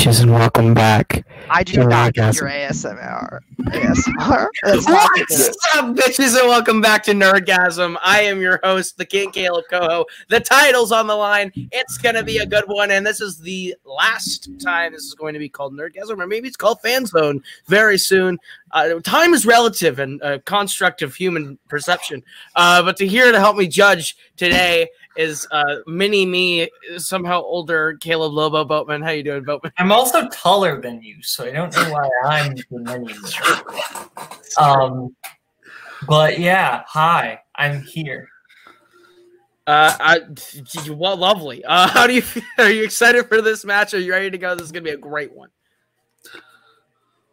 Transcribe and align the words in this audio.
What's 0.00 0.08
up, 0.08 0.14
bitches, 0.14 0.22
and 0.22 0.32
welcome 0.32 0.72
back. 0.72 1.26
I 1.50 1.62
do 1.62 1.74
Your 1.74 1.86
not 1.86 2.14
get 2.14 2.38
orgasm. 2.38 2.46
your 2.46 2.56
ASMR. 2.56 3.40
ASMR. 3.64 4.48
That's 4.62 4.88
not 4.88 5.10
What's 5.14 5.74
up, 5.74 5.94
bitches, 5.94 6.38
and 6.40 6.48
welcome 6.48 6.80
back 6.80 7.02
to 7.04 7.10
Nerdgasm. 7.10 7.98
I 8.02 8.22
am 8.22 8.40
your 8.40 8.60
host, 8.62 8.96
the 8.96 9.04
King 9.04 9.30
Caleb 9.30 9.66
Coho. 9.70 10.06
The 10.30 10.40
title's 10.40 10.90
on 10.90 11.06
the 11.06 11.14
line. 11.14 11.52
It's 11.70 11.98
gonna 11.98 12.22
be 12.22 12.38
a 12.38 12.46
good 12.46 12.64
one, 12.66 12.90
and 12.92 13.06
this 13.06 13.20
is 13.20 13.40
the 13.40 13.74
last 13.84 14.48
time 14.64 14.92
this 14.92 15.04
is 15.04 15.12
going 15.12 15.34
to 15.34 15.38
be 15.38 15.50
called 15.50 15.74
Nerdgasm, 15.74 16.18
or 16.18 16.26
maybe 16.26 16.48
it's 16.48 16.56
called 16.56 16.80
Fan 16.80 17.04
Zone 17.04 17.42
very 17.66 17.98
soon. 17.98 18.38
Uh, 18.70 19.00
time 19.00 19.34
is 19.34 19.44
relative 19.44 19.98
and 19.98 20.18
a 20.22 20.38
construct 20.38 21.02
of 21.02 21.14
human 21.14 21.58
perception. 21.68 22.22
Uh, 22.56 22.82
but 22.82 22.96
to 22.96 23.06
here 23.06 23.30
to 23.30 23.38
help 23.38 23.56
me 23.58 23.66
judge 23.66 24.16
today 24.38 24.88
is 25.16 25.46
uh, 25.50 25.76
mini 25.86 26.24
me, 26.24 26.68
somehow 26.96 27.42
older 27.42 27.96
Caleb 28.00 28.32
Lobo 28.32 28.64
Boatman. 28.64 29.02
How 29.02 29.10
you 29.10 29.22
doing, 29.22 29.44
Boatman? 29.44 29.72
I'm 29.78 29.92
also 29.92 30.28
taller 30.28 30.80
than 30.80 31.02
you, 31.02 31.22
so 31.22 31.44
I 31.46 31.50
don't 31.50 31.74
know 31.74 31.92
why 31.92 32.10
I'm 32.24 32.54
the 32.54 32.64
mini. 32.70 33.14
Um, 34.56 35.14
but 36.06 36.38
yeah, 36.38 36.82
hi, 36.86 37.40
I'm 37.54 37.82
here. 37.82 38.28
Uh, 39.66 39.96
I, 40.00 40.20
well, 40.90 41.16
lovely. 41.16 41.64
Uh, 41.64 41.86
how 41.92 42.06
do 42.06 42.14
you 42.14 42.22
feel? 42.22 42.42
Are 42.58 42.70
you 42.70 42.82
excited 42.82 43.26
for 43.28 43.40
this 43.40 43.64
match? 43.64 43.94
Are 43.94 44.00
you 44.00 44.12
ready 44.12 44.30
to 44.30 44.38
go? 44.38 44.54
This 44.54 44.66
is 44.66 44.72
gonna 44.72 44.84
be 44.84 44.90
a 44.90 44.96
great 44.96 45.32
one. 45.32 45.50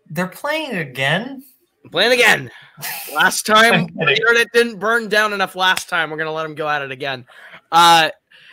They're 0.09 0.27
playing 0.27 0.76
again. 0.77 1.43
Playing 1.91 2.13
again. 2.13 2.52
Last 3.15 3.46
time, 3.46 3.74
I'm 3.74 3.87
the 3.96 4.13
internet 4.13 4.48
didn't 4.54 4.77
burn 4.77 5.09
down 5.09 5.34
enough. 5.34 5.55
Last 5.55 5.90
time, 5.90 6.12
we're 6.12 6.18
gonna 6.18 6.32
let 6.32 6.43
them 6.43 6.55
go 6.55 6.68
at 6.68 6.82
it 6.82 6.91
again. 6.91 7.26
Uh, 7.71 8.10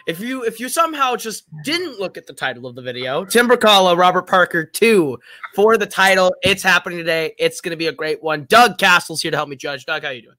if 0.06 0.20
you 0.20 0.44
if 0.44 0.60
you 0.60 0.68
somehow 0.68 1.16
just 1.16 1.44
didn't 1.64 1.98
look 1.98 2.18
at 2.18 2.26
the 2.26 2.34
title 2.34 2.66
of 2.66 2.74
the 2.74 2.82
video, 2.82 3.24
Timber 3.24 3.56
Kala, 3.56 3.96
Robert 3.96 4.26
Parker 4.26 4.64
two 4.64 5.18
for 5.54 5.78
the 5.78 5.86
title. 5.86 6.34
It's 6.42 6.62
happening 6.62 6.98
today. 6.98 7.34
It's 7.38 7.60
gonna 7.60 7.76
be 7.76 7.86
a 7.86 7.92
great 7.92 8.22
one. 8.22 8.44
Doug 8.44 8.76
Castle's 8.78 9.22
here 9.22 9.30
to 9.30 9.36
help 9.36 9.48
me 9.48 9.56
judge. 9.56 9.86
Doug, 9.86 10.02
how 10.02 10.10
you 10.10 10.22
doing? 10.22 10.36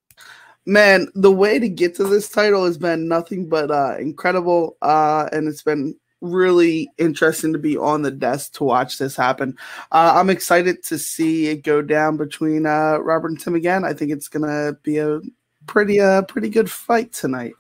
man 0.66 1.08
the 1.14 1.32
way 1.32 1.60
to 1.60 1.70
get 1.70 1.94
to 1.96 2.04
this 2.06 2.30
title 2.30 2.66
has 2.66 2.78
been 2.78 3.08
nothing 3.08 3.48
but 3.48 3.70
uh 3.70 3.96
incredible 4.00 4.78
uh 4.82 5.30
and 5.32 5.48
it's 5.48 5.62
been 5.62 5.96
really 6.22 6.90
interesting 6.98 7.54
to 7.54 7.60
be 7.60 7.78
on 7.78 8.02
the 8.02 8.10
desk 8.10 8.54
to 8.54 8.64
watch 8.64 8.98
this 8.98 9.16
happen 9.16 9.56
uh 9.92 10.14
i'm 10.16 10.30
excited 10.30 10.84
to 10.84 10.98
see 10.98 11.48
it 11.48 11.64
go 11.64 11.82
down 11.84 12.18
between 12.18 12.66
uh 12.66 12.98
robert 12.98 13.30
and 13.30 13.40
tim 13.40 13.54
again 13.54 13.86
i 13.86 13.94
think 13.94 14.12
it's 14.12 14.28
gonna 14.28 14.74
be 14.82 14.98
a 14.98 15.20
pretty 15.68 16.00
uh 16.00 16.24
pretty 16.24 16.50
good 16.50 16.70
fight 16.70 17.14
tonight 17.14 17.54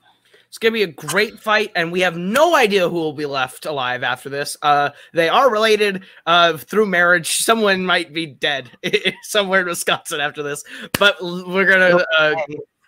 It's 0.55 0.59
gonna 0.59 0.71
be 0.71 0.83
a 0.83 0.87
great 0.87 1.37
fight, 1.37 1.73
and 1.75 1.91
we 1.91 1.99
have 1.99 2.15
no 2.15 2.55
idea 2.55 2.87
who 2.87 2.95
will 2.95 3.11
be 3.11 3.25
left 3.25 3.65
alive 3.65 4.03
after 4.03 4.29
this. 4.29 4.55
Uh, 4.61 4.91
they 5.11 5.27
are 5.27 5.51
related 5.51 6.05
uh, 6.25 6.55
through 6.55 6.85
marriage. 6.85 7.39
Someone 7.39 7.85
might 7.85 8.13
be 8.13 8.25
dead 8.25 8.71
somewhere 9.23 9.59
in 9.59 9.67
Wisconsin 9.67 10.21
after 10.21 10.43
this, 10.43 10.63
but 10.97 11.17
we're 11.21 11.65
gonna 11.65 12.05
uh, 12.17 12.35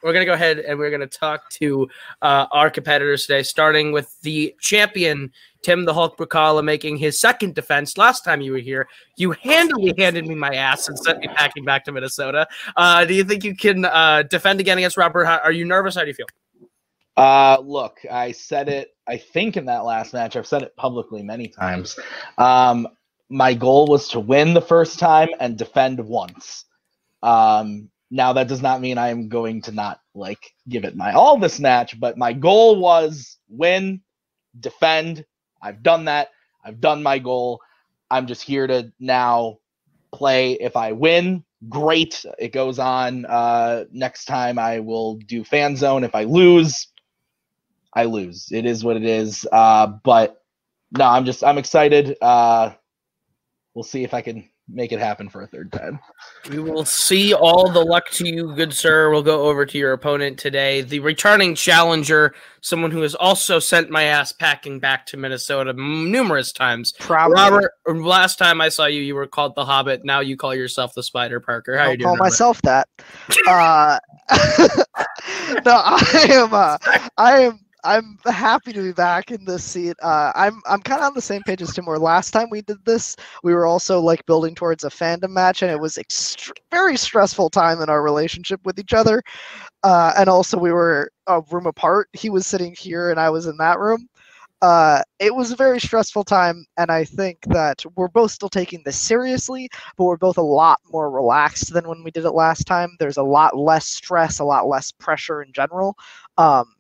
we're 0.02 0.14
gonna 0.14 0.24
go 0.24 0.32
ahead 0.32 0.60
and 0.60 0.80
we're 0.80 0.90
gonna 0.90 1.08
talk 1.08 1.50
to 1.50 1.90
uh, 2.22 2.46
our 2.54 2.70
competitors 2.70 3.26
today, 3.26 3.44
starting 3.44 3.92
with 3.92 4.16
the 4.22 4.56
champion 4.62 5.34
Tim 5.62 5.84
the 5.84 5.94
Hulk 5.94 6.18
Bracala 6.18 6.64
making 6.64 6.96
his 6.96 7.20
second 7.20 7.54
defense. 7.54 7.98
Last 7.98 8.24
time 8.24 8.40
you 8.40 8.54
were 8.54 8.60
here, 8.60 8.88
you 9.18 9.32
handily 9.32 9.94
handed 9.98 10.26
me 10.26 10.36
my 10.36 10.56
ass 10.56 10.88
and 10.88 10.98
sent 10.98 11.20
me 11.20 11.28
packing 11.28 11.66
back 11.66 11.84
to 11.84 11.92
Minnesota. 11.92 12.48
Uh, 12.78 13.04
do 13.04 13.14
you 13.14 13.26
think 13.26 13.44
you 13.44 13.58
can 13.58 13.84
uh, 13.84 14.24
defend 14.24 14.62
again 14.62 14.78
against 14.78 14.96
Robert? 14.96 15.26
Are 15.26 15.52
you 15.52 15.66
nervous? 15.66 15.96
How 15.96 16.04
do 16.04 16.08
you 16.08 16.14
feel? 16.14 16.28
Uh, 17.18 17.58
look, 17.66 17.98
I 18.12 18.32
said 18.32 18.70
it, 18.70 18.96
I 19.08 19.18
think 19.18 19.58
in 19.58 19.66
that 19.66 19.86
last 19.86 20.14
match, 20.14 20.36
I've 20.36 20.46
said 20.48 20.62
it 20.62 20.76
publicly 20.76 21.24
many 21.24 21.48
times. 21.48 21.98
Um, 22.38 22.88
my 23.30 23.56
goal 23.56 23.88
was 23.88 24.08
to 24.10 24.20
win 24.20 24.54
the 24.54 24.62
first 24.62 25.00
time 25.00 25.30
and 25.40 25.58
defend 25.58 26.00
once. 26.00 26.66
Um, 27.24 27.90
now 28.12 28.34
that 28.34 28.48
does 28.48 28.62
not 28.62 28.82
mean 28.82 28.98
I 28.98 29.10
am 29.10 29.30
going 29.30 29.62
to 29.64 29.72
not 29.72 30.00
like 30.14 30.54
give 30.70 30.86
it 30.86 30.96
my 30.96 31.12
all 31.14 31.38
this 31.38 31.60
match, 31.60 32.00
but 32.00 32.18
my 32.18 32.34
goal 32.34 32.80
was 32.80 33.38
win, 33.50 34.02
defend. 34.60 35.26
I've 35.62 35.84
done 35.84 36.06
that. 36.06 36.30
I've 36.64 36.80
done 36.80 37.02
my 37.04 37.20
goal. 37.20 37.62
I'm 38.12 38.28
just 38.28 38.44
here 38.44 38.68
to 38.68 38.94
now 39.00 39.58
play. 40.14 40.54
If 40.54 40.78
I 40.78 40.92
win, 40.94 41.44
great. 41.68 42.24
It 42.38 42.54
goes 42.54 42.80
on. 42.80 43.26
Uh, 43.26 43.86
next 43.92 44.26
time 44.26 44.60
I 44.60 44.80
will 44.80 45.16
do 45.16 45.44
fan 45.44 45.76
zone. 45.76 46.04
If 46.04 46.16
I 46.16 46.24
lose, 46.24 46.88
I 47.98 48.06
lose. 48.06 48.50
It 48.52 48.68
is 48.68 48.84
what 48.84 48.96
it 48.96 49.04
is. 49.06 49.48
Uh, 49.52 49.88
but 50.04 50.44
no, 50.92 51.06
I'm 51.06 51.26
just 51.26 51.44
I'm 51.44 51.58
excited. 51.58 52.16
Uh, 52.22 52.74
we'll 53.74 53.84
see 53.84 54.04
if 54.04 54.14
I 54.14 54.22
can 54.22 54.48
make 54.70 54.92
it 54.92 55.00
happen 55.00 55.30
for 55.30 55.42
a 55.42 55.48
third 55.48 55.72
time. 55.72 56.00
We 56.48 56.60
will 56.60 56.86
see 56.86 57.34
all 57.34 57.72
the 57.72 57.84
luck 57.84 58.10
to 58.12 58.28
you, 58.28 58.54
good 58.54 58.72
sir. 58.72 59.10
We'll 59.10 59.24
go 59.24 59.48
over 59.48 59.66
to 59.66 59.78
your 59.80 59.94
opponent 59.94 60.38
today. 60.38 60.82
The 60.82 61.00
returning 61.00 61.56
challenger, 61.56 62.36
someone 62.62 62.92
who 62.92 63.02
has 63.02 63.16
also 63.16 63.58
sent 63.58 63.90
my 63.90 64.04
ass 64.04 64.32
packing 64.32 64.80
back 64.80 65.08
to 65.08 65.18
Minnesota 65.18 65.72
m- 65.72 66.12
numerous 66.12 66.52
times. 66.52 66.94
Proud 67.00 67.32
Robert, 67.32 67.72
last 67.88 68.38
time 68.38 68.62
I 68.62 68.70
saw 68.70 68.86
you, 68.86 69.02
you 69.02 69.16
were 69.16 69.26
called 69.26 69.56
the 69.56 69.66
Hobbit. 69.66 70.06
Now 70.06 70.20
you 70.20 70.38
call 70.38 70.54
yourself 70.54 70.94
the 70.94 71.04
Spider 71.04 71.40
Parker. 71.40 71.78
How 71.78 71.86
I'll 71.86 71.92
you 71.92 71.98
doing? 71.98 72.06
call 72.06 72.14
Robert? 72.16 72.26
myself 72.26 72.62
that. 72.62 72.88
Uh, 73.48 73.98
no, 75.66 75.72
I 75.86 76.28
am. 76.30 76.54
Uh, 76.54 76.78
I 77.18 77.40
am. 77.44 77.60
I'm 77.84 78.18
happy 78.26 78.74
to 78.74 78.82
be 78.82 78.92
back 78.92 79.32
in 79.32 79.46
this 79.46 79.64
seat. 79.64 79.96
Uh, 80.02 80.32
I'm. 80.36 80.62
I'm 80.66 80.82
kind 80.82 81.02
of 81.02 81.08
on 81.08 81.14
the 81.14 81.22
same 81.22 81.44
page 81.44 81.62
as 81.62 81.74
Tim. 81.74 81.86
Where 81.86 82.00
last 82.00 82.32
time 82.32 82.50
we 82.50 82.62
did 82.62 82.84
this, 82.86 83.16
we 83.44 83.54
were 83.54 83.66
also 83.66 84.00
like 84.02 84.26
building 84.26 84.56
towards 84.56 84.84
a 84.84 84.90
fandom 84.90 85.30
match, 85.30 85.62
and 85.62 85.72
it 85.72 85.80
was 85.80 85.96
extr 85.96 86.52
very 86.72 86.98
stressful 86.98 87.50
time 87.52 87.82
in 87.82 87.90
our 87.90 88.04
relationship 88.04 88.60
with 88.66 88.80
each 88.80 88.94
other. 88.94 89.22
Uh, 89.84 90.14
and 90.18 90.30
also, 90.30 90.58
we 90.58 90.72
were 90.72 91.12
a 91.28 91.42
room 91.52 91.68
apart. 91.68 92.10
He 92.14 92.30
was 92.30 92.48
sitting 92.48 92.76
here, 92.78 93.12
and 93.12 93.20
I 93.20 93.30
was 93.30 93.48
in 93.48 93.58
that 93.58 93.80
room. 93.80 94.08
Uh, 94.62 95.02
it 95.20 95.34
was 95.36 95.52
a 95.52 95.56
very 95.56 95.80
stressful 95.80 96.24
time, 96.24 96.66
and 96.78 96.92
I 96.92 97.04
think 97.06 97.40
that 97.48 97.84
we're 97.96 98.08
both 98.08 98.32
still 98.32 98.50
taking 98.50 98.82
this 98.84 98.98
seriously 98.98 99.70
but 99.98 100.06
we're 100.06 100.18
both 100.18 100.38
a 100.38 100.42
lot 100.42 100.80
more 100.92 101.12
relaxed 101.12 101.74
than 101.74 101.88
when 101.88 102.04
we 102.04 102.10
did 102.12 102.26
it 102.26 102.32
last 102.32 102.66
time. 102.66 102.96
There's 103.00 103.18
a 103.18 103.24
lot 103.24 103.56
less 103.56 103.86
stress, 103.86 104.40
a 104.40 104.44
lot 104.46 104.68
less 104.68 104.92
pressure 104.92 105.44
in 105.44 105.54
general. 105.54 105.96
Um, 106.40 106.74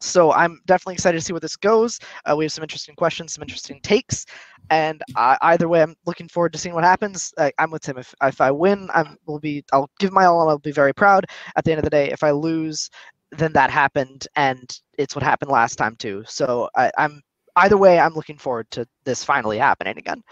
so 0.00 0.32
I'm 0.32 0.60
definitely 0.66 0.94
excited 0.94 1.18
to 1.18 1.24
see 1.24 1.32
where 1.32 1.40
this 1.40 1.56
goes. 1.56 1.98
Uh, 2.24 2.34
we 2.36 2.44
have 2.44 2.52
some 2.52 2.62
interesting 2.62 2.94
questions, 2.94 3.34
some 3.34 3.42
interesting 3.42 3.80
takes, 3.82 4.26
and 4.70 5.02
uh, 5.16 5.36
either 5.42 5.68
way, 5.68 5.82
I'm 5.82 5.94
looking 6.06 6.28
forward 6.28 6.52
to 6.52 6.58
seeing 6.58 6.74
what 6.74 6.84
happens. 6.84 7.32
Uh, 7.36 7.50
I'm 7.58 7.70
with 7.70 7.82
Tim. 7.82 7.98
If 7.98 8.14
if 8.22 8.40
I 8.40 8.50
win, 8.50 8.88
I'm 8.94 9.16
will 9.26 9.40
be. 9.40 9.64
I'll 9.72 9.90
give 9.98 10.12
my 10.12 10.24
all, 10.24 10.42
and 10.42 10.50
I'll 10.50 10.58
be 10.58 10.72
very 10.72 10.92
proud. 10.92 11.26
At 11.56 11.64
the 11.64 11.72
end 11.72 11.78
of 11.78 11.84
the 11.84 11.90
day, 11.90 12.10
if 12.10 12.22
I 12.22 12.30
lose, 12.30 12.90
then 13.32 13.52
that 13.54 13.70
happened, 13.70 14.26
and 14.36 14.78
it's 14.98 15.14
what 15.14 15.22
happened 15.22 15.50
last 15.50 15.76
time 15.76 15.96
too. 15.96 16.24
So 16.26 16.68
I, 16.76 16.90
I'm 16.98 17.22
either 17.56 17.76
way, 17.76 17.98
I'm 17.98 18.14
looking 18.14 18.38
forward 18.38 18.70
to 18.72 18.86
this 19.04 19.24
finally 19.24 19.58
happening 19.58 19.98
again. 19.98 20.22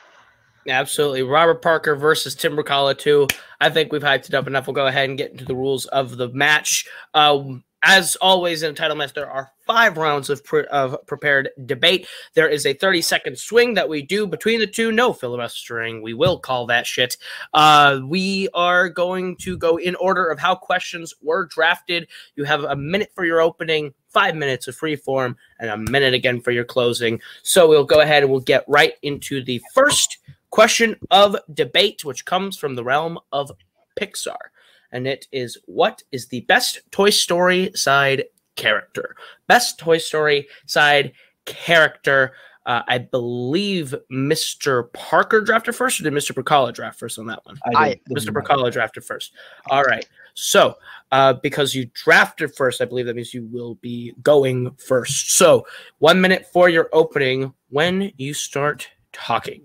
Absolutely. 0.69 1.22
Robert 1.22 1.61
Parker 1.61 1.97
versus 1.97 2.34
Timber 2.34 2.62
Kala 2.62 2.95
2. 2.95 3.27
I 3.61 3.69
think 3.69 3.93
we've 3.93 4.03
hyped 4.03 4.28
it 4.28 4.34
up 4.34 4.47
enough. 4.47 4.67
We'll 4.67 4.75
go 4.75 4.87
ahead 4.87 5.09
and 5.09 5.19
get 5.19 5.33
into 5.33 5.45
the 5.45 5.56
rules 5.56 5.87
of 5.87 6.17
the 6.17 6.28
match. 6.28 6.87
Um, 7.15 7.65
as 7.82 8.16
always 8.16 8.62
in 8.62 8.70
a 8.70 8.75
title 8.75 8.97
match, 8.97 9.12
there 9.12 9.31
are 9.31 9.50
five 9.66 9.97
rounds 9.97 10.31
of, 10.31 10.44
pre- 10.44 10.66
of 10.66 10.97
prepared 11.06 11.50
debate. 11.66 12.06
There 12.34 12.48
is 12.48 12.65
a 12.65 12.75
30 12.75 13.03
second 13.03 13.38
swing 13.38 13.75
that 13.75 13.88
we 13.88 14.03
do 14.03 14.26
between 14.26 14.60
the 14.60 14.66
two. 14.66 14.93
No 14.93 15.12
filibustering. 15.12 16.01
We 16.01 16.15
will 16.15 16.39
call 16.39 16.66
that 16.66 16.86
shit. 16.86 17.16
Uh, 17.53 18.01
we 18.04 18.48
are 18.54 18.89
going 18.89 19.36
to 19.39 19.57
go 19.57 19.78
in 19.78 19.97
order 19.97 20.27
of 20.27 20.39
how 20.39 20.54
questions 20.54 21.15
were 21.21 21.47
drafted. 21.47 22.07
You 22.36 22.45
have 22.45 22.65
a 22.65 22.77
minute 22.77 23.10
for 23.15 23.24
your 23.24 23.41
opening, 23.41 23.95
five 24.09 24.36
minutes 24.36 24.68
of 24.68 24.77
free 24.77 24.97
form, 24.97 25.36
and 25.59 25.71
a 25.71 25.91
minute 25.91 26.15
again 26.15 26.41
for 26.41 26.53
your 26.53 26.65
closing. 26.65 27.21
So 27.42 27.68
we'll 27.68 27.84
go 27.84 28.01
ahead 28.01 28.22
and 28.22 28.30
we'll 28.30 28.41
get 28.41 28.65
right 28.68 28.95
into 29.03 29.42
the 29.42 29.60
first 29.74 30.18
question 30.51 30.97
of 31.10 31.36
debate, 31.53 32.04
which 32.04 32.24
comes 32.24 32.57
from 32.57 32.77
the 32.77 32.84
realm 32.84 33.18
of 33.33 33.51
Pixar. 33.98 34.52
And 34.92 35.06
it 35.06 35.27
is 35.33 35.59
what 35.66 36.03
is 36.12 36.28
the 36.28 36.42
best 36.42 36.80
Toy 36.91 37.10
Story 37.10 37.71
side 37.74 38.24
character? 38.56 39.16
Best 39.47 39.78
Toy 39.78 39.98
Story 39.98 40.47
side 40.66 41.12
character. 41.47 42.34
Uh, 42.65 42.83
I 42.86 42.98
believe 42.98 43.92
Mr. 44.12 44.92
Parker 44.92 45.41
drafted 45.41 45.74
first, 45.74 45.98
or 45.98 46.04
did 46.04 46.12
Mr. 46.12 46.33
Bacala 46.33 46.72
draft 46.72 46.97
first 46.98 47.18
on 47.18 47.27
that 47.27 47.44
one? 47.44 47.59
I- 47.74 48.00
Mr. 48.10 48.28
Bacala 48.28 48.71
drafted 48.71 49.04
first. 49.04 49.33
All 49.68 49.83
right. 49.83 50.06
So, 50.34 50.77
uh, 51.10 51.34
because 51.34 51.74
you 51.74 51.86
drafted 51.92 52.54
first, 52.54 52.80
I 52.80 52.84
believe 52.84 53.06
that 53.06 53.16
means 53.16 53.34
you 53.34 53.47
will 53.50 53.74
be 53.77 54.15
going 54.22 54.71
first. 54.77 55.36
So, 55.36 55.66
one 55.98 56.21
minute 56.21 56.47
for 56.53 56.68
your 56.68 56.88
opening 56.92 57.53
when 57.71 58.12
you 58.16 58.33
start 58.33 58.88
talking. 59.12 59.62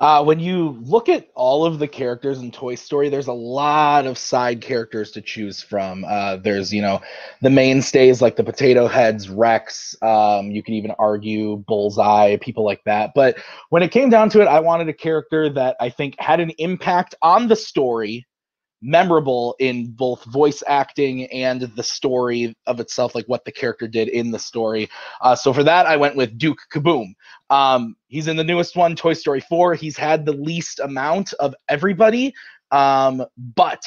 Uh, 0.00 0.24
when 0.24 0.40
you 0.40 0.78
look 0.80 1.10
at 1.10 1.28
all 1.34 1.66
of 1.66 1.78
the 1.78 1.86
characters 1.86 2.40
in 2.40 2.50
Toy 2.50 2.74
Story, 2.74 3.10
there's 3.10 3.26
a 3.26 3.34
lot 3.34 4.06
of 4.06 4.16
side 4.16 4.62
characters 4.62 5.10
to 5.10 5.20
choose 5.20 5.62
from. 5.62 6.06
Uh, 6.08 6.36
there's, 6.36 6.72
you 6.72 6.80
know, 6.80 7.02
the 7.42 7.50
mainstays 7.50 8.22
like 8.22 8.36
the 8.36 8.42
Potato 8.42 8.86
Heads, 8.86 9.28
Rex. 9.28 9.94
Um, 10.00 10.50
you 10.50 10.62
could 10.62 10.72
even 10.72 10.92
argue 10.92 11.58
Bullseye, 11.68 12.38
people 12.38 12.64
like 12.64 12.82
that. 12.84 13.12
But 13.14 13.36
when 13.68 13.82
it 13.82 13.90
came 13.90 14.08
down 14.08 14.30
to 14.30 14.40
it, 14.40 14.48
I 14.48 14.60
wanted 14.60 14.88
a 14.88 14.94
character 14.94 15.50
that 15.50 15.76
I 15.80 15.90
think 15.90 16.18
had 16.18 16.40
an 16.40 16.50
impact 16.56 17.14
on 17.20 17.48
the 17.48 17.56
story 17.56 18.26
memorable 18.82 19.54
in 19.58 19.86
both 19.92 20.24
voice 20.24 20.62
acting 20.66 21.26
and 21.26 21.62
the 21.62 21.82
story 21.82 22.56
of 22.66 22.80
itself, 22.80 23.14
like 23.14 23.26
what 23.26 23.44
the 23.44 23.52
character 23.52 23.86
did 23.86 24.08
in 24.08 24.30
the 24.30 24.38
story. 24.38 24.88
Uh, 25.20 25.34
so 25.34 25.52
for 25.52 25.62
that, 25.64 25.86
I 25.86 25.96
went 25.96 26.16
with 26.16 26.38
Duke 26.38 26.60
Caboom. 26.72 27.14
Um, 27.50 27.96
he's 28.08 28.28
in 28.28 28.36
the 28.36 28.44
newest 28.44 28.76
one, 28.76 28.96
Toy 28.96 29.12
Story 29.12 29.40
4. 29.40 29.74
He's 29.74 29.96
had 29.96 30.24
the 30.24 30.32
least 30.32 30.80
amount 30.80 31.32
of 31.34 31.54
everybody, 31.68 32.32
um, 32.70 33.24
but 33.36 33.82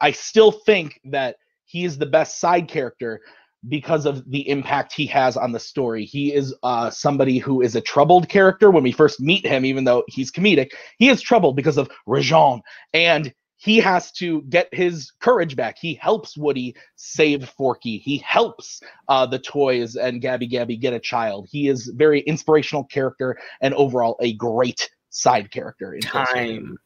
I 0.00 0.12
still 0.12 0.52
think 0.52 1.00
that 1.04 1.36
he 1.64 1.84
is 1.84 1.98
the 1.98 2.06
best 2.06 2.40
side 2.40 2.68
character 2.68 3.20
because 3.68 4.06
of 4.06 4.28
the 4.30 4.48
impact 4.48 4.92
he 4.92 5.06
has 5.06 5.36
on 5.36 5.52
the 5.52 5.60
story. 5.60 6.04
He 6.04 6.32
is 6.32 6.54
uh, 6.62 6.90
somebody 6.90 7.38
who 7.38 7.60
is 7.60 7.76
a 7.76 7.80
troubled 7.80 8.28
character 8.28 8.70
when 8.70 8.82
we 8.82 8.92
first 8.92 9.20
meet 9.20 9.46
him, 9.46 9.64
even 9.64 9.84
though 9.84 10.02
he's 10.08 10.32
comedic. 10.32 10.70
He 10.98 11.10
is 11.10 11.20
troubled 11.20 11.56
because 11.56 11.76
of 11.76 11.90
Rejean, 12.08 12.62
and 12.94 13.32
he 13.60 13.76
has 13.76 14.10
to 14.12 14.40
get 14.48 14.72
his 14.72 15.12
courage 15.20 15.54
back. 15.54 15.76
He 15.78 15.92
helps 15.92 16.34
Woody 16.34 16.74
save 16.96 17.46
Forky. 17.46 17.98
He 17.98 18.16
helps 18.16 18.80
uh, 19.08 19.26
the 19.26 19.38
toys 19.38 19.96
and 19.96 20.22
Gabby 20.22 20.46
Gabby 20.46 20.78
get 20.78 20.94
a 20.94 20.98
child. 20.98 21.46
He 21.50 21.68
is 21.68 21.92
very 21.94 22.20
inspirational 22.20 22.84
character 22.84 23.38
and 23.60 23.74
overall 23.74 24.16
a 24.20 24.32
great 24.32 24.88
side 25.10 25.50
character. 25.50 25.92
In 25.92 26.00
Time. 26.00 26.78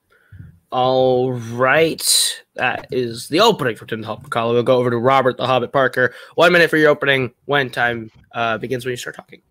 All 0.73 1.33
right. 1.33 2.43
That 2.57 2.89
is 2.91 3.29
the 3.29 3.39
opening 3.39 3.77
for 3.77 3.87
Tim 3.87 4.01
the 4.01 4.09
Hobbit 4.09 4.31
Collar. 4.31 4.55
We'll 4.55 4.65
go 4.65 4.79
over 4.79 4.91
to 4.91 4.99
Robert 4.99 5.37
the 5.37 5.47
Hobbit 5.47 5.73
Parker. 5.73 6.13
One 6.35 6.53
minute 6.53 6.71
for 6.71 6.77
your 6.77 6.91
opening. 6.91 7.33
When 7.45 7.71
time 7.71 8.11
uh, 8.33 8.59
begins 8.59 8.85
when 8.85 8.91
you 8.91 8.97
start 8.97 9.15
talking. 9.15 9.43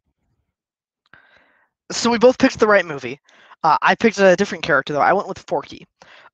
So 1.90 2.10
we 2.10 2.18
both 2.18 2.38
picked 2.38 2.60
the 2.60 2.68
right 2.68 2.86
movie. 2.86 3.22
Uh, 3.64 3.78
I 3.82 3.96
picked 3.96 4.20
a 4.20 4.36
different 4.36 4.64
character 4.64 4.94
though. 4.94 5.02
I 5.02 5.14
went 5.14 5.28
with 5.28 5.40
Forky. 5.48 5.86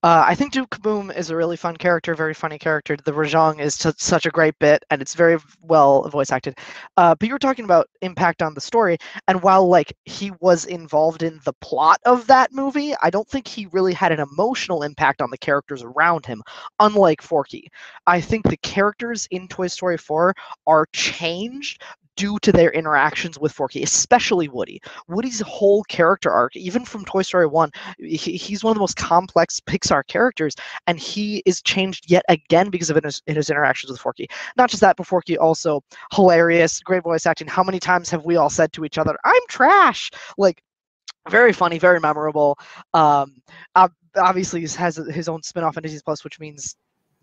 Uh, 0.01 0.23
I 0.25 0.33
think 0.33 0.53
Duke 0.53 0.69
Caboom 0.69 1.13
is 1.15 1.29
a 1.29 1.35
really 1.35 1.57
fun 1.57 1.75
character, 1.75 2.15
very 2.15 2.33
funny 2.33 2.57
character. 2.57 2.95
The 2.95 3.11
Rejean 3.11 3.59
is 3.59 3.77
t- 3.77 3.91
such 3.97 4.25
a 4.25 4.29
great 4.31 4.57
bit, 4.57 4.81
and 4.89 5.01
it's 5.01 5.13
very 5.13 5.37
well 5.61 6.07
voice 6.07 6.31
acted. 6.31 6.57
Uh, 6.95 7.15
but 7.15 7.27
you 7.27 7.35
were 7.35 7.39
talking 7.39 7.65
about 7.65 7.89
impact 8.01 8.41
on 8.41 8.53
the 8.53 8.61
story, 8.61 8.97
and 9.27 9.43
while 9.43 9.67
like 9.67 9.91
he 10.05 10.31
was 10.39 10.63
involved 10.65 11.21
in 11.21 11.41
the 11.43 11.51
plot 11.59 11.99
of 12.05 12.25
that 12.27 12.53
movie, 12.53 12.93
I 13.03 13.09
don't 13.09 13.27
think 13.27 13.45
he 13.45 13.65
really 13.73 13.93
had 13.93 14.13
an 14.13 14.21
emotional 14.21 14.83
impact 14.83 15.21
on 15.21 15.31
the 15.31 15.37
characters 15.37 15.83
around 15.83 16.25
him. 16.25 16.41
Unlike 16.79 17.21
Forky, 17.21 17.69
I 18.07 18.21
think 18.21 18.47
the 18.47 18.57
characters 18.57 19.27
in 19.31 19.49
Toy 19.49 19.67
Story 19.67 19.97
4 19.97 20.33
are 20.65 20.87
changed 20.93 21.83
due 22.15 22.38
to 22.39 22.51
their 22.51 22.71
interactions 22.71 23.39
with 23.39 23.51
Forky, 23.51 23.83
especially 23.83 24.47
Woody. 24.47 24.81
Woody's 25.07 25.39
whole 25.41 25.83
character 25.83 26.31
arc, 26.31 26.56
even 26.56 26.83
from 26.83 27.06
Toy 27.06 27.21
Story 27.21 27.47
1, 27.47 27.71
he, 27.97 28.17
he's 28.17 28.63
one 28.63 28.71
of 28.71 28.75
the 28.75 28.81
most 28.81 28.97
complex 28.97 29.59
Pixar 29.59 30.06
characters, 30.07 30.56
and 30.88 31.00
he 31.00 31.41
is 31.45 31.61
changed 31.61 32.11
yet 32.11 32.23
again 32.29 32.69
because 32.69 32.89
of 32.89 33.01
his, 33.03 33.21
his 33.25 33.50
interactions 33.50 33.91
with 33.91 34.01
Forky. 34.01 34.27
Not 34.57 34.69
just 34.69 34.81
that, 34.81 34.97
but 34.97 35.07
Forky 35.07 35.38
also 35.38 35.81
hilarious, 36.13 36.81
great 36.81 37.03
voice 37.03 37.25
acting. 37.25 37.47
How 37.47 37.63
many 37.63 37.79
times 37.79 38.09
have 38.09 38.25
we 38.25 38.35
all 38.35 38.50
said 38.50 38.73
to 38.73 38.85
each 38.85 38.97
other, 38.97 39.15
I'm 39.23 39.41
trash? 39.47 40.12
Like, 40.38 40.62
very 41.29 41.53
funny, 41.53 41.79
very 41.79 42.00
memorable. 42.00 42.57
Um, 42.94 43.41
obviously, 44.15 44.62
he 44.62 44.67
has 44.75 44.95
his 44.95 45.29
own 45.29 45.44
spin 45.44 45.63
off 45.63 45.75
Disney 45.81 46.00
Plus, 46.03 46.23
which 46.23 46.39
means 46.39 46.75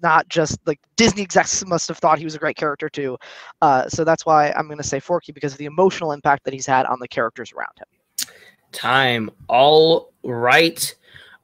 not 0.03 0.29
just 0.29 0.59
like 0.67 0.81
Disney 0.97 1.23
execs 1.23 1.65
must 1.67 1.89
have 1.89 1.99
thought 1.99 2.19
he 2.19 2.25
was 2.25 2.35
a 2.35 2.39
great 2.39 2.57
character 2.57 2.89
too. 2.89 3.17
Uh, 3.63 3.89
so 3.89 4.05
that's 4.05 4.27
why 4.27 4.51
I'm 4.53 4.67
going 4.67 4.79
to 4.79 4.85
say 4.85 5.01
Forky 5.01 5.33
because 5.33 5.53
of 5.53 5.59
the 5.59 5.65
emotional 5.65 6.13
impact 6.13 6.45
that 6.45 6.55
he's 6.55 6.67
had 6.67 6.87
on 6.87 6.99
the 7.01 7.09
characters 7.09 7.53
around 7.53 7.73
him. 7.79 8.29
Time. 8.73 9.31
All 9.49 10.13
right. 10.23 10.95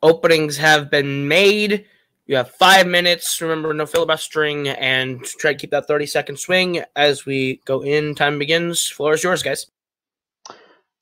Openings 0.03 0.57
have 0.57 0.91
been 0.91 1.27
made. 1.29 1.87
You 2.27 2.37
have 2.37 2.51
five 2.53 2.87
minutes. 2.87 3.41
Remember, 3.41 3.73
no 3.75 3.87
filibustering 3.87 4.69
and 4.69 5.23
try 5.25 5.53
to 5.53 5.59
keep 5.59 5.71
that 5.71 5.87
30 5.87 6.07
second 6.07 6.39
swing 6.39 6.83
as 6.97 7.27
we 7.27 7.61
go 7.65 7.83
in. 7.83 8.15
Time 8.15 8.39
begins. 8.39 8.87
Floor 8.87 9.15
is 9.15 9.23
yours, 9.23 9.43
guys. 9.43 9.67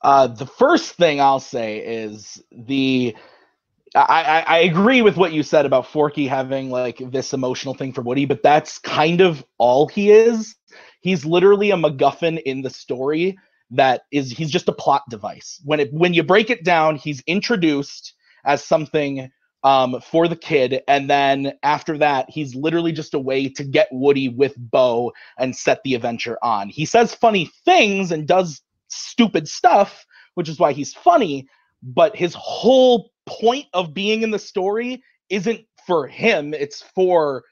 Uh, 0.02 0.26
the 0.26 0.46
first 0.46 0.94
thing 0.94 1.20
I'll 1.20 1.40
say 1.40 1.78
is 1.78 2.42
the 2.50 3.14
I, 3.94 4.44
I, 4.46 4.58
agree 4.58 5.02
with 5.02 5.16
what 5.16 5.32
you 5.32 5.42
said 5.42 5.66
about 5.66 5.86
Forky 5.86 6.28
having 6.28 6.70
like 6.70 6.98
this 7.10 7.32
emotional 7.32 7.74
thing 7.74 7.92
for 7.92 8.02
Woody, 8.02 8.24
but 8.24 8.42
that's 8.42 8.78
kind 8.78 9.20
of 9.20 9.44
all 9.58 9.88
he 9.88 10.12
is. 10.12 10.54
He's 11.00 11.24
literally 11.24 11.72
a 11.72 11.76
MacGuffin 11.76 12.40
in 12.42 12.62
the 12.62 12.70
story 12.70 13.36
that 13.70 14.02
is 14.12 14.30
he's 14.30 14.50
just 14.50 14.68
a 14.68 14.72
plot 14.72 15.02
device. 15.10 15.60
When 15.64 15.80
it 15.80 15.92
when 15.92 16.14
you 16.14 16.22
break 16.22 16.50
it 16.50 16.64
down, 16.64 16.96
he's 16.96 17.22
introduced 17.26 18.14
as 18.44 18.64
something 18.64 19.30
um, 19.64 20.00
for 20.00 20.28
the 20.28 20.36
kid, 20.36 20.82
and 20.86 21.10
then 21.10 21.52
after 21.62 21.98
that, 21.98 22.30
he's 22.30 22.54
literally 22.54 22.92
just 22.92 23.14
a 23.14 23.18
way 23.18 23.48
to 23.48 23.64
get 23.64 23.88
Woody 23.90 24.28
with 24.28 24.54
Bo 24.56 25.12
and 25.38 25.54
set 25.54 25.82
the 25.82 25.94
adventure 25.94 26.38
on. 26.42 26.68
He 26.68 26.84
says 26.84 27.14
funny 27.14 27.50
things 27.64 28.12
and 28.12 28.26
does 28.26 28.62
stupid 28.88 29.48
stuff, 29.48 30.06
which 30.34 30.48
is 30.48 30.58
why 30.58 30.72
he's 30.72 30.94
funny. 30.94 31.48
But 31.82 32.14
his 32.14 32.34
whole 32.34 33.09
point 33.30 33.66
of 33.72 33.94
being 33.94 34.22
in 34.22 34.30
the 34.30 34.38
story 34.38 35.02
isn't 35.28 35.60
for 35.86 36.06
him, 36.06 36.52
it's 36.54 36.82
for 36.94 37.44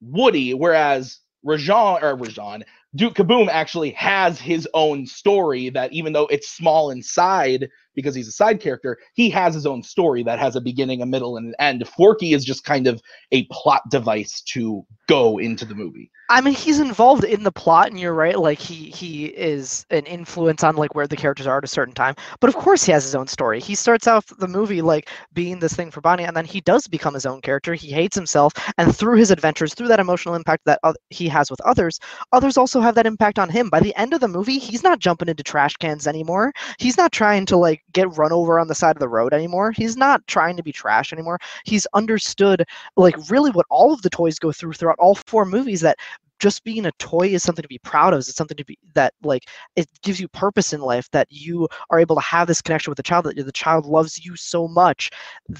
Woody. 0.00 0.54
Whereas 0.54 1.18
Rejean 1.46 2.02
or 2.02 2.16
Rejean, 2.16 2.62
Duke 2.94 3.14
Caboom 3.14 3.48
actually 3.48 3.90
has 3.92 4.38
his 4.38 4.68
own 4.74 5.06
story 5.06 5.70
that 5.70 5.92
even 5.92 6.12
though 6.12 6.26
it's 6.26 6.48
small 6.48 6.90
inside 6.90 7.68
because 7.94 8.14
he's 8.14 8.28
a 8.28 8.32
side 8.32 8.60
character, 8.60 8.98
he 9.14 9.30
has 9.30 9.54
his 9.54 9.66
own 9.66 9.82
story 9.82 10.22
that 10.22 10.38
has 10.38 10.56
a 10.56 10.60
beginning, 10.60 11.02
a 11.02 11.06
middle, 11.06 11.36
and 11.36 11.48
an 11.48 11.54
end. 11.58 11.86
Forky 11.88 12.32
is 12.32 12.44
just 12.44 12.64
kind 12.64 12.86
of 12.86 13.00
a 13.32 13.44
plot 13.50 13.82
device 13.90 14.40
to 14.42 14.84
go 15.08 15.38
into 15.38 15.64
the 15.64 15.74
movie. 15.74 16.10
I 16.30 16.40
mean, 16.40 16.54
he's 16.54 16.80
involved 16.80 17.24
in 17.24 17.42
the 17.42 17.52
plot, 17.52 17.88
and 17.88 18.00
you're 18.00 18.14
right. 18.14 18.38
Like 18.38 18.58
he 18.58 18.90
he 18.90 19.26
is 19.26 19.84
an 19.90 20.06
influence 20.06 20.64
on 20.64 20.76
like 20.76 20.94
where 20.94 21.06
the 21.06 21.16
characters 21.16 21.46
are 21.46 21.58
at 21.58 21.64
a 21.64 21.68
certain 21.68 21.92
time. 21.92 22.14
But 22.40 22.48
of 22.48 22.56
course, 22.56 22.84
he 22.84 22.92
has 22.92 23.04
his 23.04 23.14
own 23.14 23.26
story. 23.26 23.60
He 23.60 23.74
starts 23.74 24.08
out 24.08 24.24
the 24.38 24.48
movie 24.48 24.80
like 24.80 25.10
being 25.34 25.58
this 25.58 25.74
thing 25.74 25.90
for 25.90 26.00
Bonnie, 26.00 26.24
and 26.24 26.34
then 26.34 26.46
he 26.46 26.62
does 26.62 26.88
become 26.88 27.12
his 27.12 27.26
own 27.26 27.42
character. 27.42 27.74
He 27.74 27.90
hates 27.90 28.16
himself, 28.16 28.54
and 28.78 28.96
through 28.96 29.18
his 29.18 29.30
adventures, 29.30 29.74
through 29.74 29.88
that 29.88 30.00
emotional 30.00 30.34
impact 30.34 30.62
that 30.64 30.80
he 31.10 31.28
has 31.28 31.50
with 31.50 31.60
others, 31.62 32.00
others 32.32 32.56
also 32.56 32.80
have 32.80 32.94
that 32.94 33.06
impact 33.06 33.38
on 33.38 33.50
him. 33.50 33.68
By 33.68 33.80
the 33.80 33.94
end 33.96 34.14
of 34.14 34.20
the 34.20 34.28
movie, 34.28 34.58
he's 34.58 34.82
not 34.82 35.00
jumping 35.00 35.28
into 35.28 35.42
trash 35.42 35.76
cans 35.76 36.06
anymore. 36.06 36.52
He's 36.78 36.96
not 36.96 37.12
trying 37.12 37.44
to 37.46 37.58
like 37.58 37.81
get 37.92 38.16
run 38.16 38.32
over 38.32 38.58
on 38.58 38.68
the 38.68 38.74
side 38.74 38.96
of 38.96 39.00
the 39.00 39.08
road 39.08 39.32
anymore. 39.32 39.72
He's 39.72 39.96
not 39.96 40.26
trying 40.26 40.56
to 40.56 40.62
be 40.62 40.72
trash 40.72 41.12
anymore. 41.12 41.38
He's 41.64 41.86
understood 41.94 42.64
like 42.96 43.16
really 43.30 43.50
what 43.50 43.66
all 43.70 43.92
of 43.92 44.02
the 44.02 44.10
toys 44.10 44.38
go 44.38 44.52
through 44.52 44.74
throughout 44.74 44.98
all 44.98 45.14
four 45.14 45.44
movies 45.44 45.80
that 45.82 45.98
just 46.42 46.64
being 46.64 46.86
a 46.86 46.92
toy 46.98 47.28
is 47.28 47.42
something 47.44 47.62
to 47.62 47.68
be 47.68 47.78
proud 47.78 48.12
of. 48.12 48.18
It's 48.18 48.34
something 48.34 48.56
to 48.56 48.64
be 48.64 48.76
that 48.94 49.14
like 49.22 49.48
it 49.76 49.86
gives 50.02 50.18
you 50.18 50.26
purpose 50.26 50.72
in 50.72 50.80
life 50.80 51.08
that 51.12 51.28
you 51.30 51.68
are 51.90 52.00
able 52.00 52.16
to 52.16 52.22
have 52.22 52.48
this 52.48 52.60
connection 52.60 52.90
with 52.90 52.96
the 52.96 53.02
child 53.04 53.26
that 53.26 53.36
the 53.36 53.52
child 53.52 53.86
loves 53.86 54.24
you 54.24 54.34
so 54.34 54.66
much. 54.66 55.10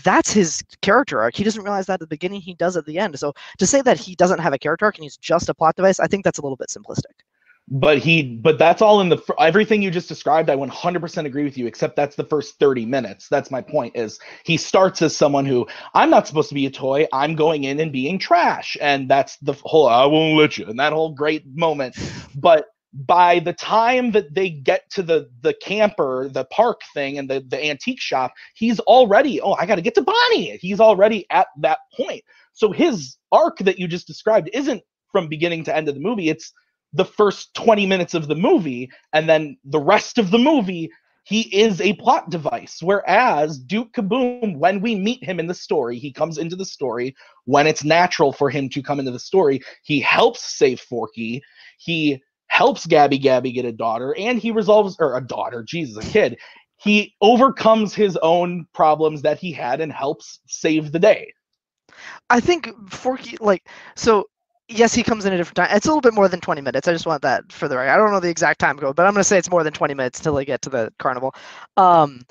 That's 0.04 0.32
his 0.32 0.60
character 0.82 1.20
arc. 1.22 1.36
He 1.36 1.44
doesn't 1.44 1.62
realize 1.62 1.86
that 1.86 1.94
at 1.94 2.00
the 2.00 2.06
beginning. 2.08 2.40
He 2.40 2.54
does 2.54 2.76
at 2.76 2.84
the 2.84 2.98
end. 2.98 3.16
So 3.16 3.32
to 3.58 3.66
say 3.66 3.80
that 3.82 3.96
he 3.96 4.16
doesn't 4.16 4.40
have 4.40 4.52
a 4.52 4.58
character 4.58 4.86
arc 4.86 4.96
and 4.96 5.04
he's 5.04 5.16
just 5.16 5.48
a 5.48 5.54
plot 5.54 5.76
device, 5.76 6.00
I 6.00 6.08
think 6.08 6.24
that's 6.24 6.38
a 6.38 6.42
little 6.42 6.56
bit 6.56 6.68
simplistic 6.68 7.22
but 7.68 7.98
he 7.98 8.22
but 8.22 8.58
that's 8.58 8.82
all 8.82 9.00
in 9.00 9.08
the 9.08 9.18
everything 9.38 9.82
you 9.82 9.90
just 9.90 10.08
described 10.08 10.50
i 10.50 10.56
100% 10.56 11.24
agree 11.24 11.44
with 11.44 11.56
you 11.56 11.66
except 11.66 11.96
that's 11.96 12.16
the 12.16 12.24
first 12.24 12.58
30 12.58 12.86
minutes. 12.86 13.28
That's 13.28 13.50
my 13.50 13.62
point 13.62 13.96
is 13.96 14.18
he 14.44 14.56
starts 14.56 15.00
as 15.02 15.16
someone 15.16 15.46
who 15.46 15.66
i'm 15.94 16.10
not 16.10 16.26
supposed 16.26 16.48
to 16.48 16.54
be 16.54 16.66
a 16.66 16.70
toy. 16.70 17.06
I'm 17.12 17.34
going 17.34 17.64
in 17.64 17.80
and 17.80 17.92
being 17.92 18.18
trash. 18.18 18.76
And 18.80 19.08
that's 19.08 19.36
the 19.38 19.54
whole 19.64 19.88
i 19.88 20.04
won't 20.04 20.38
let 20.38 20.58
you 20.58 20.66
and 20.66 20.78
that 20.80 20.92
whole 20.92 21.14
great 21.14 21.44
moment. 21.46 21.96
But 22.34 22.66
by 22.92 23.38
the 23.38 23.54
time 23.54 24.10
that 24.10 24.34
they 24.34 24.50
get 24.50 24.90
to 24.90 25.02
the 25.02 25.30
the 25.40 25.54
camper 25.62 26.28
the 26.28 26.44
park 26.46 26.82
thing 26.92 27.18
and 27.18 27.30
the 27.30 27.42
the 27.48 27.64
antique 27.64 28.00
shop 28.00 28.34
he's 28.54 28.78
already 28.80 29.40
oh 29.40 29.54
i 29.54 29.64
got 29.64 29.76
to 29.76 29.82
get 29.82 29.94
to 29.94 30.02
bonnie. 30.02 30.58
He's 30.60 30.80
already 30.80 31.26
at 31.30 31.46
that 31.60 31.78
point. 31.96 32.22
So 32.52 32.72
his 32.72 33.16
arc 33.30 33.58
that 33.60 33.78
you 33.78 33.86
just 33.88 34.06
described 34.06 34.50
isn't 34.52 34.82
from 35.10 35.28
beginning 35.28 35.64
to 35.64 35.76
end 35.76 35.88
of 35.88 35.94
the 35.94 36.00
movie. 36.00 36.28
It's 36.28 36.52
the 36.92 37.04
first 37.04 37.54
20 37.54 37.86
minutes 37.86 38.14
of 38.14 38.28
the 38.28 38.34
movie 38.34 38.90
and 39.12 39.28
then 39.28 39.56
the 39.64 39.80
rest 39.80 40.18
of 40.18 40.30
the 40.30 40.38
movie 40.38 40.90
he 41.24 41.42
is 41.56 41.80
a 41.80 41.92
plot 41.94 42.30
device. 42.30 42.78
Whereas 42.82 43.58
duke 43.58 43.92
caboom 43.92 44.58
when 44.58 44.80
we 44.80 44.94
meet 44.94 45.22
him 45.22 45.38
in 45.38 45.46
the 45.46 45.54
story 45.54 45.98
he 45.98 46.12
comes 46.12 46.38
into 46.38 46.56
the 46.56 46.64
story. 46.64 47.14
When 47.44 47.66
it's 47.66 47.84
natural 47.84 48.32
for 48.32 48.50
him 48.50 48.68
to 48.70 48.82
come 48.82 48.98
into 48.98 49.12
the 49.12 49.20
story 49.20 49.60
he 49.82 50.00
helps 50.00 50.42
save 50.56 50.80
forky. 50.80 51.42
He 51.78 52.20
helps 52.48 52.86
gabby 52.86 53.18
gabby 53.18 53.52
get 53.52 53.64
a 53.64 53.72
daughter 53.72 54.14
and 54.18 54.38
he 54.38 54.50
resolves 54.50 54.96
or 54.98 55.16
a 55.16 55.26
daughter 55.26 55.62
jesus 55.62 56.04
a 56.04 56.10
kid. 56.10 56.38
He 56.76 57.14
overcomes 57.20 57.94
his 57.94 58.16
own 58.16 58.66
problems 58.74 59.22
that 59.22 59.38
he 59.38 59.52
had 59.52 59.80
and 59.80 59.92
helps 59.92 60.40
save 60.48 60.90
the 60.90 60.98
day. 60.98 61.32
I 62.28 62.40
think 62.40 62.68
Forky 62.90 63.36
like 63.40 63.68
so 63.94 64.26
yes, 64.68 64.94
he 64.94 65.02
comes 65.02 65.24
in 65.24 65.32
a 65.32 65.36
different 65.36 65.56
time. 65.56 65.68
It's 65.70 65.86
a 65.86 65.88
little 65.88 66.00
bit 66.00 66.14
more 66.14 66.28
than 66.28 66.40
20 66.40 66.60
minutes. 66.60 66.88
I 66.88 66.92
just 66.92 67.06
want 67.06 67.22
that 67.22 67.50
for 67.52 67.68
the 67.68 67.76
record. 67.76 67.90
I 67.90 67.96
don't 67.96 68.12
know 68.12 68.20
the 68.20 68.30
exact 68.30 68.60
time 68.60 68.78
code, 68.78 68.96
but 68.96 69.06
I'm 69.06 69.12
going 69.12 69.20
to 69.20 69.24
say 69.24 69.38
it's 69.38 69.50
more 69.50 69.64
than 69.64 69.72
20 69.72 69.94
minutes 69.94 70.20
till 70.20 70.34
they 70.34 70.44
get 70.44 70.62
to 70.62 70.70
the 70.70 70.92
carnival. 70.98 71.34
Um, 71.76 72.22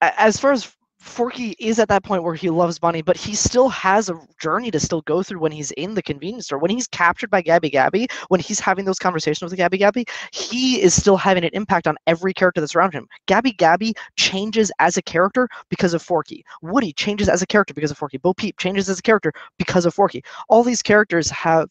as 0.00 0.38
far 0.38 0.52
as 0.52 0.74
Forky 1.00 1.54
is 1.58 1.78
at 1.78 1.88
that 1.88 2.04
point 2.04 2.22
where 2.22 2.34
he 2.34 2.50
loves 2.50 2.78
Bonnie, 2.78 3.00
but 3.00 3.16
he 3.16 3.34
still 3.34 3.70
has 3.70 4.10
a 4.10 4.20
journey 4.38 4.70
to 4.70 4.78
still 4.78 5.00
go 5.02 5.22
through 5.22 5.40
when 5.40 5.50
he's 5.50 5.70
in 5.72 5.94
the 5.94 6.02
convenience 6.02 6.44
store. 6.44 6.58
When 6.58 6.70
he's 6.70 6.86
captured 6.86 7.30
by 7.30 7.40
Gabby 7.40 7.70
Gabby, 7.70 8.06
when 8.28 8.38
he's 8.38 8.60
having 8.60 8.84
those 8.84 8.98
conversations 8.98 9.50
with 9.50 9.56
Gabby 9.56 9.78
Gabby, 9.78 10.04
he 10.30 10.80
is 10.80 10.94
still 10.94 11.16
having 11.16 11.42
an 11.42 11.50
impact 11.54 11.86
on 11.86 11.96
every 12.06 12.34
character 12.34 12.60
that's 12.60 12.76
around 12.76 12.92
him. 12.92 13.08
Gabby 13.26 13.52
Gabby 13.52 13.94
changes 14.16 14.70
as 14.78 14.98
a 14.98 15.02
character 15.02 15.48
because 15.70 15.94
of 15.94 16.02
Forky. 16.02 16.44
Woody 16.60 16.92
changes 16.92 17.30
as 17.30 17.40
a 17.40 17.46
character 17.46 17.72
because 17.72 17.90
of 17.90 17.96
Forky. 17.96 18.18
Bo 18.18 18.34
Peep 18.34 18.58
changes 18.58 18.90
as 18.90 18.98
a 18.98 19.02
character 19.02 19.32
because 19.58 19.86
of 19.86 19.94
Forky. 19.94 20.22
All 20.50 20.62
these 20.62 20.82
characters 20.82 21.30
have 21.30 21.70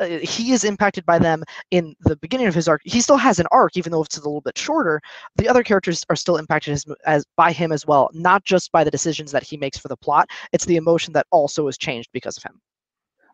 uh, 0.00 0.06
he 0.06 0.52
is 0.52 0.64
impacted 0.64 1.04
by 1.06 1.18
them 1.18 1.42
in 1.70 1.94
the 2.00 2.16
beginning 2.16 2.46
of 2.46 2.54
his 2.54 2.68
arc. 2.68 2.82
He 2.84 3.00
still 3.00 3.16
has 3.16 3.38
an 3.38 3.46
arc, 3.50 3.76
even 3.76 3.92
though 3.92 4.02
it's 4.02 4.16
a 4.16 4.20
little 4.20 4.40
bit 4.40 4.56
shorter. 4.58 5.00
The 5.36 5.48
other 5.48 5.62
characters 5.62 6.04
are 6.10 6.16
still 6.16 6.36
impacted 6.36 6.74
as, 6.74 6.84
as 7.06 7.24
by 7.36 7.52
him 7.52 7.72
as 7.72 7.86
well, 7.86 8.10
not 8.12 8.44
just 8.44 8.72
by 8.72 8.84
the 8.84 8.90
decisions 8.90 9.32
that 9.32 9.42
he 9.42 9.56
makes 9.56 9.78
for 9.78 9.88
the 9.88 9.96
plot. 9.96 10.28
It's 10.52 10.64
the 10.64 10.76
emotion 10.76 11.12
that 11.14 11.26
also 11.30 11.68
is 11.68 11.78
changed 11.78 12.10
because 12.12 12.36
of 12.36 12.42
him. 12.42 12.60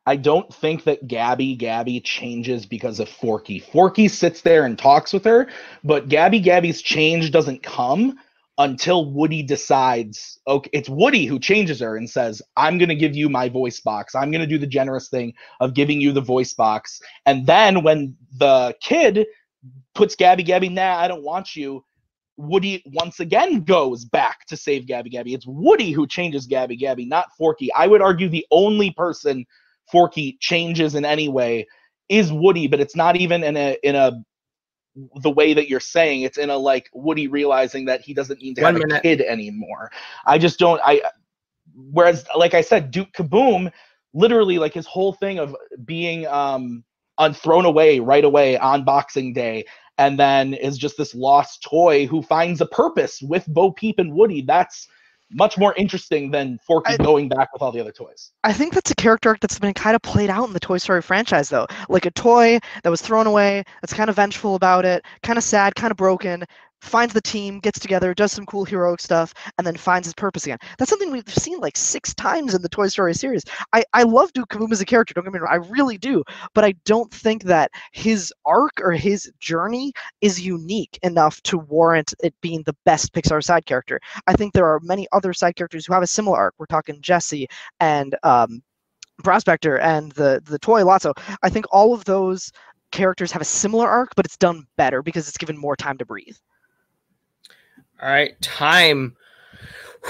I 0.04 0.16
don't 0.16 0.52
think 0.52 0.83
that 0.85 1.07
Gabby 1.07 1.54
Gabby 1.54 2.00
changes 2.00 2.66
because 2.66 2.99
of 2.99 3.09
Forky. 3.09 3.61
Forky 3.61 4.09
sits 4.09 4.40
there 4.40 4.64
and 4.64 4.76
talks 4.76 5.12
with 5.12 5.25
her, 5.25 5.49
but 5.85 6.09
Gabby 6.09 6.40
Gabby's 6.40 6.83
change 6.83 7.31
doesn't 7.31 7.62
come 7.62 8.19
until 8.59 9.11
Woody 9.11 9.43
decides, 9.43 10.39
okay, 10.47 10.71
it's 10.73 10.89
Woody 10.89 11.25
who 11.25 11.39
changes 11.39 11.81
her 11.81 11.97
and 11.97 12.09
says, 12.09 12.43
I'm 12.57 12.79
going 12.79 12.91
to 12.91 12.95
give 12.95 13.17
you 13.17 13.29
my 13.29 13.49
voice 13.49 13.81
box. 13.81 14.15
I'm 14.15 14.31
going 14.31 14.43
to 14.43 14.47
do 14.47 14.59
the 14.59 14.67
generous 14.67 15.09
thing 15.09 15.33
of 15.61 15.75
giving 15.75 16.01
you 16.01 16.13
the 16.13 16.21
voice 16.21 16.53
box. 16.53 17.01
And 17.27 17.47
then 17.47 17.83
when 17.83 18.17
the 18.37 18.75
kid 18.83 19.27
puts 19.95 20.15
Gabby 20.15 20.43
Gabby, 20.43 20.69
nah, 20.69 20.97
I 20.97 21.09
don't 21.09 21.25
want 21.25 21.57
you, 21.57 21.85
Woody 22.37 22.83
once 22.87 23.21
again 23.21 23.63
goes 23.65 24.05
back 24.05 24.47
to 24.47 24.57
save 24.57 24.87
Gabby 24.87 25.11
Gabby. 25.11 25.35
It's 25.35 25.47
Woody 25.47 25.93
who 25.93 26.07
changes 26.07 26.47
Gabby 26.47 26.77
Gabby, 26.77 27.05
not 27.05 27.29
Forky. 27.37 27.73
I 27.73 27.87
would 27.87 28.03
argue 28.03 28.29
the 28.29 28.47
only 28.51 28.91
person 28.91 29.45
Forky 29.91 30.39
changes 30.41 30.95
in 30.95 31.05
any 31.05 31.29
way 31.29 31.67
is 32.09 32.33
Woody, 32.33 32.67
but 32.67 32.81
it's 32.81 32.97
not 32.97 33.17
even 33.17 33.45
in 33.45 33.57
a 33.57 33.77
in 33.83 33.95
a 33.95 34.13
the 35.23 35.31
way 35.31 35.55
that 35.55 35.69
you're 35.69 35.81
saying 35.81 36.23
it's 36.23 36.39
in 36.39 36.51
a 36.51 36.57
like 36.57 36.91
Woody 36.93 37.29
realizing 37.29 37.85
that 37.87 38.03
he 38.03 38.13
doesn't 38.15 38.43
need 38.43 38.57
to 38.57 38.63
One 38.63 38.75
have 38.75 38.83
minute. 38.83 38.99
a 38.99 39.01
kid 39.01 39.21
anymore. 39.23 39.91
I 40.27 40.39
just 40.39 40.59
don't 40.59 40.81
I 40.85 41.03
whereas 41.75 42.25
like 42.37 42.55
I 42.55 42.61
said 42.61 42.91
Duke 42.91 43.13
Caboom 43.13 43.73
literally 44.15 44.59
like 44.59 44.75
his 44.75 44.87
whole 44.87 45.13
thing 45.15 45.39
of 45.39 45.57
being 45.85 46.27
um 46.27 46.85
un- 47.19 47.35
thrown 47.35 47.65
away 47.65 48.01
right 48.01 48.25
away 48.25 48.59
on 48.59 48.85
Boxing 48.85 49.33
Day 49.33 49.65
and 49.99 50.19
then 50.19 50.55
is 50.55 50.79
just 50.79 50.97
this 50.97 51.15
lost 51.15 51.63
toy 51.63 52.07
who 52.07 52.23
finds 52.23 52.61
a 52.61 52.67
purpose 52.67 53.23
with 53.23 53.47
Bo 53.47 53.73
Peep 53.73 53.99
and 53.99 54.13
Woody. 54.13 54.43
That's 54.43 54.89
much 55.35 55.59
more 55.59 55.75
interesting 55.77 56.31
than 56.31 56.59
Forky 56.67 56.95
I- 56.95 56.97
going 56.97 57.29
back 57.29 57.53
with 57.53 57.62
all 57.62 57.73
the 57.73 57.81
other 57.81 57.93
toys. 57.93 58.33
I 58.45 58.53
think 58.53 58.75
that's 58.75 58.91
a 58.91 58.95
character 58.95 59.31
arc 59.31 59.41
that's 59.41 59.59
been 59.59 59.75
kind 59.75 59.97
of 59.97 60.03
played 60.03 60.31
out 60.31 60.47
in 60.47 60.53
the 60.53 60.61
Toy 60.61 60.79
Story 60.79 61.03
franchise, 61.03 61.49
though. 61.49 61.67
Like 61.89 62.07
a 62.07 62.11
toy 62.11 62.59
that 62.83 62.91
was 62.91 63.01
thrown 63.01 63.27
away, 63.27 63.62
that's 63.81 63.93
kind 63.93 64.11
of 64.11 64.17
vengeful 64.17 64.55
about 64.55 64.85
it, 64.85 65.05
kind 65.23 65.39
of 65.39 65.45
sad, 65.45 65.75
kind 65.75 65.91
of 65.91 65.97
broken, 65.97 66.45
finds 66.83 67.15
the 67.15 67.23
team, 67.23 67.61
gets 67.61 67.79
together, 67.79 68.12
does 68.12 68.33
some 68.33 68.45
cool 68.45 68.65
heroic 68.65 69.01
stuff, 69.01 69.33
and 69.57 69.67
then 69.67 69.77
finds 69.77 70.07
his 70.07 70.15
purpose 70.15 70.45
again. 70.45 70.59
That's 70.79 70.91
something 70.91 71.11
we've 71.11 71.29
seen 71.29 71.59
like 71.61 71.77
six 71.77 72.12
times 72.15 72.55
in 72.55 72.61
the 72.61 72.69
Toy 72.69 72.89
Story 72.89 73.15
series. 73.15 73.45
I, 73.73 73.85
I 73.93 74.03
love 74.03 74.33
Duke 74.33 74.51
Caboom 74.51 74.73
as 74.73 74.81
a 74.81 74.85
character, 74.85 75.15
don't 75.15 75.25
get 75.25 75.33
me 75.33 75.39
wrong, 75.39 75.53
I 75.53 75.69
really 75.71 75.97
do, 75.97 76.25
but 76.55 76.65
I 76.65 76.75
don't 76.85 77.12
think 77.12 77.45
that 77.45 77.71
his 77.93 78.33
arc 78.45 78.73
or 78.81 78.93
his 78.93 79.31
journey 79.39 79.93
is 80.21 80.41
unique 80.41 80.99
enough 81.03 81.41
to 81.43 81.59
warrant 81.59 82.12
it 82.23 82.35
being 82.41 82.62
the 82.65 82.77
best 82.85 83.12
Pixar 83.15 83.43
side 83.43 83.65
character. 83.65 84.01
I 84.27 84.35
think 84.35 84.53
there 84.53 84.67
are 84.67 84.81
many 84.81 85.07
other 85.12 85.33
side 85.33 85.57
characters 85.57 85.87
who 85.87 85.95
have 85.95 86.03
a 86.03 86.07
similar 86.09 86.37
arc. 86.37 86.55
We're 86.59 86.67
talking 86.67 87.01
Jesse 87.01 87.47
and 87.79 88.17
um, 88.25 88.62
Prospector 89.23 89.79
and 89.79 90.11
the 90.12 90.43
the 90.45 90.59
toy 90.59 90.83
Lotso. 90.83 91.12
I 91.43 91.49
think 91.49 91.67
all 91.71 91.95
of 91.95 92.05
those 92.05 92.51
characters 92.91 93.31
have 93.33 93.43
a 93.43 93.47
similar 93.47 93.89
arc, 93.89 94.15
but 94.17 94.27
it's 94.27 94.37
done 94.37 94.67
better 94.77 95.03
because 95.03 95.29
it's 95.29 95.39
given 95.39 95.57
more 95.57 95.77
time 95.77 95.97
to 95.99 96.05
breathe. 96.05 96.37
All 98.03 98.09
right, 98.09 98.41
time. 98.41 99.17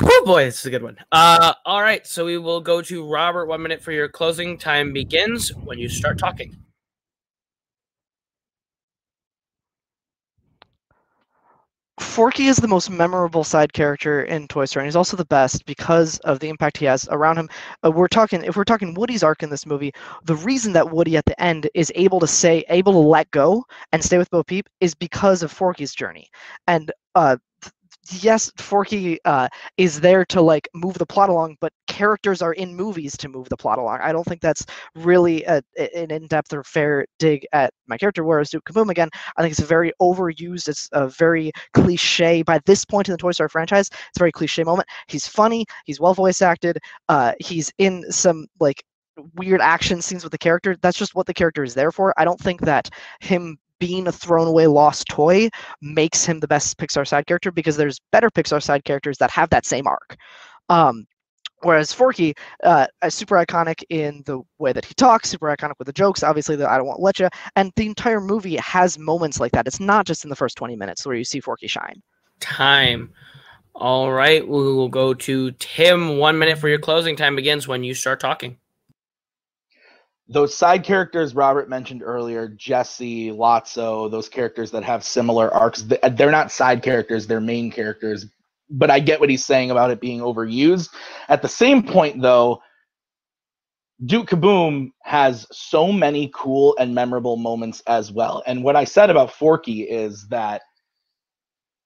Oh 0.00 0.22
boy, 0.24 0.44
this 0.44 0.60
is 0.60 0.64
a 0.64 0.70
good 0.70 0.82
one. 0.82 0.96
Uh, 1.12 1.52
all 1.66 1.82
right, 1.82 2.06
so 2.06 2.24
we 2.24 2.38
will 2.38 2.62
go 2.62 2.80
to 2.80 3.06
Robert. 3.06 3.44
One 3.44 3.62
minute 3.62 3.82
for 3.82 3.92
your 3.92 4.08
closing. 4.08 4.56
Time 4.56 4.94
begins 4.94 5.54
when 5.54 5.78
you 5.78 5.90
start 5.90 6.18
talking. 6.18 6.56
Forky 12.00 12.46
is 12.46 12.56
the 12.56 12.68
most 12.68 12.88
memorable 12.88 13.44
side 13.44 13.74
character 13.74 14.22
in 14.22 14.48
Toy 14.48 14.64
Story, 14.64 14.84
and 14.84 14.88
he's 14.88 14.96
also 14.96 15.16
the 15.16 15.26
best 15.26 15.66
because 15.66 16.18
of 16.20 16.38
the 16.40 16.48
impact 16.48 16.78
he 16.78 16.86
has 16.86 17.06
around 17.10 17.36
him. 17.36 17.48
Uh, 17.84 17.90
we're 17.90 18.08
talking, 18.08 18.42
if 18.42 18.56
we're 18.56 18.64
talking 18.64 18.94
Woody's 18.94 19.22
arc 19.22 19.42
in 19.42 19.50
this 19.50 19.66
movie, 19.66 19.92
the 20.24 20.36
reason 20.36 20.72
that 20.72 20.90
Woody 20.90 21.18
at 21.18 21.26
the 21.26 21.38
end 21.42 21.68
is 21.74 21.92
able 21.94 22.20
to 22.20 22.26
say, 22.26 22.64
able 22.70 22.92
to 22.92 22.98
let 22.98 23.30
go 23.32 23.62
and 23.92 24.02
stay 24.02 24.16
with 24.16 24.30
Bo 24.30 24.42
Peep 24.42 24.66
is 24.80 24.94
because 24.94 25.42
of 25.42 25.52
Forky's 25.52 25.94
journey. 25.94 26.28
And 26.66 26.90
uh, 27.14 27.36
yes, 28.20 28.50
Forky 28.56 29.18
uh, 29.24 29.48
is 29.76 30.00
there 30.00 30.24
to 30.26 30.40
like 30.40 30.68
move 30.74 30.94
the 30.94 31.06
plot 31.06 31.28
along, 31.28 31.56
but 31.60 31.72
characters 31.86 32.42
are 32.42 32.54
in 32.54 32.74
movies 32.74 33.16
to 33.18 33.28
move 33.28 33.48
the 33.48 33.56
plot 33.56 33.78
along. 33.78 34.00
I 34.02 34.12
don't 34.12 34.24
think 34.24 34.40
that's 34.40 34.64
really 34.94 35.44
a, 35.44 35.62
an 35.94 36.10
in-depth 36.10 36.52
or 36.52 36.64
fair 36.64 37.04
dig 37.18 37.46
at 37.52 37.72
my 37.86 37.96
character. 37.96 38.24
Whereas 38.24 38.50
Duke 38.50 38.64
Caboom 38.64 38.90
again, 38.90 39.08
I 39.36 39.42
think 39.42 39.52
it's 39.52 39.60
very 39.60 39.92
overused. 40.00 40.68
It's 40.68 40.88
a 40.92 41.08
very 41.08 41.52
cliche 41.74 42.42
by 42.42 42.60
this 42.66 42.84
point 42.84 43.08
in 43.08 43.12
the 43.12 43.18
Toy 43.18 43.32
Story 43.32 43.48
franchise. 43.48 43.88
It's 43.88 44.18
a 44.18 44.20
very 44.20 44.32
cliche 44.32 44.64
moment. 44.64 44.88
He's 45.08 45.26
funny. 45.26 45.66
He's 45.84 46.00
well 46.00 46.14
voice 46.14 46.42
acted. 46.42 46.78
Uh, 47.08 47.32
he's 47.40 47.72
in 47.78 48.10
some 48.10 48.46
like 48.60 48.82
weird 49.34 49.60
action 49.60 50.00
scenes 50.00 50.24
with 50.24 50.32
the 50.32 50.38
character. 50.38 50.76
That's 50.80 50.98
just 50.98 51.14
what 51.14 51.26
the 51.26 51.34
character 51.34 51.62
is 51.62 51.74
there 51.74 51.92
for. 51.92 52.14
I 52.16 52.24
don't 52.24 52.40
think 52.40 52.60
that 52.62 52.88
him 53.20 53.58
being 53.82 54.06
a 54.06 54.12
thrown 54.12 54.46
away 54.46 54.68
lost 54.68 55.08
toy 55.08 55.48
makes 55.80 56.24
him 56.24 56.38
the 56.38 56.46
best 56.46 56.78
Pixar 56.78 57.04
side 57.04 57.26
character 57.26 57.50
because 57.50 57.76
there's 57.76 57.98
better 58.12 58.30
Pixar 58.30 58.62
side 58.62 58.84
characters 58.84 59.18
that 59.18 59.28
have 59.32 59.50
that 59.50 59.66
same 59.66 59.88
arc. 59.88 60.16
Um, 60.68 61.04
Whereas 61.62 61.92
Forky, 61.92 62.34
uh, 62.62 62.86
is 63.04 63.14
super 63.14 63.36
iconic 63.36 63.82
in 63.88 64.22
the 64.26 64.40
way 64.58 64.72
that 64.72 64.84
he 64.84 64.94
talks, 64.94 65.30
super 65.30 65.46
iconic 65.46 65.74
with 65.78 65.86
the 65.86 65.92
jokes, 65.92 66.22
obviously 66.22 66.56
the 66.56 66.68
I 66.68 66.76
don't 66.76 66.86
want 66.86 66.98
to 66.98 67.02
let 67.02 67.18
you, 67.18 67.28
and 67.56 67.72
the 67.76 67.86
entire 67.86 68.20
movie 68.20 68.56
has 68.56 68.98
moments 68.98 69.38
like 69.40 69.52
that. 69.52 69.66
It's 69.66 69.78
not 69.80 70.06
just 70.06 70.24
in 70.24 70.30
the 70.30 70.36
first 70.36 70.56
20 70.56 70.76
minutes 70.76 71.04
where 71.04 71.16
you 71.16 71.24
see 71.24 71.40
Forky 71.40 71.68
shine. 71.68 72.02
Time. 72.40 73.12
All 73.74 74.12
right, 74.12 74.46
we 74.46 74.74
will 74.74 74.88
go 74.88 75.14
to 75.14 75.52
Tim. 75.52 76.18
One 76.18 76.38
minute 76.38 76.58
for 76.58 76.68
your 76.68 76.80
closing. 76.80 77.14
Time 77.16 77.36
begins 77.36 77.68
when 77.68 77.84
you 77.84 77.94
start 77.94 78.18
talking. 78.18 78.58
Those 80.28 80.56
side 80.56 80.84
characters 80.84 81.34
Robert 81.34 81.68
mentioned 81.68 82.02
earlier, 82.02 82.48
Jesse, 82.48 83.30
Lotso, 83.30 84.10
those 84.10 84.28
characters 84.28 84.70
that 84.70 84.84
have 84.84 85.04
similar 85.04 85.52
arcs, 85.52 85.82
they're 85.82 86.30
not 86.30 86.52
side 86.52 86.82
characters, 86.82 87.26
they're 87.26 87.40
main 87.40 87.70
characters. 87.70 88.26
But 88.70 88.90
I 88.90 89.00
get 89.00 89.20
what 89.20 89.28
he's 89.28 89.44
saying 89.44 89.70
about 89.70 89.90
it 89.90 90.00
being 90.00 90.20
overused. 90.20 90.88
At 91.28 91.42
the 91.42 91.48
same 91.48 91.82
point, 91.82 92.22
though, 92.22 92.62
Duke 94.06 94.30
Caboom 94.30 94.90
has 95.02 95.46
so 95.52 95.92
many 95.92 96.30
cool 96.34 96.76
and 96.78 96.94
memorable 96.94 97.36
moments 97.36 97.82
as 97.86 98.10
well. 98.10 98.42
And 98.46 98.64
what 98.64 98.74
I 98.74 98.84
said 98.84 99.10
about 99.10 99.32
Forky 99.32 99.82
is 99.82 100.26
that 100.28 100.62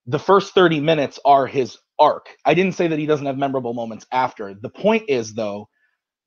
the 0.05 0.17
first 0.17 0.53
30 0.53 0.79
minutes 0.79 1.19
are 1.25 1.45
his 1.45 1.77
arc. 1.99 2.29
I 2.45 2.53
didn't 2.53 2.75
say 2.75 2.87
that 2.87 2.97
he 2.97 3.05
doesn't 3.05 3.25
have 3.25 3.37
memorable 3.37 3.73
moments 3.73 4.05
after. 4.11 4.53
The 4.53 4.69
point 4.69 5.03
is, 5.09 5.33
though, 5.33 5.67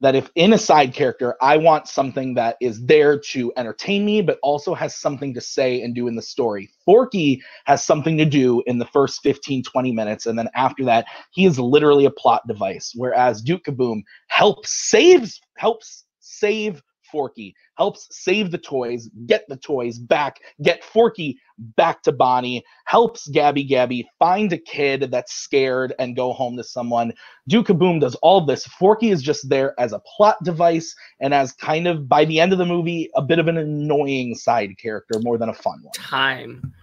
that 0.01 0.15
if 0.15 0.31
in 0.35 0.53
a 0.53 0.59
side 0.59 0.95
character 0.95 1.37
I 1.41 1.57
want 1.57 1.89
something 1.89 2.35
that 2.35 2.57
is 2.61 2.85
there 2.85 3.19
to 3.19 3.53
entertain 3.57 4.05
me, 4.05 4.23
but 4.23 4.39
also 4.43 4.75
has 4.75 4.97
something 4.97 5.35
to 5.35 5.41
say 5.41 5.83
and 5.83 5.95
do 5.95 6.09
in 6.09 6.17
the 6.17 6.23
story, 6.23 6.71
Forky 6.85 7.43
has 7.67 7.85
something 7.85 8.17
to 8.19 8.25
do 8.25 8.63
in 8.67 8.79
the 8.79 8.87
first 8.87 9.23
15, 9.23 9.63
20 9.63 9.93
minutes. 9.93 10.27
And 10.27 10.39
then 10.39 10.49
after 10.55 10.85
that, 10.85 11.07
he 11.33 11.45
is 11.45 11.59
literally 11.59 12.07
a 12.07 12.11
plot 12.11 12.47
device. 12.47 12.93
Whereas 12.95 13.43
Duke 13.43 13.65
Caboom 13.65 14.03
helps 14.29 14.71
saves, 14.89 15.41
helps 15.57 16.05
save 16.21 16.83
Forky, 17.11 17.55
helps 17.77 18.09
save 18.11 18.51
the 18.51 18.59
toys, 18.59 19.09
get 19.27 19.45
the 19.49 19.57
toys 19.57 19.99
back, 19.99 20.41
get 20.63 20.85
Forky 20.85 21.39
back 21.77 22.03
to 22.03 22.13
Bonnie, 22.13 22.65
helps 22.85 23.29
Gabby 23.29 23.65
Gabby 23.65 24.09
find 24.19 24.53
a 24.53 24.59
kid 24.59 25.11
that's 25.11 25.35
scared 25.35 25.95
and 25.99 26.17
go 26.17 26.33
home 26.33 26.57
to 26.57 26.65
someone. 26.65 27.13
Duke 27.49 27.69
Caboom 27.69 28.01
does 28.01 28.15
all 28.17 28.41
this. 28.41 28.65
Forky 28.67 29.11
is 29.11 29.23
just 29.23 29.49
there 29.49 29.79
as 29.79 29.93
a 29.93 30.01
plot 30.01 30.37
device 30.45 30.95
and 31.21 31.35
as 31.35 31.53
kind 31.53 31.87
of 31.87 32.09
by 32.09 32.25
the 32.25 32.41
end 32.41 32.53
of 32.53 32.59
the 32.59 32.67
movie 32.67 33.11
a 33.15 33.23
bit 33.23 33.39
of 33.39 33.49
an 33.49 33.59
annoying 33.59 34.35
side 34.35 34.77
character 34.79 35.21
more 35.21 35.39
than 35.39 35.49
a 35.49 35.55
fun 35.55 35.81
one. 35.83 35.93
Time. 35.93 36.75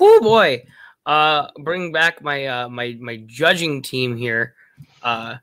Oh 0.00 0.20
boy. 0.20 0.64
Uh, 1.04 1.48
bring 1.58 1.90
back 1.90 2.22
my 2.22 2.46
uh 2.46 2.68
my 2.68 2.96
my 3.00 3.16
judging 3.26 3.82
team 3.82 4.16
here. 4.16 4.54
Uh, 5.02 5.36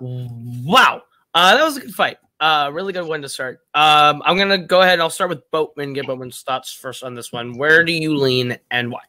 wow. 0.00 1.02
Uh, 1.34 1.56
that 1.56 1.64
was 1.64 1.76
a 1.76 1.80
good 1.80 1.94
fight. 1.94 2.18
Uh, 2.40 2.70
really 2.72 2.92
good 2.92 3.06
one 3.06 3.22
to 3.22 3.28
start. 3.28 3.60
Um, 3.74 4.22
I'm 4.24 4.36
gonna 4.38 4.58
go 4.58 4.80
ahead 4.80 4.94
and 4.94 5.02
I'll 5.02 5.10
start 5.10 5.30
with 5.30 5.50
Boatman. 5.50 5.92
Get 5.92 6.06
Boatman's 6.06 6.42
thoughts 6.42 6.72
first 6.72 7.02
on 7.02 7.14
this 7.14 7.32
one. 7.32 7.58
Where 7.58 7.84
do 7.84 7.92
you 7.92 8.16
lean 8.16 8.58
and 8.70 8.92
why? 8.92 9.00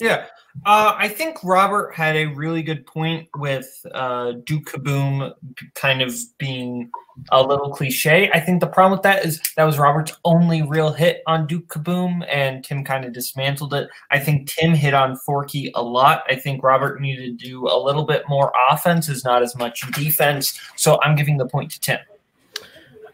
Yeah. 0.00 0.26
Uh, 0.66 0.94
I 0.98 1.08
think 1.08 1.38
Robert 1.44 1.94
had 1.94 2.16
a 2.16 2.26
really 2.26 2.62
good 2.62 2.84
point 2.86 3.28
with 3.36 3.86
uh, 3.94 4.32
Duke 4.44 4.64
Caboom 4.64 5.32
kind 5.74 6.02
of 6.02 6.14
being 6.38 6.90
a 7.30 7.42
little 7.42 7.70
cliche. 7.70 8.30
I 8.32 8.40
think 8.40 8.60
the 8.60 8.66
problem 8.66 8.92
with 8.92 9.02
that 9.02 9.24
is 9.24 9.40
that 9.56 9.64
was 9.64 9.78
Robert's 9.78 10.12
only 10.24 10.62
real 10.62 10.92
hit 10.92 11.22
on 11.26 11.46
Duke 11.46 11.68
Caboom, 11.68 12.26
and 12.28 12.64
Tim 12.64 12.84
kind 12.84 13.04
of 13.04 13.12
dismantled 13.12 13.74
it. 13.74 13.88
I 14.10 14.18
think 14.18 14.48
Tim 14.48 14.74
hit 14.74 14.92
on 14.92 15.16
Forky 15.16 15.70
a 15.74 15.82
lot. 15.82 16.24
I 16.28 16.34
think 16.34 16.62
Robert 16.62 17.00
needed 17.00 17.38
to 17.38 17.46
do 17.46 17.66
a 17.68 17.78
little 17.78 18.04
bit 18.04 18.24
more 18.28 18.52
offense, 18.70 19.08
is 19.08 19.24
not 19.24 19.42
as 19.42 19.56
much 19.56 19.80
defense. 19.92 20.60
So 20.76 21.00
I'm 21.02 21.16
giving 21.16 21.38
the 21.38 21.46
point 21.46 21.70
to 21.72 21.80
Tim. 21.80 21.98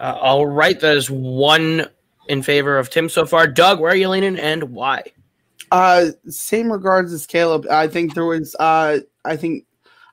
Uh, 0.01 0.17
all 0.21 0.47
right, 0.47 0.79
that 0.81 0.97
is 0.97 1.11
one 1.11 1.87
in 2.29 2.43
favor 2.43 2.79
of 2.79 2.91
Tim 2.91 3.09
so 3.09 3.27
far. 3.27 3.47
Doug, 3.47 3.81
where 3.81 3.93
are 3.93 3.97
you 3.97 4.09
leaning 4.09 4.39
and 4.39 4.65
why? 4.65 5.03
Uh, 5.71 6.07
same 6.29 6.71
regards 6.71 7.13
as 7.13 7.27
Caleb. 7.27 7.67
I 7.71 7.89
think 7.89 8.15
there 8.15 8.25
was. 8.25 8.55
Uh, 8.59 9.01
I 9.25 9.37
think, 9.37 9.67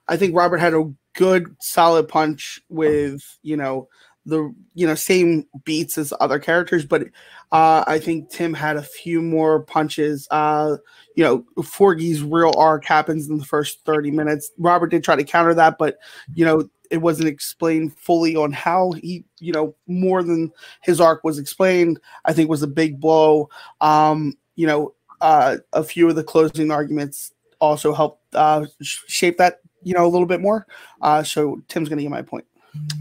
I 0.08 0.16
think 0.16 0.34
Robert 0.34 0.58
had 0.58 0.74
a 0.74 0.92
good, 1.14 1.56
solid 1.60 2.08
punch 2.08 2.60
with 2.68 3.22
you 3.42 3.56
know 3.56 3.88
the 4.26 4.52
you 4.74 4.86
know 4.86 4.94
same 4.94 5.46
beats 5.64 5.96
as 5.96 6.12
other 6.20 6.38
characters, 6.38 6.84
but 6.84 7.04
uh, 7.52 7.84
I 7.86 7.98
think 7.98 8.30
Tim 8.30 8.52
had 8.52 8.76
a 8.76 8.82
few 8.82 9.22
more 9.22 9.60
punches. 9.60 10.26
Uh, 10.30 10.76
you 11.14 11.24
know, 11.24 11.44
Forky's 11.62 12.22
real 12.22 12.52
arc 12.56 12.84
happens 12.84 13.28
in 13.28 13.38
the 13.38 13.44
first 13.44 13.84
thirty 13.84 14.10
minutes. 14.10 14.50
Robert 14.58 14.88
did 14.88 15.04
try 15.04 15.16
to 15.16 15.24
counter 15.24 15.54
that, 15.54 15.78
but 15.78 15.96
you 16.34 16.44
know 16.44 16.68
it 16.90 16.98
wasn't 16.98 17.28
explained 17.28 17.96
fully 17.98 18.36
on 18.36 18.52
how 18.52 18.92
he, 18.92 19.24
you 19.38 19.52
know, 19.52 19.74
more 19.86 20.22
than 20.22 20.52
his 20.82 21.00
arc 21.00 21.24
was 21.24 21.38
explained. 21.38 22.00
I 22.24 22.32
think 22.32 22.48
was 22.48 22.62
a 22.62 22.68
big 22.68 23.00
blow. 23.00 23.48
Um, 23.80 24.36
you 24.54 24.66
know, 24.66 24.94
uh, 25.20 25.56
a 25.72 25.82
few 25.82 26.08
of 26.08 26.16
the 26.16 26.24
closing 26.24 26.70
arguments 26.70 27.32
also 27.60 27.92
helped 27.92 28.34
uh, 28.34 28.66
shape 28.82 29.38
that, 29.38 29.60
you 29.82 29.94
know, 29.94 30.06
a 30.06 30.08
little 30.08 30.26
bit 30.26 30.40
more. 30.40 30.66
Uh, 31.00 31.22
so 31.22 31.62
Tim's 31.68 31.88
going 31.88 31.98
to 31.98 32.02
get 32.02 32.10
my 32.10 32.22
point. 32.22 32.44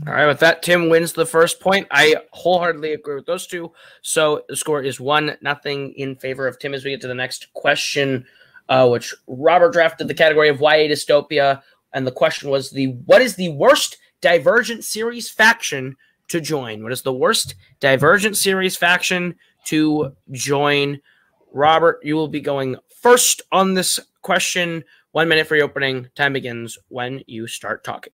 All 0.08 0.14
right, 0.14 0.28
with 0.28 0.40
that, 0.40 0.62
Tim 0.62 0.90
wins 0.90 1.14
the 1.14 1.26
first 1.26 1.60
point. 1.60 1.88
I 1.92 2.16
wholeheartedly 2.32 2.94
agree 2.94 3.16
with 3.16 3.26
those 3.26 3.48
two. 3.48 3.74
So 4.02 4.44
the 4.48 4.56
score 4.56 4.82
is 4.82 5.00
one 5.00 5.36
nothing 5.42 5.94
in 5.94 6.16
favor 6.16 6.48
of 6.48 6.60
Tim 6.60 6.74
as 6.74 6.86
we 6.86 6.92
get 6.92 7.02
to 7.02 7.08
the 7.08 7.16
next 7.16 7.52
question, 7.54 8.26
uh, 8.70 8.88
which 8.88 9.14
Robert 9.28 9.74
drafted 9.74 10.08
the 10.08 10.14
category 10.14 10.48
of 10.48 10.62
YA 10.62 10.88
dystopia 10.88 11.62
and 11.96 12.06
the 12.06 12.12
question 12.12 12.50
was 12.50 12.70
the 12.70 12.88
what 13.06 13.24
is 13.24 13.36
the 13.36 13.50
worst 13.50 13.98
Divergent 14.22 14.84
series 14.84 15.30
faction 15.30 15.96
to 16.30 16.42
join? 16.42 16.84
What 16.84 16.92
is 16.92 17.04
the 17.04 17.14
worst 17.14 17.56
Divergent 17.80 18.38
series 18.38 18.76
faction 18.76 19.36
to 19.66 20.16
join? 20.32 21.00
Robert, 21.54 22.00
you 22.04 22.16
will 22.16 22.28
be 22.28 22.42
going 22.42 22.76
first 23.02 23.42
on 23.52 23.74
this 23.74 24.00
question. 24.22 24.84
One 25.12 25.30
minute 25.30 25.48
for 25.48 25.56
your 25.56 25.66
opening. 25.66 26.10
Time 26.16 26.34
begins 26.34 26.78
when 26.90 27.24
you 27.28 27.48
start 27.48 27.84
talking. 27.84 28.14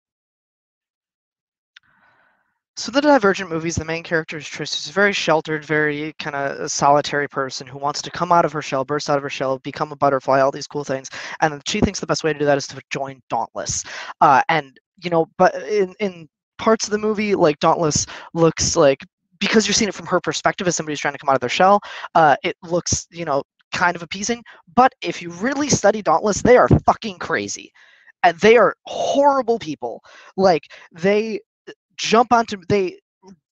So 2.81 2.91
the 2.91 3.03
Divergent 3.03 3.51
movies, 3.51 3.77
the 3.77 3.85
main 3.85 4.03
character 4.03 4.39
is 4.39 4.49
Tris, 4.49 4.73
who's 4.73 4.89
a 4.89 4.93
very 4.95 5.13
sheltered, 5.13 5.67
very 5.67 6.15
kind 6.19 6.35
of 6.35 6.71
solitary 6.71 7.29
person 7.29 7.67
who 7.67 7.77
wants 7.77 8.01
to 8.01 8.11
come 8.11 8.33
out 8.33 8.47
of 8.47 8.53
her 8.53 8.63
shell, 8.63 8.87
burst 8.87 9.11
out 9.11 9.19
of 9.19 9.23
her 9.23 9.29
shell, 9.29 9.59
become 9.59 9.93
a 9.93 9.97
butterfly, 9.97 10.41
all 10.41 10.51
these 10.51 10.67
cool 10.67 10.83
things. 10.83 11.11
And 11.43 11.61
she 11.69 11.81
thinks 11.81 12.01
the 12.01 12.07
best 12.07 12.25
way 12.25 12.33
to 12.33 12.39
do 12.39 12.47
that 12.47 12.57
is 12.57 12.67
to 12.69 12.81
join 12.89 13.21
Dauntless. 13.29 13.85
Uh, 14.23 14.41
and 14.49 14.81
you 15.05 15.11
know, 15.11 15.27
but 15.37 15.55
in 15.57 15.95
in 16.01 16.27
parts 16.57 16.87
of 16.87 16.91
the 16.93 16.97
movie, 16.97 17.35
like 17.35 17.59
Dauntless 17.59 18.07
looks 18.33 18.75
like 18.77 19.05
because 19.41 19.67
you're 19.67 19.75
seeing 19.75 19.91
it 19.91 19.95
from 19.95 20.07
her 20.07 20.19
perspective 20.19 20.67
as 20.67 20.75
somebody 20.75 20.95
who's 20.95 21.01
trying 21.01 21.13
to 21.13 21.19
come 21.19 21.29
out 21.29 21.35
of 21.35 21.41
their 21.41 21.51
shell, 21.51 21.81
uh, 22.15 22.37
it 22.43 22.57
looks 22.63 23.07
you 23.11 23.27
know 23.27 23.43
kind 23.75 23.95
of 23.95 24.03
appeasing. 24.03 24.43
But 24.75 24.95
if 25.03 25.21
you 25.21 25.33
really 25.33 25.69
study 25.69 26.01
Dauntless, 26.01 26.41
they 26.41 26.57
are 26.57 26.69
fucking 26.87 27.19
crazy 27.19 27.73
and 28.23 28.39
they 28.39 28.57
are 28.57 28.75
horrible 28.87 29.59
people. 29.59 30.03
Like 30.37 30.65
they 30.93 31.41
jump 32.01 32.33
onto 32.33 32.57
they 32.69 32.99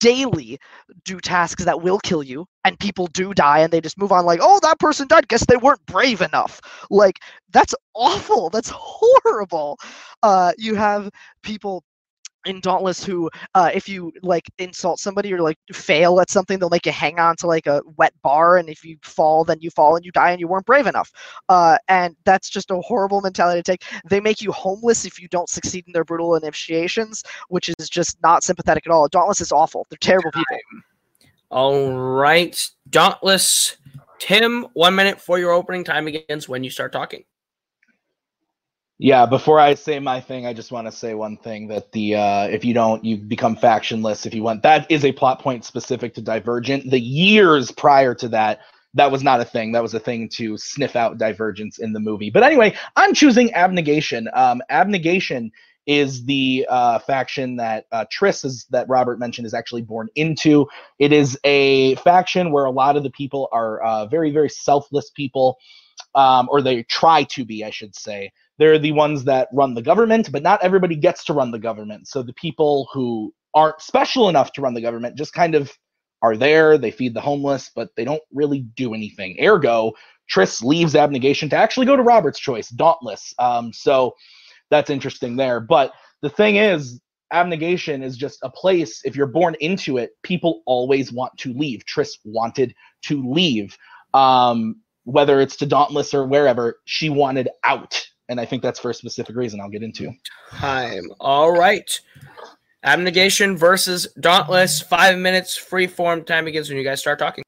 daily 0.00 0.58
do 1.04 1.20
tasks 1.20 1.64
that 1.64 1.82
will 1.82 1.98
kill 1.98 2.22
you 2.22 2.46
and 2.64 2.78
people 2.80 3.06
do 3.08 3.34
die 3.34 3.58
and 3.60 3.72
they 3.72 3.80
just 3.80 3.98
move 3.98 4.12
on 4.12 4.24
like 4.24 4.40
oh 4.42 4.58
that 4.62 4.78
person 4.78 5.06
died. 5.08 5.28
Guess 5.28 5.46
they 5.46 5.56
weren't 5.56 5.84
brave 5.86 6.22
enough. 6.22 6.60
Like 6.90 7.18
that's 7.52 7.74
awful. 7.94 8.50
That's 8.50 8.70
horrible. 8.74 9.78
Uh 10.22 10.52
you 10.58 10.74
have 10.74 11.10
people 11.42 11.84
in 12.44 12.60
Dauntless 12.60 13.04
who, 13.04 13.28
uh, 13.54 13.70
if 13.74 13.88
you 13.88 14.12
like 14.22 14.44
insult 14.58 15.00
somebody 15.00 15.32
or 15.32 15.40
like 15.40 15.58
fail 15.72 16.20
at 16.20 16.30
something, 16.30 16.58
they'll 16.58 16.70
make 16.70 16.86
you 16.86 16.92
hang 16.92 17.18
on 17.18 17.36
to 17.36 17.46
like 17.46 17.66
a 17.66 17.82
wet 17.96 18.14
bar, 18.22 18.56
and 18.58 18.68
if 18.68 18.84
you 18.84 18.96
fall, 19.02 19.44
then 19.44 19.58
you 19.60 19.70
fall 19.70 19.96
and 19.96 20.04
you 20.04 20.12
die, 20.12 20.30
and 20.30 20.40
you 20.40 20.48
weren't 20.48 20.66
brave 20.66 20.86
enough. 20.86 21.10
Uh, 21.48 21.76
and 21.88 22.16
that's 22.24 22.48
just 22.48 22.70
a 22.70 22.76
horrible 22.76 23.20
mentality 23.20 23.60
to 23.60 23.62
take. 23.62 23.84
They 24.08 24.20
make 24.20 24.40
you 24.40 24.52
homeless 24.52 25.04
if 25.04 25.20
you 25.20 25.28
don't 25.28 25.48
succeed 25.48 25.84
in 25.86 25.92
their 25.92 26.04
brutal 26.04 26.36
initiations, 26.36 27.22
which 27.48 27.68
is 27.68 27.88
just 27.88 28.16
not 28.22 28.42
sympathetic 28.42 28.86
at 28.86 28.92
all. 28.92 29.08
Dauntless 29.08 29.40
is 29.40 29.52
awful. 29.52 29.86
They're 29.90 29.98
terrible 30.00 30.30
people. 30.32 30.56
All 31.50 31.92
right, 31.92 32.60
Dauntless. 32.90 33.76
Tim, 34.18 34.66
one 34.74 34.94
minute 34.94 35.20
for 35.20 35.38
your 35.38 35.52
opening 35.52 35.84
time 35.84 36.06
begins 36.06 36.48
when 36.48 36.64
you 36.64 36.70
start 36.70 36.92
talking. 36.92 37.24
Yeah, 38.98 39.26
before 39.26 39.60
I 39.60 39.74
say 39.74 40.00
my 40.00 40.20
thing, 40.20 40.44
I 40.46 40.52
just 40.52 40.72
want 40.72 40.88
to 40.88 40.92
say 40.92 41.14
one 41.14 41.36
thing 41.36 41.68
that 41.68 41.92
the 41.92 42.16
uh, 42.16 42.44
if 42.48 42.64
you 42.64 42.74
don't, 42.74 43.04
you 43.04 43.16
become 43.16 43.56
factionless. 43.56 44.26
If 44.26 44.34
you 44.34 44.42
want, 44.42 44.64
that 44.64 44.90
is 44.90 45.04
a 45.04 45.12
plot 45.12 45.40
point 45.40 45.64
specific 45.64 46.14
to 46.14 46.20
Divergent. 46.22 46.90
The 46.90 46.98
years 46.98 47.70
prior 47.70 48.12
to 48.16 48.28
that, 48.30 48.60
that 48.94 49.12
was 49.12 49.22
not 49.22 49.40
a 49.40 49.44
thing. 49.44 49.70
That 49.72 49.82
was 49.82 49.94
a 49.94 50.00
thing 50.00 50.28
to 50.30 50.58
sniff 50.58 50.96
out 50.96 51.16
divergence 51.16 51.78
in 51.78 51.92
the 51.92 52.00
movie. 52.00 52.30
But 52.30 52.42
anyway, 52.42 52.74
I'm 52.96 53.14
choosing 53.14 53.54
Abnegation. 53.54 54.28
Um, 54.34 54.62
Abnegation 54.68 55.52
is 55.86 56.24
the 56.24 56.66
uh, 56.68 56.98
faction 56.98 57.56
that 57.56 57.86
uh, 57.92 58.04
Tris 58.10 58.44
is 58.44 58.66
that 58.70 58.88
Robert 58.88 59.20
mentioned 59.20 59.46
is 59.46 59.54
actually 59.54 59.82
born 59.82 60.08
into. 60.16 60.66
It 60.98 61.12
is 61.12 61.38
a 61.44 61.94
faction 61.96 62.50
where 62.50 62.64
a 62.64 62.70
lot 62.70 62.96
of 62.96 63.04
the 63.04 63.10
people 63.10 63.48
are 63.52 63.80
uh, 63.80 64.06
very, 64.06 64.32
very 64.32 64.50
selfless 64.50 65.10
people, 65.10 65.56
um, 66.16 66.48
or 66.50 66.60
they 66.62 66.82
try 66.82 67.22
to 67.24 67.44
be, 67.44 67.64
I 67.64 67.70
should 67.70 67.94
say. 67.94 68.32
They're 68.58 68.78
the 68.78 68.92
ones 68.92 69.24
that 69.24 69.48
run 69.52 69.74
the 69.74 69.82
government, 69.82 70.30
but 70.32 70.42
not 70.42 70.62
everybody 70.62 70.96
gets 70.96 71.24
to 71.24 71.32
run 71.32 71.50
the 71.50 71.58
government. 71.58 72.08
So 72.08 72.22
the 72.22 72.32
people 72.34 72.88
who 72.92 73.32
aren't 73.54 73.80
special 73.80 74.28
enough 74.28 74.52
to 74.52 74.60
run 74.60 74.74
the 74.74 74.80
government 74.80 75.16
just 75.16 75.32
kind 75.32 75.54
of 75.54 75.72
are 76.22 76.36
there. 76.36 76.76
They 76.76 76.90
feed 76.90 77.14
the 77.14 77.20
homeless, 77.20 77.70
but 77.74 77.90
they 77.96 78.04
don't 78.04 78.22
really 78.32 78.60
do 78.76 78.94
anything. 78.94 79.36
Ergo, 79.40 79.92
Tris 80.28 80.62
leaves 80.62 80.94
abnegation 80.94 81.48
to 81.50 81.56
actually 81.56 81.86
go 81.86 81.96
to 81.96 82.02
Robert's 82.02 82.40
choice, 82.40 82.68
Dauntless. 82.68 83.32
Um, 83.38 83.72
so 83.72 84.14
that's 84.70 84.90
interesting 84.90 85.36
there. 85.36 85.60
But 85.60 85.92
the 86.22 86.28
thing 86.28 86.56
is, 86.56 87.00
abnegation 87.32 88.02
is 88.02 88.16
just 88.16 88.40
a 88.42 88.50
place, 88.50 89.02
if 89.04 89.14
you're 89.14 89.26
born 89.26 89.54
into 89.60 89.98
it, 89.98 90.10
people 90.22 90.62
always 90.66 91.12
want 91.12 91.36
to 91.38 91.52
leave. 91.52 91.84
Tris 91.84 92.18
wanted 92.24 92.74
to 93.02 93.22
leave. 93.30 93.76
Um, 94.14 94.80
whether 95.04 95.40
it's 95.40 95.56
to 95.56 95.66
Dauntless 95.66 96.12
or 96.12 96.26
wherever, 96.26 96.80
she 96.84 97.08
wanted 97.08 97.48
out 97.64 98.04
and 98.28 98.40
I 98.40 98.44
think 98.44 98.62
that's 98.62 98.78
for 98.78 98.90
a 98.90 98.94
specific 98.94 99.36
reason 99.36 99.60
I'll 99.60 99.68
get 99.68 99.82
into. 99.82 100.12
Time. 100.50 101.04
All 101.20 101.52
right. 101.52 102.00
Abnegation 102.84 103.56
versus 103.56 104.08
Dauntless. 104.20 104.80
Five 104.80 105.18
minutes 105.18 105.56
free 105.56 105.86
form. 105.86 106.24
Time 106.24 106.44
begins 106.44 106.68
when 106.68 106.78
you 106.78 106.84
guys 106.84 107.00
start 107.00 107.18
talking. 107.18 107.44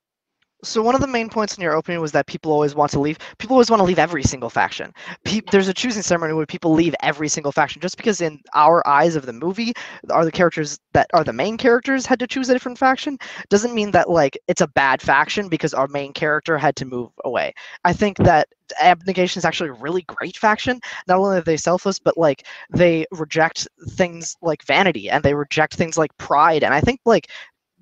So 0.63 0.83
one 0.83 0.95
of 0.95 1.01
the 1.01 1.07
main 1.07 1.29
points 1.29 1.57
in 1.57 1.63
your 1.63 1.75
opening 1.75 2.01
was 2.01 2.13
that 2.13 2.27
people 2.27 2.53
always 2.53 2.75
want 2.75 2.91
to 2.93 3.01
leave. 3.01 3.19
People 3.39 3.55
always 3.55 3.71
want 3.71 3.81
to 3.81 3.85
leave 3.85 3.99
every 3.99 4.23
single 4.23 4.51
faction. 4.51 4.93
Pe- 5.25 5.41
there's 5.51 5.69
a 5.69 5.75
choosing 5.75 6.03
ceremony 6.03 6.35
where 6.35 6.47
people 6.47 6.73
leave 6.73 6.95
every 7.03 7.29
single 7.29 7.53
faction 7.53 7.81
just 7.81 7.97
because 7.97 8.21
in 8.21 8.39
our 8.55 8.87
eyes 8.87 9.17
of 9.17 9.27
the 9.27 9.33
movie 9.33 9.73
are 10.11 10.25
the 10.25 10.31
characters 10.33 10.79
that 10.93 11.07
are 11.15 11.25
the 11.25 11.33
main 11.33 11.57
characters 11.57 12.05
had 12.07 12.19
to 12.21 12.27
choose 12.27 12.49
a 12.51 12.53
different 12.53 12.79
faction 12.79 13.17
doesn't 13.49 13.75
mean 13.75 13.91
that 13.93 14.11
like 14.11 14.39
it's 14.49 14.61
a 14.61 14.69
bad 14.69 15.01
faction 15.01 15.49
because 15.49 15.73
our 15.73 15.89
main 15.89 16.13
character 16.13 16.59
had 16.59 16.77
to 16.77 16.85
move 16.85 17.11
away. 17.25 17.53
I 17.85 17.93
think 17.93 18.19
that 18.19 18.49
abnegation 18.81 19.41
is 19.41 19.45
actually 19.45 19.71
a 19.71 19.75
really 19.75 20.03
great 20.03 20.37
faction. 20.37 20.81
Not 21.09 21.19
only 21.19 21.39
are 21.39 21.43
they 21.43 21.57
selfless, 21.57 21.99
but 21.99 22.17
like 22.17 22.47
they 22.71 23.07
reject 23.11 23.67
things 23.91 24.37
like 24.43 24.63
vanity 24.65 25.11
and 25.11 25.23
they 25.23 25.35
reject 25.35 25.75
things 25.75 25.97
like 25.99 26.17
pride. 26.19 26.63
And 26.63 26.75
I 26.75 26.81
think 26.81 27.01
like 27.05 27.29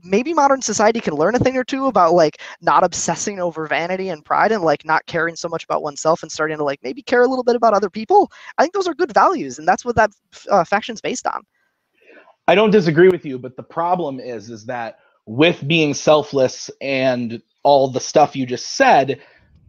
maybe 0.08 0.32
modern 0.32 0.62
society 0.62 1.00
can 1.00 1.14
learn 1.14 1.34
a 1.34 1.38
thing 1.38 1.56
or 1.56 1.64
two 1.64 1.86
about 1.86 2.14
like 2.14 2.40
not 2.60 2.84
obsessing 2.84 3.40
over 3.40 3.66
vanity 3.66 4.08
and 4.08 4.24
pride 4.24 4.52
and 4.52 4.62
like 4.62 4.84
not 4.84 5.04
caring 5.06 5.36
so 5.36 5.48
much 5.48 5.64
about 5.64 5.82
oneself 5.82 6.22
and 6.22 6.32
starting 6.32 6.56
to 6.56 6.64
like 6.64 6.80
maybe 6.82 7.02
care 7.02 7.22
a 7.22 7.26
little 7.26 7.44
bit 7.44 7.56
about 7.56 7.74
other 7.74 7.90
people 7.90 8.30
i 8.58 8.62
think 8.62 8.72
those 8.72 8.88
are 8.88 8.94
good 8.94 9.12
values 9.12 9.58
and 9.58 9.68
that's 9.68 9.84
what 9.84 9.96
that 9.96 10.10
uh, 10.50 10.64
faction's 10.64 11.00
based 11.00 11.26
on 11.26 11.42
i 12.46 12.54
don't 12.54 12.70
disagree 12.70 13.08
with 13.08 13.24
you 13.24 13.38
but 13.38 13.56
the 13.56 13.62
problem 13.62 14.18
is 14.20 14.50
is 14.50 14.64
that 14.64 14.98
with 15.26 15.66
being 15.68 15.92
selfless 15.92 16.70
and 16.80 17.42
all 17.62 17.88
the 17.88 18.00
stuff 18.00 18.34
you 18.34 18.46
just 18.46 18.76
said 18.76 19.20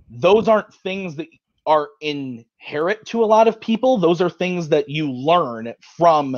those 0.10 0.47
aren't 0.47 0.73
things 0.73 1.15
that 1.15 1.28
are 1.69 1.89
inherent 2.02 3.06
to 3.06 3.23
a 3.23 3.28
lot 3.28 3.47
of 3.47 3.62
people. 3.62 3.97
Those 3.97 4.21
are 4.21 4.30
things 4.30 4.69
that 4.69 4.89
you 4.89 5.12
learn 5.12 5.71
from 5.82 6.36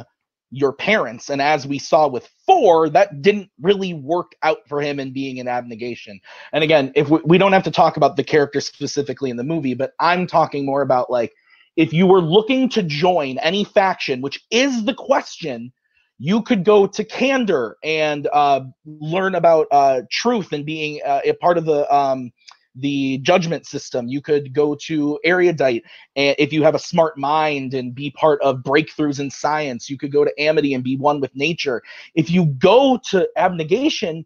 your 0.51 0.73
parents. 0.73 1.29
And 1.29 1.41
as 1.41 1.65
we 1.65 1.79
saw 1.79 2.07
with 2.07 2.29
four, 2.45 2.89
that 2.89 3.21
didn't 3.21 3.49
really 3.61 3.93
work 3.93 4.33
out 4.43 4.59
for 4.67 4.81
him 4.81 4.99
in 4.99 5.13
being 5.13 5.39
an 5.39 5.47
abnegation. 5.47 6.19
And 6.51 6.63
again, 6.63 6.91
if 6.95 7.09
we, 7.09 7.19
we 7.23 7.37
don't 7.37 7.53
have 7.53 7.63
to 7.63 7.71
talk 7.71 7.97
about 7.97 8.17
the 8.17 8.23
character 8.23 8.59
specifically 8.59 9.29
in 9.29 9.37
the 9.37 9.43
movie, 9.43 9.73
but 9.73 9.93
I'm 9.99 10.27
talking 10.27 10.65
more 10.65 10.81
about 10.81 11.09
like 11.09 11.33
if 11.77 11.93
you 11.93 12.05
were 12.05 12.21
looking 12.21 12.67
to 12.69 12.83
join 12.83 13.37
any 13.39 13.63
faction, 13.63 14.21
which 14.21 14.43
is 14.51 14.83
the 14.83 14.93
question, 14.93 15.71
you 16.19 16.43
could 16.43 16.63
go 16.63 16.85
to 16.85 17.03
Candor 17.03 17.77
and 17.83 18.27
uh, 18.31 18.61
learn 18.85 19.35
about 19.35 19.67
uh, 19.71 20.01
truth 20.11 20.51
and 20.51 20.65
being 20.65 21.01
uh, 21.05 21.21
a 21.25 21.33
part 21.33 21.57
of 21.57 21.65
the 21.65 21.91
um, 21.93 22.31
the 22.75 23.17
judgment 23.19 23.65
system. 23.65 24.07
You 24.07 24.21
could 24.21 24.53
go 24.53 24.75
to 24.75 25.19
Erudite 25.23 25.83
and 26.15 26.35
if 26.39 26.53
you 26.53 26.63
have 26.63 26.75
a 26.75 26.79
smart 26.79 27.17
mind 27.17 27.73
and 27.73 27.93
be 27.93 28.11
part 28.11 28.41
of 28.41 28.57
breakthroughs 28.57 29.19
in 29.19 29.29
science. 29.29 29.89
You 29.89 29.97
could 29.97 30.11
go 30.11 30.23
to 30.23 30.41
Amity 30.41 30.73
and 30.73 30.83
be 30.83 30.97
one 30.97 31.19
with 31.19 31.35
nature. 31.35 31.81
If 32.15 32.29
you 32.29 32.45
go 32.45 32.99
to 33.09 33.27
abnegation, 33.35 34.25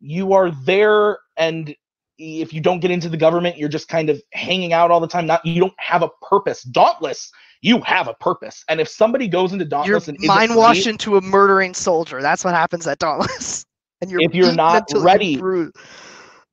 you 0.00 0.32
are 0.32 0.50
there 0.50 1.18
and 1.36 1.74
if 2.16 2.52
you 2.52 2.60
don't 2.60 2.80
get 2.80 2.90
into 2.90 3.08
the 3.08 3.16
government, 3.16 3.58
you're 3.58 3.68
just 3.68 3.88
kind 3.88 4.08
of 4.08 4.22
hanging 4.32 4.72
out 4.72 4.90
all 4.90 5.00
the 5.00 5.08
time. 5.08 5.26
Not 5.26 5.44
you 5.44 5.60
don't 5.60 5.74
have 5.78 6.02
a 6.02 6.10
purpose. 6.22 6.62
Dauntless, 6.62 7.32
you 7.60 7.80
have 7.80 8.08
a 8.08 8.14
purpose. 8.14 8.64
And 8.68 8.80
if 8.80 8.88
somebody 8.88 9.26
goes 9.26 9.52
into 9.52 9.64
Dauntless 9.64 10.06
you're 10.06 10.16
and 10.16 10.26
mind 10.26 10.54
washed 10.54 10.86
into 10.86 11.16
a 11.16 11.20
murdering 11.20 11.74
soldier. 11.74 12.22
That's 12.22 12.44
what 12.44 12.54
happens 12.54 12.86
at 12.86 12.98
Dauntless. 12.98 13.64
And 14.00 14.10
you're 14.10 14.20
if 14.20 14.34
you're 14.34 14.52
not 14.52 14.84
ready, 14.96 15.38
bruise. 15.38 15.72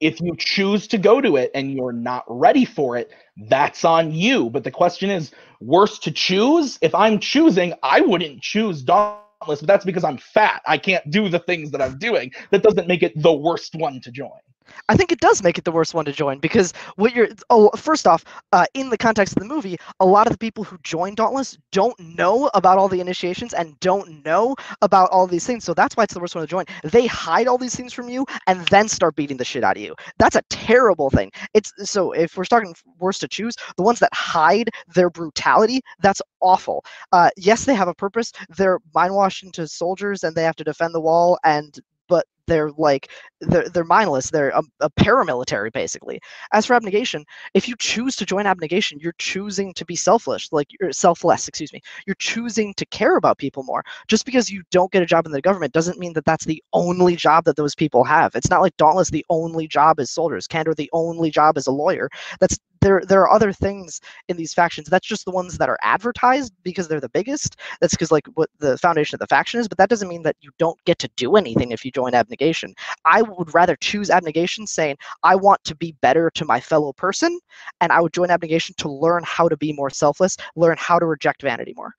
If 0.02 0.20
you 0.20 0.36
choose 0.38 0.88
to 0.88 0.98
go 0.98 1.22
to 1.22 1.38
it 1.38 1.52
and 1.54 1.72
you're 1.72 1.94
not 1.94 2.26
ready 2.28 2.66
for 2.66 2.98
it, 2.98 3.12
that's 3.48 3.86
on 3.86 4.12
you. 4.12 4.50
But 4.50 4.64
the 4.64 4.72
question 4.72 5.10
is, 5.10 5.32
worse 5.62 6.00
to 6.00 6.12
choose? 6.12 6.78
If 6.82 6.94
I'm 6.94 7.20
choosing, 7.20 7.74
I 7.84 8.02
wouldn't 8.02 8.42
choose 8.42 8.82
Dauntless, 8.82 9.62
but 9.62 9.68
that's 9.68 9.86
because 9.86 10.04
I'm 10.04 10.18
fat. 10.18 10.64
I 10.66 10.78
can't 10.78 11.10
do 11.12 11.30
the 11.30 11.40
things 11.40 11.72
that 11.72 11.82
I'm 11.82 11.98
doing. 12.00 12.32
That 12.50 12.64
doesn't 12.64 12.88
make 12.88 13.04
it 13.04 13.14
the 13.22 13.32
worst 13.32 13.76
one 13.76 14.02
to 14.02 14.12
join. 14.12 14.32
I 14.90 14.96
think 14.96 15.12
it 15.12 15.20
does 15.20 15.44
make 15.44 15.58
it 15.58 15.64
the 15.64 15.72
worst 15.72 15.94
one 15.94 16.06
to 16.06 16.12
join 16.12 16.40
because 16.40 16.74
what 16.96 17.14
you're 17.14 17.30
oh 17.50 17.70
first 17.76 18.08
off, 18.08 18.24
uh, 18.52 18.66
in 18.74 18.90
the 18.90 18.98
context 18.98 19.36
of 19.36 19.42
the 19.42 19.48
movie, 19.48 19.78
a 20.00 20.06
lot 20.06 20.28
of 20.28 20.34
the 20.34 20.38
people 20.38 20.64
who 20.64 20.78
join 20.84 21.16
Dauntless 21.16 21.58
don't 21.72 21.98
know 22.00 22.50
about 22.54 22.78
all 22.78 22.88
the 22.88 23.00
initiations 23.00 23.54
and 23.54 23.80
don't 23.80 24.24
know 24.26 24.56
about 24.82 25.10
all 25.12 25.28
these 25.28 25.46
things. 25.46 25.64
So 25.64 25.74
that's 25.74 25.96
why 25.96 26.04
it's 26.04 26.14
the 26.14 26.20
worst 26.20 26.36
one 26.36 26.44
to 26.44 26.48
join. 26.48 26.66
They 26.84 27.06
hide 27.08 27.48
all 27.48 27.58
these 27.58 27.76
things 27.76 27.94
from 27.94 28.10
you 28.10 28.26
and 28.48 28.66
then 28.68 28.88
start 28.88 29.16
beating 29.16 29.38
the 29.38 29.46
shit 29.46 29.64
out 29.64 29.78
of 29.78 29.84
you. 29.84 29.96
That's 30.18 30.36
a 30.36 30.42
terrible 30.50 31.10
thing. 31.10 31.32
It's 31.54 31.72
so 31.90 32.12
if 32.12 32.38
we're 32.38 32.44
starting 32.46 32.76
worst 33.00 33.22
to 33.22 33.28
choose, 33.28 33.56
the 33.78 33.84
ones 33.84 34.00
that 34.00 34.14
hide 34.14 34.70
their 34.94 35.10
brutality, 35.10 35.82
that's 36.02 36.22
awful. 36.42 36.84
Uh, 37.12 37.30
yes, 37.38 37.66
they 37.66 37.76
have 37.76 37.88
a 37.88 37.94
purpose. 37.94 38.32
They're 38.50 38.80
mind 38.94 39.16
washed 39.16 39.44
into 39.44 39.68
soldiers 39.68 40.24
and 40.24 40.36
they 40.36 40.44
have 40.44 40.56
to 40.58 40.64
defend 40.64 40.94
the 40.94 41.02
wall 41.02 41.40
and 41.44 41.80
they're 42.52 42.72
like 42.78 43.10
they're, 43.40 43.70
they're 43.70 43.84
mindless 43.84 44.30
they're 44.30 44.50
a, 44.50 44.64
a, 44.82 44.90
paramilitary 44.92 45.72
basically. 45.72 46.20
As 46.52 46.66
for 46.66 46.74
abnegation 46.74 47.24
if 47.54 47.68
you 47.68 47.76
choose 47.80 48.16
to 48.18 48.26
join 48.26 48.46
abnegation 48.46 49.00
you're 49.00 49.16
choosing 49.18 49.74
to 49.74 49.86
be 49.86 49.96
selfless 49.96 50.50
like 50.52 50.68
you're 50.80 50.92
selfless 50.92 51.48
excuse 51.48 51.74
me. 51.74 51.82
You're 52.06 52.16
choosing 52.16 52.74
to 52.76 52.86
care 52.88 53.18
about 53.18 53.38
people 53.38 53.64
more. 53.64 53.84
Just 54.08 54.26
because 54.26 54.50
you 54.50 54.64
don't 54.72 54.92
get 54.92 55.04
a 55.04 55.06
job 55.06 55.26
in 55.26 55.32
the 55.32 55.42
government 55.42 55.74
doesn't 55.74 56.00
mean 56.00 56.14
that 56.14 56.26
that's 56.26 56.46
the 56.46 56.62
only 56.74 57.16
job 57.16 57.46
that 57.46 57.56
those 57.56 57.76
people 57.76 58.04
have. 58.04 58.36
It's 58.36 58.50
not 58.50 58.62
like 58.62 58.76
dauntless 58.78 59.10
the 59.10 59.26
only 59.30 59.68
job 59.68 60.00
is 60.00 60.12
soldiers. 60.12 60.48
Candor 60.48 60.74
the 60.74 60.90
only 60.94 61.32
job 61.32 61.58
is 61.58 61.68
a 61.68 61.72
lawyer. 61.72 62.10
That's 62.40 62.60
there 62.82 63.02
there 63.08 63.22
are 63.22 63.32
other 63.32 63.54
things 63.54 64.02
in 64.28 64.38
these 64.38 64.54
factions. 64.54 64.90
That's 64.90 65.08
just 65.08 65.26
the 65.26 65.32
ones 65.32 65.58
that 65.58 65.70
are 65.70 65.80
advertised 65.82 66.54
because 66.64 66.88
they're 66.88 67.00
the 67.00 67.10
biggest. 67.10 67.58
That's 67.80 67.94
because 67.94 68.12
like 68.12 68.28
what 68.34 68.50
the 68.60 68.78
foundation 68.78 69.16
of 69.16 69.20
the 69.20 69.28
faction 69.28 69.60
is 69.60 69.68
but 69.68 69.78
that 69.78 69.90
doesn't 69.90 70.10
mean 70.10 70.24
that 70.24 70.36
you 70.42 70.52
don't 70.60 70.78
get 70.86 71.00
to 71.00 71.10
do 71.16 71.36
anything 71.36 71.72
if 71.72 71.86
you 71.86 71.92
join 71.92 72.14
abnegation. 72.14 72.74
I 73.06 73.22
would 73.22 73.54
rather 73.54 73.76
choose 73.76 74.10
abnegation 74.10 74.68
saying 74.68 74.98
i 75.24 75.36
want 75.36 75.64
to 75.64 75.76
be 75.76 75.94
better 76.02 76.30
to 76.36 76.46
my 76.46 76.60
fellow 76.60 76.94
person 76.94 77.40
and 77.80 77.92
i 77.92 78.00
would 78.00 78.14
join 78.14 78.30
abnegation 78.30 78.76
to 78.78 78.90
learn 78.90 79.24
how 79.26 79.48
to 79.48 79.58
be 79.58 79.74
more 79.74 79.90
selfless 79.90 80.38
learn 80.56 80.76
how 80.78 81.00
to 81.00 81.06
reject 81.06 81.42
vanity 81.42 81.74
more. 81.76 81.96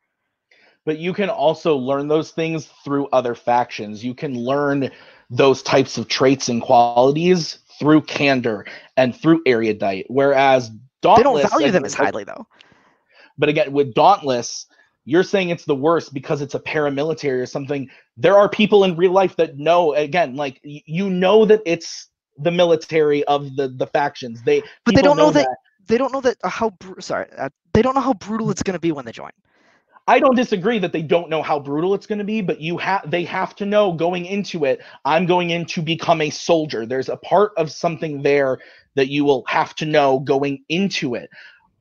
But 0.85 0.99
you 0.99 1.13
can 1.13 1.29
also 1.29 1.77
learn 1.77 2.09
those 2.09 2.33
things 2.33 2.67
through 2.85 3.07
other 3.13 3.35
factions. 3.35 4.05
You 4.05 4.15
can 4.15 4.35
learn 4.35 4.91
those 5.31 5.63
types 5.63 5.97
of 5.97 6.09
traits 6.09 6.49
and 6.49 6.61
qualities 6.61 7.59
through 7.79 8.03
candor 8.03 8.67
and 8.97 9.15
through 9.15 9.43
erudite. 9.47 10.07
Whereas 10.09 10.71
dauntless 11.01 11.43
they 11.43 11.49
don't 11.49 11.61
value 11.61 11.73
them 11.73 11.85
as 11.85 11.95
highly 11.95 12.25
though. 12.25 12.47
But 13.39 13.49
again 13.49 13.73
with 13.73 13.95
dauntless 13.95 14.67
you're 15.05 15.25
saying 15.25 15.51
it's 15.51 15.65
the 15.65 15.75
worst 15.75 16.15
because 16.15 16.41
it's 16.43 16.55
a 16.55 16.61
paramilitary 16.61 17.43
or 17.43 17.47
something. 17.47 17.91
There 18.17 18.37
are 18.39 18.49
people 18.49 18.85
in 18.85 18.97
real 18.97 19.11
life 19.13 19.35
that 19.37 19.59
know 19.59 19.95
again 19.95 20.37
like 20.37 20.61
you 20.63 21.11
know 21.11 21.45
that 21.47 21.61
it's 21.67 22.09
the 22.39 22.51
military 22.51 23.25
of 23.25 23.57
the 23.57 23.69
the 23.69 23.87
factions. 23.87 24.43
They 24.43 24.63
But 24.85 24.95
they 24.95 25.03
don't 25.03 25.17
know 25.17 25.31
that- 25.31 25.49
they 25.89 25.99
don't 25.99 26.13
know 26.13 26.21
that 26.21 26.37
uh, 26.45 26.49
how 26.49 26.73
sorry 27.01 27.27
uh, 27.37 27.49
they 27.73 27.83
don't 27.83 27.95
know 27.97 28.01
how 28.01 28.15
brutal 28.15 28.51
it's 28.51 28.63
going 28.63 28.75
to 28.75 28.81
be 28.81 28.93
when 28.93 29.05
they 29.05 29.13
join 29.13 29.33
I 30.07 30.19
don't 30.19 30.37
disagree 30.37 30.79
that 30.81 30.93
they 30.93 31.03
don't 31.03 31.31
know 31.31 31.43
how 31.43 31.61
brutal 31.61 31.95
it's 31.95 32.07
going 32.07 32.19
to 32.19 32.25
be, 32.25 32.41
but 32.41 32.61
you 32.61 32.77
have 32.79 33.09
they 33.09 33.25
have 33.25 33.55
to 33.57 33.67
know 33.67 33.93
going 33.93 34.27
into 34.27 34.65
it. 34.65 34.83
I'm 35.05 35.27
going 35.27 35.51
in 35.51 35.65
to 35.67 35.83
become 35.83 36.21
a 36.21 36.31
soldier. 36.31 36.87
There's 36.87 37.09
a 37.09 37.17
part 37.17 37.53
of 37.57 37.71
something 37.71 38.23
there 38.23 38.59
that 38.97 39.09
you 39.09 39.25
will 39.25 39.45
have 39.47 39.75
to 39.77 39.87
know 39.87 40.19
going 40.19 40.65
into 40.69 41.15
it. 41.15 41.31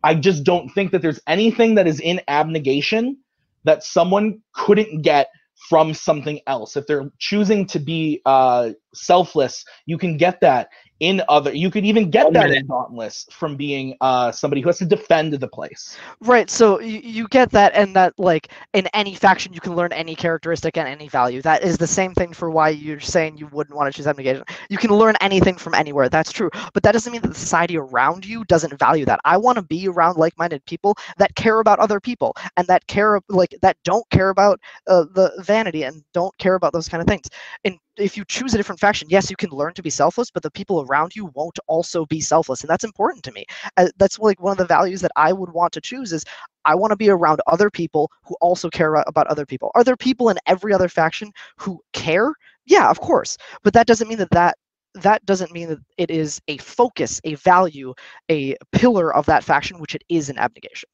I 0.03 0.15
just 0.15 0.43
don't 0.43 0.69
think 0.69 0.91
that 0.91 1.01
there's 1.01 1.19
anything 1.27 1.75
that 1.75 1.87
is 1.87 1.99
in 1.99 2.21
abnegation 2.27 3.17
that 3.63 3.83
someone 3.83 4.39
couldn't 4.53 5.01
get 5.01 5.29
from 5.69 5.93
something 5.93 6.39
else. 6.47 6.75
If 6.75 6.87
they're 6.87 7.11
choosing 7.19 7.65
to 7.67 7.79
be 7.79 8.21
uh, 8.25 8.71
selfless, 8.93 9.63
you 9.85 9.97
can 9.97 10.17
get 10.17 10.41
that 10.41 10.69
in 11.01 11.19
other. 11.27 11.53
You 11.53 11.71
could 11.71 11.83
even 11.83 12.11
get 12.11 12.31
that 12.33 12.51
in 12.51 12.67
Dauntless 12.67 13.25
from 13.31 13.57
being 13.57 13.97
uh, 14.01 14.31
somebody 14.31 14.61
who 14.61 14.69
has 14.69 14.77
to 14.77 14.85
defend 14.85 15.33
the 15.33 15.47
place. 15.47 15.97
Right, 16.21 16.47
so 16.49 16.79
you, 16.79 16.99
you 17.03 17.27
get 17.27 17.49
that, 17.51 17.73
and 17.73 17.95
that 17.95 18.13
like 18.19 18.49
in 18.73 18.87
any 18.93 19.15
faction 19.15 19.51
you 19.51 19.59
can 19.59 19.75
learn 19.75 19.91
any 19.93 20.15
characteristic 20.15 20.77
and 20.77 20.87
any 20.87 21.09
value. 21.09 21.41
That 21.41 21.63
is 21.63 21.77
the 21.77 21.87
same 21.87 22.13
thing 22.13 22.33
for 22.33 22.51
why 22.51 22.69
you're 22.69 22.99
saying 22.99 23.37
you 23.37 23.47
wouldn't 23.47 23.75
want 23.75 23.91
to 23.91 23.97
choose 23.97 24.05
abnegation. 24.05 24.43
You 24.69 24.77
can 24.77 24.91
learn 24.91 25.15
anything 25.21 25.57
from 25.57 25.73
anywhere. 25.73 26.07
That's 26.07 26.31
true, 26.31 26.51
but 26.73 26.83
that 26.83 26.91
doesn't 26.91 27.11
mean 27.11 27.23
that 27.23 27.29
the 27.29 27.33
society 27.33 27.77
around 27.77 28.23
you 28.23 28.45
doesn't 28.45 28.77
value 28.77 29.05
that. 29.05 29.19
I 29.25 29.37
want 29.37 29.55
to 29.55 29.63
be 29.63 29.87
around 29.87 30.17
like-minded 30.17 30.63
people 30.65 30.95
that 31.17 31.33
care 31.35 31.61
about 31.61 31.79
other 31.79 31.99
people 31.99 32.35
and 32.57 32.67
that 32.67 32.85
care 32.85 33.19
like 33.27 33.55
that 33.63 33.75
don't 33.83 34.07
care 34.11 34.29
about 34.29 34.59
uh, 34.85 35.05
the 35.15 35.31
vanity 35.39 35.81
and 35.83 36.03
don't 36.13 36.37
care 36.37 36.53
about 36.53 36.73
those 36.73 36.87
kind 36.87 37.01
of 37.01 37.07
things. 37.07 37.27
And 37.65 37.79
if 37.97 38.17
you 38.17 38.23
choose 38.25 38.53
a 38.53 38.57
different 38.57 38.79
faction, 38.79 39.07
yes, 39.09 39.29
you 39.29 39.35
can 39.35 39.49
learn 39.51 39.73
to 39.73 39.83
be 39.83 39.89
selfless, 39.89 40.31
but 40.31 40.43
the 40.43 40.51
people 40.51 40.85
around 40.87 41.15
you 41.15 41.27
won't 41.35 41.59
also 41.67 42.05
be 42.05 42.21
selfless, 42.21 42.61
and 42.61 42.69
that's 42.69 42.83
important 42.83 43.23
to 43.23 43.31
me 43.31 43.45
uh, 43.77 43.87
that's 43.97 44.19
like 44.19 44.41
one 44.41 44.51
of 44.51 44.57
the 44.57 44.65
values 44.65 45.01
that 45.01 45.11
I 45.15 45.33
would 45.33 45.51
want 45.51 45.73
to 45.73 45.81
choose 45.81 46.11
is 46.13 46.23
I 46.65 46.75
want 46.75 46.91
to 46.91 46.97
be 46.97 47.09
around 47.09 47.41
other 47.47 47.69
people 47.69 48.09
who 48.23 48.35
also 48.41 48.69
care 48.69 48.95
about 48.95 49.27
other 49.27 49.45
people. 49.45 49.71
Are 49.75 49.83
there 49.83 49.97
people 49.97 50.29
in 50.29 50.37
every 50.45 50.73
other 50.73 50.87
faction 50.89 51.31
who 51.57 51.79
care? 51.93 52.33
Yeah, 52.65 52.89
of 52.89 52.99
course. 52.99 53.37
But 53.63 53.73
that 53.73 53.87
doesn't 53.87 54.07
mean 54.07 54.19
that 54.19 54.31
that 54.31 54.57
that 54.95 55.25
doesn't 55.25 55.51
mean 55.53 55.69
that 55.69 55.79
it 55.97 56.09
is 56.11 56.41
a 56.47 56.57
focus, 56.57 57.21
a 57.23 57.35
value, 57.35 57.93
a 58.29 58.55
pillar 58.71 59.13
of 59.13 59.25
that 59.27 59.43
faction, 59.43 59.79
which 59.79 59.95
it 59.95 60.03
is 60.09 60.29
in 60.29 60.37
abnegation. 60.37 60.89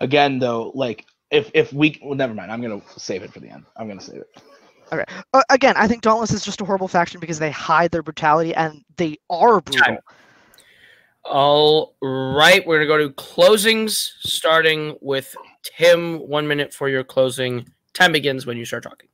Again, 0.00 0.38
though, 0.38 0.72
like 0.74 1.06
if 1.30 1.50
if 1.54 1.72
we 1.72 1.98
well, 2.02 2.14
never 2.14 2.34
mind. 2.34 2.50
I'm 2.50 2.62
gonna 2.62 2.80
save 2.96 3.22
it 3.22 3.32
for 3.32 3.40
the 3.40 3.48
end. 3.50 3.64
I'm 3.76 3.88
gonna 3.88 4.00
save 4.00 4.22
it. 4.22 4.42
Uh, 4.90 5.42
again, 5.50 5.74
I 5.76 5.86
think 5.86 6.02
Dauntless 6.02 6.32
is 6.32 6.44
just 6.44 6.60
a 6.60 6.64
horrible 6.64 6.88
faction 6.88 7.20
because 7.20 7.38
they 7.38 7.50
hide 7.50 7.90
their 7.90 8.02
brutality 8.02 8.54
and 8.54 8.84
they 8.96 9.18
are 9.28 9.60
brutal. 9.60 9.84
Time. 9.84 9.98
All 11.24 11.96
right, 12.02 12.66
we're 12.66 12.78
gonna 12.78 12.86
go 12.86 12.98
to 12.98 13.14
closings, 13.14 14.12
starting 14.20 14.96
with 15.00 15.34
Tim. 15.62 16.18
One 16.18 16.48
minute 16.48 16.72
for 16.72 16.88
your 16.88 17.04
closing. 17.04 17.68
Time 17.92 18.12
begins 18.12 18.46
when 18.46 18.56
you 18.56 18.64
start 18.64 18.82
talking. 18.82 19.08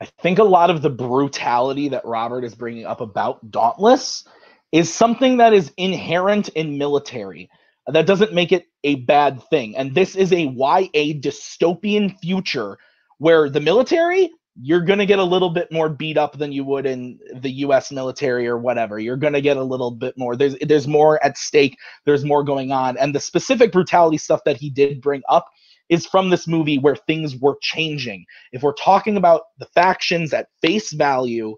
I 0.00 0.06
think 0.20 0.38
a 0.38 0.44
lot 0.44 0.70
of 0.70 0.82
the 0.82 0.90
brutality 0.90 1.88
that 1.88 2.04
Robert 2.04 2.44
is 2.44 2.54
bringing 2.54 2.86
up 2.86 3.00
about 3.00 3.50
Dauntless 3.50 4.24
is 4.70 4.92
something 4.92 5.38
that 5.38 5.52
is 5.52 5.72
inherent 5.76 6.48
in 6.50 6.78
military. 6.78 7.50
That 7.86 8.06
doesn't 8.06 8.34
make 8.34 8.52
it 8.52 8.66
a 8.84 8.96
bad 8.96 9.42
thing. 9.44 9.76
And 9.76 9.94
this 9.94 10.14
is 10.14 10.32
a 10.32 10.42
YA 10.42 11.14
dystopian 11.14 12.16
future 12.20 12.78
where 13.16 13.48
the 13.48 13.60
military, 13.60 14.30
you're 14.60 14.80
going 14.80 14.98
to 14.98 15.06
get 15.06 15.20
a 15.20 15.24
little 15.24 15.50
bit 15.50 15.70
more 15.70 15.88
beat 15.88 16.18
up 16.18 16.36
than 16.36 16.50
you 16.50 16.64
would 16.64 16.84
in 16.84 17.18
the 17.36 17.50
US 17.50 17.92
military 17.92 18.48
or 18.48 18.58
whatever. 18.58 18.98
You're 18.98 19.16
going 19.16 19.32
to 19.32 19.40
get 19.40 19.56
a 19.56 19.62
little 19.62 19.90
bit 19.90 20.18
more. 20.18 20.36
There's 20.36 20.56
there's 20.60 20.88
more 20.88 21.22
at 21.24 21.38
stake. 21.38 21.76
There's 22.04 22.24
more 22.24 22.42
going 22.42 22.72
on. 22.72 22.96
And 22.98 23.14
the 23.14 23.20
specific 23.20 23.70
brutality 23.72 24.18
stuff 24.18 24.40
that 24.44 24.56
he 24.56 24.68
did 24.70 25.00
bring 25.00 25.22
up 25.28 25.46
is 25.88 26.06
from 26.06 26.30
this 26.30 26.46
movie 26.46 26.78
where 26.78 26.96
things 26.96 27.36
were 27.36 27.56
changing. 27.62 28.24
If 28.52 28.62
we're 28.62 28.74
talking 28.74 29.16
about 29.16 29.42
the 29.58 29.66
factions 29.66 30.32
at 30.32 30.48
face 30.60 30.92
value, 30.92 31.56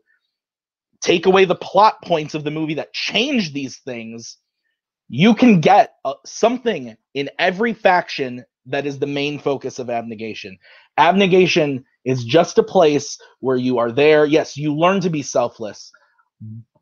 take 1.00 1.26
away 1.26 1.46
the 1.46 1.56
plot 1.56 2.02
points 2.04 2.34
of 2.34 2.44
the 2.44 2.50
movie 2.50 2.74
that 2.74 2.92
changed 2.92 3.54
these 3.54 3.78
things, 3.78 4.36
you 5.08 5.34
can 5.34 5.60
get 5.60 5.94
uh, 6.04 6.14
something 6.26 6.96
in 7.14 7.30
every 7.38 7.72
faction 7.72 8.44
that 8.66 8.86
is 8.86 8.98
the 8.98 9.06
main 9.06 9.38
focus 9.38 9.78
of 9.78 9.90
abnegation. 9.90 10.58
Abnegation 10.98 11.84
is 12.04 12.24
just 12.24 12.58
a 12.58 12.62
place 12.62 13.18
where 13.40 13.56
you 13.56 13.78
are 13.78 13.92
there. 13.92 14.24
Yes, 14.24 14.56
you 14.56 14.74
learn 14.74 15.00
to 15.00 15.10
be 15.10 15.22
selfless, 15.22 15.90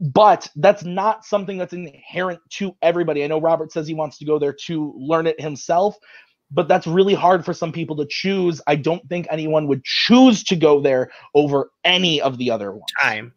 but 0.00 0.48
that's 0.57 0.85
not 0.85 1.24
something 1.24 1.59
that's 1.59 1.72
inherent 1.72 2.40
to 2.50 2.76
everybody. 2.83 3.24
I 3.24 3.26
know 3.26 3.40
Robert 3.40 3.72
says 3.72 3.87
he 3.87 3.94
wants 3.94 4.18
to 4.18 4.24
go 4.24 4.38
there 4.38 4.54
to 4.66 4.94
learn 4.96 5.26
it 5.26 5.40
himself, 5.40 5.96
but 6.50 6.68
that's 6.68 6.87
really 6.87 7.14
hard 7.14 7.44
for 7.44 7.52
some 7.52 7.72
people 7.72 7.96
to 7.96 8.07
choose. 8.09 8.61
I 8.66 8.76
don't 8.76 9.07
think 9.09 9.26
anyone 9.31 9.66
would 9.66 9.85
choose 9.85 10.44
to 10.44 10.57
go 10.57 10.81
there 10.81 11.11
over 11.35 11.70
any 11.85 12.20
of 12.20 12.38
the 12.38 12.50
other 12.50 12.72
ones. 12.72 12.85
Time. 13.00 13.33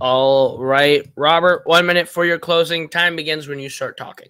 All 0.00 0.58
right, 0.58 1.06
Robert, 1.16 1.62
one 1.64 1.86
minute 1.86 2.08
for 2.08 2.26
your 2.26 2.38
closing. 2.38 2.88
Time 2.88 3.16
begins 3.16 3.48
when 3.48 3.58
you 3.58 3.68
start 3.68 3.96
talking. 3.96 4.28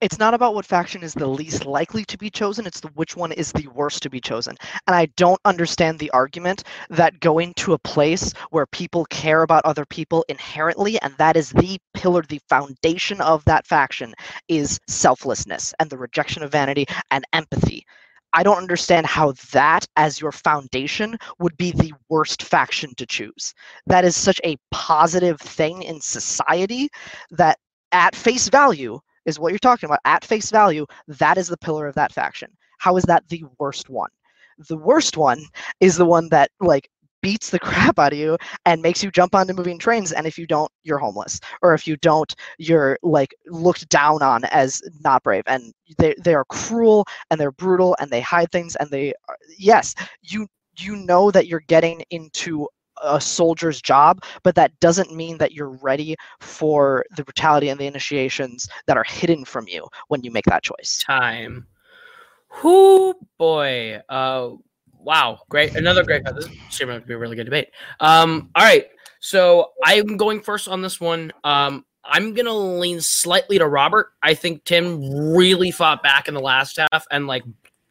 It's 0.00 0.18
not 0.18 0.32
about 0.32 0.54
what 0.54 0.64
faction 0.64 1.02
is 1.02 1.12
the 1.12 1.26
least 1.26 1.66
likely 1.66 2.04
to 2.04 2.16
be 2.16 2.30
chosen, 2.30 2.66
it's 2.66 2.78
the 2.78 2.88
which 2.94 3.16
one 3.16 3.32
is 3.32 3.50
the 3.50 3.66
worst 3.68 4.00
to 4.04 4.10
be 4.10 4.20
chosen. 4.20 4.56
And 4.86 4.94
I 4.94 5.06
don't 5.16 5.40
understand 5.44 5.98
the 5.98 6.10
argument 6.12 6.62
that 6.88 7.18
going 7.18 7.52
to 7.54 7.72
a 7.72 7.78
place 7.80 8.32
where 8.50 8.66
people 8.66 9.06
care 9.06 9.42
about 9.42 9.64
other 9.64 9.84
people 9.84 10.24
inherently, 10.28 11.02
and 11.02 11.14
that 11.18 11.36
is 11.36 11.50
the 11.50 11.78
pillar, 11.94 12.22
the 12.22 12.40
foundation 12.48 13.20
of 13.20 13.44
that 13.46 13.66
faction, 13.66 14.14
is 14.46 14.78
selflessness 14.86 15.74
and 15.80 15.90
the 15.90 15.98
rejection 15.98 16.44
of 16.44 16.52
vanity 16.52 16.86
and 17.10 17.24
empathy. 17.32 17.84
I 18.32 18.44
don't 18.44 18.58
understand 18.58 19.04
how 19.04 19.32
that, 19.52 19.84
as 19.96 20.20
your 20.20 20.30
foundation, 20.30 21.18
would 21.40 21.56
be 21.56 21.72
the 21.72 21.92
worst 22.08 22.44
faction 22.44 22.94
to 22.98 23.06
choose. 23.06 23.52
That 23.86 24.04
is 24.04 24.14
such 24.14 24.40
a 24.44 24.58
positive 24.70 25.40
thing 25.40 25.82
in 25.82 26.00
society 26.00 26.88
that, 27.30 27.58
at 27.90 28.14
face 28.14 28.48
value, 28.48 29.00
is 29.28 29.38
what 29.38 29.52
you're 29.52 29.58
talking 29.58 29.88
about. 29.88 30.00
At 30.06 30.24
face 30.24 30.50
value, 30.50 30.86
that 31.06 31.38
is 31.38 31.48
the 31.48 31.58
pillar 31.58 31.86
of 31.86 31.94
that 31.94 32.12
faction. 32.12 32.50
How 32.78 32.96
is 32.96 33.04
that 33.04 33.28
the 33.28 33.44
worst 33.58 33.90
one? 33.90 34.10
The 34.68 34.76
worst 34.76 35.16
one 35.16 35.40
is 35.80 35.96
the 35.96 36.06
one 36.06 36.28
that, 36.30 36.50
like, 36.60 36.88
beats 37.20 37.50
the 37.50 37.58
crap 37.68 37.98
out 37.98 38.12
of 38.12 38.18
you 38.18 38.38
and 38.64 38.80
makes 38.80 39.02
you 39.02 39.10
jump 39.10 39.34
onto 39.34 39.52
moving 39.52 39.78
trains 39.78 40.12
and 40.12 40.24
if 40.24 40.38
you 40.38 40.46
don't 40.46 40.70
you're 40.84 40.98
homeless 40.98 41.40
or 41.62 41.74
if 41.74 41.84
you 41.84 41.96
don't 41.96 42.36
you're 42.58 42.96
like 43.02 43.34
looked 43.48 43.88
down 43.88 44.22
on 44.22 44.44
as 44.44 44.80
not 45.02 45.20
brave 45.24 45.42
and 45.48 45.72
they 45.98 46.14
they 46.22 46.32
are 46.32 46.44
cruel 46.44 47.04
and 47.30 47.40
they're 47.40 47.50
brutal 47.50 47.96
and 47.98 48.08
they 48.08 48.20
hide 48.20 48.48
things 48.52 48.76
and 48.76 48.88
they 48.90 49.12
yes 49.58 49.96
you 50.22 50.46
you 50.78 50.94
know 50.94 51.28
that 51.32 51.48
you're 51.48 51.64
getting 51.66 52.02
into 52.10 52.68
a 53.02 53.20
soldier's 53.20 53.80
job, 53.80 54.22
but 54.42 54.54
that 54.54 54.78
doesn't 54.80 55.14
mean 55.14 55.38
that 55.38 55.52
you're 55.52 55.70
ready 55.70 56.16
for 56.40 57.04
the 57.16 57.24
brutality 57.24 57.68
and 57.68 57.78
the 57.80 57.86
initiations 57.86 58.68
that 58.86 58.96
are 58.96 59.04
hidden 59.04 59.44
from 59.44 59.66
you 59.68 59.86
when 60.08 60.22
you 60.22 60.30
make 60.30 60.44
that 60.46 60.62
choice. 60.62 61.02
Time. 61.04 61.66
Whoo 62.62 63.14
boy. 63.38 64.00
Uh 64.08 64.50
wow, 64.98 65.40
great. 65.48 65.74
Another 65.76 66.04
great 66.04 66.24
This 66.24 66.46
is 66.46 67.00
be 67.06 67.14
a 67.14 67.18
really 67.18 67.36
good 67.36 67.44
debate. 67.44 67.68
Um, 68.00 68.50
all 68.54 68.64
right. 68.64 68.86
So 69.20 69.72
I'm 69.84 70.16
going 70.16 70.40
first 70.40 70.68
on 70.68 70.82
this 70.82 71.00
one. 71.00 71.32
Um, 71.44 71.84
I'm 72.04 72.34
gonna 72.34 72.54
lean 72.54 73.00
slightly 73.00 73.58
to 73.58 73.66
Robert. 73.66 74.12
I 74.22 74.34
think 74.34 74.64
Tim 74.64 75.00
really 75.34 75.70
fought 75.70 76.02
back 76.02 76.28
in 76.28 76.34
the 76.34 76.40
last 76.40 76.78
half 76.92 77.06
and 77.10 77.26
like 77.26 77.42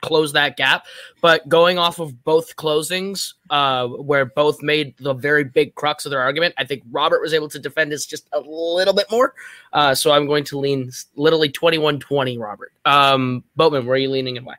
close 0.08 0.34
that 0.34 0.58
gap. 0.58 0.86
But 1.22 1.48
going 1.50 1.78
off 1.78 2.00
of 2.00 2.24
both 2.24 2.56
closings, 2.56 3.34
uh, 3.50 3.88
where 3.88 4.26
both 4.26 4.62
made 4.62 4.96
the 5.00 5.14
very 5.14 5.44
big 5.44 5.76
crux 5.76 6.06
of 6.06 6.12
their 6.12 6.22
argument, 6.22 6.54
I 6.58 6.66
think 6.66 6.84
Robert 6.92 7.22
was 7.22 7.34
able 7.34 7.50
to 7.50 7.60
defend 7.60 7.92
his 7.92 8.06
just 8.06 8.28
a 8.34 8.40
little 8.40 8.94
bit 8.94 9.08
more. 9.12 9.34
Uh, 9.74 9.96
so 9.96 10.12
I'm 10.12 10.28
going 10.28 10.44
to 10.46 10.60
lean 10.60 10.92
literally 11.16 11.50
21 11.50 12.00
20, 12.00 12.38
Robert. 12.38 12.72
Um, 12.86 13.44
Boatman, 13.56 13.86
where 13.86 13.96
are 13.96 13.98
you 13.98 14.10
leaning 14.10 14.38
and 14.38 14.46
why? 14.46 14.56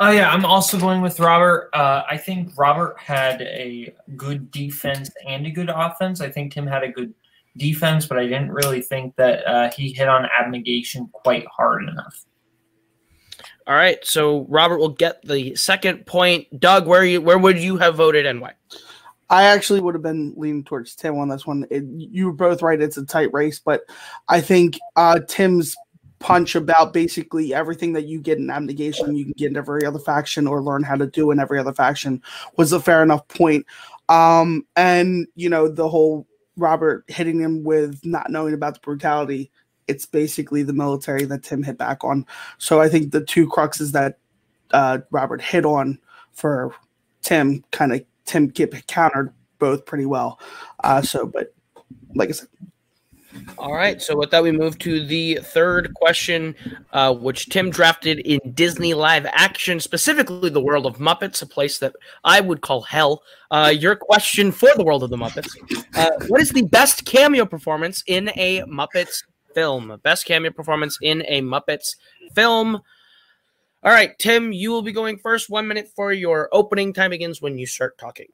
Oh 0.00 0.10
yeah, 0.10 0.30
I'm 0.30 0.44
also 0.44 0.78
going 0.78 1.02
with 1.02 1.20
Robert. 1.20 1.70
Uh, 1.72 2.02
I 2.10 2.16
think 2.16 2.52
Robert 2.56 2.98
had 2.98 3.42
a 3.42 3.94
good 4.16 4.50
defense 4.50 5.10
and 5.26 5.46
a 5.46 5.50
good 5.50 5.70
offense. 5.72 6.20
I 6.20 6.30
think 6.30 6.52
Tim 6.52 6.66
had 6.66 6.82
a 6.82 6.88
good 6.88 7.14
defense, 7.56 8.06
but 8.06 8.18
I 8.18 8.24
didn't 8.24 8.50
really 8.50 8.80
think 8.80 9.14
that 9.16 9.46
uh, 9.46 9.70
he 9.70 9.92
hit 9.92 10.08
on 10.08 10.26
abnegation 10.26 11.08
quite 11.12 11.46
hard 11.46 11.88
enough. 11.88 12.24
All 13.68 13.74
right, 13.74 14.02
so 14.02 14.46
Robert 14.48 14.78
will 14.78 14.88
get 14.88 15.20
the 15.22 15.54
second 15.54 16.06
point. 16.06 16.58
Doug, 16.58 16.86
where 16.86 17.04
you 17.04 17.20
where 17.20 17.36
would 17.36 17.58
you 17.58 17.76
have 17.76 17.96
voted 17.96 18.24
and 18.24 18.40
why? 18.40 18.54
I 19.28 19.44
actually 19.44 19.80
would 19.82 19.94
have 19.94 20.02
been 20.02 20.32
leaning 20.38 20.64
towards 20.64 20.94
Tim 20.94 21.18
on 21.18 21.28
this 21.28 21.46
one. 21.46 21.66
It, 21.70 21.84
you 21.84 22.26
were 22.26 22.32
both 22.32 22.62
right; 22.62 22.80
it's 22.80 22.96
a 22.96 23.04
tight 23.04 23.30
race, 23.34 23.58
but 23.58 23.82
I 24.26 24.40
think 24.40 24.78
uh, 24.96 25.20
Tim's 25.28 25.76
punch 26.18 26.54
about 26.54 26.94
basically 26.94 27.52
everything 27.52 27.92
that 27.92 28.06
you 28.06 28.22
get 28.22 28.38
in 28.38 28.48
abnegation, 28.48 29.14
you 29.14 29.24
can 29.24 29.34
get 29.36 29.50
in 29.50 29.56
every 29.58 29.84
other 29.84 29.98
faction 29.98 30.46
or 30.46 30.62
learn 30.62 30.82
how 30.82 30.96
to 30.96 31.06
do 31.06 31.30
in 31.30 31.38
every 31.38 31.58
other 31.58 31.74
faction 31.74 32.22
was 32.56 32.72
a 32.72 32.80
fair 32.80 33.02
enough 33.02 33.28
point. 33.28 33.66
Um, 34.08 34.66
and 34.76 35.26
you 35.34 35.50
know 35.50 35.68
the 35.68 35.90
whole 35.90 36.26
Robert 36.56 37.04
hitting 37.06 37.38
him 37.38 37.64
with 37.64 38.00
not 38.02 38.30
knowing 38.30 38.54
about 38.54 38.74
the 38.74 38.80
brutality 38.80 39.50
it's 39.88 40.06
basically 40.06 40.62
the 40.62 40.72
military 40.72 41.24
that 41.24 41.42
Tim 41.42 41.62
hit 41.62 41.78
back 41.78 42.04
on. 42.04 42.26
So 42.58 42.80
I 42.80 42.88
think 42.88 43.10
the 43.10 43.24
two 43.24 43.48
cruxes 43.48 43.92
that 43.92 44.18
uh, 44.72 44.98
Robert 45.10 45.40
hit 45.40 45.64
on 45.64 45.98
for 46.32 46.74
Tim 47.22 47.64
kind 47.72 47.92
of 47.92 48.04
Tim 48.24 48.48
get 48.48 48.86
countered 48.86 49.32
both 49.58 49.86
pretty 49.86 50.06
well. 50.06 50.38
Uh, 50.84 51.02
so, 51.02 51.26
but 51.26 51.54
like 52.14 52.28
I 52.28 52.32
said. 52.32 52.48
All 53.56 53.74
right. 53.74 54.00
So 54.00 54.16
with 54.16 54.30
that, 54.30 54.42
we 54.42 54.52
move 54.52 54.78
to 54.78 55.04
the 55.04 55.36
third 55.42 55.92
question, 55.94 56.54
uh, 56.92 57.14
which 57.14 57.48
Tim 57.48 57.70
drafted 57.70 58.20
in 58.20 58.40
Disney 58.54 58.94
live 58.94 59.26
action, 59.26 59.80
specifically 59.80 60.50
the 60.50 60.60
world 60.60 60.86
of 60.86 60.98
Muppets, 60.98 61.42
a 61.42 61.46
place 61.46 61.78
that 61.78 61.94
I 62.24 62.40
would 62.40 62.62
call 62.62 62.82
hell. 62.82 63.22
Uh, 63.50 63.72
your 63.76 63.96
question 63.96 64.50
for 64.50 64.70
the 64.76 64.84
world 64.84 65.02
of 65.02 65.10
the 65.10 65.16
Muppets: 65.16 65.50
uh, 65.94 66.10
What 66.28 66.40
is 66.40 66.50
the 66.50 66.62
best 66.62 67.04
cameo 67.04 67.44
performance 67.44 68.02
in 68.06 68.30
a 68.36 68.62
Muppets 68.62 69.22
film. 69.58 69.98
Best 70.04 70.24
cameo 70.24 70.52
performance 70.52 70.98
in 71.02 71.24
a 71.26 71.42
Muppets 71.42 71.96
film. 72.32 72.76
All 73.82 73.90
right, 73.90 74.16
Tim, 74.16 74.52
you 74.52 74.70
will 74.70 74.82
be 74.82 74.92
going 74.92 75.18
first. 75.18 75.50
One 75.50 75.66
minute 75.66 75.90
for 75.96 76.12
your 76.12 76.48
opening. 76.52 76.92
Time 76.92 77.10
begins 77.10 77.42
when 77.42 77.58
you 77.58 77.66
start 77.66 77.98
talking. 77.98 78.28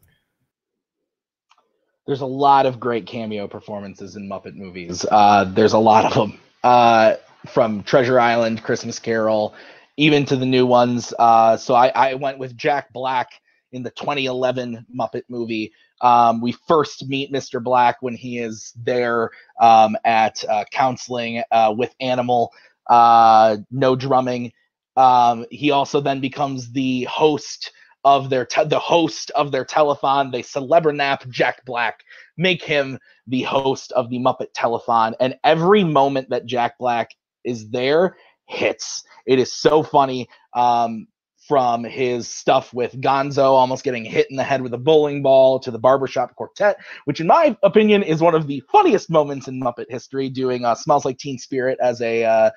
There's 2.07 2.21
a 2.21 2.27
lot 2.27 2.67
of 2.67 2.79
great 2.79 3.07
cameo 3.07 3.49
performances 3.49 4.17
in 4.17 4.29
Muppet 4.29 4.55
movies. 4.55 5.07
Uh, 5.11 5.45
there's 5.45 5.73
a 5.73 5.79
lot 5.79 6.05
of 6.05 6.13
them. 6.13 6.39
Uh, 6.63 7.15
from 7.47 7.83
Treasure 7.85 8.21
Island, 8.21 8.63
Christmas 8.63 8.99
Carol, 8.99 9.55
even 9.97 10.27
to 10.27 10.37
the 10.37 10.45
new 10.45 10.67
ones. 10.67 11.15
Uh, 11.19 11.57
so 11.57 11.73
I, 11.73 11.89
I 11.89 12.15
went 12.15 12.37
with 12.37 12.55
Jack 12.55 12.93
Black 12.93 13.31
in 13.73 13.83
the 13.83 13.91
2011 13.93 14.85
Muppet 14.95 15.23
movie. 15.31 15.73
Um, 16.05 16.43
we 16.43 16.53
first 16.53 17.09
meet 17.09 17.33
Mr. 17.33 17.63
Black 17.63 17.97
when 18.03 18.15
he 18.15 18.39
is 18.39 18.73
there 18.77 19.31
um, 19.61 19.97
at 20.05 20.45
uh, 20.49 20.65
counseling 20.71 21.43
uh, 21.51 21.75
with 21.77 21.95
Animal, 21.99 22.53
uh, 22.91 23.57
no 23.71 23.97
drumming. 23.97 24.53
Um, 24.97 25.47
he 25.51 25.71
also 25.71 26.01
then 26.01 26.21
becomes 26.21 26.71
the 26.73 27.05
host 27.05 27.73
of 28.05 28.29
their 28.29 28.45
te- 28.45 28.65
the 28.65 28.79
host 28.79 29.31
of 29.31 29.51
their 29.51 29.65
telethon. 29.65 30.31
They 30.31 30.43
celebrinap 30.43 31.27
Jack 31.31 31.65
Black, 31.65 32.01
make 32.37 32.63
him 32.63 32.99
the 33.27 33.43
host 33.43 33.91
of 33.93 34.11
the 34.11 34.19
Muppet 34.19 34.53
Telethon, 34.55 35.15
and 35.21 35.37
every 35.43 35.85
moment 35.85 36.29
that 36.29 36.45
Jack 36.45 36.77
Black 36.79 37.11
is 37.45 37.71
there 37.71 38.17
hits. 38.47 39.05
It 39.27 39.39
is 39.39 39.55
so 39.55 39.83
funny. 39.83 40.29
Um, 40.53 41.07
from 41.47 41.85
his 41.85 42.29
stuff 42.29 42.73
with 42.73 42.99
Gonzo 43.01 43.51
almost 43.51 43.85
getting 43.85 44.05
hit 44.05 44.27
in 44.31 44.37
the 44.37 44.45
head 44.45 44.63
with 44.63 44.73
a 44.75 44.79
bowling 44.79 45.23
ball 45.23 45.59
to 45.61 45.71
the 45.71 45.79
barbershop 45.79 46.35
quartet, 46.37 46.77
which 47.05 47.21
in 47.21 47.27
my 47.27 47.57
opinion 47.63 48.03
is 48.03 48.21
one 48.21 48.35
of 48.35 48.47
the 48.47 48.63
funniest 48.73 49.11
moments 49.11 49.49
in 49.49 49.61
Muppet 49.61 49.87
history, 49.91 50.29
doing 50.29 50.65
uh, 50.65 50.75
"Smells 50.75 51.05
Like 51.05 51.19
Teen 51.19 51.39
Spirit" 51.39 51.79
as 51.83 52.01
a 52.01 52.25
uh, 52.25 52.51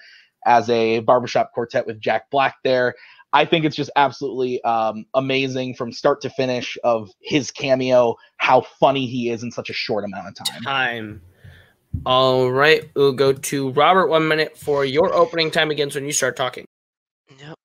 as 0.45 0.69
a 0.69 0.99
barbershop 0.99 1.51
quartet 1.53 1.85
with 1.85 1.99
Jack 1.99 2.29
Black 2.29 2.55
there. 2.63 2.95
I 3.33 3.43
think 3.43 3.65
it's 3.65 3.75
just 3.75 3.91
absolutely 3.97 4.63
um, 4.63 5.05
amazing 5.13 5.75
from 5.75 5.91
start 5.91 6.21
to 6.21 6.29
finish 6.29 6.77
of 6.83 7.11
his 7.21 7.51
cameo, 7.51 8.15
how 8.37 8.61
funny 8.79 9.05
he 9.05 9.29
is 9.29 9.43
in 9.43 9.51
such 9.51 9.69
a 9.69 9.73
short 9.73 10.05
amount 10.05 10.29
of 10.29 10.35
time. 10.35 10.61
Time. 10.63 11.21
All 12.05 12.51
right, 12.51 12.89
we'll 12.95 13.11
go 13.11 13.33
to 13.33 13.71
Robert. 13.71 14.07
One 14.07 14.27
minute 14.27 14.57
for 14.57 14.85
your 14.85 15.13
opening 15.13 15.51
time 15.51 15.67
begins 15.69 15.95
when 15.95 16.05
you 16.05 16.13
start 16.13 16.37
talking. 16.37 16.65
Yep. 17.39 17.55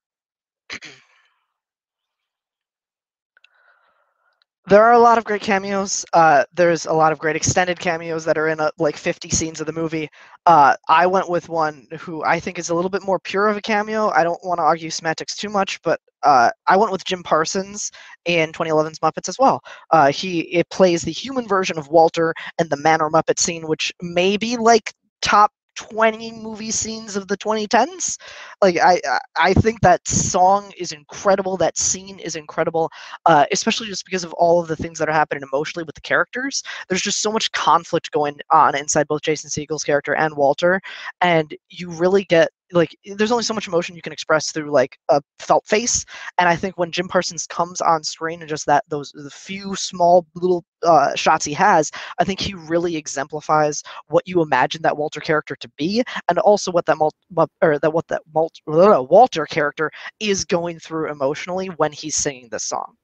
There 4.69 4.83
are 4.85 4.93
a 4.93 4.99
lot 4.99 5.19
of 5.19 5.25
great 5.25 5.43
cameos. 5.43 6.05
Uh, 6.13 6.45
there's 6.55 6.87
a 6.87 6.93
lot 6.93 7.11
of 7.11 7.19
great 7.19 7.35
extended 7.35 7.81
cameos 7.81 8.25
that 8.25 8.39
are 8.39 8.47
in 8.47 8.61
a, 8.61 8.71
like 8.79 8.97
50 8.97 9.29
scenes 9.29 9.61
of 9.61 9.67
the 9.67 9.73
movie. 9.73 10.09
Uh, 10.47 10.77
I 10.89 11.05
went 11.07 11.29
with 11.29 11.49
one 11.49 11.89
who 11.99 12.23
I 12.23 12.39
think 12.39 12.61
is 12.61 12.71
a 12.71 12.75
little 12.75 12.91
bit 12.91 13.03
more 13.03 13.19
pure 13.19 13.49
of 13.49 13.57
a 13.57 13.61
cameo. 13.61 14.11
I 14.11 14.23
don't 14.23 14.43
want 14.45 14.59
to 14.59 14.63
argue 14.63 14.89
semantics 14.89 15.37
too 15.37 15.49
much, 15.49 15.83
but 15.83 16.01
uh, 16.23 16.51
I 16.69 16.77
went 16.77 16.93
with 16.93 17.05
Jim 17.05 17.25
Parsons 17.25 17.91
in 18.25 18.53
2011's 18.53 19.01
Muppets 19.01 19.29
as 19.29 19.37
well. 19.37 19.61
Uh, 19.91 20.13
he 20.13 20.43
it 20.43 20.71
plays 20.71 21.03
the 21.03 21.11
human 21.11 21.49
version 21.49 21.77
of 21.77 21.89
Walter 21.89 22.33
and 22.61 22.71
the 22.71 22.77
Man 22.77 23.01
or 23.01 23.11
Muppet 23.11 23.41
scene, 23.41 23.67
which 23.67 23.93
may 24.01 24.37
be 24.37 24.57
like 24.57 24.93
top 25.23 25.51
20 25.75 26.31
movie 26.33 26.71
scenes 26.71 27.17
of 27.17 27.29
the 27.29 27.37
2010s. 27.37 28.19
Like 28.61 28.77
I 28.79 29.01
I- 29.37 29.55
think 29.55 29.81
that 29.83 30.07
song 30.09 30.73
is 30.79 30.93
incredible. 30.93 31.57
That 31.57 31.77
scene 31.79 32.19
is 32.19 32.37
incredible, 32.37 32.91
uh, 33.27 33.45
especially 33.53 33.87
just 33.89 34.05
because 34.05 34.25
of 34.25 34.33
all 34.35 34.61
of 34.61 34.69
the 34.69 34.77
things 34.77 34.99
that 34.99 35.09
are 35.09 35.13
happening 35.13 35.43
emotionally 35.53 35.85
with 35.85 35.95
the 35.95 36.01
characters. 36.03 36.63
There's 36.89 37.03
just 37.03 37.21
so 37.23 37.33
much 37.33 37.51
conflict 37.53 38.11
going 38.13 38.39
on 38.51 38.77
inside 38.77 39.07
both 39.09 39.23
Jason 39.23 39.51
Segel's 39.51 39.85
character 39.85 40.15
and 40.15 40.37
Walter, 40.37 40.81
and 41.21 41.55
you 41.69 41.91
really 41.91 42.25
get 42.25 42.51
like 42.73 42.97
there's 43.05 43.33
only 43.33 43.45
so 43.45 43.55
much 43.55 43.69
emotion 43.69 43.95
you 43.95 44.03
can 44.03 44.13
express 44.13 44.51
through 44.51 44.71
like 44.71 44.99
a 45.11 45.21
felt 45.39 45.67
face 45.67 46.05
and 46.39 46.49
i 46.49 46.57
think 46.57 46.77
when 46.79 46.91
jim 46.91 47.09
parsons 47.09 47.47
comes 47.47 47.81
on 47.81 48.03
screen 48.03 48.41
and 48.41 48.49
just 48.49 48.67
that 48.67 48.85
those 48.89 49.13
the 49.13 49.31
few 49.31 49.75
small 49.77 50.27
little 50.35 50.65
uh, 50.83 51.15
shots 51.15 51.45
he 51.45 51.53
has 51.53 51.91
i 52.19 52.25
think 52.25 52.41
he 52.41 52.55
really 52.55 52.97
exemplifies 52.97 53.83
what 54.09 54.27
you 54.27 54.43
imagine 54.43 54.83
that 54.83 54.97
walter 54.97 55.21
character 55.21 55.55
to 55.57 55.69
be 55.77 56.03
and 56.29 56.39
also 56.39 56.73
what 56.73 56.87
that 56.87 56.97
Mul- 56.99 57.49
or 57.63 57.79
that 57.79 57.93
what 57.93 58.07
that 58.09 58.23
Mul- 58.35 58.51
walter 58.67 59.47
character 59.47 59.91
is 60.19 60.45
going 60.45 60.79
through 60.79 61.11
emotionally 61.11 61.69
when 61.69 61.93
he's 61.93 62.17
singing 62.17 62.49
this 62.51 62.65
song 62.65 62.97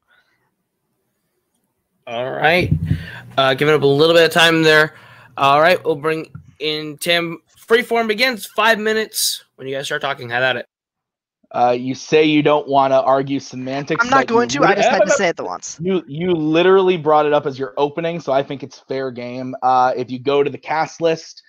All 2.09 2.31
right. 2.31 2.73
Uh, 3.37 3.53
giving 3.53 3.75
up 3.75 3.83
a 3.83 3.87
little 3.87 4.15
bit 4.15 4.25
of 4.25 4.31
time 4.33 4.63
there. 4.63 4.95
All 5.37 5.61
right. 5.61 5.85
We'll 5.85 5.95
bring 5.95 6.33
in 6.59 6.97
Tim. 6.97 7.43
Freeform 7.69 8.09
begins 8.09 8.47
five 8.47 8.79
minutes 8.79 9.45
when 9.59 9.67
you 9.67 9.75
guys 9.75 9.87
start 9.87 10.01
talking. 10.01 10.31
Have 10.31 10.43
at 10.43 10.57
it. 10.57 10.67
Uh, 11.51 11.75
you 11.79 11.95
say 11.95 12.25
you 12.25 12.43
don't 12.43 12.69
want 12.69 12.93
to 12.93 13.03
argue 13.03 13.41
semantics. 13.41 14.05
i'm 14.05 14.11
not 14.11 14.27
going 14.27 14.47
to 14.47 14.63
i 14.63 14.75
just 14.75 14.87
had 14.87 15.01
to 15.01 15.11
say 15.11 15.29
it 15.29 15.37
the 15.37 15.45
once 15.45 15.79
You 15.81 16.05
you 16.07 16.33
literally 16.33 16.99
brought 16.99 17.25
it 17.25 17.33
up 17.33 17.47
as 17.47 17.59
your 17.59 17.73
opening, 17.79 18.21
so 18.21 18.33
I 18.33 18.43
think 18.43 18.63
it's 18.63 18.81
fair 18.81 19.11
game. 19.11 19.57
Uh, 19.63 19.95
if 19.97 20.11
you 20.11 20.19
go 20.19 20.43
to 20.43 20.51
the 20.51 20.59
cast 20.59 21.01
list, 21.01 21.43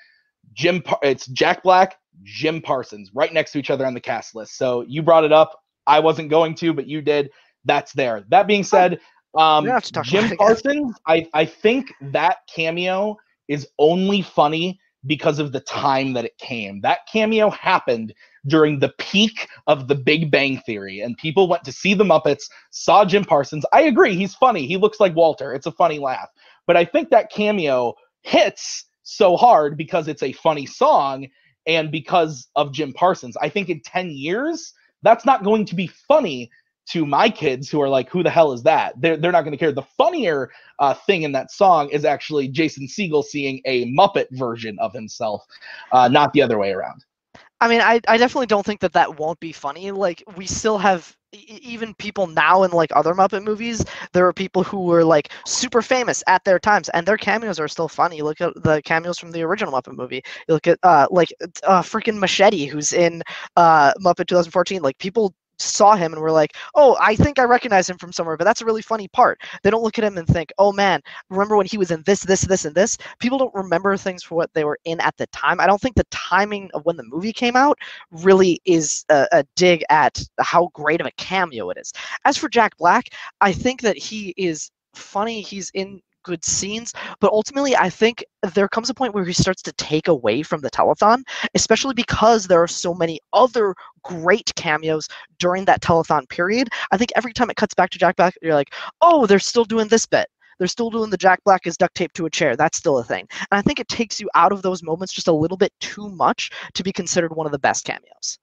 Jim, 0.54 0.82
Par- 0.82 1.00
it's 1.04 1.28
Jack 1.28 1.64
Black, 1.64 1.98
Jim 2.24 2.62
Parsons, 2.62 3.12
right 3.14 3.34
next 3.34 3.52
to 3.52 3.60
each 3.60 3.70
other 3.70 3.86
on 3.86 3.94
the 3.94 4.00
cast 4.00 4.36
list. 4.36 4.58
So 4.58 4.86
you 4.88 5.04
brought 5.04 5.26
it 5.26 5.34
up. 5.34 5.60
I 5.86 6.00
wasn't 6.00 6.30
going 6.30 6.56
to, 6.56 6.74
but 6.74 6.88
you 6.88 7.02
did. 7.02 7.30
That's 7.66 7.92
there. 7.92 8.24
That 8.30 8.48
being 8.48 8.64
said, 8.64 9.02
um, 9.38 9.66
don't 9.66 9.74
have 9.74 9.84
to 9.84 9.92
talk 9.92 10.06
Jim 10.06 10.32
about 10.32 10.32
it 10.32 10.34
again. 10.36 10.48
Parsons, 10.48 10.96
I 11.08 11.28
I 11.34 11.44
think 11.44 11.92
that 12.00 12.38
cameo 12.48 13.18
is 13.50 13.68
only 13.78 14.22
funny 14.22 14.80
because 15.06 15.40
of 15.40 15.52
the 15.52 15.60
time 15.62 16.14
that 16.14 16.26
it 16.26 16.38
came. 16.38 16.82
That 16.82 17.08
cameo 17.12 17.50
happened 17.50 18.14
during 18.48 18.80
the 18.80 18.94
peak 18.98 19.48
of 19.68 19.88
the 19.88 19.96
Big 19.96 20.32
Bang 20.32 20.60
Theory, 20.66 21.02
and 21.02 21.18
people 21.18 21.48
went 21.48 21.64
to 21.66 21.72
see 21.72 21.94
the 21.94 22.04
Muppets, 22.04 22.44
saw 22.72 23.06
Jim 23.06 23.26
Parsons. 23.26 23.66
I 23.74 23.84
agree, 23.84 24.16
he's 24.16 24.36
funny. 24.36 24.66
He 24.66 24.78
looks 24.78 25.00
like 25.00 25.16
Walter. 25.16 25.54
It's 25.54 25.66
a 25.66 25.72
funny 25.72 26.00
laugh. 26.00 26.30
But 26.68 26.78
I 26.78 26.86
think 26.86 27.10
that 27.10 27.32
cameo 27.32 27.96
hits 28.22 28.86
so 29.04 29.36
hard 29.36 29.78
because 29.78 30.08
it's 30.08 30.24
a 30.24 30.34
funny 30.34 30.66
song 30.66 31.28
and 31.66 31.92
because 31.92 32.48
of 32.56 32.74
Jim 32.74 32.94
Parsons. 32.94 33.38
I 33.42 33.50
think 33.50 33.70
in 33.70 33.82
10 33.82 34.12
years, 34.12 34.74
that's 35.02 35.26
not 35.26 35.44
going 35.44 35.66
to 35.66 35.76
be 35.76 35.88
funny 35.88 36.52
to 36.90 37.06
my 37.06 37.30
kids 37.30 37.70
who 37.70 37.82
are 37.82 37.90
like, 37.90 38.10
who 38.10 38.24
the 38.24 38.30
hell 38.30 38.52
is 38.52 38.64
that? 38.64 39.00
They're, 39.00 39.18
they're 39.18 39.32
not 39.32 39.42
going 39.42 39.52
to 39.52 39.58
care. 39.58 39.72
The 39.72 39.84
funnier 39.98 40.52
uh, 40.80 40.94
thing 40.94 41.24
in 41.24 41.32
that 41.34 41.52
song 41.52 41.90
is 41.90 42.06
actually 42.06 42.48
Jason 42.48 42.88
Segel 42.88 43.24
seeing 43.24 43.62
a 43.66 43.86
Muppet 43.92 44.28
version 44.32 44.78
of 44.80 44.94
himself, 44.94 45.46
uh, 45.92 46.08
not 46.08 46.34
the 46.34 46.42
other 46.42 46.58
way 46.58 46.72
around. 46.72 47.06
I 47.62 47.68
mean, 47.68 47.82
I, 47.82 48.00
I 48.08 48.18
definitely 48.18 48.48
don't 48.48 48.66
think 48.66 48.80
that 48.82 48.94
that 48.94 49.20
won't 49.20 49.40
be 49.40 49.52
funny. 49.52 49.92
Like, 49.92 50.24
we 50.36 50.46
still 50.48 50.78
have 50.78 51.16
even 51.32 51.94
people 51.96 52.26
now 52.28 52.64
in 52.64 52.72
like 52.72 52.92
other 52.96 53.14
Muppet 53.14 53.44
movies. 53.44 53.84
There 54.14 54.26
are 54.26 54.34
people 54.34 54.64
who 54.64 54.84
were 54.84 55.04
like 55.04 55.32
super 55.46 55.82
famous 55.82 56.24
at 56.28 56.44
their 56.44 56.60
times, 56.60 56.90
and 56.90 57.06
their 57.06 57.18
cameos 57.18 57.60
are 57.60 57.68
still 57.68 57.88
funny. 57.88 58.22
Look 58.22 58.42
at 58.42 58.54
the 58.64 58.82
cameos 58.84 59.20
from 59.20 59.32
the 59.32 59.44
original 59.44 59.74
Muppet 59.74 59.96
movie. 59.96 60.24
You 60.48 60.54
look 60.56 60.68
at 60.68 60.80
uh 60.84 61.08
like 61.12 61.30
uh 61.64 61.82
freaking 61.82 62.18
Machete, 62.18 62.66
who's 62.66 62.94
in 62.94 63.22
uh 63.58 63.94
Muppet 63.96 64.28
2014. 64.28 64.82
Like 64.82 64.98
people 64.98 65.34
saw 65.62 65.96
him 65.96 66.14
and 66.14 66.22
were 66.22 66.32
like, 66.32 66.56
"Oh, 66.76 66.98
I 67.00 67.16
think 67.16 67.40
I 67.40 67.44
recognize 67.44 67.90
him 67.90 67.98
from 67.98 68.12
somewhere." 68.12 68.38
But 68.38 68.46
that's 68.46 68.62
a 68.62 68.66
really 68.66 68.82
funny 68.82 69.08
part. 69.10 69.42
They 69.64 69.70
don't 69.70 69.84
look 69.84 69.98
at 69.98 70.06
him 70.06 70.18
and 70.18 70.28
think, 70.28 70.52
"Oh 70.58 70.72
man, 70.72 71.02
remember 71.30 71.58
when 71.58 71.66
he 71.66 71.78
was 71.78 71.92
in 71.92 72.04
this, 72.06 72.22
this, 72.22 72.42
this, 72.42 72.66
and 72.66 72.76
this?" 72.76 72.98
People 73.20 73.38
don't 73.38 73.54
remember 73.54 73.96
things 73.98 74.24
for 74.24 74.36
what 74.36 74.54
they 74.54 74.64
were 74.64 74.80
in 74.86 75.00
at 75.02 75.18
the 75.18 75.28
time. 75.28 75.60
I 75.60 75.68
don't 75.68 75.82
think 75.82 75.96
the 75.96 76.06
timing 76.12 76.70
of 76.74 76.86
when 76.86 76.98
the 76.98 77.04
movie 77.04 77.34
came 77.34 77.56
out 77.56 77.78
really 78.12 78.62
is 78.66 79.06
a, 79.10 79.28
a 79.32 79.44
dig 79.56 79.84
at 79.90 80.22
how 80.40 80.70
great 80.74 81.02
of 81.02 81.08
a 81.08 81.12
cameo 81.12 81.70
it 81.70 81.78
is. 81.78 81.94
As 82.26 82.38
for 82.38 82.50
Jack 82.50 82.78
Black, 82.78 83.10
I 83.42 83.52
think 83.54 83.82
that 83.82 83.98
he 83.98 84.34
is 84.38 84.72
funny. 84.94 85.42
He's 85.42 85.70
in 85.74 86.02
good 86.24 86.44
scenes, 86.44 86.94
but 87.20 87.32
ultimately, 87.32 87.76
I 87.76 87.90
think 87.90 88.24
there 88.54 88.68
comes 88.68 88.90
a 88.90 88.94
point 88.94 89.14
where 89.14 89.26
he 89.26 89.34
starts 89.34 89.62
to 89.64 89.74
take 89.74 90.08
away 90.08 90.44
from 90.44 90.62
the 90.62 90.72
telethon, 90.72 91.24
especially 91.56 91.94
because 91.94 92.48
there 92.48 92.62
are 92.62 92.68
so 92.68 92.94
many 92.94 93.20
other 93.34 93.76
great 94.04 94.54
cameos 94.56 95.08
during 95.40 95.66
that 95.66 95.82
telethon 95.82 96.28
period. 96.30 96.70
I 96.92 96.98
think 96.98 97.12
every 97.16 97.34
time 97.34 97.50
it 97.50 97.58
cuts 97.58 97.74
back 97.74 97.90
to 97.92 98.00
Jack 98.00 98.16
Black, 98.16 98.36
you're 98.42 98.56
like, 98.56 98.74
oh, 99.02 99.26
they're 99.26 99.40
still 99.40 99.66
doing 99.66 99.88
this 99.88 100.06
bit. 100.06 100.28
They're 100.58 100.68
still 100.68 100.90
doing 100.90 101.10
the 101.10 101.18
Jack 101.18 101.42
Black 101.46 101.66
is 101.66 101.78
duct 101.78 101.96
taped 101.96 102.16
to 102.18 102.26
a 102.26 102.30
chair. 102.30 102.56
That's 102.56 102.78
still 102.78 103.00
a 103.00 103.04
thing. 103.04 103.28
And 103.52 103.58
I 103.58 103.62
think 103.62 103.80
it 103.80 103.88
takes 103.88 104.20
you 104.20 104.30
out 104.36 104.52
of 104.52 104.62
those 104.62 104.84
moments 104.84 105.14
just 105.14 105.30
a 105.30 105.34
little 105.34 105.58
bit 105.58 105.72
too 105.80 106.10
much 106.10 106.52
to 106.74 106.84
be 106.84 106.92
considered 106.92 107.34
one 107.34 107.46
of 107.46 107.54
the 107.54 107.60
best 107.60 107.86
cameos. 107.86 108.40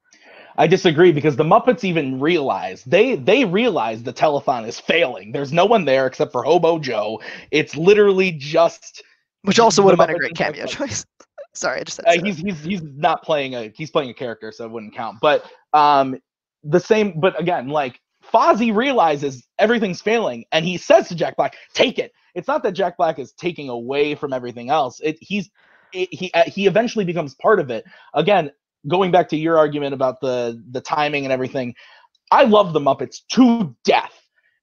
I 0.59 0.66
disagree 0.66 1.12
because 1.12 1.37
the 1.37 1.45
Muppets 1.45 1.85
even 1.85 2.21
realize 2.21 2.83
they 2.85 3.16
they 3.16 3.45
realize 3.45 4.03
the 4.03 4.12
telethon 4.12 4.66
is 4.66 4.81
failing. 4.81 5.33
There's 5.33 5.53
no 5.53 5.66
one 5.66 5.85
there 5.85 6.07
except 6.07 6.33
for 6.33 6.42
Hobo 6.42 6.79
Joe. 6.79 7.21
It's 7.51 7.77
literally 7.77 8.33
just 8.33 9.03
Which 9.42 9.59
also 9.59 9.83
would 9.83 9.99
have 9.99 10.07
been 10.07 10.16
a 10.16 10.19
great 10.19 10.35
cameo 10.35 10.66
choice. 10.66 11.05
Sorry, 11.53 11.81
I 11.81 11.85
just 11.85 11.97
said 11.97 12.07
uh, 12.07 12.23
he's 12.23 12.38
he's 12.38 12.62
he's 12.62 12.83
not 12.83 13.23
playing 13.23 13.55
a 13.55 13.73
he's 13.75 13.90
playing 13.90 14.11
a 14.11 14.14
character, 14.14 14.53
so 14.53 14.64
it 14.66 14.71
wouldn't 14.71 14.95
count. 14.95 15.19
But 15.23 15.45
um, 15.73 16.19
the 16.62 16.81
same. 16.81 17.19
But 17.19 17.38
again, 17.40 17.69
like 17.69 18.01
Fozzie 18.33 18.75
realizes 18.75 19.47
everything's 19.59 20.03
failing, 20.03 20.45
and 20.53 20.66
he 20.66 20.77
says 20.77 21.09
to 21.09 21.14
Jack 21.14 21.37
Black, 21.37 21.57
"Take 21.73 21.99
it." 21.99 22.12
It's 22.35 22.49
not 22.49 22.62
that 22.64 22.73
Jack 22.73 22.99
Black 22.99 23.19
is 23.19 23.33
taking 23.33 23.71
away 23.71 24.14
from 24.14 24.35
everything 24.35 24.69
else. 24.69 25.01
It 25.03 25.16
he's 25.21 25.51
it, 25.95 26.12
he 26.12 26.31
uh, 26.35 26.45
he 26.47 26.66
eventually 26.66 27.07
becomes 27.07 27.35
part 27.37 27.59
of 27.59 27.71
it. 27.71 27.85
Again, 28.12 28.51
going 28.88 29.11
back 29.11 29.29
to 29.31 29.37
your 29.37 29.59
argument 29.59 29.94
about 29.94 30.20
the 30.20 30.62
the 30.70 30.81
timing 30.81 31.25
and 31.25 31.33
everything, 31.33 31.75
I 32.31 32.44
love 32.44 32.72
the 32.72 32.81
Muppets 32.81 33.20
to 33.33 33.75
death. 33.85 34.12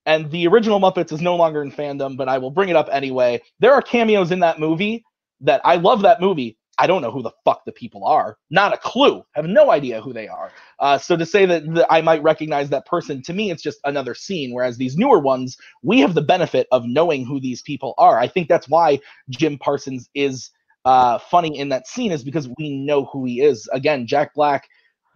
And 0.05 0.29
the 0.31 0.47
original 0.47 0.79
Muppets 0.79 1.13
is 1.13 1.21
no 1.21 1.35
longer 1.35 1.61
in 1.61 1.71
fandom, 1.71 2.17
but 2.17 2.27
I 2.27 2.37
will 2.37 2.51
bring 2.51 2.69
it 2.69 2.75
up 2.75 2.89
anyway. 2.91 3.41
There 3.59 3.73
are 3.73 3.81
cameos 3.81 4.31
in 4.31 4.39
that 4.41 4.59
movie 4.59 5.05
that 5.41 5.61
I 5.63 5.75
love 5.75 6.01
that 6.01 6.19
movie. 6.19 6.57
I 6.77 6.87
don't 6.87 7.01
know 7.01 7.11
who 7.11 7.21
the 7.21 7.31
fuck 7.45 7.63
the 7.65 7.71
people 7.71 8.03
are. 8.03 8.37
Not 8.49 8.73
a 8.73 8.77
clue. 8.77 9.23
Have 9.33 9.45
no 9.45 9.71
idea 9.71 10.01
who 10.01 10.11
they 10.11 10.27
are. 10.27 10.51
Uh, 10.79 10.97
so 10.97 11.15
to 11.15 11.25
say 11.25 11.45
that, 11.45 11.71
that 11.75 11.85
I 11.89 12.01
might 12.01 12.23
recognize 12.23 12.69
that 12.69 12.87
person, 12.87 13.21
to 13.23 13.33
me, 13.33 13.51
it's 13.51 13.61
just 13.61 13.79
another 13.83 14.15
scene. 14.15 14.51
Whereas 14.51 14.77
these 14.77 14.97
newer 14.97 15.19
ones, 15.19 15.55
we 15.83 15.99
have 15.99 16.15
the 16.15 16.21
benefit 16.21 16.67
of 16.71 16.83
knowing 16.85 17.25
who 17.25 17.39
these 17.39 17.61
people 17.61 17.93
are. 17.97 18.19
I 18.19 18.27
think 18.27 18.49
that's 18.49 18.67
why 18.67 18.99
Jim 19.29 19.57
Parsons 19.59 20.09
is 20.15 20.49
uh, 20.85 21.17
funny 21.19 21.57
in 21.57 21.69
that 21.69 21.87
scene, 21.87 22.11
is 22.11 22.23
because 22.23 22.49
we 22.57 22.69
know 22.85 23.05
who 23.05 23.25
he 23.25 23.41
is. 23.41 23.67
Again, 23.71 24.05
Jack 24.07 24.33
Black 24.33 24.67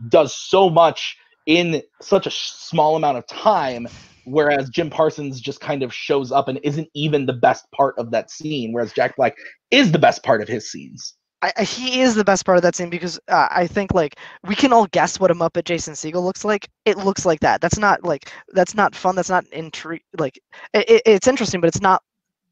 does 0.10 0.36
so 0.36 0.70
much 0.70 1.18
in 1.46 1.82
such 2.02 2.28
a 2.28 2.32
small 2.32 2.96
amount 2.96 3.18
of 3.18 3.26
time 3.28 3.88
whereas 4.26 4.70
Jim 4.70 4.90
Parsons 4.90 5.40
just 5.40 5.62
kind 5.62 5.82
of 5.84 5.94
shows 5.94 6.32
up 6.32 6.50
and 6.50 6.60
isn't 6.62 6.90
even 6.94 7.26
the 7.26 7.34
best 7.34 7.66
part 7.72 7.96
of 7.98 8.12
that 8.12 8.30
scene 8.30 8.74
whereas 8.74 8.92
Jack 8.92 9.16
Black 9.16 9.36
is 9.72 9.92
the 9.92 10.00
best 10.00 10.22
part 10.24 10.42
of 10.42 10.48
his 10.48 10.70
scenes. 10.70 11.16
I, 11.42 11.64
he 11.64 12.02
is 12.02 12.16
the 12.16 12.24
best 12.24 12.46
part 12.46 12.58
of 12.58 12.64
that 12.64 12.76
scene 12.76 12.90
because 12.90 13.20
uh, 13.28 13.48
I 13.52 13.68
think 13.68 13.94
like 13.94 14.18
we 14.46 14.56
can 14.56 14.74
all 14.74 14.88
guess 14.88 15.20
what 15.20 15.30
a 15.32 15.36
Muppet 15.36 15.66
Jason 15.66 15.94
Segel 15.94 16.24
looks 16.24 16.44
like. 16.44 16.68
It 16.86 16.98
looks 16.98 17.26
like 17.26 17.40
that. 17.42 17.62
That's 17.62 17.78
not 17.78 18.04
like 18.04 18.32
that's 18.50 18.74
not 18.74 18.96
fun. 18.96 19.16
That's 19.16 19.30
not 19.30 19.46
intrigue. 19.52 20.02
like 20.18 20.40
it- 20.74 21.04
it's 21.06 21.28
interesting, 21.28 21.62
but 21.62 21.68
it's 21.68 21.82
not 21.82 22.02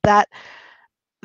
that. 0.03 0.29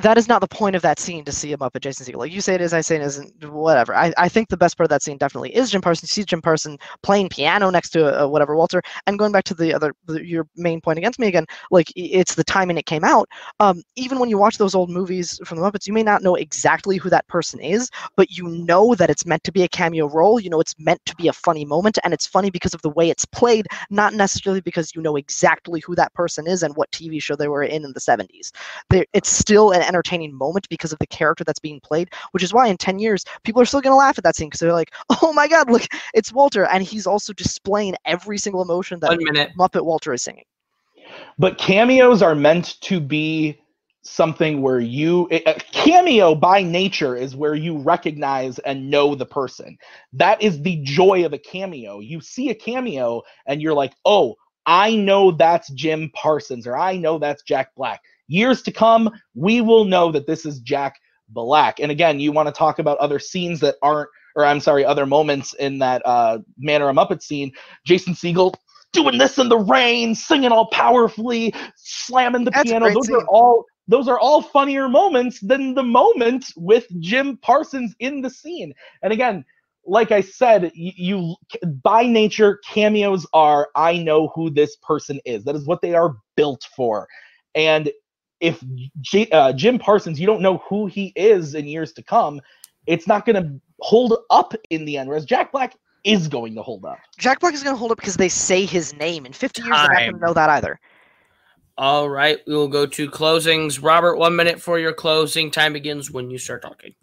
That 0.00 0.16
is 0.18 0.28
not 0.28 0.40
the 0.40 0.48
point 0.48 0.76
of 0.76 0.82
that 0.82 0.98
scene 0.98 1.24
to 1.24 1.32
see 1.32 1.52
a 1.52 1.58
Muppet 1.58 1.80
Jason 1.82 2.06
Segel. 2.06 2.18
Like 2.18 2.32
you 2.32 2.40
say 2.40 2.54
it 2.54 2.60
is, 2.60 2.72
I 2.72 2.80
say 2.80 2.96
it 2.96 3.02
isn't. 3.02 3.44
Whatever. 3.50 3.94
I, 3.94 4.12
I 4.16 4.28
think 4.28 4.48
the 4.48 4.56
best 4.56 4.76
part 4.76 4.86
of 4.86 4.88
that 4.90 5.02
scene 5.02 5.18
definitely 5.18 5.54
is 5.54 5.70
Jim 5.70 5.82
Parsons. 5.82 6.16
You 6.16 6.22
see 6.22 6.26
Jim 6.26 6.40
Parsons 6.40 6.78
playing 7.02 7.28
piano 7.28 7.70
next 7.70 7.90
to 7.90 8.24
uh, 8.24 8.26
whatever 8.26 8.56
Walter. 8.56 8.82
And 9.06 9.18
going 9.18 9.32
back 9.32 9.44
to 9.44 9.54
the 9.54 9.74
other 9.74 9.92
the, 10.06 10.24
your 10.26 10.46
main 10.56 10.80
point 10.80 10.98
against 10.98 11.18
me 11.18 11.26
again, 11.26 11.44
like 11.70 11.92
it's 11.96 12.34
the 12.34 12.44
timing 12.44 12.78
it 12.78 12.86
came 12.86 13.04
out. 13.04 13.28
Um, 13.60 13.82
even 13.96 14.18
when 14.18 14.30
you 14.30 14.38
watch 14.38 14.58
those 14.58 14.74
old 14.74 14.90
movies 14.90 15.38
from 15.44 15.58
the 15.58 15.64
Muppets, 15.70 15.86
you 15.86 15.92
may 15.92 16.02
not 16.02 16.22
know 16.22 16.34
exactly 16.36 16.96
who 16.96 17.10
that 17.10 17.26
person 17.28 17.60
is, 17.60 17.90
but 18.16 18.30
you 18.30 18.48
know 18.48 18.94
that 18.94 19.10
it's 19.10 19.26
meant 19.26 19.44
to 19.44 19.52
be 19.52 19.64
a 19.64 19.68
cameo 19.68 20.08
role. 20.08 20.40
You 20.40 20.50
know 20.50 20.60
it's 20.60 20.74
meant 20.78 21.04
to 21.06 21.14
be 21.16 21.28
a 21.28 21.32
funny 21.32 21.64
moment, 21.64 21.98
and 22.04 22.14
it's 22.14 22.26
funny 22.26 22.50
because 22.50 22.74
of 22.74 22.82
the 22.82 22.90
way 22.90 23.10
it's 23.10 23.26
played, 23.26 23.66
not 23.90 24.14
necessarily 24.14 24.60
because 24.62 24.94
you 24.94 25.02
know 25.02 25.16
exactly 25.16 25.80
who 25.80 25.94
that 25.96 26.14
person 26.14 26.46
is 26.46 26.62
and 26.62 26.74
what 26.76 26.90
TV 26.92 27.20
show 27.20 27.36
they 27.36 27.48
were 27.48 27.64
in 27.64 27.84
in 27.84 27.92
the 27.92 28.00
70s. 28.00 28.52
There- 28.88 29.06
It's 29.12 29.28
still 29.30 29.72
an 29.72 29.82
entertaining 29.90 30.32
moment 30.32 30.68
because 30.68 30.92
of 30.92 30.98
the 31.00 31.06
character 31.08 31.44
that's 31.44 31.58
being 31.58 31.80
played, 31.80 32.10
which 32.30 32.42
is 32.42 32.54
why 32.54 32.68
in 32.68 32.76
10 32.76 32.98
years, 32.98 33.24
people 33.44 33.60
are 33.60 33.66
still 33.66 33.80
going 33.80 33.92
to 33.92 33.96
laugh 33.96 34.16
at 34.16 34.24
that 34.24 34.36
scene 34.36 34.48
because 34.48 34.60
they're 34.60 34.72
like, 34.72 34.92
oh 35.22 35.32
my 35.32 35.48
God, 35.48 35.70
look, 35.70 35.82
it's 36.14 36.32
Walter. 36.32 36.66
And 36.66 36.82
he's 36.82 37.06
also 37.06 37.32
displaying 37.32 37.96
every 38.04 38.38
single 38.38 38.62
emotion 38.62 39.00
that 39.00 39.08
One 39.08 39.24
minute. 39.24 39.50
Muppet 39.58 39.84
Walter 39.84 40.12
is 40.12 40.22
singing. 40.22 40.44
But 41.38 41.58
cameos 41.58 42.22
are 42.22 42.34
meant 42.34 42.80
to 42.82 43.00
be 43.00 43.60
something 44.02 44.62
where 44.62 44.80
you 44.80 45.28
a 45.30 45.54
cameo 45.72 46.34
by 46.34 46.62
nature 46.62 47.16
is 47.16 47.36
where 47.36 47.54
you 47.54 47.78
recognize 47.78 48.58
and 48.60 48.90
know 48.90 49.14
the 49.14 49.26
person. 49.26 49.76
That 50.12 50.40
is 50.42 50.62
the 50.62 50.80
joy 50.82 51.24
of 51.24 51.32
a 51.32 51.38
cameo. 51.38 52.00
You 52.00 52.20
see 52.20 52.50
a 52.50 52.54
cameo 52.54 53.22
and 53.46 53.60
you're 53.60 53.74
like, 53.74 53.92
"Oh, 54.04 54.36
I 54.64 54.96
know 54.96 55.32
that's 55.32 55.68
Jim 55.70 56.10
Parsons 56.14 56.66
or 56.66 56.76
I 56.76 56.96
know 56.96 57.18
that's 57.18 57.42
Jack 57.42 57.74
Black." 57.74 58.00
Years 58.30 58.62
to 58.62 58.72
come, 58.72 59.10
we 59.34 59.60
will 59.60 59.84
know 59.84 60.12
that 60.12 60.26
this 60.26 60.46
is 60.46 60.60
Jack 60.60 60.94
Black. 61.28 61.80
And 61.80 61.90
again, 61.90 62.20
you 62.20 62.30
want 62.30 62.46
to 62.46 62.52
talk 62.52 62.78
about 62.78 62.98
other 62.98 63.18
scenes 63.18 63.58
that 63.60 63.74
aren't 63.82 64.08
or 64.36 64.44
I'm 64.44 64.60
sorry, 64.60 64.84
other 64.84 65.06
moments 65.06 65.54
in 65.54 65.78
that 65.80 66.02
uh 66.04 66.38
Man 66.56 66.82
or 66.82 66.88
of 66.88 66.96
Muppet 66.96 67.22
scene. 67.22 67.52
Jason 67.84 68.14
Segel 68.14 68.54
doing 68.92 69.18
this 69.18 69.38
in 69.38 69.48
the 69.48 69.58
rain, 69.58 70.14
singing 70.14 70.52
all 70.52 70.68
powerfully, 70.68 71.52
slamming 71.76 72.44
the 72.44 72.50
That's 72.52 72.70
piano. 72.70 72.92
Those 72.92 73.06
scene. 73.06 73.16
are 73.16 73.26
all 73.28 73.64
those 73.88 74.08
are 74.08 74.20
all 74.20 74.40
funnier 74.40 74.88
moments 74.88 75.40
than 75.40 75.74
the 75.74 75.82
moment 75.82 76.46
with 76.56 76.86
Jim 77.00 77.36
Parsons 77.38 77.94
in 77.98 78.20
the 78.20 78.30
scene. 78.30 78.72
And 79.02 79.12
again, 79.12 79.44
like 79.84 80.12
I 80.12 80.20
said, 80.20 80.70
you, 80.74 80.92
you 80.96 81.36
by 81.82 82.04
nature 82.04 82.60
cameos 82.68 83.26
are 83.32 83.68
I 83.74 83.96
know 83.96 84.28
who 84.34 84.50
this 84.50 84.76
person 84.76 85.20
is. 85.24 85.44
That 85.44 85.56
is 85.56 85.66
what 85.66 85.82
they 85.82 85.94
are 85.94 86.16
built 86.36 86.66
for. 86.76 87.08
And 87.56 87.90
if 88.40 88.62
J, 89.00 89.28
uh, 89.30 89.52
Jim 89.52 89.78
Parsons, 89.78 90.18
you 90.18 90.26
don't 90.26 90.40
know 90.40 90.58
who 90.68 90.86
he 90.86 91.12
is 91.16 91.54
in 91.54 91.66
years 91.66 91.92
to 91.94 92.02
come, 92.02 92.40
it's 92.86 93.06
not 93.06 93.26
going 93.26 93.42
to 93.42 93.60
hold 93.80 94.16
up 94.30 94.54
in 94.70 94.84
the 94.84 94.96
end. 94.96 95.08
Whereas 95.08 95.24
Jack 95.24 95.52
Black 95.52 95.76
is 96.04 96.28
going 96.28 96.54
to 96.54 96.62
hold 96.62 96.84
up. 96.84 96.98
Jack 97.18 97.40
Black 97.40 97.54
is 97.54 97.62
going 97.62 97.74
to 97.74 97.78
hold 97.78 97.92
up 97.92 97.98
because 97.98 98.16
they 98.16 98.28
say 98.28 98.64
his 98.64 98.94
name. 98.94 99.26
In 99.26 99.32
50 99.32 99.62
years, 99.62 99.76
they're 99.82 99.90
not 99.90 100.04
going 100.04 100.14
to 100.14 100.26
know 100.26 100.34
that 100.34 100.48
either. 100.50 100.80
All 101.76 102.10
right, 102.10 102.38
we 102.46 102.54
will 102.54 102.68
go 102.68 102.84
to 102.86 103.10
closings. 103.10 103.82
Robert, 103.82 104.16
one 104.16 104.36
minute 104.36 104.60
for 104.60 104.78
your 104.78 104.92
closing. 104.92 105.50
Time 105.50 105.72
begins 105.72 106.10
when 106.10 106.30
you 106.30 106.38
start 106.38 106.62
talking. 106.62 106.94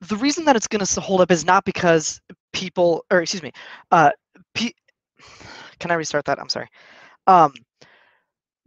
The 0.00 0.16
reason 0.16 0.44
that 0.44 0.56
it's 0.56 0.68
going 0.68 0.84
to 0.84 1.00
hold 1.00 1.20
up 1.20 1.30
is 1.30 1.44
not 1.44 1.64
because 1.64 2.20
people, 2.52 3.04
or 3.10 3.20
excuse 3.20 3.42
me, 3.42 3.52
uh, 3.90 4.10
pe- 4.54 4.72
can 5.78 5.90
I 5.90 5.94
restart 5.94 6.24
that? 6.26 6.38
I'm 6.38 6.48
sorry. 6.48 6.68
Um, 7.28 7.52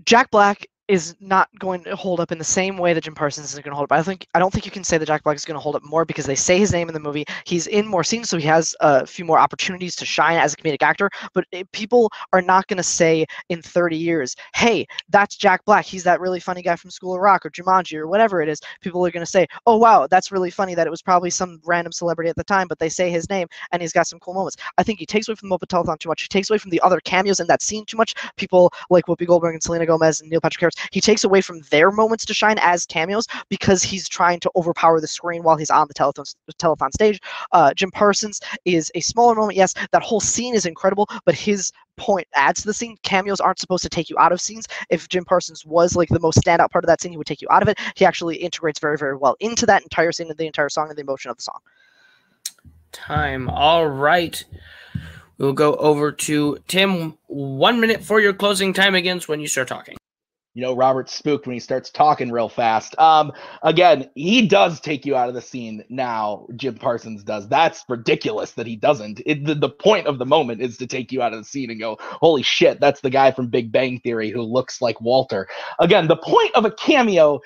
Jack 0.05 0.29
Black 0.29 0.67
is 0.91 1.15
not 1.21 1.47
going 1.57 1.81
to 1.85 1.95
hold 1.95 2.19
up 2.19 2.33
in 2.33 2.37
the 2.37 2.43
same 2.43 2.77
way 2.77 2.91
that 2.91 3.05
Jim 3.05 3.15
Parsons 3.15 3.53
is 3.53 3.59
going 3.59 3.71
to 3.71 3.75
hold 3.77 3.89
up. 3.89 3.97
I 3.97 4.03
think 4.03 4.27
I 4.35 4.39
don't 4.39 4.51
think 4.51 4.65
you 4.65 4.71
can 4.71 4.83
say 4.83 4.97
that 4.97 5.05
Jack 5.05 5.23
Black 5.23 5.37
is 5.37 5.45
going 5.45 5.55
to 5.55 5.61
hold 5.61 5.77
up 5.77 5.83
more 5.85 6.03
because 6.03 6.25
they 6.25 6.35
say 6.35 6.59
his 6.59 6.73
name 6.73 6.89
in 6.89 6.93
the 6.93 6.99
movie. 6.99 7.23
He's 7.45 7.67
in 7.67 7.87
more 7.87 8.03
scenes, 8.03 8.29
so 8.29 8.37
he 8.37 8.45
has 8.47 8.75
a 8.81 9.07
few 9.07 9.23
more 9.23 9.39
opportunities 9.39 9.95
to 9.95 10.05
shine 10.05 10.37
as 10.37 10.53
a 10.53 10.57
comedic 10.57 10.83
actor. 10.83 11.09
But 11.33 11.45
it, 11.53 11.71
people 11.71 12.11
are 12.33 12.41
not 12.41 12.67
going 12.67 12.75
to 12.75 12.83
say 12.83 13.25
in 13.47 13.61
30 13.61 13.95
years, 13.95 14.35
"Hey, 14.53 14.85
that's 15.07 15.37
Jack 15.37 15.63
Black. 15.63 15.85
He's 15.85 16.03
that 16.03 16.19
really 16.19 16.41
funny 16.41 16.61
guy 16.61 16.75
from 16.75 16.91
School 16.91 17.15
of 17.15 17.21
Rock 17.21 17.45
or 17.45 17.51
Jumanji 17.51 17.97
or 17.97 18.07
whatever 18.07 18.41
it 18.41 18.49
is." 18.49 18.59
People 18.81 19.05
are 19.05 19.11
going 19.11 19.25
to 19.25 19.31
say, 19.31 19.47
"Oh 19.65 19.77
wow, 19.77 20.07
that's 20.07 20.29
really 20.29 20.51
funny 20.51 20.75
that 20.75 20.87
it 20.87 20.91
was 20.91 21.01
probably 21.01 21.29
some 21.29 21.61
random 21.63 21.93
celebrity 21.93 22.29
at 22.29 22.35
the 22.35 22.43
time, 22.43 22.67
but 22.67 22.79
they 22.79 22.89
say 22.89 23.09
his 23.09 23.29
name 23.29 23.47
and 23.71 23.81
he's 23.81 23.93
got 23.93 24.07
some 24.07 24.19
cool 24.19 24.33
moments." 24.33 24.57
I 24.77 24.83
think 24.83 24.99
he 24.99 25.05
takes 25.05 25.29
away 25.29 25.35
from 25.35 25.47
the 25.47 25.57
Muppet 25.57 25.67
Telethon 25.67 25.99
too 25.99 26.09
much. 26.09 26.23
He 26.23 26.27
takes 26.27 26.49
away 26.49 26.57
from 26.57 26.71
the 26.71 26.81
other 26.81 26.99
cameos 26.99 27.39
in 27.39 27.47
that 27.47 27.61
scene 27.61 27.85
too 27.85 27.95
much. 27.95 28.13
People 28.35 28.73
like 28.89 29.05
Whoopi 29.05 29.25
Goldberg 29.25 29.55
and 29.55 29.63
Selena 29.63 29.85
Gomez 29.85 30.19
and 30.19 30.29
Neil 30.29 30.41
Patrick 30.41 30.59
Harris. 30.59 30.75
He 30.91 31.01
takes 31.01 31.23
away 31.23 31.41
from 31.41 31.61
their 31.69 31.91
moments 31.91 32.25
to 32.25 32.33
shine 32.33 32.57
as 32.61 32.85
cameos 32.85 33.27
because 33.49 33.83
he's 33.83 34.07
trying 34.07 34.39
to 34.41 34.51
overpower 34.55 34.99
the 34.99 35.07
screen 35.07 35.43
while 35.43 35.57
he's 35.57 35.69
on 35.69 35.87
the 35.87 35.93
telethon 35.93 36.33
telethon 36.59 36.91
stage. 36.91 37.19
Uh, 37.51 37.73
Jim 37.73 37.91
Parsons 37.91 38.39
is 38.65 38.91
a 38.95 39.01
smaller 39.01 39.35
moment. 39.35 39.57
Yes, 39.57 39.73
that 39.91 40.03
whole 40.03 40.19
scene 40.19 40.55
is 40.55 40.65
incredible, 40.65 41.07
but 41.25 41.35
his 41.35 41.71
point 41.97 42.27
adds 42.33 42.61
to 42.61 42.67
the 42.67 42.73
scene. 42.73 42.97
Cameos 43.03 43.39
aren't 43.39 43.59
supposed 43.59 43.83
to 43.83 43.89
take 43.89 44.09
you 44.09 44.17
out 44.17 44.31
of 44.31 44.41
scenes. 44.41 44.67
If 44.89 45.07
Jim 45.09 45.25
Parsons 45.25 45.65
was 45.65 45.95
like 45.95 46.09
the 46.09 46.19
most 46.19 46.39
standout 46.39 46.71
part 46.71 46.83
of 46.83 46.87
that 46.87 47.01
scene, 47.01 47.11
he 47.11 47.17
would 47.17 47.27
take 47.27 47.41
you 47.41 47.47
out 47.51 47.61
of 47.61 47.67
it. 47.67 47.79
He 47.95 48.05
actually 48.05 48.37
integrates 48.37 48.79
very, 48.79 48.97
very 48.97 49.15
well 49.15 49.35
into 49.39 49.65
that 49.67 49.83
entire 49.83 50.11
scene 50.11 50.29
and 50.29 50.37
the 50.37 50.47
entire 50.47 50.69
song 50.69 50.89
and 50.89 50.97
the 50.97 51.01
emotion 51.01 51.31
of 51.31 51.37
the 51.37 51.43
song. 51.43 51.59
Time. 52.91 53.49
All 53.49 53.87
right. 53.87 54.43
We'll 55.37 55.53
go 55.53 55.75
over 55.75 56.11
to 56.11 56.59
Tim. 56.67 57.17
One 57.27 57.79
minute 57.79 58.03
for 58.03 58.19
your 58.19 58.33
closing. 58.33 58.73
Time 58.73 58.93
begins 58.93 59.27
when 59.27 59.39
you 59.39 59.47
start 59.47 59.67
talking. 59.67 59.97
You 60.53 60.61
know, 60.61 60.75
Robert's 60.75 61.13
spooked 61.13 61.47
when 61.47 61.53
he 61.53 61.61
starts 61.61 61.89
talking 61.89 62.29
real 62.29 62.49
fast. 62.49 62.97
Um, 62.99 63.31
again, 63.63 64.09
he 64.15 64.47
does 64.47 64.81
take 64.81 65.05
you 65.05 65.15
out 65.15 65.29
of 65.29 65.35
the 65.35 65.41
scene 65.41 65.85
now. 65.87 66.45
Jim 66.57 66.75
Parsons 66.75 67.23
does. 67.23 67.47
That's 67.47 67.85
ridiculous 67.87 68.51
that 68.51 68.67
he 68.67 68.75
doesn't. 68.75 69.21
It, 69.25 69.45
the, 69.45 69.55
the 69.55 69.69
point 69.69 70.07
of 70.07 70.19
the 70.19 70.25
moment 70.25 70.61
is 70.61 70.77
to 70.77 70.87
take 70.87 71.13
you 71.13 71.21
out 71.21 71.31
of 71.31 71.39
the 71.39 71.45
scene 71.45 71.71
and 71.71 71.79
go, 71.79 71.97
"Holy 72.01 72.43
shit, 72.43 72.81
that's 72.81 72.99
the 72.99 73.09
guy 73.09 73.31
from 73.31 73.47
Big 73.47 73.71
Bang 73.71 74.01
Theory 74.01 74.29
who 74.29 74.41
looks 74.41 74.81
like 74.81 74.99
Walter." 74.99 75.47
Again, 75.79 76.09
the 76.09 76.17
point 76.17 76.53
of 76.55 76.65
a 76.65 76.71
cameo 76.71 77.39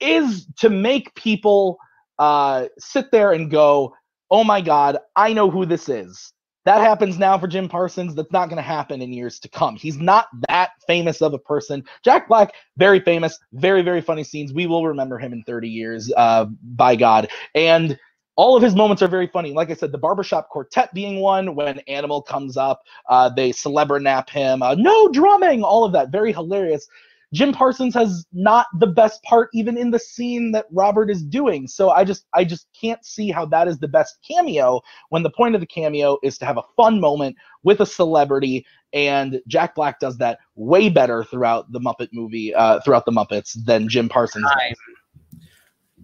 is 0.00 0.46
to 0.60 0.70
make 0.70 1.14
people 1.14 1.78
uh, 2.18 2.66
sit 2.78 3.10
there 3.12 3.32
and 3.32 3.50
go, 3.50 3.94
"Oh 4.30 4.42
my 4.42 4.62
god, 4.62 4.96
I 5.16 5.34
know 5.34 5.50
who 5.50 5.66
this 5.66 5.90
is." 5.90 6.32
That 6.68 6.82
happens 6.82 7.18
now 7.18 7.38
for 7.38 7.46
Jim 7.46 7.66
Parsons. 7.66 8.14
That's 8.14 8.30
not 8.30 8.50
going 8.50 8.58
to 8.58 8.62
happen 8.62 9.00
in 9.00 9.10
years 9.10 9.38
to 9.38 9.48
come. 9.48 9.74
He's 9.74 9.96
not 9.96 10.26
that 10.50 10.72
famous 10.86 11.22
of 11.22 11.32
a 11.32 11.38
person. 11.38 11.82
Jack 12.04 12.28
Black, 12.28 12.52
very 12.76 13.00
famous, 13.00 13.38
very, 13.54 13.80
very 13.80 14.02
funny 14.02 14.22
scenes. 14.22 14.52
We 14.52 14.66
will 14.66 14.86
remember 14.86 15.18
him 15.18 15.32
in 15.32 15.42
30 15.44 15.66
years, 15.66 16.12
uh, 16.14 16.44
by 16.76 16.94
God. 16.94 17.30
And 17.54 17.98
all 18.36 18.54
of 18.54 18.62
his 18.62 18.74
moments 18.74 19.00
are 19.00 19.08
very 19.08 19.28
funny. 19.28 19.54
Like 19.54 19.70
I 19.70 19.74
said, 19.74 19.92
the 19.92 19.96
barbershop 19.96 20.50
quartet 20.50 20.92
being 20.92 21.20
one, 21.20 21.54
when 21.54 21.78
Animal 21.88 22.20
comes 22.20 22.58
up, 22.58 22.82
uh, 23.08 23.30
they 23.30 23.48
celebrinap 23.48 24.28
him. 24.28 24.62
Uh, 24.62 24.74
no 24.74 25.08
drumming, 25.08 25.62
all 25.62 25.84
of 25.84 25.92
that. 25.92 26.10
Very 26.10 26.34
hilarious. 26.34 26.86
Jim 27.32 27.52
Parsons 27.52 27.94
has 27.94 28.26
not 28.32 28.66
the 28.78 28.86
best 28.86 29.22
part 29.22 29.50
even 29.52 29.76
in 29.76 29.90
the 29.90 29.98
scene 29.98 30.50
that 30.52 30.66
Robert 30.72 31.10
is 31.10 31.22
doing. 31.22 31.66
So 31.66 31.90
I 31.90 32.04
just 32.04 32.26
I 32.32 32.44
just 32.44 32.68
can't 32.78 33.04
see 33.04 33.30
how 33.30 33.44
that 33.46 33.68
is 33.68 33.78
the 33.78 33.88
best 33.88 34.18
cameo 34.26 34.80
when 35.10 35.22
the 35.22 35.30
point 35.30 35.54
of 35.54 35.60
the 35.60 35.66
cameo 35.66 36.18
is 36.22 36.38
to 36.38 36.46
have 36.46 36.56
a 36.56 36.62
fun 36.76 37.00
moment 37.00 37.36
with 37.62 37.80
a 37.80 37.86
celebrity 37.86 38.64
and 38.92 39.40
Jack 39.46 39.74
Black 39.74 40.00
does 40.00 40.16
that 40.18 40.38
way 40.54 40.88
better 40.88 41.24
throughout 41.24 41.70
the 41.72 41.80
Muppet 41.80 42.08
movie 42.12 42.54
uh, 42.54 42.80
throughout 42.80 43.04
the 43.04 43.12
Muppets 43.12 43.56
than 43.64 43.88
Jim 43.88 44.08
Parsons. 44.08 44.46
Time. 44.46 44.74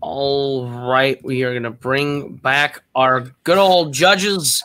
All 0.00 0.68
right, 0.68 1.22
we 1.24 1.44
are 1.44 1.52
going 1.52 1.62
to 1.62 1.70
bring 1.70 2.36
back 2.36 2.82
our 2.94 3.20
good 3.44 3.56
old 3.56 3.94
judges, 3.94 4.62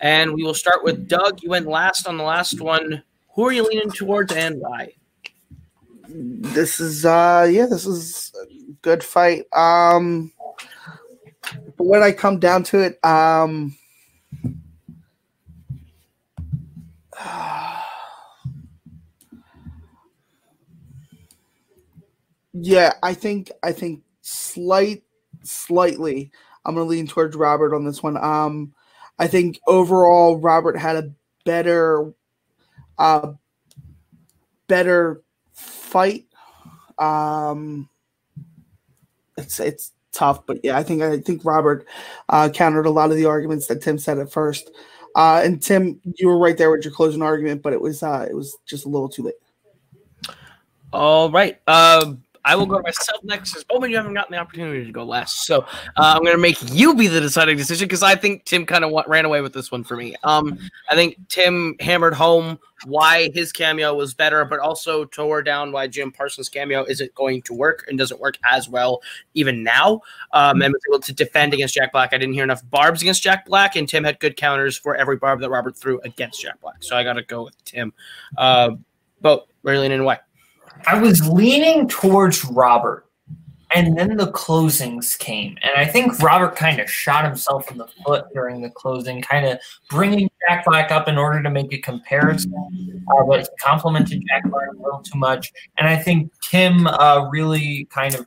and 0.00 0.32
we 0.32 0.44
will 0.44 0.54
start 0.54 0.84
with 0.84 1.08
Doug. 1.08 1.42
You 1.42 1.50
went 1.50 1.66
last 1.66 2.06
on 2.06 2.16
the 2.16 2.22
last 2.22 2.60
one. 2.60 3.02
Who 3.34 3.46
are 3.46 3.52
you 3.52 3.64
leaning 3.64 3.90
towards, 3.90 4.32
and 4.32 4.60
why? 4.60 4.92
This 6.16 6.78
is 6.78 7.04
uh 7.04 7.48
yeah, 7.50 7.66
this 7.66 7.86
is 7.86 8.32
a 8.40 8.46
good 8.82 9.02
fight. 9.02 9.46
Um 9.52 10.30
but 11.76 11.86
when 11.86 12.04
I 12.04 12.12
come 12.12 12.38
down 12.38 12.62
to 12.64 12.78
it, 12.80 13.04
um 13.04 13.76
Yeah, 22.52 22.92
I 23.02 23.14
think 23.14 23.50
I 23.64 23.72
think 23.72 24.02
slight 24.22 25.02
slightly 25.42 26.30
I'm 26.64 26.74
gonna 26.76 26.86
lean 26.86 27.08
towards 27.08 27.34
Robert 27.34 27.74
on 27.74 27.84
this 27.84 28.02
one. 28.04 28.16
Um 28.16 28.72
I 29.18 29.26
think 29.26 29.58
overall 29.66 30.38
Robert 30.38 30.78
had 30.78 30.94
a 30.96 31.10
better 31.44 32.12
uh 32.98 33.32
better 34.68 35.23
fight. 35.94 36.26
Um 36.98 37.88
it's 39.36 39.60
it's 39.60 39.92
tough, 40.12 40.44
but 40.46 40.58
yeah, 40.64 40.76
I 40.76 40.82
think 40.82 41.02
I 41.02 41.18
think 41.20 41.44
Robert 41.44 41.86
uh 42.28 42.48
countered 42.52 42.86
a 42.86 42.90
lot 42.90 43.10
of 43.12 43.16
the 43.16 43.26
arguments 43.26 43.68
that 43.68 43.80
Tim 43.80 43.98
said 43.98 44.18
at 44.18 44.32
first. 44.32 44.72
Uh 45.14 45.40
and 45.44 45.62
Tim, 45.62 46.00
you 46.16 46.26
were 46.26 46.38
right 46.38 46.58
there 46.58 46.72
with 46.72 46.84
your 46.84 46.92
closing 46.92 47.22
argument, 47.22 47.62
but 47.62 47.72
it 47.72 47.80
was 47.80 48.02
uh 48.02 48.26
it 48.28 48.34
was 48.34 48.56
just 48.66 48.86
a 48.86 48.88
little 48.88 49.08
too 49.08 49.22
late. 49.22 49.34
All 50.92 51.30
right. 51.30 51.60
Um, 51.68 52.23
I 52.44 52.56
will 52.56 52.66
go 52.66 52.80
myself 52.80 53.22
next. 53.24 53.50
Because 53.50 53.64
Bowman, 53.64 53.90
you 53.90 53.96
haven't 53.96 54.14
gotten 54.14 54.32
the 54.32 54.38
opportunity 54.38 54.84
to 54.84 54.92
go 54.92 55.04
last, 55.04 55.46
so 55.46 55.60
uh, 55.60 56.14
I'm 56.16 56.22
going 56.22 56.36
to 56.36 56.42
make 56.42 56.58
you 56.72 56.94
be 56.94 57.06
the 57.06 57.20
deciding 57.20 57.56
decision 57.56 57.86
because 57.86 58.02
I 58.02 58.14
think 58.14 58.44
Tim 58.44 58.66
kind 58.66 58.84
of 58.84 58.92
ran 59.06 59.24
away 59.24 59.40
with 59.40 59.52
this 59.52 59.70
one 59.70 59.84
for 59.84 59.96
me. 59.96 60.14
Um, 60.22 60.58
I 60.90 60.94
think 60.94 61.16
Tim 61.28 61.76
hammered 61.80 62.14
home 62.14 62.58
why 62.86 63.30
his 63.32 63.52
cameo 63.52 63.94
was 63.94 64.14
better, 64.14 64.44
but 64.44 64.60
also 64.60 65.04
tore 65.06 65.42
down 65.42 65.72
why 65.72 65.86
Jim 65.86 66.12
Parsons' 66.12 66.48
cameo 66.48 66.84
isn't 66.84 67.14
going 67.14 67.42
to 67.42 67.54
work 67.54 67.84
and 67.88 67.98
doesn't 67.98 68.20
work 68.20 68.36
as 68.44 68.68
well 68.68 69.00
even 69.34 69.62
now. 69.62 70.00
Um, 70.32 70.62
and 70.62 70.72
was 70.72 70.82
able 70.90 71.00
to 71.00 71.12
defend 71.12 71.54
against 71.54 71.74
Jack 71.74 71.92
Black. 71.92 72.12
I 72.12 72.18
didn't 72.18 72.34
hear 72.34 72.44
enough 72.44 72.62
barbs 72.70 73.02
against 73.02 73.22
Jack 73.22 73.46
Black, 73.46 73.76
and 73.76 73.88
Tim 73.88 74.04
had 74.04 74.20
good 74.20 74.36
counters 74.36 74.76
for 74.76 74.96
every 74.96 75.16
barb 75.16 75.40
that 75.40 75.50
Robert 75.50 75.76
threw 75.76 76.00
against 76.00 76.42
Jack 76.42 76.60
Black. 76.60 76.82
So 76.82 76.96
I 76.96 77.04
got 77.04 77.14
to 77.14 77.22
go 77.22 77.44
with 77.44 77.64
Tim. 77.64 77.92
Uh, 78.36 78.72
but 79.20 79.46
really, 79.62 79.86
in 79.86 80.04
why? 80.04 80.18
I 80.86 81.00
was 81.00 81.26
leaning 81.28 81.88
towards 81.88 82.44
Robert. 82.44 83.06
and 83.74 83.98
then 83.98 84.16
the 84.16 84.30
closings 84.30 85.18
came. 85.18 85.56
And 85.62 85.72
I 85.76 85.84
think 85.84 86.20
Robert 86.20 86.54
kind 86.54 86.80
of 86.80 86.88
shot 86.88 87.24
himself 87.24 87.70
in 87.72 87.78
the 87.78 87.88
foot 88.06 88.26
during 88.32 88.62
the 88.62 88.70
closing, 88.70 89.20
kind 89.20 89.46
of 89.46 89.58
bringing 89.90 90.30
Jack 90.46 90.64
Black 90.64 90.92
up 90.92 91.08
in 91.08 91.18
order 91.18 91.42
to 91.42 91.50
make 91.50 91.72
a 91.72 91.78
comparison. 91.78 92.54
Uh, 93.08 93.24
but 93.24 93.40
he 93.40 93.46
complimented 93.60 94.22
Jack 94.28 94.48
Black 94.48 94.68
a 94.72 94.76
little 94.80 95.00
too 95.00 95.18
much. 95.18 95.52
And 95.78 95.88
I 95.88 95.96
think 95.96 96.30
Tim 96.48 96.86
uh, 96.86 97.28
really 97.30 97.86
kind 97.86 98.14
of 98.14 98.26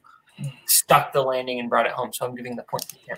stuck 0.66 1.14
the 1.14 1.22
landing 1.22 1.60
and 1.62 1.70
brought 1.70 1.86
it 1.86 1.94
home. 1.94 2.12
So 2.12 2.26
I'm 2.26 2.36
giving 2.36 2.58
the 2.58 2.64
point 2.64 2.84
to 2.90 2.96
Tim. 3.08 3.18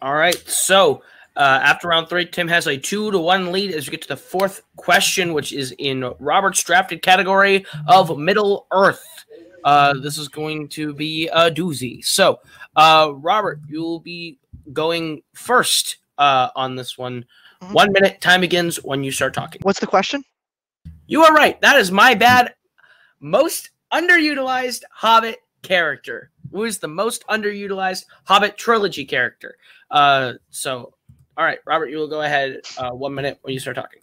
All 0.00 0.14
right. 0.14 0.38
So 0.48 1.02
uh, 1.38 1.60
after 1.62 1.88
round 1.88 2.08
three, 2.08 2.26
Tim 2.26 2.48
has 2.48 2.66
a 2.66 2.76
two 2.76 3.10
to 3.12 3.18
one 3.18 3.52
lead 3.52 3.72
as 3.72 3.86
we 3.86 3.92
get 3.92 4.02
to 4.02 4.08
the 4.08 4.16
fourth 4.16 4.62
question, 4.76 5.32
which 5.32 5.52
is 5.52 5.72
in 5.78 6.12
Robert's 6.18 6.62
drafted 6.62 7.00
category 7.00 7.64
of 7.86 8.18
Middle 8.18 8.66
Earth. 8.72 9.04
Uh, 9.64 9.94
this 9.94 10.18
is 10.18 10.28
going 10.28 10.68
to 10.68 10.92
be 10.92 11.28
a 11.28 11.50
doozy. 11.50 12.04
So, 12.04 12.40
uh, 12.76 13.12
Robert, 13.14 13.60
you'll 13.68 14.00
be 14.00 14.38
going 14.72 15.22
first 15.34 15.98
uh, 16.18 16.50
on 16.56 16.74
this 16.76 16.98
one. 16.98 17.24
Mhm. 17.62 17.72
One 17.72 17.92
minute. 17.92 18.20
Time 18.20 18.40
begins 18.40 18.76
when 18.82 19.02
you 19.02 19.10
start 19.10 19.34
talking. 19.34 19.60
What's 19.62 19.80
the 19.80 19.86
question? 19.86 20.22
You 21.06 21.24
are 21.24 21.32
right. 21.32 21.60
That 21.60 21.76
is 21.76 21.90
my 21.90 22.14
bad. 22.14 22.54
Most 23.20 23.70
underutilized 23.92 24.82
Hobbit 24.90 25.38
character. 25.62 26.30
Who 26.52 26.64
is 26.64 26.78
the 26.78 26.88
most 26.88 27.26
underutilized 27.26 28.06
Hobbit 28.24 28.56
trilogy 28.56 29.04
character? 29.04 29.56
Uh, 29.90 30.34
so, 30.50 30.94
all 31.38 31.44
right, 31.44 31.58
Robert, 31.66 31.88
you 31.88 31.98
will 31.98 32.08
go 32.08 32.22
ahead. 32.22 32.60
Uh, 32.76 32.90
one 32.90 33.14
minute 33.14 33.38
when 33.42 33.54
you 33.54 33.60
start 33.60 33.76
talking. 33.76 34.00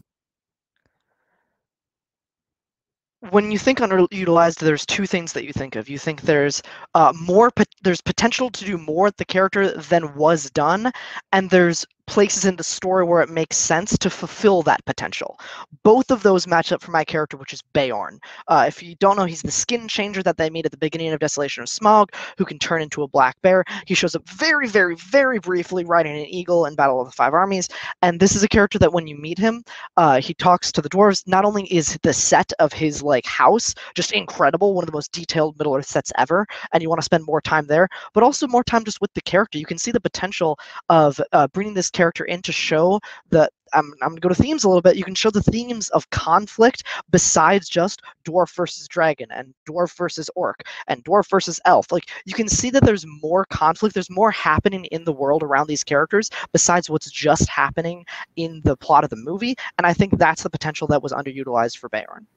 when 3.31 3.51
you 3.51 3.57
think 3.57 3.79
underutilized, 3.79 4.59
there's 4.59 4.86
two 4.86 5.05
things 5.05 5.33
that 5.33 5.45
you 5.45 5.53
think 5.53 5.75
of. 5.75 5.89
You 5.89 5.97
think 5.97 6.21
there's 6.21 6.61
uh, 6.93 7.13
more, 7.19 7.51
there's 7.81 8.01
potential 8.01 8.49
to 8.51 8.65
do 8.65 8.77
more 8.77 9.07
at 9.07 9.17
the 9.17 9.25
character 9.25 9.71
than 9.71 10.15
was 10.15 10.49
done, 10.51 10.91
and 11.31 11.49
there's 11.49 11.86
places 12.08 12.45
in 12.45 12.56
the 12.56 12.64
story 12.64 13.03
where 13.03 13.22
it 13.22 13.30
makes 13.30 13.58
sense 13.58 13.97
to 13.97 14.10
fulfill 14.10 14.62
that 14.64 14.84
potential. 14.86 15.39
Both 15.84 16.12
of 16.12 16.24
those 16.24 16.47
match 16.47 16.72
up 16.72 16.82
for 16.82 16.91
my 16.91 17.03
character, 17.03 17.38
which 17.38 17.53
is 17.53 17.62
Beorn. 17.74 18.20
Uh, 18.47 18.66
if 18.68 18.82
you 18.82 18.95
don't 18.95 19.18
know, 19.18 19.26
he's 19.26 19.41
the 19.41 19.51
skin 19.51 19.88
changer 19.88 20.24
that 20.24 20.38
they 20.38 20.49
meet 20.49 20.66
at 20.66 20.72
the 20.72 20.78
beginning 20.78 21.12
of 21.14 21.20
Desolation 21.20 21.64
of 21.64 21.70
Smaug, 21.70 22.10
who 22.38 22.45
can 22.45 22.60
turn 22.60 22.82
into 22.82 23.03
a 23.03 23.08
black 23.08 23.41
bear. 23.41 23.64
He 23.86 23.93
shows 23.93 24.16
up 24.16 24.28
very, 24.30 24.68
very, 24.68 24.95
very 24.95 25.39
briefly 25.39 25.84
riding 25.86 26.18
an 26.18 26.26
eagle 26.26 26.66
in 26.66 26.76
Battle 26.76 27.01
of 27.01 27.08
the 27.08 27.14
Five 27.14 27.34
Armies, 27.34 27.70
and 28.01 28.20
this 28.20 28.36
is 28.36 28.43
a 28.43 28.47
character 28.47 28.80
that 28.80 28.93
when 28.93 29.08
you 29.08 29.18
meet 29.18 29.38
him, 29.38 29.64
uh, 29.97 30.20
he 30.22 30.34
talks 30.34 30.72
to 30.72 30.82
the 30.82 30.89
dwarves. 30.89 31.28
Not 31.28 31.45
only 31.45 31.64
is 31.74 31.97
the 32.03 32.14
set 32.14 32.51
of 32.60 32.74
his 32.74 33.01
like 33.01 33.26
house 33.26 33.74
just 33.95 34.12
incredible, 34.12 34.74
one 34.74 34.84
of 34.84 34.88
the 34.88 34.93
most 34.95 35.12
detailed 35.12 35.58
Middle 35.58 35.76
Earth 35.76 35.88
sets 35.88 36.12
ever, 36.18 36.45
and 36.74 36.82
you 36.82 36.89
want 36.89 36.99
to 36.99 37.06
spend 37.06 37.26
more 37.26 37.41
time 37.41 37.68
there, 37.68 37.88
but 38.14 38.24
also 38.24 38.47
more 38.47 38.64
time 38.64 38.84
just 38.84 39.01
with 39.01 39.14
the 39.14 39.22
character. 39.22 39.58
You 39.58 39.66
can 39.66 39.78
see 39.78 39.91
the 39.91 39.99
potential 39.99 40.58
of 40.89 41.20
uh, 41.32 41.47
bringing 41.47 41.74
this 41.74 41.89
character 41.95 42.25
in 42.25 42.41
to 42.43 42.51
show 42.51 42.99
the. 43.29 43.49
I'm, 43.73 43.93
I'm 44.01 44.09
going 44.09 44.15
to 44.17 44.21
go 44.21 44.29
to 44.29 44.35
themes 44.35 44.63
a 44.63 44.69
little 44.69 44.81
bit. 44.81 44.95
You 44.95 45.03
can 45.03 45.15
show 45.15 45.31
the 45.31 45.41
themes 45.41 45.89
of 45.89 46.09
conflict 46.09 46.83
besides 47.09 47.67
just 47.67 48.01
dwarf 48.23 48.55
versus 48.55 48.87
dragon 48.87 49.27
and 49.31 49.53
dwarf 49.67 49.97
versus 49.97 50.29
orc 50.35 50.61
and 50.87 51.03
dwarf 51.03 51.29
versus 51.29 51.59
elf. 51.65 51.91
Like 51.91 52.09
you 52.25 52.33
can 52.33 52.47
see 52.47 52.69
that 52.69 52.85
there's 52.85 53.05
more 53.21 53.43
conflict, 53.45 53.93
there's 53.93 54.09
more 54.09 54.31
happening 54.31 54.85
in 54.85 55.03
the 55.03 55.11
world 55.11 55.43
around 55.43 55.67
these 55.67 55.83
characters 55.83 56.29
besides 56.53 56.89
what's 56.89 57.11
just 57.11 57.49
happening 57.49 58.05
in 58.37 58.61
the 58.63 58.77
plot 58.77 59.03
of 59.03 59.09
the 59.09 59.17
movie. 59.17 59.55
And 59.77 59.85
I 59.85 59.93
think 59.93 60.17
that's 60.17 60.43
the 60.43 60.49
potential 60.49 60.87
that 60.87 61.03
was 61.03 61.11
underutilized 61.11 61.77
for 61.77 61.89
Beorn. 61.89 62.27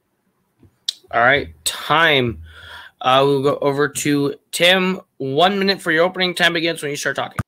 All 1.11 1.21
right, 1.21 1.53
time. 1.63 2.41
Uh, 3.01 3.23
we'll 3.25 3.43
go 3.43 3.57
over 3.61 3.87
to 3.87 4.35
Tim. 4.51 4.99
One 5.17 5.57
minute 5.57 5.81
for 5.81 5.91
your 5.91 6.03
opening. 6.03 6.35
Time 6.35 6.53
begins 6.53 6.81
when 6.81 6.91
you 6.91 6.97
start 6.97 7.15
talking. 7.15 7.39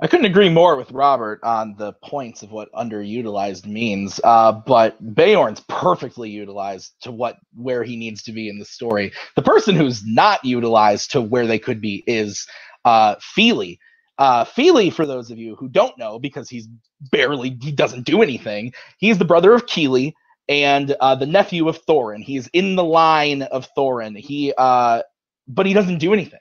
I 0.00 0.06
couldn't 0.06 0.26
agree 0.26 0.48
more 0.48 0.76
with 0.76 0.92
Robert 0.92 1.40
on 1.42 1.74
the 1.76 1.92
points 2.04 2.42
of 2.42 2.52
what 2.52 2.72
underutilized 2.72 3.66
means. 3.66 4.20
Uh, 4.22 4.52
but 4.52 4.96
Beorn's 5.14 5.60
perfectly 5.68 6.30
utilized 6.30 6.92
to 7.02 7.10
what 7.10 7.38
where 7.54 7.82
he 7.82 7.96
needs 7.96 8.22
to 8.24 8.32
be 8.32 8.48
in 8.48 8.58
the 8.58 8.64
story. 8.64 9.12
The 9.34 9.42
person 9.42 9.74
who's 9.74 10.06
not 10.06 10.44
utilized 10.44 11.10
to 11.12 11.20
where 11.20 11.48
they 11.48 11.58
could 11.58 11.80
be 11.80 12.04
is 12.06 12.46
uh, 12.84 13.16
Fili. 13.20 13.80
Uh, 14.18 14.44
Fili, 14.44 14.90
for 14.90 15.04
those 15.04 15.30
of 15.32 15.38
you 15.38 15.56
who 15.56 15.68
don't 15.68 15.98
know, 15.98 16.18
because 16.18 16.48
he's 16.48 16.68
barely 17.10 17.56
he 17.60 17.72
doesn't 17.72 18.04
do 18.04 18.22
anything. 18.22 18.72
He's 18.98 19.18
the 19.18 19.24
brother 19.24 19.52
of 19.52 19.66
Kili 19.66 20.12
and 20.48 20.94
uh, 21.00 21.16
the 21.16 21.26
nephew 21.26 21.68
of 21.68 21.84
Thorin. 21.86 22.22
He's 22.22 22.46
in 22.48 22.76
the 22.76 22.84
line 22.84 23.42
of 23.42 23.68
Thorin. 23.76 24.16
He, 24.16 24.52
uh, 24.56 25.02
but 25.48 25.66
he 25.66 25.72
doesn't 25.74 25.98
do 25.98 26.12
anything 26.12 26.40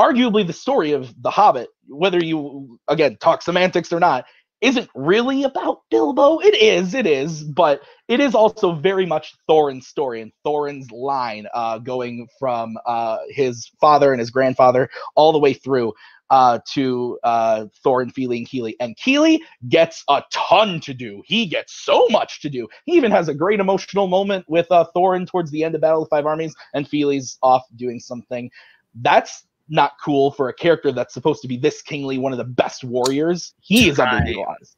arguably 0.00 0.46
the 0.46 0.52
story 0.52 0.92
of 0.92 1.14
the 1.22 1.30
hobbit 1.30 1.68
whether 1.88 2.22
you 2.24 2.78
again 2.88 3.16
talk 3.20 3.42
semantics 3.42 3.92
or 3.92 4.00
not 4.00 4.24
isn't 4.62 4.88
really 4.94 5.42
about 5.44 5.80
bilbo 5.90 6.38
it 6.38 6.54
is 6.56 6.94
it 6.94 7.06
is 7.06 7.44
but 7.44 7.82
it 8.08 8.18
is 8.18 8.34
also 8.34 8.72
very 8.72 9.04
much 9.04 9.34
thorin's 9.48 9.86
story 9.86 10.22
and 10.22 10.32
thorin's 10.44 10.90
line 10.90 11.46
uh, 11.52 11.78
going 11.78 12.26
from 12.38 12.78
uh, 12.86 13.18
his 13.28 13.70
father 13.80 14.12
and 14.12 14.20
his 14.20 14.30
grandfather 14.30 14.88
all 15.16 15.32
the 15.32 15.38
way 15.38 15.52
through 15.52 15.92
uh, 16.30 16.60
to 16.64 17.18
uh, 17.24 17.66
Thorin, 17.84 18.12
Fili, 18.12 18.38
and 18.38 18.46
Kili. 18.46 18.74
And 18.78 18.96
Kili 18.96 19.40
gets 19.68 20.04
a 20.08 20.22
ton 20.32 20.80
to 20.82 20.94
do. 20.94 21.22
He 21.26 21.44
gets 21.46 21.74
so 21.74 22.06
much 22.08 22.40
to 22.42 22.48
do. 22.48 22.68
He 22.86 22.92
even 22.92 23.10
has 23.10 23.28
a 23.28 23.34
great 23.34 23.58
emotional 23.58 24.06
moment 24.06 24.44
with 24.48 24.70
uh, 24.70 24.86
Thorin 24.94 25.26
towards 25.26 25.50
the 25.50 25.64
end 25.64 25.74
of 25.74 25.80
Battle 25.80 26.04
of 26.04 26.08
Five 26.08 26.26
Armies, 26.26 26.54
and 26.72 26.88
Fili's 26.88 27.36
off 27.42 27.64
doing 27.74 27.98
something. 27.98 28.48
That's 28.94 29.44
not 29.70 29.92
cool 30.04 30.32
for 30.32 30.48
a 30.48 30.52
character 30.52 30.92
that's 30.92 31.14
supposed 31.14 31.40
to 31.42 31.48
be 31.48 31.56
this 31.56 31.80
kingly, 31.80 32.18
one 32.18 32.32
of 32.32 32.38
the 32.38 32.44
best 32.44 32.84
warriors. 32.84 33.54
He 33.60 33.88
is 33.88 33.98
Right. 33.98 34.22
underutilized. 34.26 34.74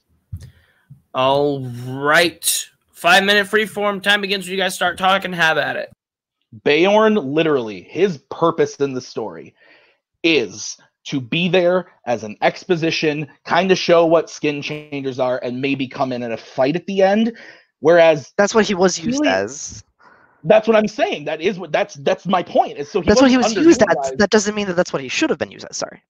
All 1.14 1.61
right. 1.86 2.68
Five 2.93 3.24
minute 3.24 3.47
free 3.49 3.66
form. 3.66 4.01
Time 4.01 4.20
begins 4.20 4.45
when 4.47 4.53
you 4.53 4.59
guys 4.59 4.74
start 4.74 4.97
talking. 4.99 5.32
Have 5.32 5.59
at 5.59 5.76
it. 5.76 5.90
Beorn, 6.64 7.14
literally, 7.14 7.82
his 7.82 8.18
purpose 8.30 8.76
in 8.76 8.93
the 8.93 9.01
story 9.01 9.55
is 10.22 10.76
to 11.05 11.20
be 11.20 11.49
there 11.49 11.90
as 12.07 12.22
an 12.22 12.36
exposition, 12.43 13.26
kind 13.45 13.72
of 13.72 13.78
show 13.78 14.07
what 14.07 14.30
skin 14.30 14.62
changers 14.62 15.18
are, 15.18 15.40
and 15.43 15.61
maybe 15.61 15.88
come 15.88 16.12
in 16.12 16.22
at 16.22 16.30
a 16.30 16.36
fight 16.36 16.76
at 16.76 16.86
the 16.86 17.03
end. 17.03 17.36
Whereas 17.80 18.32
That's 18.36 18.55
what 18.55 18.66
he 18.66 18.74
was 18.74 18.99
used 18.99 19.20
Really? 19.22 19.28
as. 19.34 19.82
That's 20.45 20.66
what 20.66 20.76
I'm 20.76 20.88
saying. 20.88 21.24
That 21.26 21.40
is 21.40 21.59
what 21.59 21.72
that's 21.72 21.95
that's 21.95 22.26
my 22.26 22.43
point. 22.43 22.78
Is 22.78 22.90
so 22.90 23.01
he 23.01 23.07
That's 23.07 23.20
what 23.20 23.30
he 23.30 23.36
was 23.36 23.55
used 23.55 23.82
as. 23.82 24.12
That 24.18 24.30
doesn't 24.30 24.55
mean 24.55 24.66
that 24.66 24.74
that's 24.74 24.93
what 24.93 25.03
he 25.03 25.09
should 25.09 25.30
have 25.30 25.38
been 25.38 25.51
used 25.51 25.66
as. 25.68 25.76
Sorry. 25.76 26.03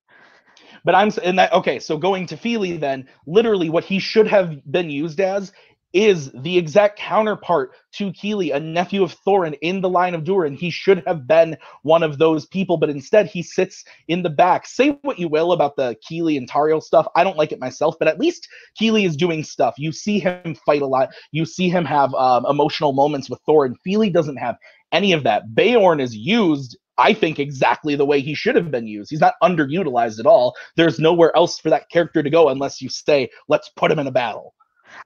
But 0.85 0.95
I'm 0.95 1.11
in 1.23 1.37
that 1.37 1.53
okay. 1.53 1.79
So 1.79 1.97
going 1.99 2.27
to 2.27 2.37
Fili, 2.37 2.77
then 2.77 3.09
literally 3.27 3.71
what 3.71 3.85
he 3.85 3.99
should 3.99 4.27
have 4.27 4.61
been 4.71 4.91
used 4.91 5.21
as 5.21 5.53
is 5.93 6.31
the 6.33 6.57
exact 6.57 6.99
counterpart 6.99 7.73
to 7.93 8.13
Kili, 8.13 8.55
a 8.55 8.61
nephew 8.61 9.03
of 9.03 9.15
Thorin 9.27 9.57
in 9.61 9.81
the 9.81 9.89
line 9.89 10.15
of 10.15 10.25
Durin. 10.25 10.55
He 10.55 10.71
should 10.71 11.03
have 11.07 11.27
been 11.27 11.57
one 11.83 12.03
of 12.03 12.19
those 12.19 12.47
people, 12.47 12.77
but 12.77 12.91
instead 12.91 13.27
he 13.27 13.43
sits 13.43 13.85
in 14.09 14.23
the 14.23 14.31
back. 14.31 14.67
Say 14.67 14.99
what 15.03 15.19
you 15.19 15.29
will 15.29 15.53
about 15.53 15.77
the 15.77 15.97
Kili 16.09 16.37
and 16.37 16.51
Tauriel 16.51 16.83
stuff. 16.83 17.07
I 17.15 17.25
don't 17.25 17.37
like 17.37 17.53
it 17.53 17.61
myself, 17.61 17.97
but 17.99 18.09
at 18.09 18.19
least 18.19 18.49
Kili 18.81 19.07
is 19.07 19.17
doing 19.17 19.45
stuff. 19.45 19.75
You 19.79 19.93
see 19.93 20.19
him 20.19 20.57
fight 20.67 20.83
a 20.83 20.87
lot. 20.87 21.11
You 21.31 21.45
see 21.45 21.69
him 21.69 21.85
have 21.85 22.15
um, 22.15 22.47
emotional 22.49 22.93
moments 22.93 23.29
with 23.29 23.41
Thorin. 23.47 23.75
Fili 23.85 24.11
doesn't 24.11 24.37
have 24.37 24.57
any 24.93 25.13
of 25.13 25.25
that. 25.25 25.55
Beorn 25.55 26.01
is 26.01 26.17
used. 26.17 26.79
I 26.99 27.15
think 27.15 27.39
exactly 27.39 27.97
the 27.97 28.05
way 28.05 28.21
he 28.21 28.35
should 28.35 28.55
have 28.55 28.71
been 28.71 28.87
used. 28.87 29.11
He's 29.11 29.21
not 29.21 29.35
underutilized 29.43 30.21
at 30.21 30.27
all. 30.27 30.55
There's 30.77 30.99
nowhere 30.99 31.35
else 31.37 31.59
for 31.59 31.71
that 31.71 31.89
character 31.91 32.23
to 32.23 32.31
go 32.31 32.49
unless 32.49 32.81
you 32.81 32.89
say, 32.89 33.31
let's 33.49 33.71
put 33.77 33.91
him 33.91 33.99
in 33.99 34.07
a 34.07 34.13
battle. 34.13 34.55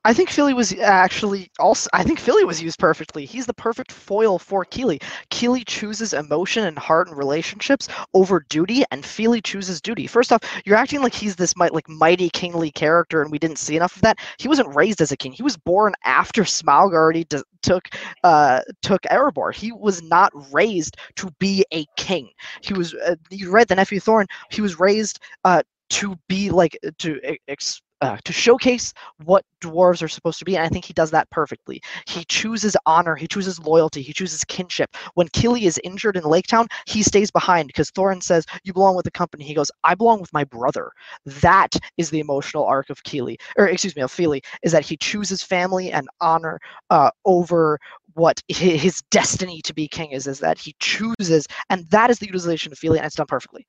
I 0.05 0.13
think 0.13 0.31
Fili 0.31 0.55
was 0.55 0.73
actually 0.75 1.51
also. 1.59 1.89
I 1.93 2.03
think 2.05 2.19
Fili 2.19 2.45
was 2.45 2.63
used 2.63 2.79
perfectly. 2.79 3.25
He's 3.25 3.47
the 3.47 3.55
perfect 3.55 3.93
foil 3.93 4.39
for 4.39 4.65
Kili. 4.65 5.03
Kili 5.31 5.65
chooses 5.67 6.13
emotion 6.13 6.65
and 6.65 6.79
heart 6.79 7.09
and 7.09 7.17
relationships 7.17 7.89
over 8.15 8.45
duty, 8.49 8.85
and 8.91 9.05
Fili 9.05 9.41
chooses 9.41 9.81
duty. 9.81 10.07
First 10.07 10.33
off, 10.33 10.41
you're 10.65 10.77
acting 10.77 11.03
like 11.03 11.15
he's 11.15 11.37
this 11.37 11.57
might 11.57 11.75
like 11.75 11.89
mighty 11.89 12.31
kingly 12.31 12.71
character, 12.71 13.23
and 13.23 13.31
we 13.31 13.39
didn't 13.39 13.59
see 13.59 13.77
enough 13.77 13.97
of 13.97 14.03
that. 14.03 14.19
He 14.39 14.49
wasn't 14.49 14.75
raised 14.75 15.01
as 15.01 15.13
a 15.13 15.17
king. 15.17 15.33
He 15.33 15.43
was 15.43 15.57
born 15.57 15.95
after 16.05 16.43
Smaug 16.43 16.93
already 16.93 17.25
d- 17.25 17.43
took 17.63 17.89
uh, 18.25 18.61
took 18.83 19.03
Erebor. 19.03 19.55
He 19.55 19.73
was 19.73 20.03
not 20.03 20.33
raised 20.53 20.97
to 21.17 21.31
be 21.39 21.65
a 21.73 21.85
king. 21.97 22.31
He 22.63 22.75
was. 22.75 22.95
Uh, 22.95 23.17
you 23.31 23.51
read 23.51 23.69
the 23.69 23.77
nephew 23.77 24.01
Thorin. 24.01 24.27
He 24.51 24.61
was 24.63 24.79
raised 24.79 25.19
uh, 25.45 25.63
to 25.91 26.17
be 26.29 26.51
like 26.51 26.79
to 26.99 27.21
ex- 27.49 27.83
uh, 28.01 28.17
to 28.25 28.33
showcase 28.33 28.93
what 29.25 29.45
dwarves 29.63 30.03
are 30.03 30.09
supposed 30.09 30.39
to 30.39 30.45
be, 30.45 30.57
and 30.57 30.65
I 30.65 30.69
think 30.69 30.85
he 30.85 30.93
does 30.93 31.11
that 31.13 31.29
perfectly. 31.31 31.81
He 32.07 32.25
chooses 32.27 32.77
honor, 32.87 33.17
he 33.17 33.27
chooses 33.27 33.59
loyalty, 33.59 34.03
he 34.03 34.13
chooses 34.13 34.45
kinship. 34.45 34.95
When 35.15 35.29
Kili 35.29 35.63
is 35.63 35.81
injured 35.85 36.17
in 36.17 36.25
Lake 36.25 36.47
Town, 36.47 36.67
he 36.87 37.03
stays 37.03 37.31
behind 37.31 37.69
because 37.69 37.91
Thorin 37.91 38.23
says, 38.23 38.45
"You 38.65 38.73
belong 38.73 38.97
with 38.97 39.05
the 39.05 39.11
company." 39.11 39.45
He 39.45 39.55
goes, 39.55 39.71
"I 39.85 39.95
belong 39.95 40.21
with 40.21 40.33
my 40.33 40.45
brother." 40.45 40.91
That 41.25 41.75
is 41.97 42.11
the 42.11 42.21
emotional 42.21 42.65
arc 42.65 42.91
of 42.91 43.03
Kili, 43.05 43.37
or 43.57 43.69
excuse 43.69 43.97
me, 43.97 44.03
of 44.03 44.11
Fili, 44.13 44.43
is 44.63 44.73
that 44.73 44.85
he 44.85 44.97
chooses 44.97 45.43
family 45.43 45.93
and 45.93 46.09
honor 46.21 46.59
uh, 46.91 47.11
over 47.25 47.79
what 48.15 48.41
his 48.49 49.03
destiny 49.11 49.61
to 49.63 49.75
be 49.75 49.87
king 49.89 50.11
is, 50.13 50.27
is 50.27 50.39
that 50.41 50.59
he 50.59 50.75
chooses, 50.81 51.47
and 51.71 51.87
that 51.91 52.11
is 52.11 52.19
the 52.19 52.27
utilization 52.27 52.73
of 52.73 52.79
Fili, 52.79 52.99
and 52.99 53.07
it's 53.07 53.17
done 53.17 53.27
perfectly. 53.27 53.67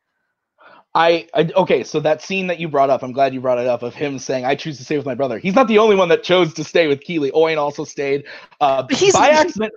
I, 0.98 1.28
I 1.36 1.48
okay, 1.56 1.84
so 1.84 2.00
that 2.00 2.24
scene 2.24 2.48
that 2.48 2.60
you 2.60 2.68
brought 2.68 2.90
up, 2.90 3.04
I'm 3.04 3.12
glad 3.12 3.32
you 3.32 3.40
brought 3.40 3.60
it 3.60 3.68
up 3.68 3.84
of 3.84 3.94
him 3.94 4.18
saying, 4.18 4.46
"I 4.46 4.56
choose 4.56 4.80
to 4.80 4.84
stay 4.84 4.98
with 4.98 5.06
my 5.06 5.14
brother." 5.14 5.38
He's 5.38 5.54
not 5.54 5.68
the 5.68 5.78
only 5.78 5.96
one 5.96 6.10
that 6.10 6.24
chose 6.24 6.56
to 6.56 6.64
stay 6.64 6.88
with 6.88 7.02
Kili. 7.02 7.32
Oin 7.36 7.60
also 7.60 7.84
stayed 7.84 8.26
uh, 8.62 8.88
he's- 8.90 9.14
by 9.14 9.30
accident. 9.44 9.74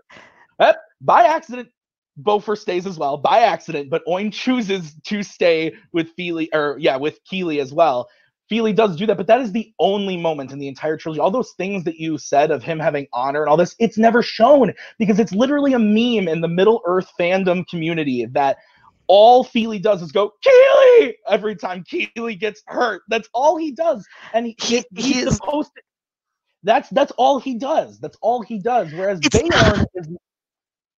eh, 0.61 0.73
by 1.03 1.25
accident, 1.25 1.69
Bofur 2.23 2.57
stays 2.57 2.87
as 2.87 2.99
well 2.99 3.19
by 3.19 3.41
accident, 3.41 3.91
but 3.91 4.03
Oin 4.09 4.33
chooses 4.33 4.95
to 5.05 5.23
stay 5.23 5.75
with 5.93 6.09
Fili 6.17 6.49
or 6.55 6.77
yeah, 6.79 6.97
with 6.97 7.21
Kili 7.31 7.61
as 7.61 7.71
well. 7.73 8.09
Fili 8.49 8.73
does 8.73 8.97
do 8.97 9.07
that, 9.07 9.17
but 9.19 9.27
that 9.29 9.43
is 9.43 9.53
the 9.53 9.73
only 9.79 10.17
moment 10.17 10.53
in 10.53 10.59
the 10.59 10.69
entire 10.69 10.97
trilogy. 10.97 11.21
All 11.21 11.31
those 11.31 11.53
things 11.53 11.85
that 11.85 11.97
you 11.97 12.17
said 12.19 12.51
of 12.51 12.65
him 12.65 12.81
having 12.81 13.07
honor 13.13 13.43
and 13.43 13.51
all 13.51 13.57
this, 13.59 13.77
it's 13.79 13.99
never 13.99 14.23
shown 14.23 14.73
because 14.99 15.21
it's 15.21 15.33
literally 15.33 15.75
a 15.75 15.79
meme 15.79 16.29
in 16.29 16.41
the 16.41 16.49
Middle 16.49 16.81
Earth 16.87 17.13
fandom 17.21 17.67
community 17.69 18.25
that 18.33 18.57
all 19.13 19.43
Fili 19.43 19.81
does 19.81 20.03
is 20.03 20.13
go 20.13 20.31
Kili 20.47 21.15
every 21.29 21.57
time 21.57 21.83
Kili 21.83 22.39
gets 22.39 22.63
hurt. 22.69 23.03
That's 23.09 23.29
all 23.35 23.57
he 23.57 23.73
does, 23.73 24.07
and 24.33 24.47
he, 24.47 24.57
He- 24.63 24.85
he's 24.95 25.05
he 25.05 25.21
is- 25.23 25.37
supposed 25.37 25.73
to. 25.77 25.83
That's 26.63 26.89
that's 26.91 27.11
all 27.13 27.41
he 27.41 27.55
does. 27.59 27.99
That's 27.99 28.17
all 28.23 28.43
he 28.43 28.59
does. 28.61 28.93
Whereas 28.93 29.21
Beorn 29.21 29.85
is. 29.95 30.09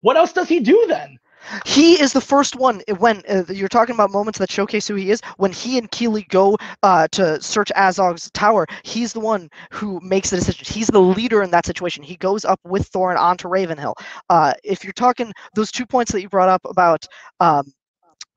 What 0.02 0.16
else 0.16 0.32
does 0.32 0.48
he 0.48 0.60
do 0.60 0.84
then? 0.88 1.18
He 1.64 2.00
is 2.00 2.12
the 2.12 2.20
first 2.20 2.56
one 2.56 2.82
uh, 2.88 2.94
when 2.96 3.22
uh, 3.28 3.44
you're 3.48 3.68
talking 3.68 3.94
about 3.94 4.10
moments 4.10 4.38
that 4.38 4.50
showcase 4.50 4.86
who 4.86 4.94
he 4.94 5.10
is. 5.10 5.20
When 5.38 5.52
he 5.52 5.78
and 5.78 5.90
Kili 5.90 6.28
go 6.28 6.56
uh, 6.82 7.08
to 7.12 7.40
search 7.42 7.72
Azog's 7.74 8.30
tower, 8.32 8.66
he's 8.84 9.12
the 9.12 9.20
one 9.20 9.48
who 9.72 10.00
makes 10.02 10.30
the 10.30 10.36
decision. 10.36 10.66
He's 10.68 10.86
the 10.88 11.00
leader 11.00 11.42
in 11.42 11.50
that 11.50 11.66
situation. 11.66 12.02
He 12.04 12.16
goes 12.16 12.44
up 12.44 12.60
with 12.64 12.90
Thorin 12.92 13.18
onto 13.18 13.48
Ravenhill. 13.48 13.94
Uh, 14.30 14.52
if 14.62 14.84
you're 14.84 14.92
talking 14.92 15.32
those 15.54 15.72
two 15.72 15.86
points 15.86 16.12
that 16.12 16.20
you 16.22 16.28
brought 16.28 16.48
up 16.48 16.62
about 16.64 17.04
um, 17.40 17.72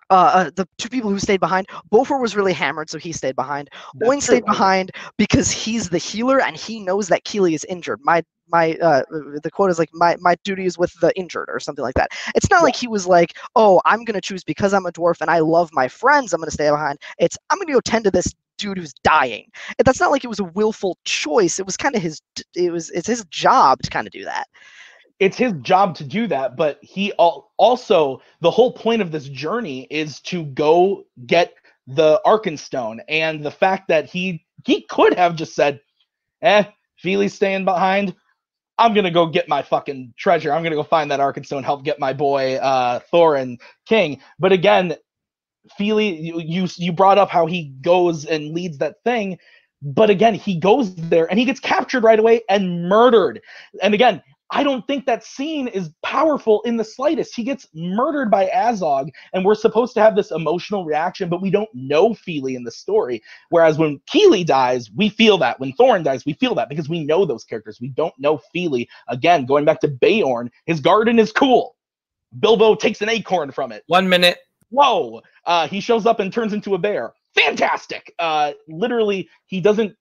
uh, 0.09 0.31
uh, 0.33 0.51
the 0.55 0.67
two 0.77 0.89
people 0.89 1.09
who 1.09 1.19
stayed 1.19 1.39
behind, 1.39 1.67
Bofur 1.91 2.21
was 2.21 2.35
really 2.35 2.53
hammered, 2.53 2.89
so 2.89 2.97
he 2.97 3.11
stayed 3.11 3.35
behind. 3.35 3.69
That's 3.95 4.09
Oin 4.09 4.21
stayed 4.21 4.45
true. 4.45 4.53
behind 4.53 4.91
because 5.17 5.49
he's 5.51 5.89
the 5.89 5.97
healer 5.97 6.41
and 6.41 6.55
he 6.55 6.79
knows 6.79 7.07
that 7.07 7.23
Kili 7.23 7.53
is 7.53 7.65
injured. 7.65 7.99
My 8.03 8.23
my 8.47 8.73
uh, 8.73 9.01
the 9.41 9.49
quote 9.51 9.71
is 9.71 9.79
like 9.79 9.89
my 9.93 10.15
my 10.19 10.35
duty 10.43 10.65
is 10.65 10.77
with 10.77 10.93
the 10.99 11.11
injured 11.17 11.49
or 11.49 11.59
something 11.59 11.83
like 11.83 11.95
that. 11.95 12.09
It's 12.35 12.49
not 12.51 12.63
like 12.63 12.75
he 12.75 12.87
was 12.87 13.07
like, 13.07 13.35
oh, 13.55 13.81
I'm 13.85 14.03
gonna 14.03 14.21
choose 14.21 14.43
because 14.43 14.73
I'm 14.73 14.85
a 14.85 14.91
dwarf 14.91 15.21
and 15.21 15.31
I 15.31 15.39
love 15.39 15.69
my 15.73 15.87
friends. 15.87 16.33
I'm 16.33 16.41
gonna 16.41 16.51
stay 16.51 16.69
behind. 16.69 16.99
It's 17.17 17.37
I'm 17.49 17.57
gonna 17.57 17.73
go 17.73 17.81
tend 17.81 18.05
to 18.05 18.11
this 18.11 18.31
dude 18.57 18.77
who's 18.77 18.93
dying. 19.03 19.47
And 19.77 19.85
That's 19.85 19.99
not 19.99 20.11
like 20.11 20.23
it 20.23 20.29
was 20.29 20.39
a 20.39 20.45
willful 20.45 20.97
choice. 21.05 21.59
It 21.59 21.65
was 21.65 21.77
kind 21.77 21.95
of 21.95 22.01
his. 22.01 22.21
It 22.55 22.71
was 22.71 22.91
it's 22.91 23.07
his 23.07 23.25
job 23.25 23.81
to 23.81 23.89
kind 23.89 24.07
of 24.07 24.13
do 24.13 24.25
that. 24.25 24.45
It's 25.19 25.37
his 25.37 25.53
job 25.61 25.95
to 25.95 26.03
do 26.03 26.27
that 26.27 26.55
but 26.57 26.79
he 26.81 27.13
al- 27.19 27.51
also 27.57 28.21
the 28.41 28.51
whole 28.51 28.71
point 28.73 29.01
of 29.01 29.11
this 29.11 29.27
journey 29.29 29.87
is 29.89 30.19
to 30.21 30.43
go 30.45 31.05
get 31.25 31.53
the 31.87 32.19
arkenstone 32.25 32.99
and 33.07 33.43
the 33.43 33.51
fact 33.51 33.87
that 33.87 34.05
he 34.05 34.45
he 34.65 34.81
could 34.89 35.13
have 35.13 35.35
just 35.35 35.53
said 35.55 35.79
eh 36.41 36.63
Fili's 36.97 37.33
staying 37.33 37.65
behind. 37.65 38.15
I'm 38.77 38.93
gonna 38.93 39.11
go 39.11 39.25
get 39.27 39.47
my 39.47 39.61
fucking 39.61 40.13
treasure. 40.17 40.51
I'm 40.51 40.63
gonna 40.63 40.75
go 40.75 40.83
find 40.83 41.09
that 41.11 41.19
arkenstone 41.19 41.63
help 41.63 41.83
get 41.85 41.99
my 41.99 42.11
boy 42.13 42.55
uh 42.55 42.99
thorin 43.13 43.59
king. 43.85 44.19
But 44.39 44.51
again 44.51 44.95
Fili, 45.77 46.19
you, 46.19 46.39
you 46.41 46.67
you 46.77 46.91
brought 46.91 47.17
up 47.17 47.29
how 47.29 47.45
he 47.45 47.69
goes 47.81 48.25
and 48.25 48.53
leads 48.53 48.77
that 48.79 49.01
thing 49.03 49.37
but 49.81 50.09
again 50.09 50.33
he 50.33 50.59
goes 50.59 50.95
there 50.95 51.27
and 51.29 51.37
he 51.37 51.45
gets 51.45 51.59
captured 51.59 52.03
right 52.03 52.19
away 52.19 52.41
and 52.49 52.89
murdered. 52.89 53.41
And 53.81 53.93
again 53.93 54.21
I 54.55 54.63
don't 54.63 54.87
think 54.87 55.05
that 55.05 55.25
scene 55.25 55.67
is 55.67 55.89
powerful 56.01 56.61
in 56.61 56.77
the 56.77 56.83
slightest. 56.85 57.35
He 57.35 57.43
gets 57.43 57.67
murdered 57.73 58.31
by 58.31 58.47
Azog, 58.55 59.09
and 59.33 59.43
we're 59.43 59.53
supposed 59.53 59.93
to 59.95 59.99
have 59.99 60.15
this 60.15 60.31
emotional 60.31 60.85
reaction, 60.85 61.27
but 61.27 61.41
we 61.41 61.51
don't 61.51 61.67
know 61.73 62.13
Fili 62.13 62.55
in 62.55 62.63
the 62.63 62.71
story. 62.71 63.21
Whereas 63.49 63.77
when 63.77 63.99
Kili 64.09 64.45
dies, 64.45 64.89
we 64.95 65.09
feel 65.09 65.37
that. 65.39 65.59
When 65.59 65.73
Thorin 65.73 66.05
dies, 66.05 66.25
we 66.25 66.33
feel 66.33 66.55
that 66.55 66.69
because 66.69 66.87
we 66.87 67.03
know 67.03 67.25
those 67.25 67.43
characters. 67.43 67.81
We 67.81 67.89
don't 67.89 68.13
know 68.17 68.39
Fili. 68.53 68.87
Again, 69.09 69.45
going 69.45 69.65
back 69.65 69.81
to 69.81 69.89
Beorn, 69.89 70.49
his 70.65 70.79
garden 70.79 71.19
is 71.19 71.33
cool. 71.33 71.75
Bilbo 72.39 72.75
takes 72.75 73.01
an 73.01 73.09
acorn 73.09 73.51
from 73.51 73.73
it. 73.73 73.83
One 73.87 74.07
minute. 74.07 74.37
Whoa! 74.69 75.21
Uh, 75.45 75.67
he 75.67 75.81
shows 75.81 76.05
up 76.05 76.21
and 76.21 76.31
turns 76.31 76.53
into 76.53 76.75
a 76.75 76.77
bear. 76.77 77.13
Fantastic! 77.35 78.13
Uh, 78.19 78.53
literally, 78.69 79.27
he 79.47 79.59
doesn't 79.59 79.97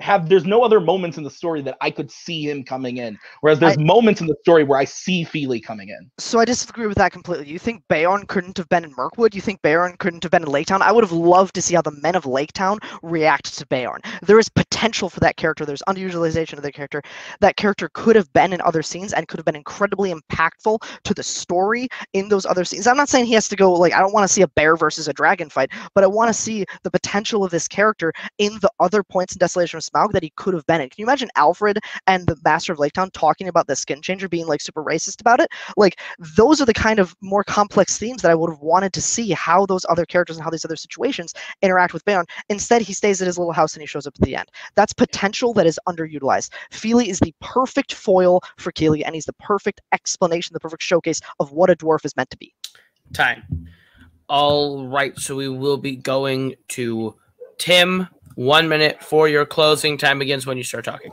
have. 0.00 0.28
There's 0.28 0.44
no 0.44 0.62
other 0.62 0.80
moments 0.80 1.18
in 1.18 1.24
the 1.24 1.30
story 1.30 1.62
that 1.62 1.76
I 1.80 1.90
could 1.90 2.10
see 2.10 2.48
him 2.48 2.64
coming 2.64 2.98
in. 2.98 3.18
Whereas 3.40 3.58
there's 3.58 3.78
moments 3.78 4.20
in 4.20 4.26
the 4.26 4.36
story 4.42 4.64
where 4.64 4.78
I 4.78 4.84
see 4.84 5.24
Fili 5.24 5.60
coming 5.60 5.88
in. 5.88 6.10
So 6.18 6.38
I 6.38 6.44
disagree 6.44 6.86
with 6.86 6.98
that 6.98 7.12
completely. 7.12 7.48
You 7.48 7.58
think 7.58 7.82
Beorn 7.88 8.26
couldn't 8.26 8.56
have 8.58 8.68
been 8.68 8.84
in 8.84 8.94
Mirkwood? 8.96 9.34
You 9.34 9.40
think 9.40 9.60
Beorn 9.62 9.96
couldn't 9.98 10.22
have 10.22 10.32
been 10.32 10.42
in 10.42 10.48
Laketown? 10.48 10.80
I 10.80 10.92
would 10.92 11.04
have 11.04 11.12
loved 11.12 11.54
to 11.54 11.62
see 11.62 11.74
how 11.74 11.82
the 11.82 11.98
men 12.02 12.14
of 12.14 12.24
Laketown 12.24 12.78
react 13.02 13.56
to 13.58 13.66
Beorn. 13.66 14.00
There 14.22 14.38
is 14.38 14.48
potential 14.48 15.08
for 15.08 15.20
that 15.20 15.36
character. 15.36 15.64
There's 15.64 15.82
underutilization 15.88 16.54
of 16.54 16.62
the 16.62 16.72
character. 16.72 17.02
That 17.40 17.56
character 17.56 17.90
could 17.92 18.16
have 18.16 18.32
been 18.32 18.52
in 18.52 18.60
other 18.60 18.82
scenes 18.82 19.12
and 19.12 19.26
could 19.28 19.38
have 19.38 19.46
been 19.46 19.56
incredibly 19.56 20.12
impactful 20.12 20.82
to 21.04 21.14
the 21.14 21.22
story 21.22 21.88
in 22.12 22.28
those 22.28 22.46
other 22.46 22.64
scenes. 22.64 22.86
I'm 22.86 22.96
not 22.96 23.08
saying 23.08 23.26
he 23.26 23.34
has 23.34 23.48
to 23.48 23.56
go 23.56 23.72
like 23.72 23.92
I 23.92 24.00
don't 24.00 24.12
want 24.12 24.26
to 24.26 24.32
see 24.32 24.42
a 24.42 24.48
bear 24.48 24.76
versus 24.76 25.08
a 25.08 25.12
dragon 25.12 25.48
fight, 25.50 25.70
but 25.94 26.04
I 26.04 26.06
want 26.06 26.28
to 26.28 26.34
see 26.34 26.64
the 26.82 26.90
potential 26.90 27.44
of 27.44 27.50
this 27.50 27.68
character 27.68 28.12
in 28.38 28.58
the 28.60 28.70
other 28.80 29.02
points 29.02 29.34
in 29.34 29.38
Desolation 29.38 29.78
of 29.78 29.84
Smaug 29.88 30.12
that 30.12 30.22
he 30.22 30.30
could 30.36 30.54
have 30.54 30.66
been 30.66 30.80
in. 30.80 30.88
Can 30.88 30.96
you 30.98 31.04
imagine 31.04 31.30
Alfrid 31.36 31.78
and 32.06 32.26
the 32.26 32.36
Master 32.44 32.72
of 32.72 32.78
Laketown 32.78 33.10
talking 33.12 33.48
about 33.48 33.66
the 33.66 33.76
skin 33.76 34.02
changer 34.02 34.28
being 34.28 34.46
like 34.46 34.60
super 34.60 34.82
racist 34.82 35.20
about 35.20 35.40
it? 35.40 35.48
Like 35.76 36.00
those 36.36 36.60
are 36.60 36.66
the 36.66 36.74
kind 36.74 36.98
of 36.98 37.14
more 37.20 37.44
complex 37.44 37.98
themes 37.98 38.22
that 38.22 38.30
I 38.30 38.34
would 38.34 38.50
have 38.50 38.60
wanted 38.60 38.92
to 38.94 39.02
see 39.02 39.30
how 39.30 39.66
those 39.66 39.84
other 39.88 40.04
characters 40.04 40.36
and 40.36 40.44
how 40.44 40.50
these 40.50 40.64
other 40.64 40.76
situations 40.76 41.34
interact 41.62 41.92
with 41.92 42.04
Beorn. 42.04 42.26
Instead, 42.48 42.82
he 42.82 42.92
stays 42.92 43.20
at 43.22 43.26
his 43.26 43.38
little 43.38 43.52
house 43.52 43.74
and 43.74 43.82
he 43.82 43.86
shows 43.86 44.06
up 44.06 44.14
at 44.20 44.26
the 44.26 44.36
end. 44.36 44.48
That's 44.74 44.92
potential 44.92 45.52
that 45.54 45.66
is 45.66 45.78
underutilized. 45.88 46.50
Fili 46.70 47.08
is 47.08 47.20
the 47.20 47.34
perfect 47.40 47.94
foil 47.94 48.40
for 48.56 48.72
Kili, 48.72 49.02
and 49.04 49.14
he's 49.14 49.26
the 49.26 49.32
perfect 49.34 49.80
explanation, 49.92 50.54
the 50.54 50.60
perfect 50.60 50.82
showcase 50.82 51.20
of 51.40 51.52
what 51.52 51.70
a 51.70 51.76
dwarf 51.76 52.04
is 52.04 52.16
meant 52.16 52.30
to 52.30 52.36
be. 52.36 52.54
Time. 53.12 53.68
All 54.28 54.86
right. 54.86 55.18
So 55.18 55.36
we 55.36 55.48
will 55.48 55.78
be 55.78 55.96
going 55.96 56.54
to 56.68 57.14
Tim. 57.58 58.08
One 58.38 58.68
minute 58.68 59.02
for 59.02 59.26
your 59.26 59.44
closing. 59.44 59.98
Time 59.98 60.20
begins 60.20 60.46
when 60.46 60.56
you 60.56 60.62
start 60.62 60.84
talking. 60.84 61.10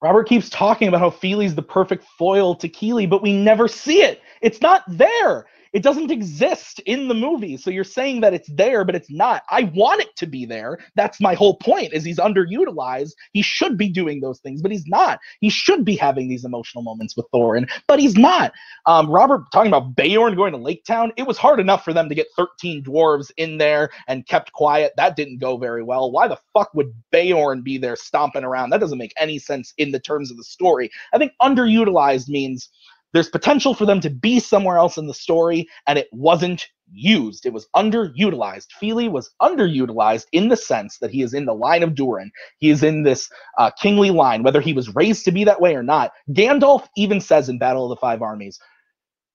Robert 0.00 0.28
keeps 0.28 0.48
talking 0.48 0.86
about 0.86 1.00
how 1.00 1.10
Fili's 1.10 1.56
the 1.56 1.62
perfect 1.62 2.04
foil 2.16 2.54
to 2.54 2.68
Kili, 2.68 3.10
but 3.10 3.20
we 3.20 3.32
never 3.32 3.66
see 3.66 4.00
it. 4.00 4.22
It's 4.42 4.60
not 4.60 4.84
there. 4.86 5.46
It 5.72 5.82
doesn't 5.82 6.10
exist 6.10 6.80
in 6.80 7.08
the 7.08 7.14
movie. 7.14 7.56
So 7.56 7.70
you're 7.70 7.84
saying 7.84 8.20
that 8.20 8.34
it's 8.34 8.50
there, 8.52 8.84
but 8.84 8.94
it's 8.94 9.10
not. 9.10 9.42
I 9.50 9.64
want 9.74 10.02
it 10.02 10.14
to 10.16 10.26
be 10.26 10.44
there. 10.44 10.78
That's 10.96 11.20
my 11.20 11.34
whole 11.34 11.56
point. 11.56 11.92
Is 11.92 12.04
he's 12.04 12.18
underutilized. 12.18 13.12
He 13.32 13.42
should 13.42 13.78
be 13.78 13.88
doing 13.88 14.20
those 14.20 14.40
things, 14.40 14.60
but 14.60 14.70
he's 14.70 14.86
not. 14.86 15.18
He 15.40 15.50
should 15.50 15.84
be 15.84 15.96
having 15.96 16.28
these 16.28 16.44
emotional 16.44 16.82
moments 16.82 17.16
with 17.16 17.26
Thorin, 17.34 17.70
but 17.86 17.98
he's 17.98 18.16
not. 18.16 18.52
Um, 18.86 19.10
Robert 19.10 19.44
talking 19.52 19.72
about 19.72 19.96
Beorn 19.96 20.34
going 20.34 20.52
to 20.52 20.58
Lake 20.58 20.84
Town. 20.84 21.12
It 21.16 21.26
was 21.26 21.38
hard 21.38 21.60
enough 21.60 21.84
for 21.84 21.92
them 21.92 22.08
to 22.08 22.14
get 22.14 22.26
13 22.36 22.84
dwarves 22.84 23.30
in 23.36 23.58
there 23.58 23.90
and 24.08 24.26
kept 24.26 24.52
quiet. 24.52 24.92
That 24.96 25.16
didn't 25.16 25.38
go 25.38 25.56
very 25.56 25.82
well. 25.82 26.10
Why 26.10 26.28
the 26.28 26.38
fuck 26.52 26.72
would 26.74 26.92
Beorn 27.10 27.62
be 27.62 27.78
there 27.78 27.96
stomping 27.96 28.44
around? 28.44 28.70
That 28.70 28.80
doesn't 28.80 28.98
make 28.98 29.14
any 29.16 29.38
sense 29.38 29.72
in 29.78 29.92
the 29.92 30.00
terms 30.00 30.30
of 30.30 30.36
the 30.36 30.44
story. 30.44 30.90
I 31.12 31.18
think 31.18 31.32
underutilized 31.40 32.28
means 32.28 32.68
there's 33.12 33.28
potential 33.28 33.74
for 33.74 33.86
them 33.86 34.00
to 34.00 34.10
be 34.10 34.40
somewhere 34.40 34.78
else 34.78 34.96
in 34.96 35.06
the 35.06 35.14
story, 35.14 35.68
and 35.86 35.98
it 35.98 36.08
wasn't 36.12 36.66
used. 36.92 37.46
It 37.46 37.52
was 37.52 37.68
underutilized. 37.74 38.66
Fili 38.78 39.08
was 39.08 39.30
underutilized 39.40 40.26
in 40.32 40.48
the 40.48 40.56
sense 40.56 40.98
that 40.98 41.10
he 41.10 41.22
is 41.22 41.34
in 41.34 41.46
the 41.46 41.54
line 41.54 41.82
of 41.82 41.94
Durin. 41.94 42.30
He 42.58 42.70
is 42.70 42.82
in 42.82 43.02
this 43.02 43.30
uh, 43.58 43.70
kingly 43.80 44.10
line, 44.10 44.42
whether 44.42 44.60
he 44.60 44.72
was 44.72 44.94
raised 44.94 45.24
to 45.24 45.32
be 45.32 45.44
that 45.44 45.60
way 45.60 45.74
or 45.74 45.82
not. 45.82 46.12
Gandalf 46.30 46.86
even 46.96 47.20
says 47.20 47.48
in 47.48 47.58
Battle 47.58 47.84
of 47.84 47.90
the 47.90 48.00
Five 48.00 48.22
Armies, 48.22 48.58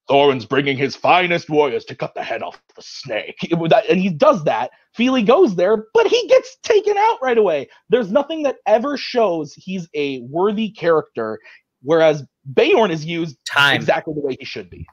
Thorin's 0.08 0.46
bringing 0.46 0.78
his 0.78 0.96
finest 0.96 1.50
warriors 1.50 1.84
to 1.86 1.96
cut 1.96 2.14
the 2.16 2.24
head 2.24 2.42
off 2.42 2.62
the 2.76 2.82
snake. 2.82 3.38
And 3.52 4.00
he 4.00 4.10
does 4.10 4.44
that. 4.46 4.72
Fili 4.96 5.22
goes 5.22 5.56
there, 5.56 5.86
but 5.94 6.08
he 6.08 6.28
gets 6.28 6.58
taken 6.64 6.96
out 6.98 7.18
right 7.22 7.38
away. 7.38 7.68
There's 7.90 8.12
nothing 8.12 8.44
that 8.44 8.56
ever 8.66 8.96
shows 8.96 9.54
he's 9.54 9.90
a 9.94 10.22
worthy 10.22 10.72
character, 10.72 11.40
whereas 11.84 12.26
Beorn 12.54 12.92
is 12.92 13.06
used 13.06 13.38
Time. 13.46 13.76
exactly 13.76 14.14
the 14.14 14.22
way 14.22 14.36
he 14.40 14.46
should 14.46 14.70
be. 14.70 14.86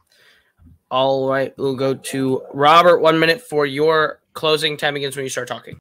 All 0.90 1.28
right. 1.28 1.52
We'll 1.56 1.76
go 1.76 1.94
to 1.94 2.42
Robert. 2.52 2.98
One 3.00 3.18
minute 3.18 3.40
for 3.40 3.66
your 3.66 4.20
closing. 4.32 4.76
Time 4.76 4.94
begins 4.94 5.16
when 5.16 5.24
you 5.24 5.30
start 5.30 5.48
talking. 5.48 5.78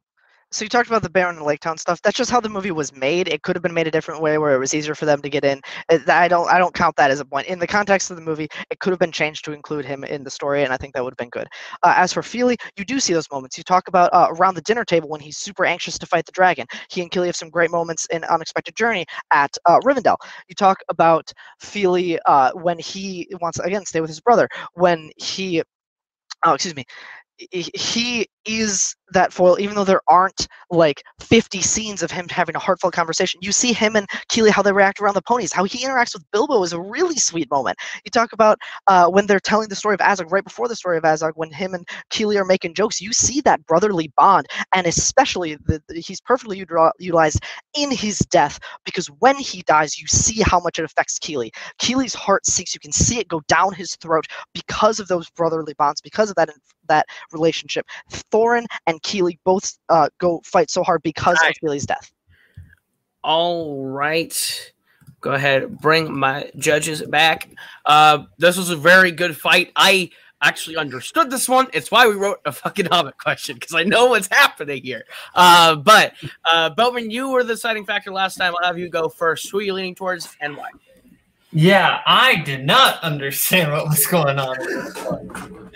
So 0.53 0.63
you 0.63 0.69
talked 0.69 0.87
about 0.87 1.01
the 1.01 1.09
Beorn 1.09 1.37
and 1.37 1.45
Lake 1.45 1.61
Town 1.61 1.79
stuff. 1.79 1.99
That's 2.03 2.15
just 2.15 2.29
how 2.29 2.39
the 2.39 2.47
movie 2.47 2.69
was 2.69 2.93
made. 2.95 3.27
It 3.27 3.41
could 3.41 3.55
have 3.55 3.63
been 3.63 3.73
made 3.73 3.87
a 3.87 3.91
different 3.91 4.21
way 4.21 4.37
where 4.37 4.53
it 4.53 4.59
was 4.59 4.75
easier 4.75 4.93
for 4.93 5.05
them 5.05 5.19
to 5.23 5.29
get 5.29 5.43
in. 5.43 5.59
Uh, 5.89 5.97
I 6.07 6.27
don't 6.27 6.47
I 6.47 6.59
don't 6.59 6.75
count 6.75 6.95
that 6.97 7.09
as 7.09 7.19
a 7.19 7.25
point. 7.25 7.47
In 7.47 7.57
the 7.57 7.65
context 7.65 8.11
of 8.11 8.17
the 8.17 8.21
movie, 8.21 8.47
it 8.69 8.79
could 8.79 8.91
have 8.91 8.99
been 8.99 9.11
changed 9.11 9.45
to 9.45 9.51
include 9.51 9.83
him 9.83 10.03
in 10.03 10.23
the 10.23 10.29
story, 10.29 10.63
and 10.63 10.71
I 10.71 10.77
think 10.77 10.93
that 10.93 11.03
would 11.03 11.13
have 11.13 11.17
been 11.17 11.29
good. 11.31 11.47
Uh, 11.81 11.95
as 11.97 12.13
for 12.13 12.21
Fili, 12.21 12.55
you 12.77 12.85
do 12.85 12.99
see 12.99 13.13
those 13.13 13.31
moments. 13.31 13.57
You 13.57 13.63
talk 13.63 13.87
about 13.87 14.11
uh, 14.13 14.27
around 14.29 14.53
the 14.53 14.61
dinner 14.61 14.85
table 14.85 15.09
when 15.09 15.21
he's 15.21 15.37
super 15.37 15.65
anxious 15.65 15.97
to 15.97 16.05
fight 16.05 16.27
the 16.27 16.31
dragon. 16.31 16.67
He 16.89 17.01
and 17.01 17.09
Kili 17.09 17.25
have 17.25 17.35
some 17.35 17.49
great 17.49 17.71
moments 17.71 18.05
in 18.11 18.23
Unexpected 18.25 18.75
Journey 18.75 19.07
at 19.31 19.57
uh, 19.65 19.79
Rivendell. 19.79 20.17
You 20.49 20.55
talk 20.55 20.77
about 20.87 21.31
Fili 21.61 22.19
uh, 22.27 22.51
when 22.53 22.77
he 22.77 23.27
wants 23.41 23.57
again 23.57 23.85
stay 23.85 24.01
with 24.01 24.09
his 24.11 24.21
brother. 24.21 24.47
When 24.75 25.09
he 25.17 25.63
oh 26.45 26.53
excuse 26.53 26.75
me 26.75 26.85
he 27.51 28.27
is 28.45 28.95
that 29.13 29.31
foil, 29.31 29.59
even 29.59 29.75
though 29.75 29.83
there 29.83 30.01
aren't 30.07 30.47
like 30.69 31.03
50 31.19 31.61
scenes 31.61 32.03
of 32.03 32.11
him 32.11 32.27
having 32.29 32.55
a 32.55 32.59
heartfelt 32.59 32.93
conversation. 32.93 33.39
You 33.43 33.51
see 33.51 33.73
him 33.73 33.95
and 33.95 34.07
Kili, 34.29 34.49
how 34.49 34.61
they 34.61 34.71
react 34.71 34.99
around 34.99 35.13
the 35.13 35.21
ponies, 35.21 35.53
how 35.53 35.63
he 35.63 35.85
interacts 35.85 36.13
with 36.13 36.29
Bilbo 36.31 36.63
is 36.63 36.73
a 36.73 36.81
really 36.81 37.17
sweet 37.17 37.49
moment. 37.51 37.77
You 38.03 38.11
talk 38.11 38.33
about 38.33 38.57
uh, 38.87 39.07
when 39.07 39.27
they're 39.27 39.39
telling 39.39 39.69
the 39.69 39.75
story 39.75 39.93
of 39.93 39.99
Azog, 39.99 40.31
right 40.31 40.43
before 40.43 40.67
the 40.67 40.75
story 40.75 40.97
of 40.97 41.03
Azog, 41.03 41.33
when 41.35 41.51
him 41.51 41.73
and 41.73 41.87
Kili 42.11 42.37
are 42.37 42.45
making 42.45 42.73
jokes, 42.73 43.01
you 43.01 43.13
see 43.13 43.41
that 43.41 43.65
brotherly 43.65 44.11
bond, 44.17 44.47
and 44.73 44.87
especially 44.87 45.55
the, 45.65 45.81
the, 45.87 45.99
he's 45.99 46.21
perfectly 46.21 46.57
utilized 46.99 47.39
in 47.75 47.91
his 47.91 48.19
death 48.19 48.59
because 48.85 49.07
when 49.19 49.37
he 49.37 49.61
dies, 49.63 49.99
you 49.99 50.07
see 50.07 50.41
how 50.41 50.59
much 50.59 50.79
it 50.79 50.85
affects 50.85 51.19
Kili. 51.19 51.51
Kili's 51.81 52.13
heart 52.13 52.45
sinks. 52.45 52.73
You 52.73 52.79
can 52.79 52.91
see 52.91 53.19
it 53.19 53.27
go 53.27 53.41
down 53.47 53.73
his 53.73 53.95
throat 53.97 54.25
because 54.53 54.99
of 54.99 55.07
those 55.07 55.29
brotherly 55.31 55.73
bonds, 55.77 56.01
because 56.01 56.29
of 56.29 56.35
that 56.35 56.49
that 56.89 57.05
relationship. 57.31 57.85
Thorin 58.33 58.65
and 58.87 59.01
Kili 59.03 59.37
both 59.43 59.77
uh, 59.89 60.09
go 60.19 60.41
fight 60.43 60.71
so 60.71 60.83
hard 60.83 61.03
because 61.03 61.37
of 61.47 61.53
Kili's 61.61 61.85
death. 61.85 62.11
All 63.23 63.85
right. 63.85 64.73
Go 65.21 65.31
ahead, 65.31 65.79
bring 65.79 66.13
my 66.13 66.51
judges 66.57 67.01
back. 67.01 67.47
Uh, 67.85 68.25
this 68.39 68.57
was 68.57 68.69
a 68.71 68.75
very 68.75 69.11
good 69.11 69.37
fight. 69.37 69.71
I 69.77 70.09
actually 70.41 70.75
understood 70.75 71.31
this 71.31 71.47
one. 71.47 71.67
It's 71.71 71.89
why 71.89 72.07
we 72.07 72.15
wrote 72.15 72.39
a 72.43 72.51
fucking 72.51 72.87
Hobbit 72.87 73.17
question 73.17 73.55
because 73.55 73.73
I 73.73 73.83
know 73.83 74.07
what's 74.07 74.27
happening 74.27 74.83
here. 74.83 75.05
Uh, 75.33 75.77
but 75.77 76.13
uh, 76.43 76.71
Beltman, 76.75 77.09
you 77.09 77.29
were 77.29 77.43
the 77.43 77.53
deciding 77.53 77.85
factor 77.85 78.11
last 78.11 78.35
time. 78.35 78.53
I'll 78.59 78.67
have 78.67 78.77
you 78.77 78.89
go 78.89 79.07
first. 79.07 79.49
Who 79.49 79.59
are 79.59 79.61
you 79.61 79.73
leaning 79.73 79.95
towards 79.95 80.35
and 80.41 80.57
why? 80.57 80.69
Yeah, 81.53 81.99
I 82.07 82.37
did 82.37 82.65
not 82.65 83.01
understand 83.03 83.71
what 83.71 83.85
was 83.85 84.05
going 84.07 84.39
on. 84.39 84.57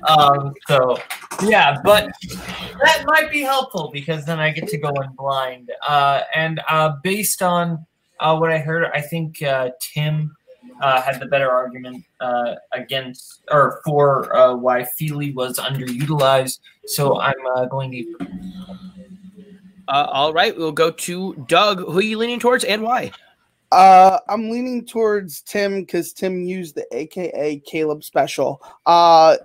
Um, 0.08 0.54
so 0.68 0.98
yeah, 1.44 1.78
but 1.84 2.10
that 2.84 3.04
might 3.06 3.30
be 3.30 3.42
helpful 3.42 3.92
because 3.94 4.26
then 4.26 4.40
I 4.40 4.52
get 4.52 4.68
to 4.70 4.78
go 4.78 4.90
in 4.90 5.12
blind. 5.16 5.72
Uh, 5.88 6.22
and 6.34 6.62
uh, 6.68 6.94
based 7.04 7.44
on 7.44 7.86
uh, 8.20 8.36
what 8.38 8.52
I 8.52 8.58
heard, 8.58 8.88
I 8.94 9.02
think 9.02 9.42
uh, 9.44 9.70
Tim 9.80 10.36
uh, 10.82 11.02
had 11.02 11.20
the 11.20 11.28
better 11.28 11.52
argument 11.52 12.04
uh, 12.22 12.56
against 12.74 13.44
or 13.52 13.82
for 13.86 14.36
uh, 14.36 14.56
why 14.56 14.84
Fili 14.84 15.32
was 15.32 15.58
underutilized. 15.58 16.60
So 16.86 17.20
I'm 17.20 17.46
uh, 17.56 17.66
going 17.66 17.92
to. 17.92 18.28
All 19.90 20.34
right, 20.34 20.58
we'll 20.58 20.72
go 20.72 20.92
to 20.92 21.46
Doug. 21.48 21.80
Who 21.80 22.00
are 22.00 22.02
you 22.02 22.18
leaning 22.18 22.40
towards 22.40 22.64
and 22.64 22.82
why? 22.82 23.12
Uh, 23.72 24.20
I'm 24.30 24.50
leaning 24.50 24.86
towards 24.86 25.42
Tim 25.42 25.82
because 25.82 26.14
Tim 26.14 26.44
used 26.44 26.76
the 26.76 26.86
AKA 26.96 27.60
Caleb 27.60 28.04
special. 28.04 28.62
Uh, 28.86 29.38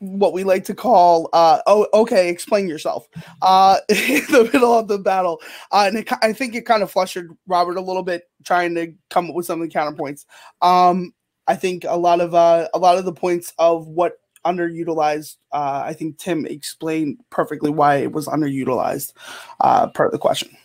what 0.00 0.32
we 0.32 0.44
like 0.44 0.64
to 0.64 0.74
call 0.74 1.28
uh 1.32 1.60
oh 1.66 1.86
okay 1.94 2.28
explain 2.28 2.68
yourself. 2.68 3.08
Uh 3.42 3.78
in 3.88 4.22
the 4.30 4.48
middle 4.52 4.78
of 4.78 4.88
the 4.88 4.98
battle. 4.98 5.40
Uh 5.72 5.84
and 5.88 5.98
it, 5.98 6.08
i 6.22 6.32
think 6.32 6.54
it 6.54 6.66
kind 6.66 6.82
of 6.82 6.90
flustered 6.90 7.30
robert 7.46 7.76
a 7.76 7.80
little 7.80 8.02
bit 8.02 8.24
trying 8.44 8.74
to 8.74 8.92
come 9.10 9.28
up 9.28 9.34
with 9.34 9.46
some 9.46 9.60
of 9.60 9.68
the 9.68 9.74
counterpoints. 9.74 10.26
Um 10.60 11.14
i 11.46 11.54
think 11.54 11.84
a 11.88 11.96
lot 11.96 12.20
of 12.20 12.34
uh 12.34 12.68
a 12.74 12.78
lot 12.78 12.98
of 12.98 13.04
the 13.04 13.12
points 13.12 13.52
of 13.58 13.86
what 13.86 14.20
underutilized 14.44 15.36
uh 15.52 15.82
i 15.84 15.92
think 15.92 16.18
tim 16.18 16.46
explained 16.46 17.18
perfectly 17.30 17.70
why 17.70 17.96
it 17.96 18.12
was 18.12 18.26
underutilized 18.28 19.12
uh 19.60 19.88
part 19.88 20.08
of 20.08 20.12
the 20.12 20.18
question 20.18 20.56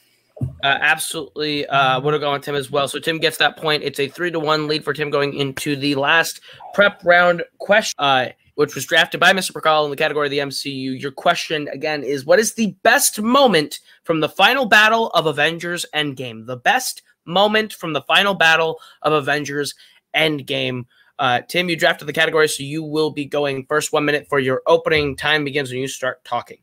uh, 0.64 0.78
absolutely 0.82 1.66
uh, 1.68 2.00
would 2.02 2.14
have 2.14 2.22
gone 2.22 2.34
with 2.34 2.44
Tim 2.44 2.56
as 2.56 2.70
well. 2.70 2.88
So 2.88 3.00
Tim 3.00 3.18
gets 3.20 3.38
that 3.38 3.58
point. 3.58 3.84
It's 3.84 4.00
a 4.00 4.08
three 4.08 4.32
to 4.32 4.39
one 4.39 4.68
lead 4.68 4.84
for 4.84 4.94
Tim 4.94 5.10
going 5.10 5.34
into 5.34 5.76
the 5.76 5.96
last 5.96 6.42
prep 6.74 7.04
round 7.04 7.44
question. 7.60 7.96
Uh, 7.98 8.30
which 8.56 8.76
was 8.76 8.86
drafted 8.86 9.20
by 9.20 9.34
Mr. 9.34 9.52
Prakal 9.52 9.86
in 9.86 9.89
the 9.92 9.98
category 9.98 10.28
of 10.28 10.32
the 10.32 10.39
MCU. 10.39 11.02
Your 11.02 11.12
question 11.12 11.68
again 11.70 12.04
is 12.04 12.26
what 12.26 12.38
is 12.38 12.54
the 12.54 12.76
best 12.84 13.20
moment 13.20 13.80
from 14.04 14.20
the 14.20 14.30
final 14.30 14.66
battle 14.66 15.08
of 15.12 15.26
Avengers 15.26 15.86
Endgame? 15.96 16.46
The 16.46 16.58
best 16.58 17.02
moment 17.26 17.74
from 17.74 17.94
the 17.94 18.02
final 18.02 18.34
battle 18.34 18.80
of 19.02 19.14
Avengers 19.14 19.74
Endgame. 20.16 20.86
Uh, 21.18 21.42
Tim, 21.48 21.70
you 21.70 21.76
drafted 21.76 22.08
the 22.08 22.14
category, 22.14 22.48
so 22.48 22.64
you 22.64 22.84
will 22.84 23.12
be 23.12 23.26
going 23.26 23.66
first 23.68 23.94
one 23.94 24.06
minute 24.06 24.28
for 24.28 24.39
your 24.39 24.62
opening. 24.68 25.16
Time 25.16 25.44
begins 25.44 25.72
when 25.72 25.80
you 25.80 25.88
start 25.88 26.24
talking. 26.24 26.58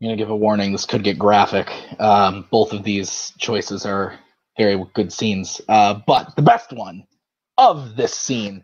I'm 0.00 0.08
going 0.08 0.16
to 0.16 0.22
give 0.22 0.30
a 0.30 0.36
warning. 0.36 0.72
This 0.72 0.84
could 0.84 1.02
get 1.02 1.18
graphic. 1.18 1.72
Um, 1.98 2.46
both 2.50 2.74
of 2.74 2.82
these 2.82 3.32
choices 3.38 3.86
are 3.86 4.18
very 4.58 4.82
good 4.92 5.10
scenes. 5.10 5.60
Uh, 5.68 6.00
but 6.06 6.36
the 6.36 6.42
best 6.42 6.70
one 6.72 7.06
of 7.56 7.96
this 7.96 8.14
scene 8.14 8.62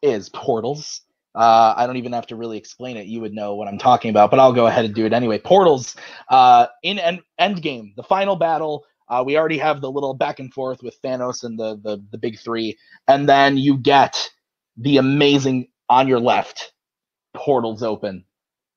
is 0.00 0.28
portals. 0.28 1.02
Uh, 1.34 1.74
I 1.76 1.86
don't 1.86 1.96
even 1.96 2.12
have 2.12 2.26
to 2.28 2.36
really 2.36 2.56
explain 2.56 2.96
it. 2.96 3.06
You 3.06 3.20
would 3.20 3.32
know 3.32 3.56
what 3.56 3.66
I'm 3.66 3.78
talking 3.78 4.10
about, 4.10 4.30
but 4.30 4.38
I'll 4.38 4.52
go 4.52 4.68
ahead 4.68 4.84
and 4.84 4.94
do 4.94 5.06
it 5.06 5.12
anyway. 5.12 5.38
Portals 5.38 5.96
uh, 6.28 6.66
in 6.84 6.98
end 7.00 7.22
Endgame, 7.40 7.94
the 7.96 8.02
final 8.02 8.36
battle. 8.36 8.84
Uh, 9.08 9.24
we 9.26 9.36
already 9.36 9.58
have 9.58 9.80
the 9.80 9.90
little 9.90 10.14
back 10.14 10.38
and 10.38 10.52
forth 10.54 10.82
with 10.84 11.00
Thanos 11.02 11.42
and 11.42 11.58
the, 11.58 11.76
the 11.82 12.04
the 12.10 12.18
big 12.18 12.38
three, 12.38 12.78
and 13.08 13.28
then 13.28 13.56
you 13.58 13.76
get 13.76 14.30
the 14.76 14.98
amazing 14.98 15.68
on 15.88 16.06
your 16.08 16.20
left 16.20 16.72
portals 17.34 17.82
open 17.82 18.24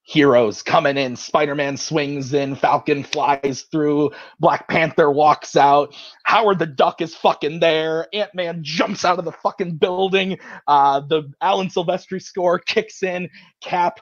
heroes 0.03 0.61
coming 0.61 0.97
in. 0.97 1.15
Spider 1.15 1.55
Man 1.55 1.77
swings 1.77 2.33
in, 2.33 2.55
Falcon 2.55 3.03
flies 3.03 3.65
through, 3.71 4.11
Black 4.39 4.67
Panther 4.67 5.09
walks 5.09 5.55
out, 5.55 5.95
Howard 6.23 6.59
the 6.59 6.65
Duck 6.65 7.01
is 7.01 7.15
fucking 7.15 7.59
there, 7.59 8.07
Ant 8.13 8.35
Man 8.35 8.63
jumps 8.63 9.05
out 9.05 9.17
of 9.17 9.25
the 9.25 9.31
fucking 9.31 9.77
building, 9.77 10.37
uh, 10.67 10.99
the 10.99 11.31
Alan 11.41 11.67
Silvestri 11.67 12.21
score 12.21 12.59
kicks 12.59 13.01
in, 13.01 13.29
Cap 13.61 13.99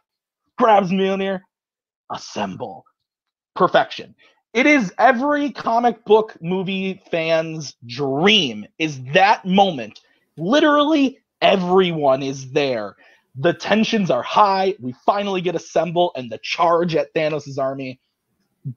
grabs 0.58 0.92
Mjolnir, 0.92 1.42
assemble. 2.12 2.84
Perfection. 3.56 4.16
It 4.54 4.66
is 4.66 4.94
every 4.98 5.52
comic 5.52 6.04
book 6.04 6.36
movie 6.42 7.02
fan's 7.10 7.76
dream 7.86 8.66
is 8.80 9.02
that 9.14 9.46
moment. 9.46 10.02
Literally 10.38 11.20
everyone 11.42 12.22
is 12.22 12.52
there 12.52 12.96
the 13.36 13.54
tensions 13.54 14.12
are 14.12 14.24
high. 14.24 14.76
We 14.80 14.94
finally 15.06 15.42
get 15.42 15.56
assemble 15.56 16.12
and 16.16 16.32
the 16.32 16.40
charge 16.40 16.96
at 16.96 17.14
Thanos' 17.14 17.58
army. 17.58 18.00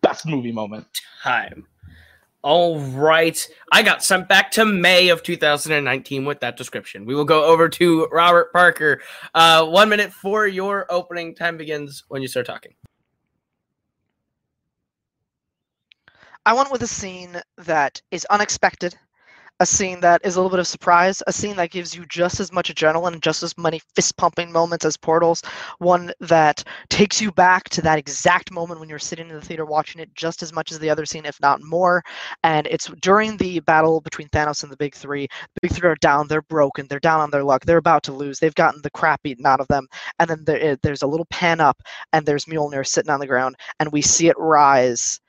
Best 0.00 0.26
movie 0.26 0.52
moment. 0.52 0.86
Time. 1.22 1.66
All 2.42 2.78
right. 2.78 3.48
I 3.72 3.82
got 3.82 4.04
sent 4.04 4.28
back 4.28 4.50
to 4.52 4.66
May 4.66 5.08
of 5.08 5.22
2019 5.22 6.24
with 6.24 6.40
that 6.40 6.56
description. 6.56 7.06
We 7.06 7.14
will 7.14 7.24
go 7.24 7.44
over 7.44 7.68
to 7.70 8.06
Robert 8.12 8.52
Parker. 8.52 9.00
Uh, 9.34 9.66
one 9.66 9.88
minute 9.88 10.12
for 10.12 10.46
your 10.46 10.86
opening. 10.90 11.34
Time 11.34 11.56
begins 11.56 12.04
when 12.08 12.20
you 12.22 12.28
start 12.28 12.46
talking. 12.46 12.74
I 16.46 16.52
went 16.52 16.70
with 16.70 16.82
a 16.82 16.86
scene 16.86 17.40
that 17.56 18.02
is 18.10 18.26
unexpected 18.26 18.94
a 19.60 19.66
scene 19.66 20.00
that 20.00 20.20
is 20.24 20.34
a 20.34 20.38
little 20.40 20.50
bit 20.50 20.58
of 20.58 20.66
surprise, 20.66 21.22
a 21.26 21.32
scene 21.32 21.54
that 21.56 21.70
gives 21.70 21.94
you 21.94 22.04
just 22.06 22.40
as 22.40 22.50
much 22.50 22.74
adrenaline, 22.74 23.20
just 23.20 23.42
as 23.42 23.56
many 23.56 23.80
fist 23.94 24.16
pumping 24.16 24.50
moments 24.50 24.84
as 24.84 24.96
Portals, 24.96 25.42
one 25.78 26.12
that 26.20 26.64
takes 26.88 27.20
you 27.20 27.30
back 27.30 27.68
to 27.68 27.80
that 27.80 27.98
exact 27.98 28.50
moment 28.50 28.80
when 28.80 28.88
you're 28.88 28.98
sitting 28.98 29.28
in 29.28 29.34
the 29.34 29.40
theater 29.40 29.64
watching 29.64 30.00
it 30.00 30.12
just 30.14 30.42
as 30.42 30.52
much 30.52 30.72
as 30.72 30.78
the 30.80 30.90
other 30.90 31.06
scene, 31.06 31.24
if 31.24 31.40
not 31.40 31.62
more. 31.62 32.02
And 32.42 32.66
it's 32.66 32.90
during 33.00 33.36
the 33.36 33.60
battle 33.60 34.00
between 34.00 34.28
Thanos 34.28 34.64
and 34.64 34.72
the 34.72 34.76
Big 34.76 34.94
Three. 34.94 35.28
The 35.54 35.60
Big 35.62 35.72
Three 35.72 35.88
are 35.88 35.96
down, 35.96 36.26
they're 36.26 36.42
broken, 36.42 36.86
they're 36.88 36.98
down 36.98 37.20
on 37.20 37.30
their 37.30 37.44
luck, 37.44 37.64
they're 37.64 37.78
about 37.78 38.02
to 38.04 38.12
lose, 38.12 38.40
they've 38.40 38.54
gotten 38.54 38.82
the 38.82 38.90
crap 38.90 39.22
beaten 39.22 39.46
out 39.46 39.60
of 39.60 39.68
them. 39.68 39.86
And 40.18 40.28
then 40.28 40.44
there, 40.44 40.76
there's 40.82 41.02
a 41.02 41.06
little 41.06 41.26
pan 41.26 41.60
up, 41.60 41.80
and 42.12 42.26
there's 42.26 42.46
Mjolnir 42.46 42.86
sitting 42.86 43.10
on 43.10 43.20
the 43.20 43.26
ground, 43.26 43.54
and 43.78 43.92
we 43.92 44.02
see 44.02 44.28
it 44.28 44.38
rise 44.38 45.20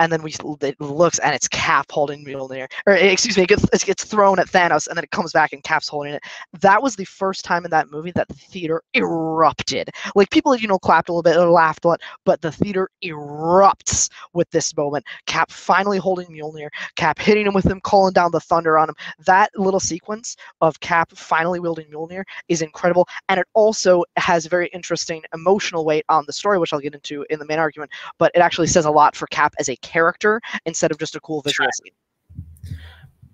and 0.00 0.12
then 0.12 0.22
we 0.22 0.34
it 0.60 0.80
looks 0.80 1.18
and 1.20 1.34
it's 1.34 1.48
Cap 1.48 1.90
holding 1.90 2.24
Mjolnir, 2.24 2.66
or 2.86 2.94
excuse 2.94 3.36
me, 3.36 3.44
it 3.44 3.48
gets 3.48 3.64
it 3.72 3.84
gets 3.84 4.04
thrown 4.04 4.38
at 4.38 4.48
Thanos, 4.48 4.88
and 4.88 4.96
then 4.96 5.04
it 5.04 5.10
comes 5.10 5.32
back 5.32 5.52
and 5.52 5.62
Cap's 5.62 5.88
holding 5.88 6.14
it. 6.14 6.22
That 6.60 6.82
was 6.82 6.96
the 6.96 7.04
first 7.04 7.44
time 7.44 7.64
in 7.64 7.70
that 7.70 7.90
movie 7.90 8.10
that 8.12 8.28
the 8.28 8.34
theater 8.34 8.82
erupted. 8.94 9.90
Like 10.14 10.30
people, 10.30 10.56
you 10.56 10.68
know, 10.68 10.78
clapped 10.78 11.08
a 11.08 11.12
little 11.12 11.22
bit 11.22 11.36
or 11.36 11.50
laughed 11.50 11.84
a 11.84 11.88
lot, 11.88 12.00
but 12.24 12.40
the 12.40 12.52
theater 12.52 12.88
erupts 13.04 14.10
with 14.32 14.50
this 14.50 14.76
moment. 14.76 15.04
Cap 15.26 15.50
finally 15.50 15.98
holding 15.98 16.26
Mjolnir, 16.26 16.68
Cap 16.96 17.18
hitting 17.18 17.46
him 17.46 17.54
with 17.54 17.66
him, 17.66 17.80
calling 17.80 18.12
down 18.12 18.32
the 18.32 18.40
thunder 18.40 18.78
on 18.78 18.88
him. 18.88 18.94
That 19.24 19.50
little 19.54 19.80
sequence 19.80 20.36
of 20.60 20.80
Cap 20.80 21.10
finally 21.14 21.60
wielding 21.60 21.86
Mjolnir 21.88 22.24
is 22.48 22.62
incredible, 22.62 23.06
and 23.28 23.38
it 23.38 23.46
also 23.54 24.04
has 24.16 24.46
very 24.46 24.68
interesting 24.68 25.22
emotional 25.32 25.84
weight 25.84 26.04
on 26.08 26.24
the 26.26 26.32
story, 26.32 26.58
which 26.58 26.72
I'll 26.72 26.80
get 26.80 26.94
into 26.94 27.24
in 27.30 27.38
the 27.38 27.46
main 27.46 27.58
argument. 27.58 27.90
But 28.18 28.32
it 28.34 28.40
actually 28.40 28.66
says 28.66 28.84
a 28.84 28.90
lot 28.90 29.14
for 29.14 29.26
Cap 29.28 29.54
as 29.58 29.68
a 29.68 29.76
character 29.84 30.40
instead 30.66 30.90
of 30.90 30.98
just 30.98 31.14
a 31.14 31.20
cool 31.20 31.42
visual 31.42 31.68
scene. 31.72 31.92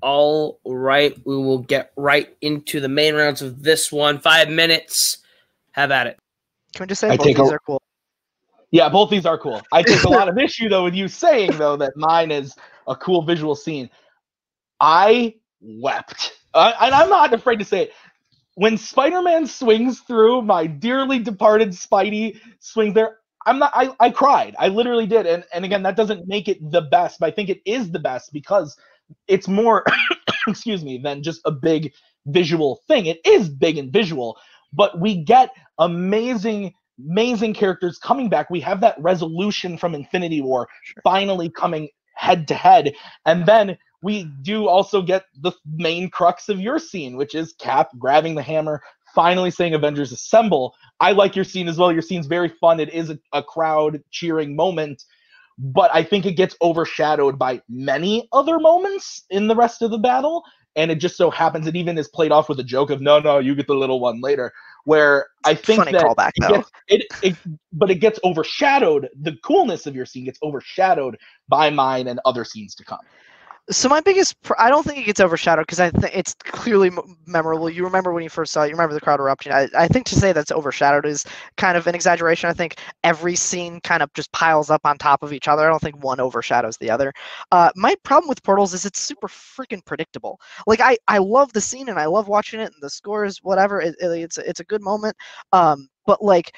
All 0.02 0.60
right, 0.66 1.16
we 1.24 1.36
will 1.36 1.58
get 1.58 1.92
right 1.96 2.36
into 2.40 2.80
the 2.80 2.88
main 2.88 3.14
rounds 3.14 3.40
of 3.40 3.62
this 3.62 3.92
one. 3.92 4.18
Five 4.18 4.50
minutes. 4.50 5.18
Have 5.72 5.90
at 5.90 6.06
it. 6.06 6.18
Can 6.74 6.84
we 6.84 6.88
just 6.88 7.00
say 7.00 7.08
I 7.08 7.16
both 7.16 7.26
take 7.26 7.36
these 7.36 7.50
a- 7.50 7.54
are 7.54 7.60
cool? 7.64 7.80
Yeah, 8.72 8.88
both 8.88 9.10
these 9.10 9.26
are 9.26 9.38
cool. 9.38 9.60
I 9.72 9.82
take 9.82 10.02
a 10.04 10.08
lot 10.08 10.28
of 10.32 10.38
issue 10.38 10.68
though 10.68 10.84
with 10.84 10.94
you 10.94 11.08
saying 11.08 11.58
though 11.58 11.76
that 11.76 11.92
mine 11.96 12.30
is 12.30 12.54
a 12.86 12.96
cool 12.96 13.22
visual 13.22 13.54
scene. 13.54 13.88
I 14.80 15.34
wept, 15.60 16.32
uh, 16.54 16.72
and 16.80 16.94
I'm 16.94 17.08
not 17.10 17.32
afraid 17.32 17.58
to 17.58 17.64
say 17.64 17.82
it. 17.84 17.92
When 18.54 18.76
Spider-Man 18.76 19.46
swings 19.46 20.00
through, 20.00 20.42
my 20.42 20.66
dearly 20.66 21.18
departed 21.18 21.70
Spidey 21.70 22.38
swings 22.58 22.94
there. 22.94 23.18
I'm 23.46 23.58
not. 23.58 23.72
I, 23.74 23.90
I 24.00 24.10
cried. 24.10 24.54
I 24.58 24.68
literally 24.68 25.06
did. 25.06 25.26
And 25.26 25.44
and 25.54 25.64
again, 25.64 25.82
that 25.82 25.96
doesn't 25.96 26.28
make 26.28 26.48
it 26.48 26.58
the 26.70 26.82
best, 26.82 27.18
but 27.20 27.26
I 27.26 27.30
think 27.30 27.48
it 27.48 27.60
is 27.64 27.90
the 27.90 27.98
best 27.98 28.32
because 28.32 28.76
it's 29.28 29.48
more, 29.48 29.84
excuse 30.48 30.84
me, 30.84 30.98
than 30.98 31.22
just 31.22 31.40
a 31.44 31.50
big 31.50 31.92
visual 32.26 32.80
thing. 32.86 33.06
It 33.06 33.20
is 33.24 33.48
big 33.48 33.78
and 33.78 33.92
visual, 33.92 34.38
but 34.72 35.00
we 35.00 35.24
get 35.24 35.50
amazing 35.78 36.74
amazing 37.08 37.54
characters 37.54 37.98
coming 37.98 38.28
back. 38.28 38.50
We 38.50 38.60
have 38.60 38.80
that 38.82 38.96
resolution 39.00 39.78
from 39.78 39.94
Infinity 39.94 40.42
War 40.42 40.68
finally 41.02 41.48
coming 41.48 41.88
head 42.14 42.46
to 42.48 42.54
head. 42.54 42.92
And 43.24 43.46
then 43.46 43.78
we 44.02 44.24
do 44.42 44.68
also 44.68 45.02
get 45.02 45.24
the 45.40 45.52
main 45.66 46.10
crux 46.10 46.48
of 46.48 46.60
your 46.60 46.78
scene, 46.78 47.16
which 47.16 47.34
is 47.34 47.54
Cap 47.54 47.88
grabbing 47.98 48.34
the 48.34 48.42
hammer, 48.42 48.82
finally 49.14 49.50
saying 49.50 49.74
Avengers 49.74 50.12
Assemble. 50.12 50.74
I 51.00 51.12
like 51.12 51.34
your 51.34 51.44
scene 51.44 51.68
as 51.68 51.78
well. 51.78 51.92
Your 51.92 52.02
scene's 52.02 52.26
very 52.26 52.48
fun. 52.48 52.80
It 52.80 52.92
is 52.92 53.10
a, 53.10 53.18
a 53.32 53.42
crowd 53.42 54.02
cheering 54.10 54.54
moment. 54.54 55.04
But 55.58 55.90
I 55.94 56.02
think 56.02 56.24
it 56.24 56.32
gets 56.32 56.56
overshadowed 56.62 57.38
by 57.38 57.60
many 57.68 58.28
other 58.32 58.58
moments 58.58 59.24
in 59.30 59.46
the 59.46 59.56
rest 59.56 59.82
of 59.82 59.90
the 59.90 59.98
battle. 59.98 60.42
And 60.76 60.90
it 60.90 60.96
just 60.96 61.16
so 61.16 61.30
happens 61.30 61.66
it 61.66 61.76
even 61.76 61.98
is 61.98 62.08
played 62.08 62.32
off 62.32 62.48
with 62.48 62.60
a 62.60 62.64
joke 62.64 62.90
of 62.90 63.00
no, 63.00 63.18
no, 63.18 63.38
you 63.38 63.54
get 63.54 63.66
the 63.66 63.74
little 63.74 64.00
one 64.00 64.20
later. 64.20 64.52
Where 64.84 65.26
I 65.44 65.54
think 65.54 65.80
Funny 65.80 65.92
that 65.92 66.02
callback 66.02 66.30
it 66.36 66.48
gets, 66.48 66.70
it, 66.88 67.06
it 67.22 67.36
but 67.72 67.90
it 67.90 67.96
gets 67.96 68.18
overshadowed 68.24 69.08
the 69.20 69.36
coolness 69.44 69.86
of 69.86 69.94
your 69.94 70.06
scene 70.06 70.24
gets 70.24 70.38
overshadowed 70.42 71.18
by 71.48 71.68
mine 71.68 72.06
and 72.06 72.20
other 72.24 72.44
scenes 72.44 72.74
to 72.76 72.84
come 72.84 73.00
So 73.68 73.88
my 73.88 74.00
biggest, 74.00 74.40
pr- 74.42 74.54
I 74.58 74.68
don't 74.68 74.84
think 74.84 74.98
it 74.98 75.04
gets 75.04 75.20
overshadowed 75.20 75.62
because 75.62 75.78
I 75.78 75.90
think 75.90 76.12
it's 76.16 76.34
clearly 76.34 76.88
m- 76.88 77.16
memorable. 77.26 77.70
You 77.70 77.84
remember 77.84 78.12
when 78.12 78.22
you 78.24 78.28
first 78.28 78.52
saw 78.52 78.62
it. 78.62 78.66
You 78.68 78.72
remember 78.72 78.94
the 78.94 79.00
crowd 79.00 79.20
erupting. 79.20 79.52
I, 79.52 79.68
I 79.76 79.86
think 79.86 80.06
to 80.06 80.16
say 80.16 80.32
that's 80.32 80.50
overshadowed 80.50 81.06
is 81.06 81.24
kind 81.56 81.76
of 81.76 81.86
an 81.86 81.94
exaggeration. 81.94 82.50
I 82.50 82.52
think 82.52 82.76
every 83.04 83.36
scene 83.36 83.80
kind 83.82 84.02
of 84.02 84.12
just 84.12 84.32
piles 84.32 84.70
up 84.70 84.80
on 84.84 84.98
top 84.98 85.22
of 85.22 85.32
each 85.32 85.46
other. 85.46 85.64
I 85.64 85.68
don't 85.68 85.80
think 85.80 86.02
one 86.02 86.18
overshadows 86.18 86.76
the 86.78 86.90
other. 86.90 87.12
Uh, 87.52 87.70
my 87.76 87.94
problem 88.02 88.28
with 88.28 88.42
Portals 88.42 88.74
is 88.74 88.86
it's 88.86 89.00
super 89.00 89.28
freaking 89.28 89.84
predictable. 89.84 90.40
Like 90.66 90.80
I, 90.80 90.96
I 91.06 91.18
love 91.18 91.52
the 91.52 91.60
scene 91.60 91.88
and 91.88 91.98
I 91.98 92.06
love 92.06 92.26
watching 92.26 92.58
it 92.60 92.72
and 92.72 92.82
the 92.82 92.90
scores, 92.90 93.38
whatever. 93.42 93.80
It, 93.80 93.94
it- 94.00 94.06
it's 94.20 94.38
it's 94.38 94.60
a 94.60 94.64
good 94.64 94.82
moment. 94.82 95.16
Um, 95.52 95.88
but 96.06 96.22
like 96.22 96.52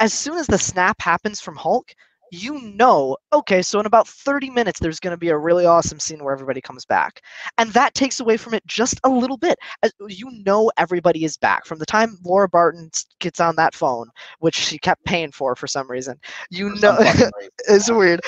as 0.00 0.12
soon 0.12 0.36
as 0.38 0.46
the 0.46 0.58
snap 0.58 1.00
happens 1.00 1.40
from 1.40 1.56
Hulk, 1.56 1.94
you 2.30 2.60
know, 2.60 3.16
okay, 3.32 3.62
so 3.62 3.80
in 3.80 3.86
about 3.86 4.08
30 4.08 4.50
minutes, 4.50 4.80
there's 4.80 5.00
going 5.00 5.12
to 5.12 5.18
be 5.18 5.28
a 5.28 5.38
really 5.38 5.66
awesome 5.66 5.98
scene 5.98 6.22
where 6.22 6.32
everybody 6.32 6.60
comes 6.60 6.84
back. 6.84 7.22
And 7.58 7.70
that 7.72 7.94
takes 7.94 8.20
away 8.20 8.36
from 8.36 8.54
it 8.54 8.66
just 8.66 9.00
a 9.04 9.08
little 9.08 9.36
bit. 9.36 9.58
As 9.82 9.92
you 10.08 10.30
know, 10.44 10.70
everybody 10.76 11.24
is 11.24 11.36
back. 11.36 11.64
From 11.66 11.78
the 11.78 11.86
time 11.86 12.18
Laura 12.24 12.48
Barton 12.48 12.90
gets 13.20 13.40
on 13.40 13.56
that 13.56 13.74
phone, 13.74 14.08
which 14.38 14.56
she 14.56 14.78
kept 14.78 15.04
paying 15.04 15.32
for 15.32 15.54
for 15.54 15.66
some 15.66 15.90
reason, 15.90 16.18
you 16.50 16.74
for 16.76 16.80
know, 16.80 16.96
it's 17.68 17.90
weird. 17.90 18.20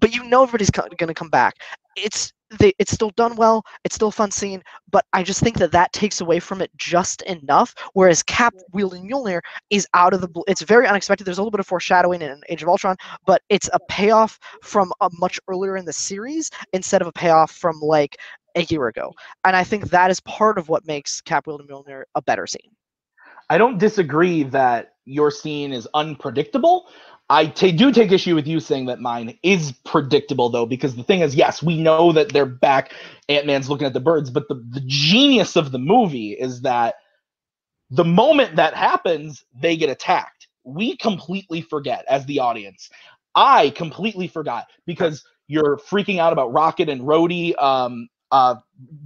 But 0.00 0.14
you 0.14 0.24
know 0.24 0.42
everybody's 0.42 0.70
co- 0.70 0.86
going 0.96 1.08
to 1.08 1.14
come 1.14 1.30
back. 1.30 1.56
It's 1.96 2.32
they, 2.58 2.72
it's 2.78 2.92
still 2.92 3.10
done 3.10 3.36
well. 3.36 3.64
It's 3.84 3.94
still 3.94 4.08
a 4.08 4.12
fun 4.12 4.30
scene, 4.30 4.62
but 4.90 5.04
I 5.12 5.22
just 5.22 5.40
think 5.40 5.58
that 5.58 5.72
that 5.72 5.92
takes 5.92 6.20
away 6.20 6.40
from 6.40 6.62
it 6.62 6.70
just 6.76 7.22
enough. 7.22 7.74
Whereas 7.92 8.22
Cap 8.22 8.54
wielding 8.72 9.08
Mjolnir 9.08 9.40
is 9.70 9.86
out 9.94 10.14
of 10.14 10.20
the 10.20 10.28
blue. 10.28 10.44
It's 10.48 10.62
very 10.62 10.86
unexpected. 10.86 11.24
There's 11.24 11.38
a 11.38 11.42
little 11.42 11.50
bit 11.50 11.60
of 11.60 11.66
foreshadowing 11.66 12.22
in 12.22 12.40
Age 12.48 12.62
of 12.62 12.68
Ultron, 12.68 12.96
but 13.26 13.42
it's 13.48 13.68
a 13.72 13.78
payoff 13.88 14.38
from 14.62 14.92
a 15.00 15.10
much 15.18 15.38
earlier 15.48 15.76
in 15.76 15.84
the 15.84 15.92
series 15.92 16.50
instead 16.72 17.02
of 17.02 17.08
a 17.08 17.12
payoff 17.12 17.50
from 17.50 17.78
like 17.80 18.16
a 18.56 18.62
year 18.62 18.88
ago. 18.88 19.12
And 19.44 19.54
I 19.54 19.64
think 19.64 19.90
that 19.90 20.10
is 20.10 20.20
part 20.20 20.58
of 20.58 20.68
what 20.68 20.86
makes 20.86 21.20
Cap 21.20 21.46
wielding 21.46 21.66
Mjolnir 21.66 22.04
a 22.14 22.22
better 22.22 22.46
scene. 22.46 22.70
I 23.50 23.56
don't 23.58 23.78
disagree 23.78 24.42
that 24.44 24.94
your 25.06 25.30
scene 25.30 25.72
is 25.72 25.88
unpredictable. 25.94 26.88
I 27.30 27.44
do 27.46 27.92
take 27.92 28.10
issue 28.10 28.34
with 28.34 28.46
you 28.46 28.58
saying 28.58 28.86
that 28.86 29.00
mine 29.00 29.38
is 29.42 29.72
predictable, 29.84 30.48
though, 30.48 30.64
because 30.64 30.96
the 30.96 31.02
thing 31.02 31.20
is, 31.20 31.34
yes, 31.34 31.62
we 31.62 31.78
know 31.80 32.12
that 32.12 32.32
they're 32.32 32.46
back. 32.46 32.92
Ant 33.28 33.46
Man's 33.46 33.68
looking 33.68 33.86
at 33.86 33.92
the 33.92 34.00
birds, 34.00 34.30
but 34.30 34.48
the, 34.48 34.54
the 34.70 34.82
genius 34.86 35.54
of 35.54 35.70
the 35.70 35.78
movie 35.78 36.32
is 36.32 36.62
that 36.62 36.94
the 37.90 38.04
moment 38.04 38.56
that 38.56 38.74
happens, 38.74 39.44
they 39.54 39.76
get 39.76 39.90
attacked. 39.90 40.48
We 40.64 40.96
completely 40.96 41.60
forget 41.60 42.04
as 42.08 42.24
the 42.26 42.40
audience. 42.40 42.88
I 43.34 43.70
completely 43.70 44.28
forgot 44.28 44.66
because 44.86 45.22
you're 45.48 45.78
freaking 45.78 46.18
out 46.18 46.32
about 46.32 46.52
Rocket 46.52 46.88
and 46.88 47.02
Rhodey 47.02 47.60
um, 47.62 48.08
uh, 48.30 48.56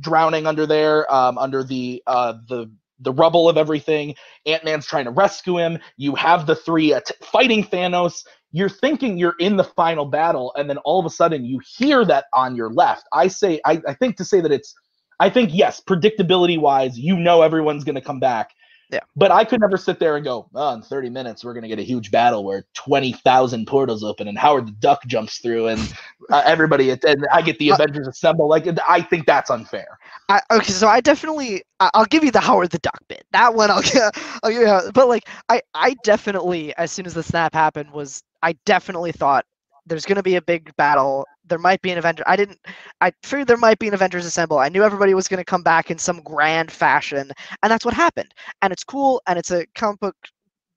drowning 0.01 0.47
under 0.47 0.66
there, 0.66 1.12
um, 1.12 1.39
under 1.39 1.62
the 1.62 2.03
uh, 2.07 2.35
the 2.49 2.70
the 3.03 3.12
rubble 3.12 3.48
of 3.48 3.57
everything. 3.57 4.14
Ant 4.46 4.64
Man's 4.64 4.86
trying 4.86 5.05
to 5.05 5.11
rescue 5.11 5.59
him. 5.59 5.78
You 5.96 6.14
have 6.14 6.46
the 6.46 6.55
three 6.55 6.92
uh, 6.92 6.98
at- 6.98 7.11
fighting 7.24 7.64
Thanos. 7.64 8.24
You're 8.53 8.68
thinking 8.68 9.18
you're 9.18 9.36
in 9.38 9.57
the 9.57 9.64
final 9.64 10.05
battle, 10.05 10.53
and 10.57 10.68
then 10.68 10.78
all 10.78 11.00
of 11.00 11.07
a 11.07 11.11
sudden 11.11 11.44
you 11.44 11.61
hear 11.76 12.05
that 12.05 12.26
on 12.34 12.55
your 12.55 12.70
left. 12.70 13.05
I 13.12 13.28
say, 13.28 13.61
I, 13.64 13.80
I 13.86 13.94
think 13.94 14.16
to 14.18 14.24
say 14.24 14.40
that 14.40 14.53
it's, 14.53 14.74
I 15.20 15.30
think 15.30 15.50
yes, 15.53 15.80
predictability 15.80 16.59
wise, 16.59 16.98
you 16.98 17.16
know 17.16 17.42
everyone's 17.42 17.84
going 17.84 17.94
to 17.94 18.00
come 18.00 18.20
back. 18.20 18.50
Yeah. 18.93 19.01
But 19.16 19.30
I 19.30 19.45
could 19.45 19.61
never 19.61 19.78
sit 19.78 19.99
there 19.99 20.16
and 20.16 20.24
go, 20.24 20.49
oh, 20.55 20.74
in 20.74 20.82
30 20.82 21.09
minutes 21.09 21.43
we're 21.45 21.55
going 21.55 21.62
to 21.62 21.68
get 21.68 21.78
a 21.78 21.82
huge 21.82 22.11
battle 22.11 22.45
where 22.45 22.66
20,000 22.74 23.66
portals 23.66 24.05
open 24.05 24.28
and 24.28 24.36
Howard 24.36 24.66
the 24.68 24.72
Duck 24.72 25.01
jumps 25.07 25.38
through 25.38 25.68
and 25.68 25.95
uh, 26.30 26.43
everybody 26.45 26.90
and 26.90 27.26
I 27.32 27.40
get 27.40 27.59
the 27.59 27.72
Uh, 27.72 27.74
Avengers 27.76 28.07
assemble. 28.07 28.49
Like 28.49 28.68
I 28.86 29.01
think 29.01 29.26
that's 29.26 29.51
unfair. 29.51 29.99
I, 30.28 30.40
okay, 30.51 30.72
so 30.72 30.88
I 30.88 31.01
definitely 31.01 31.62
I'll 31.80 32.05
give 32.05 32.22
you 32.22 32.30
the 32.30 32.40
Howard 32.40 32.70
the 32.70 32.78
Duck 32.78 33.01
bit. 33.09 33.24
That 33.32 33.55
one 33.55 33.70
I'll 33.70 33.82
give, 33.82 34.03
I'll 34.43 34.51
give 34.51 34.62
you. 34.62 34.93
But 34.93 35.09
like 35.09 35.26
I 35.49 35.62
I 35.74 35.95
definitely 36.05 36.76
as 36.76 36.93
soon 36.93 37.07
as 37.07 37.14
the 37.14 37.22
snap 37.22 37.55
happened 37.55 37.90
was 37.93 38.22
I 38.43 38.53
definitely 38.66 39.12
thought 39.12 39.47
there's 39.86 40.05
gonna 40.05 40.22
be 40.22 40.36
a 40.36 40.43
big 40.43 40.74
battle. 40.76 41.26
There 41.53 41.59
might 41.59 41.82
be 41.82 41.90
an 41.90 41.98
Avenger. 41.98 42.24
I 42.26 42.36
didn't. 42.36 42.59
I 43.03 43.12
figured 43.22 43.46
there 43.48 43.59
might 43.59 43.78
be 43.78 43.88
an 43.88 43.94
Avengers 43.94 44.24
Assemble. 44.24 44.59
I 44.59 44.70
knew 44.70 44.82
everybody 44.82 45.12
was 45.14 45.28
gonna 45.28 45.44
come 45.44 45.62
back 45.62 45.90
in 45.90 45.98
some 45.98 46.22
grand 46.22 46.72
fashion, 46.72 47.30
and 47.62 47.70
that's 47.70 47.84
what 47.84 47.92
happened. 47.92 48.32
And 48.62 48.72
it's 48.72 48.84
cool, 48.84 49.20
and 49.26 49.38
it's 49.38 49.50
a 49.50 49.66
comic 49.74 50.00
book 50.00 50.16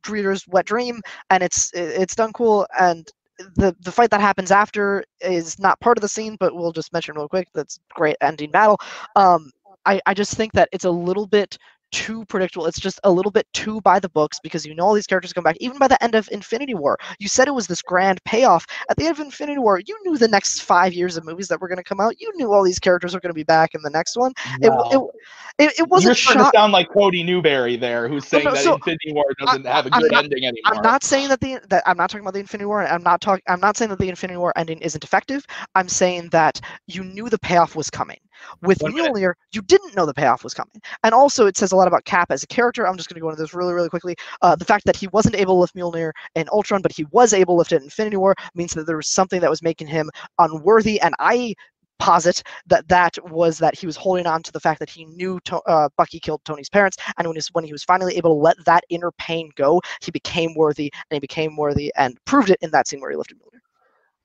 reader's 0.10 0.46
wet 0.50 0.66
dream, 0.66 1.02
and 1.30 1.42
it's 1.42 1.72
it's 1.74 2.16
done 2.16 2.34
cool. 2.34 2.68
And 2.78 3.08
the 3.56 3.74
the 3.82 3.92
fight 3.92 4.12
that 4.12 4.20
happens 4.22 4.52
after 4.52 5.06
is 5.22 5.60
not 5.60 5.80
part 5.80 5.98
of 5.98 6.02
the 6.02 6.10
scene, 6.10 6.36
but 6.40 6.54
we'll 6.54 6.74
just 6.74 6.92
mention 6.94 7.16
real 7.16 7.30
quick. 7.30 7.48
That's 7.54 7.80
great 7.94 8.18
ending 8.22 8.52
battle. 8.52 8.78
Um, 9.16 9.52
I, 9.86 10.02
I 10.06 10.14
just 10.14 10.36
think 10.36 10.52
that 10.54 10.70
it's 10.74 10.86
a 10.86 10.92
little 10.92 11.28
bit 11.28 11.58
too 11.96 12.26
predictable. 12.26 12.66
It's 12.66 12.80
just 12.80 13.00
a 13.06 13.10
little 13.12 13.32
bit 13.32 13.48
too 13.54 13.80
by 13.82 14.00
the 14.02 14.10
books 14.10 14.38
because 14.44 14.66
you 14.66 14.76
know 14.76 14.84
all 14.86 14.94
these 14.94 15.08
characters 15.08 15.32
come 15.32 15.46
back. 15.46 15.56
Even 15.62 15.78
by 15.78 15.88
the 15.88 16.02
end 16.04 16.14
of 16.14 16.28
Infinity 16.30 16.74
War, 16.76 16.98
you 17.20 17.30
said 17.30 17.48
it 17.48 17.54
was 17.54 17.68
this 17.68 17.82
grand 17.82 18.22
payoff. 18.26 18.68
At 18.90 18.98
the 18.98 19.06
end 19.06 19.14
of 19.18 19.26
Infinity 19.26 19.60
War, 19.60 19.80
you 19.80 19.98
knew 20.04 20.18
the 20.18 20.28
next 20.28 20.60
five 20.64 20.94
years 20.94 21.16
of 21.16 21.24
movies 21.24 21.48
that 21.48 21.62
were 21.62 21.70
going 21.70 21.78
to 21.78 21.84
come 21.84 22.02
out. 22.02 22.20
You 22.20 22.30
knew 22.36 22.52
all 22.52 22.64
these 22.64 22.80
characters 22.80 23.14
were 23.14 23.22
going 23.22 23.30
to 23.30 23.34
be 23.34 23.44
back 23.44 23.74
in 23.76 23.82
the 23.82 23.90
next 23.90 24.18
one. 24.18 24.34
It, 24.62 24.70
Wow. 24.70 25.12
it, 25.58 25.64
it, 25.70 25.80
it 25.80 25.88
wasn't 25.88 26.08
You're 26.10 26.16
starting 26.16 26.44
shock. 26.44 26.52
to 26.52 26.58
sound 26.58 26.74
like 26.74 26.90
Cody 26.92 27.24
Newberry 27.24 27.78
there, 27.78 28.10
who's 28.10 28.28
saying 28.28 28.44
no, 28.44 28.52
that 28.52 28.64
so- 28.64 28.76
Infinity 28.76 29.14
War 29.14 29.26
doesn't 29.40 29.66
have 29.66 29.86
a 29.86 29.90
good 29.90 30.12
not- 30.12 30.26
ending 30.26 30.44
anymore. 30.44 30.76
I'm 30.76 30.82
not 30.82 31.02
saying 31.04 31.30
that 31.30 31.40
the 31.40 31.62
that 31.70 31.82
I'm 31.86 31.96
not 31.96 32.10
talking 32.10 32.26
about 32.26 32.34
the 32.34 32.42
Infinity 32.42 32.66
War. 32.66 32.86
I'm 32.86 33.04
not 33.04 33.22
talking. 33.22 33.44
I'm 33.48 33.62
not 33.62 33.78
saying 33.78 33.90
that 33.90 34.00
the 34.00 34.10
Infinity 34.10 34.38
War 34.38 34.52
ending 34.58 34.80
isn't 34.80 35.04
effective. 35.04 35.46
I'm 35.76 35.88
saying 35.88 36.30
that 36.30 36.60
you 36.88 37.06
knew 37.06 37.30
the 37.30 37.40
payoff 37.40 37.74
was 37.76 37.90
coming. 37.90 38.18
With 38.62 38.82
One 38.82 38.94
minute. 38.94 39.14
Mjolnir, 39.14 39.34
you 39.54 39.62
didn't 39.62 39.96
know 39.96 40.06
the 40.06 40.14
payoff 40.14 40.44
was 40.44 40.54
coming. 40.54 40.82
And 41.04 41.14
also, 41.14 41.46
it 41.46 41.58
says 41.58 41.72
a 41.72 41.76
lot 41.76 41.88
about 41.88 42.06
Cap 42.06 42.32
as 42.32 42.44
a 42.44 42.48
character. 42.48 42.88
I'm 42.88 42.98
just 42.98 43.10
going 43.10 43.16
to 43.16 43.22
go 43.22 43.30
into 43.30 43.42
this 43.42 43.54
really, 43.54 43.74
really 43.74 43.90
quickly. 43.90 44.16
Uh, 44.42 44.56
the 44.56 44.66
fact 44.66 44.86
that 44.86 44.96
he 44.96 45.08
wasn't 45.08 45.36
able 45.36 45.56
to 45.56 45.60
lift 45.62 45.76
Mjolnir 45.76 46.12
in 46.36 46.48
Ultron, 46.52 46.82
but 46.82 46.92
he 46.92 47.06
was 47.12 47.34
able 47.34 47.56
to 47.56 47.60
lift 47.60 47.72
it 47.72 47.78
in 47.78 47.84
Infinity 47.84 48.18
War 48.18 48.36
means 48.54 48.74
that 48.74 48.86
there 48.86 48.98
was 48.98 49.08
something 49.08 49.42
that 49.42 49.50
was 49.50 49.62
making 49.62 49.88
him 49.88 50.10
unworthy. 50.40 51.00
And 51.02 51.14
I 51.20 51.56
posit 52.00 52.44
that 52.68 52.88
that 52.90 53.18
was 53.32 53.58
that 53.58 53.78
he 53.78 53.86
was 53.86 53.96
holding 53.96 54.28
on 54.28 54.44
to 54.44 54.52
the 54.52 54.60
fact 54.60 54.80
that 54.80 54.90
he 54.90 55.06
knew 55.06 55.40
to, 55.46 55.58
uh, 55.62 55.90
Bucky 55.98 56.20
killed 56.20 56.42
Tony's 56.44 56.70
parents, 56.70 56.98
and 57.18 57.26
when, 57.26 57.36
his, 57.36 57.48
when 57.54 57.64
he 57.64 57.72
was 57.72 57.84
finally 57.84 58.18
able 58.18 58.32
to 58.32 58.42
let 58.42 58.58
that 58.66 58.84
inner 58.90 59.12
pain 59.14 59.50
go, 59.56 59.82
he 60.02 60.12
became 60.12 60.54
worthy, 60.56 60.92
and 61.10 61.16
he 61.16 61.20
became 61.20 61.56
worthy, 61.56 61.94
and 61.96 62.18
proved 62.26 62.50
it 62.50 62.60
in 62.62 62.72
that 62.72 62.88
scene 62.88 63.00
where 63.00 63.12
he 63.12 63.18
lifted 63.18 63.38
Mjolnir. 63.38 63.60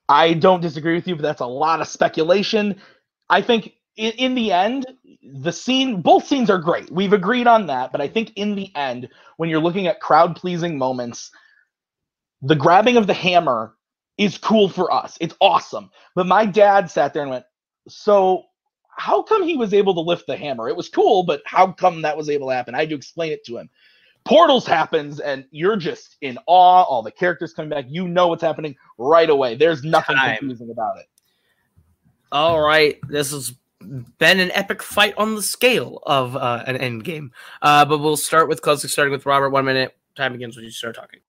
I 0.08 0.34
don't 0.34 0.60
disagree 0.60 0.94
with 0.94 1.06
you, 1.06 1.14
but 1.14 1.22
that's 1.22 1.40
a 1.40 1.46
lot 1.46 1.80
of 1.80 1.86
speculation. 1.86 2.80
I 3.28 3.40
think 3.40 3.74
in, 4.00 4.12
in 4.12 4.34
the 4.34 4.50
end, 4.50 4.86
the 5.22 5.52
scene, 5.52 6.00
both 6.00 6.26
scenes 6.26 6.48
are 6.48 6.58
great. 6.58 6.90
We've 6.90 7.12
agreed 7.12 7.46
on 7.46 7.66
that, 7.66 7.92
but 7.92 8.00
I 8.00 8.08
think 8.08 8.32
in 8.36 8.54
the 8.54 8.74
end, 8.74 9.08
when 9.36 9.50
you're 9.50 9.60
looking 9.60 9.86
at 9.86 10.00
crowd 10.00 10.34
pleasing 10.34 10.78
moments, 10.78 11.30
the 12.40 12.54
grabbing 12.54 12.96
of 12.96 13.06
the 13.06 13.14
hammer 13.14 13.74
is 14.16 14.38
cool 14.38 14.70
for 14.70 14.90
us. 14.92 15.18
It's 15.20 15.36
awesome. 15.40 15.90
But 16.14 16.26
my 16.26 16.46
dad 16.46 16.90
sat 16.90 17.12
there 17.12 17.22
and 17.22 17.30
went, 17.30 17.44
So, 17.88 18.44
how 18.96 19.20
come 19.20 19.42
he 19.42 19.56
was 19.56 19.74
able 19.74 19.92
to 19.94 20.00
lift 20.00 20.26
the 20.26 20.36
hammer? 20.36 20.68
It 20.68 20.76
was 20.76 20.88
cool, 20.88 21.22
but 21.22 21.42
how 21.44 21.70
come 21.70 22.00
that 22.00 22.16
was 22.16 22.30
able 22.30 22.48
to 22.48 22.54
happen? 22.54 22.74
I 22.74 22.80
had 22.80 22.88
to 22.88 22.96
explain 22.96 23.32
it 23.32 23.44
to 23.46 23.58
him. 23.58 23.68
Portals 24.24 24.66
happens, 24.66 25.20
and 25.20 25.44
you're 25.50 25.76
just 25.76 26.16
in 26.22 26.38
awe. 26.46 26.82
All 26.84 27.02
the 27.02 27.10
characters 27.10 27.52
coming 27.52 27.68
back. 27.68 27.84
You 27.88 28.08
know 28.08 28.28
what's 28.28 28.42
happening 28.42 28.76
right 28.96 29.28
away. 29.28 29.56
There's 29.56 29.84
nothing 29.84 30.16
Time. 30.16 30.38
confusing 30.38 30.70
about 30.70 30.98
it. 30.98 31.06
All 32.32 32.60
right, 32.60 32.98
this 33.08 33.32
has 33.32 33.54
been 33.80 34.40
an 34.40 34.50
epic 34.52 34.82
fight 34.82 35.14
on 35.16 35.34
the 35.34 35.42
scale 35.42 36.02
of 36.04 36.36
uh, 36.36 36.62
an 36.66 36.76
end 36.76 37.04
game. 37.04 37.32
Uh, 37.62 37.84
but 37.84 37.98
we'll 37.98 38.16
start 38.16 38.48
with 38.48 38.62
closing, 38.62 38.88
starting 38.88 39.12
with 39.12 39.26
Robert. 39.26 39.50
One 39.50 39.64
minute. 39.64 39.96
Time 40.16 40.32
begins 40.32 40.56
when 40.56 40.64
you 40.64 40.70
start 40.70 40.96
talking. 40.96 41.20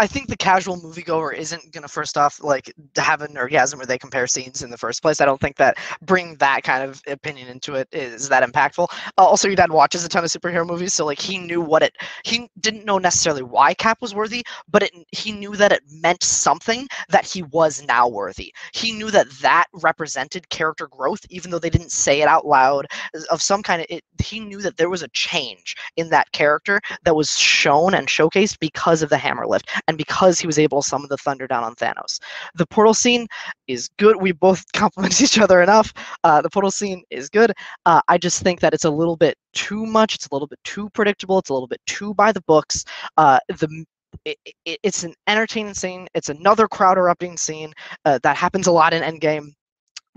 I 0.00 0.08
think 0.08 0.28
the 0.28 0.36
casual 0.36 0.76
moviegoer 0.76 1.36
isn't 1.36 1.70
gonna 1.72 1.86
first 1.86 2.18
off 2.18 2.42
like 2.42 2.72
have 2.96 3.22
a 3.22 3.28
nerdgasm 3.28 3.76
where 3.76 3.86
they 3.86 3.96
compare 3.96 4.26
scenes 4.26 4.62
in 4.62 4.70
the 4.70 4.76
first 4.76 5.02
place. 5.02 5.20
I 5.20 5.24
don't 5.24 5.40
think 5.40 5.56
that 5.58 5.76
bring 6.02 6.34
that 6.36 6.64
kind 6.64 6.82
of 6.82 7.00
opinion 7.06 7.46
into 7.46 7.74
it 7.74 7.88
is 7.92 8.28
that 8.28 8.42
impactful. 8.42 8.88
Uh, 8.90 9.24
also, 9.24 9.46
your 9.46 9.54
dad 9.54 9.70
watches 9.70 10.04
a 10.04 10.08
ton 10.08 10.24
of 10.24 10.30
superhero 10.30 10.66
movies, 10.66 10.94
so 10.94 11.04
like 11.04 11.20
he 11.20 11.38
knew 11.38 11.60
what 11.60 11.84
it. 11.84 11.94
He 12.24 12.48
didn't 12.58 12.84
know 12.84 12.98
necessarily 12.98 13.44
why 13.44 13.72
Cap 13.74 13.98
was 14.02 14.16
worthy, 14.16 14.44
but 14.68 14.82
it 14.82 14.92
he 15.12 15.30
knew 15.30 15.54
that 15.54 15.70
it 15.70 15.82
meant 15.88 16.24
something 16.24 16.88
that 17.08 17.24
he 17.24 17.44
was 17.44 17.84
now 17.86 18.08
worthy. 18.08 18.52
He 18.72 18.90
knew 18.90 19.12
that 19.12 19.30
that 19.42 19.66
represented 19.74 20.48
character 20.48 20.88
growth, 20.88 21.20
even 21.30 21.52
though 21.52 21.60
they 21.60 21.70
didn't 21.70 21.92
say 21.92 22.20
it 22.20 22.26
out 22.26 22.46
loud. 22.46 22.86
Of 23.30 23.40
some 23.40 23.62
kind 23.62 23.80
of, 23.80 23.86
it, 23.90 24.02
he 24.20 24.40
knew 24.40 24.60
that 24.62 24.76
there 24.76 24.90
was 24.90 25.02
a 25.02 25.08
change 25.08 25.76
in 25.96 26.10
that 26.10 26.32
character 26.32 26.80
that 27.04 27.14
was 27.14 27.38
shown 27.38 27.94
and 27.94 28.08
showcased 28.08 28.58
because 28.58 29.00
of 29.00 29.08
the 29.08 29.18
hammer 29.18 29.46
lift 29.46 29.70
and 29.88 29.98
because 29.98 30.38
he 30.38 30.46
was 30.46 30.58
able 30.58 30.82
to 30.82 30.88
summon 30.88 31.08
the 31.08 31.16
thunder 31.16 31.46
down 31.46 31.64
on 31.64 31.74
Thanos. 31.74 32.20
The 32.54 32.66
portal 32.66 32.94
scene 32.94 33.26
is 33.66 33.88
good. 33.98 34.16
We 34.20 34.32
both 34.32 34.64
compliment 34.72 35.20
each 35.20 35.38
other 35.38 35.62
enough. 35.62 35.92
Uh, 36.22 36.42
the 36.42 36.50
portal 36.50 36.70
scene 36.70 37.02
is 37.10 37.28
good. 37.28 37.52
Uh, 37.86 38.00
I 38.08 38.18
just 38.18 38.42
think 38.42 38.60
that 38.60 38.74
it's 38.74 38.84
a 38.84 38.90
little 38.90 39.16
bit 39.16 39.36
too 39.52 39.86
much. 39.86 40.14
It's 40.14 40.26
a 40.28 40.34
little 40.34 40.48
bit 40.48 40.60
too 40.64 40.90
predictable. 40.90 41.38
It's 41.38 41.50
a 41.50 41.54
little 41.54 41.68
bit 41.68 41.80
too 41.86 42.14
by 42.14 42.32
the 42.32 42.42
books. 42.42 42.84
Uh, 43.16 43.38
the 43.48 43.84
it, 44.24 44.38
it, 44.64 44.78
it's 44.82 45.02
an 45.02 45.14
entertaining 45.26 45.74
scene. 45.74 46.06
It's 46.14 46.28
another 46.28 46.68
crowd 46.68 46.98
erupting 46.98 47.36
scene 47.36 47.72
uh, 48.04 48.18
that 48.22 48.36
happens 48.36 48.66
a 48.66 48.72
lot 48.72 48.94
in 48.94 49.02
Endgame. 49.02 49.52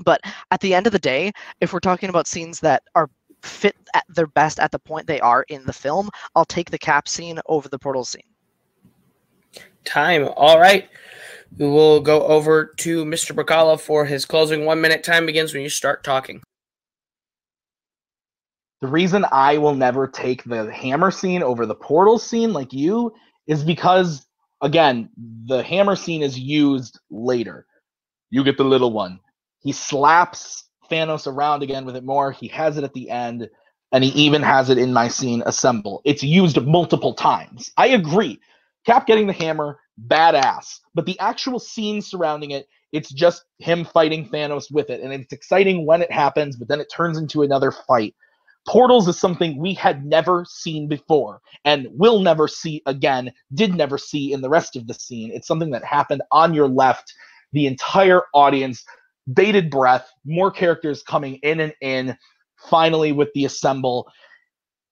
But 0.05 0.22
at 0.51 0.59
the 0.61 0.76
end 0.76 0.86
of 0.86 0.93
the 0.93 0.99
day, 0.99 1.32
if 1.59 1.74
we're 1.74 1.80
talking 1.80 2.09
about 2.09 2.28
scenes 2.28 2.59
that 2.59 2.84
are 2.93 3.09
fit 3.41 3.76
at 3.93 4.03
their 4.07 4.28
best 4.28 4.59
at 4.59 4.72
the 4.72 4.80
point 4.80 5.07
they 5.07 5.20
are 5.20 5.43
in 5.49 5.65
the 5.65 5.74
film, 5.74 6.09
I'll 6.36 6.45
take 6.45 6.70
the 6.70 6.78
cap 6.78 7.07
scene 7.07 7.39
over 7.47 7.68
the 7.70 7.80
portal 7.80 8.05
scene. 8.05 8.22
Time. 9.88 10.29
All 10.35 10.59
right. 10.59 10.88
We 11.57 11.65
will 11.65 12.01
go 12.01 12.23
over 12.27 12.73
to 12.77 13.05
Mr. 13.05 13.33
Bacala 13.33 13.79
for 13.79 14.05
his 14.05 14.25
closing. 14.25 14.65
One 14.65 14.81
minute. 14.81 15.03
Time 15.03 15.25
begins 15.25 15.53
when 15.53 15.63
you 15.63 15.69
start 15.69 16.03
talking. 16.03 16.41
The 18.81 18.88
reason 18.88 19.25
I 19.31 19.57
will 19.57 19.73
never 19.73 20.07
take 20.07 20.43
the 20.43 20.71
hammer 20.71 21.09
scene 21.09 21.41
over 21.41 21.65
the 21.65 21.73
portal 21.73 22.19
scene 22.19 22.53
like 22.53 22.73
you 22.73 23.13
is 23.47 23.63
because 23.63 24.27
again, 24.61 25.09
the 25.47 25.63
hammer 25.63 25.95
scene 25.95 26.21
is 26.21 26.38
used 26.38 26.99
later. 27.09 27.65
You 28.29 28.43
get 28.43 28.57
the 28.57 28.65
little 28.65 28.91
one. 28.91 29.19
He 29.59 29.71
slaps 29.71 30.65
Thanos 30.91 31.27
around 31.27 31.63
again 31.63 31.85
with 31.85 31.95
it 31.95 32.03
more. 32.03 32.31
He 32.31 32.47
has 32.49 32.77
it 32.77 32.83
at 32.83 32.93
the 32.93 33.09
end, 33.09 33.49
and 33.91 34.03
he 34.03 34.09
even 34.11 34.41
has 34.41 34.69
it 34.69 34.77
in 34.77 34.93
my 34.93 35.07
scene 35.07 35.43
assemble. 35.45 36.01
It's 36.05 36.23
used 36.23 36.61
multiple 36.61 37.13
times. 37.13 37.71
I 37.77 37.88
agree. 37.88 38.39
Cap 38.88 39.05
getting 39.05 39.27
the 39.27 39.33
hammer, 39.33 39.79
badass. 40.07 40.79
But 40.95 41.05
the 41.05 41.19
actual 41.19 41.59
scene 41.59 42.01
surrounding 42.01 42.51
it, 42.51 42.67
it's 42.93 43.11
just 43.11 43.43
him 43.59 43.83
fighting 43.83 44.29
Thanos 44.29 44.71
with 44.71 44.89
it. 44.89 45.01
And 45.01 45.11
it's 45.11 45.33
exciting 45.33 45.85
when 45.85 46.01
it 46.01 46.11
happens, 46.11 46.55
but 46.55 46.69
then 46.69 46.79
it 46.79 46.88
turns 46.91 47.17
into 47.17 47.43
another 47.43 47.71
fight. 47.71 48.15
Portals 48.65 49.09
is 49.09 49.19
something 49.19 49.57
we 49.57 49.73
had 49.73 50.05
never 50.05 50.45
seen 50.47 50.88
before 50.88 51.41
and 51.65 51.88
will 51.91 52.21
never 52.21 52.47
see 52.47 52.81
again, 52.85 53.31
did 53.53 53.75
never 53.75 53.97
see 53.97 54.31
in 54.31 54.39
the 54.39 54.49
rest 54.49 54.77
of 54.77 54.88
the 54.88 54.93
scene. 54.93 55.31
It's 55.33 55.47
something 55.47 55.71
that 55.71 55.83
happened 55.83 56.21
on 56.31 56.53
your 56.53 56.69
left. 56.69 57.13
The 57.51 57.67
entire 57.67 58.23
audience, 58.33 58.85
bated 59.33 59.69
breath, 59.69 60.09
more 60.25 60.49
characters 60.51 61.03
coming 61.03 61.35
in 61.43 61.59
and 61.59 61.73
in, 61.81 62.17
finally 62.69 63.11
with 63.11 63.29
the 63.33 63.45
assemble. 63.45 64.09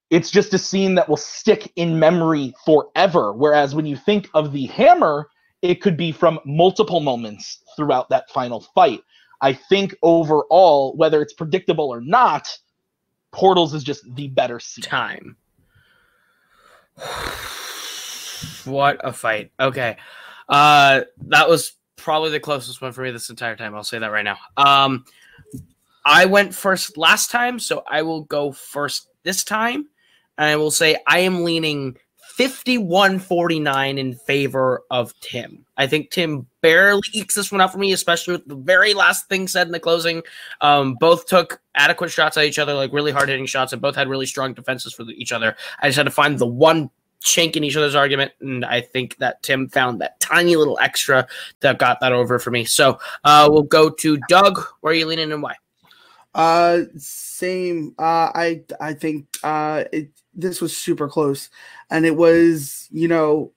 It's 0.09 0.29
just 0.29 0.53
a 0.53 0.57
scene 0.57 0.95
that 0.95 1.09
will 1.09 1.17
stick 1.17 1.71
in 1.75 1.97
memory 1.97 2.53
forever. 2.65 3.33
Whereas 3.33 3.73
when 3.73 3.85
you 3.85 3.95
think 3.95 4.29
of 4.33 4.51
the 4.51 4.67
hammer, 4.67 5.29
it 5.61 5.81
could 5.81 5.97
be 5.97 6.11
from 6.11 6.39
multiple 6.45 6.99
moments 6.99 7.63
throughout 7.75 8.09
that 8.09 8.29
final 8.29 8.61
fight. 8.75 9.01
I 9.41 9.53
think 9.53 9.95
overall, 10.03 10.95
whether 10.95 11.21
it's 11.21 11.33
predictable 11.33 11.89
or 11.89 12.01
not, 12.01 12.47
Portals 13.31 13.73
is 13.73 13.83
just 13.83 14.03
the 14.15 14.27
better 14.29 14.59
scene. 14.59 14.83
Time. 14.83 15.35
what 18.65 19.01
a 19.03 19.11
fight. 19.11 19.51
Okay. 19.59 19.97
Uh 20.47 21.01
that 21.27 21.49
was 21.49 21.73
probably 21.97 22.29
the 22.29 22.39
closest 22.39 22.81
one 22.81 22.91
for 22.91 23.01
me 23.01 23.11
this 23.11 23.29
entire 23.29 23.55
time. 23.55 23.75
I'll 23.75 23.83
say 23.83 23.99
that 23.99 24.11
right 24.11 24.23
now. 24.23 24.37
Um 24.55 25.03
I 26.05 26.25
went 26.25 26.53
first 26.53 26.97
last 26.97 27.31
time, 27.31 27.59
so 27.59 27.83
I 27.89 28.03
will 28.03 28.21
go 28.21 28.51
first 28.51 29.09
this 29.23 29.43
time. 29.43 29.89
And 30.37 30.47
I 30.47 30.55
will 30.55 30.71
say 30.71 30.97
I 31.07 31.19
am 31.19 31.43
leaning 31.43 31.97
51-49 32.37 33.97
in 33.97 34.13
favor 34.13 34.83
of 34.91 35.17
Tim. 35.21 35.65
I 35.77 35.87
think 35.87 36.11
Tim 36.11 36.45
barely 36.61 37.01
ekes 37.13 37.35
this 37.35 37.51
one 37.51 37.61
out 37.61 37.71
for 37.71 37.77
me, 37.77 37.93
especially 37.93 38.33
with 38.33 38.47
the 38.47 38.55
very 38.55 38.93
last 38.93 39.29
thing 39.29 39.47
said 39.47 39.67
in 39.67 39.71
the 39.71 39.79
closing. 39.79 40.21
Um, 40.59 40.95
both 40.99 41.27
took 41.27 41.61
adequate 41.75 42.09
shots 42.09 42.35
at 42.35 42.45
each 42.45 42.59
other, 42.59 42.73
like 42.73 42.91
really 42.91 43.11
hard 43.11 43.29
hitting 43.29 43.45
shots, 43.45 43.71
and 43.71 43.81
both 43.81 43.95
had 43.95 44.09
really 44.09 44.25
strong 44.25 44.53
defenses 44.53 44.93
for 44.93 45.03
each 45.03 45.31
other. 45.31 45.55
I 45.79 45.87
just 45.87 45.97
had 45.97 46.03
to 46.03 46.11
find 46.11 46.37
the 46.37 46.45
one 46.45 46.89
chink 47.23 47.55
in 47.55 47.63
each 47.63 47.77
other's 47.77 47.95
argument, 47.95 48.33
and 48.41 48.65
I 48.65 48.81
think 48.81 49.17
that 49.17 49.41
Tim 49.41 49.69
found 49.69 50.01
that 50.01 50.19
tiny 50.19 50.57
little 50.57 50.77
extra 50.81 51.27
that 51.61 51.79
got 51.79 52.01
that 52.01 52.11
over 52.11 52.37
for 52.39 52.51
me. 52.51 52.65
So 52.65 52.99
uh, 53.23 53.47
we'll 53.49 53.63
go 53.63 53.89
to 53.89 54.17
Doug. 54.27 54.61
Where 54.81 54.91
are 54.91 54.95
you 54.95 55.05
leaning 55.05 55.31
and 55.31 55.41
why? 55.41 55.55
Uh, 56.33 56.81
same. 56.97 57.95
Uh, 57.97 58.29
I 58.35 58.63
I 58.81 58.93
think 58.93 59.27
uh, 59.41 59.85
it 59.93 60.09
this 60.35 60.61
was 60.61 60.75
super 60.75 61.07
close, 61.07 61.49
and 61.89 62.05
it 62.05 62.15
was 62.15 62.87
you 62.91 63.07
know, 63.07 63.51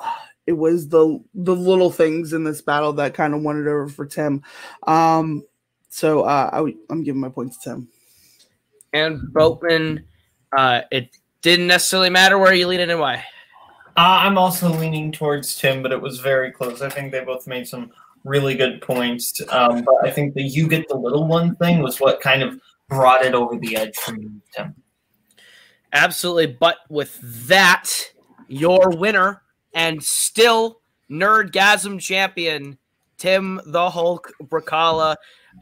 it 0.46 0.52
was 0.52 0.88
the 0.88 1.22
the 1.34 1.56
little 1.56 1.90
things 1.90 2.32
in 2.32 2.44
this 2.44 2.62
battle 2.62 2.92
that 2.94 3.14
kind 3.14 3.34
of 3.34 3.42
won 3.42 3.60
it 3.60 3.68
over 3.68 3.88
for 3.88 4.06
Tim. 4.06 4.42
Um, 4.86 5.44
so 5.88 6.22
uh, 6.22 6.50
I 6.52 6.56
w- 6.56 6.78
I'm 6.90 7.02
giving 7.02 7.20
my 7.20 7.28
points 7.28 7.58
to 7.58 7.70
Tim. 7.70 7.88
And 8.92 9.32
Boatman, 9.32 10.04
uh, 10.56 10.82
it 10.90 11.10
didn't 11.42 11.66
necessarily 11.66 12.10
matter 12.10 12.38
where 12.38 12.54
you 12.54 12.66
leaning 12.66 12.90
and 12.90 13.00
why. 13.00 13.24
Uh, 13.96 14.22
I'm 14.22 14.38
also 14.38 14.68
leaning 14.68 15.12
towards 15.12 15.56
Tim, 15.56 15.82
but 15.82 15.92
it 15.92 16.00
was 16.00 16.18
very 16.18 16.50
close. 16.50 16.82
I 16.82 16.88
think 16.88 17.12
they 17.12 17.24
both 17.24 17.46
made 17.46 17.68
some 17.68 17.92
really 18.24 18.54
good 18.54 18.80
points. 18.80 19.40
Um, 19.50 19.84
but 19.84 19.94
I 20.04 20.10
think 20.10 20.34
the 20.34 20.42
you 20.42 20.66
get 20.66 20.88
the 20.88 20.96
little 20.96 21.26
one 21.26 21.54
thing 21.56 21.80
was 21.80 22.00
what 22.00 22.20
kind 22.20 22.42
of 22.42 22.58
brought 22.88 23.24
it 23.24 23.34
over 23.34 23.56
the 23.56 23.76
edge 23.76 23.94
for 23.96 24.12
me, 24.12 24.30
Tim. 24.54 24.74
Absolutely. 25.94 26.48
But 26.48 26.78
with 26.90 27.18
that, 27.46 27.88
your 28.48 28.90
winner 28.90 29.42
and 29.72 30.02
still 30.02 30.80
Nerdgasm 31.10 32.00
champion, 32.00 32.78
Tim 33.16 33.60
the 33.66 33.90
Hulk 33.90 34.32
Bracala, 34.42 35.16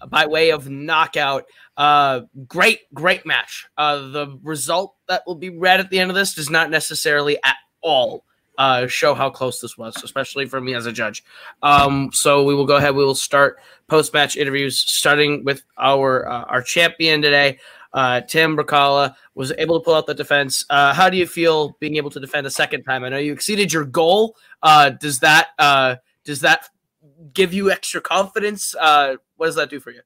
by 0.09 0.26
way 0.26 0.51
of 0.51 0.68
knockout. 0.68 1.45
Uh, 1.76 2.22
great, 2.49 2.80
great 2.95 3.26
match. 3.26 3.66
Uh, 3.76 4.09
the 4.11 4.39
result 4.43 4.95
that 5.09 5.22
will 5.26 5.35
be 5.35 5.51
read 5.51 5.80
at 5.80 5.91
the 5.91 5.99
end 5.99 6.11
of 6.11 6.16
this 6.16 6.35
does 6.35 6.51
not 6.51 6.70
necessarily 6.70 7.37
at 7.45 7.57
all 7.83 8.24
uh, 8.59 8.87
show 8.87 9.14
how 9.14 9.30
close 9.30 9.61
this 9.61 9.76
was, 9.78 9.95
especially 10.03 10.47
for 10.47 10.61
me 10.61 10.74
as 10.74 10.87
a 10.87 10.93
judge. 10.93 11.24
Um, 11.62 12.11
so 12.12 12.45
we 12.45 12.55
will 12.55 12.66
go 12.66 12.76
ahead. 12.76 12.95
We 12.95 13.05
will 13.05 13.14
start 13.14 13.59
post 13.89 14.12
match 14.12 14.37
interviews, 14.37 14.78
starting 14.78 15.45
with 15.45 15.62
our 15.78 16.28
uh, 16.28 16.45
our 16.45 16.62
champion 16.62 17.22
today. 17.22 17.59
Uh, 17.93 18.20
Tim 18.22 18.57
Bracala 18.57 19.14
was 19.34 19.53
able 19.59 19.78
to 19.78 19.84
pull 19.84 19.95
out 19.95 20.07
the 20.07 20.14
defense. 20.14 20.64
Uh, 20.70 20.95
how 20.95 21.11
do 21.11 21.16
you 21.16 21.26
feel 21.26 21.76
being 21.80 21.97
able 21.97 22.11
to 22.11 22.20
defend 22.20 22.47
a 22.47 22.51
second 22.51 22.84
time? 22.84 23.05
I 23.05 23.09
know 23.09 23.18
you 23.18 23.32
exceeded 23.32 23.72
your 23.72 23.84
goal. 23.84 24.36
Uh, 24.62 24.90
does 24.90 25.20
that 25.20 25.49
uh, 25.59 25.97
does 26.24 26.40
that 26.40 26.68
give 27.34 27.53
you 27.53 27.70
extra 27.70 28.01
confidence? 28.01 28.74
Uh, 28.78 29.16
what 29.36 29.47
does 29.47 29.57
that 29.57 29.70
do 29.70 29.80
for 29.80 29.90
you? 29.90 30.01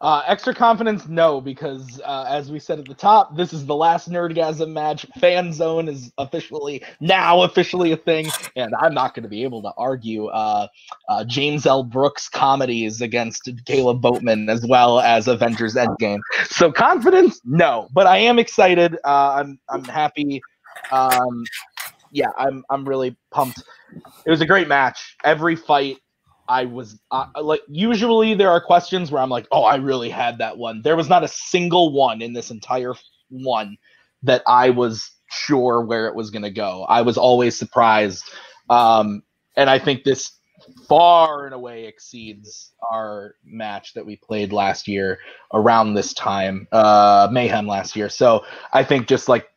Uh, 0.00 0.22
extra 0.26 0.54
confidence, 0.54 1.08
no, 1.08 1.40
because 1.40 2.00
uh, 2.04 2.26
as 2.28 2.50
we 2.50 2.58
said 2.58 2.78
at 2.78 2.84
the 2.86 2.94
top, 2.94 3.34
this 3.34 3.52
is 3.54 3.64
the 3.64 3.74
last 3.74 4.10
Nerdgasm 4.10 4.70
match. 4.70 5.06
Fan 5.18 5.52
zone 5.52 5.88
is 5.88 6.12
officially 6.18 6.82
now 7.00 7.42
officially 7.42 7.92
a 7.92 7.96
thing, 7.96 8.28
and 8.56 8.74
I'm 8.78 8.92
not 8.92 9.14
going 9.14 9.22
to 9.22 9.28
be 9.28 9.42
able 9.42 9.62
to 9.62 9.72
argue 9.78 10.26
uh, 10.26 10.66
uh, 11.08 11.24
James 11.24 11.64
L. 11.64 11.82
Brooks 11.82 12.28
comedies 12.28 13.00
against 13.00 13.50
Caleb 13.64 14.02
Boatman 14.02 14.50
as 14.50 14.66
well 14.66 15.00
as 15.00 15.28
Avengers 15.28 15.74
Endgame. 15.74 16.20
So 16.44 16.70
confidence, 16.70 17.40
no, 17.44 17.88
but 17.94 18.06
I 18.06 18.18
am 18.18 18.38
excited. 18.38 18.96
Uh, 19.02 19.36
I'm 19.38 19.58
I'm 19.70 19.84
happy. 19.84 20.42
Um, 20.90 21.44
yeah, 22.12 22.28
I'm 22.36 22.64
I'm 22.68 22.86
really 22.86 23.16
pumped. 23.30 23.62
It 24.26 24.30
was 24.30 24.42
a 24.42 24.46
great 24.46 24.68
match. 24.68 25.16
Every 25.24 25.56
fight 25.56 25.98
I 26.48 26.64
was 26.64 26.98
uh, 27.10 27.26
like, 27.40 27.62
usually 27.68 28.34
there 28.34 28.50
are 28.50 28.60
questions 28.60 29.10
where 29.10 29.22
I'm 29.22 29.30
like, 29.30 29.46
oh, 29.50 29.64
I 29.64 29.76
really 29.76 30.10
had 30.10 30.38
that 30.38 30.56
one. 30.56 30.82
There 30.82 30.96
was 30.96 31.08
not 31.08 31.24
a 31.24 31.28
single 31.28 31.92
one 31.92 32.22
in 32.22 32.32
this 32.32 32.50
entire 32.50 32.94
one 33.28 33.76
that 34.22 34.42
I 34.46 34.70
was 34.70 35.10
sure 35.30 35.82
where 35.82 36.06
it 36.06 36.14
was 36.14 36.30
going 36.30 36.42
to 36.42 36.50
go. 36.50 36.84
I 36.88 37.02
was 37.02 37.18
always 37.18 37.58
surprised. 37.58 38.24
Um, 38.70 39.22
and 39.56 39.68
I 39.70 39.78
think 39.78 40.04
this 40.04 40.32
far 40.88 41.46
and 41.46 41.54
away 41.54 41.86
exceeds 41.86 42.72
our 42.90 43.34
match 43.44 43.94
that 43.94 44.04
we 44.04 44.16
played 44.16 44.52
last 44.52 44.88
year 44.88 45.18
around 45.52 45.94
this 45.94 46.12
time, 46.14 46.66
uh, 46.72 47.28
Mayhem 47.30 47.66
last 47.66 47.96
year. 47.96 48.08
So 48.08 48.44
I 48.72 48.84
think 48.84 49.06
just 49.06 49.28
like 49.28 49.48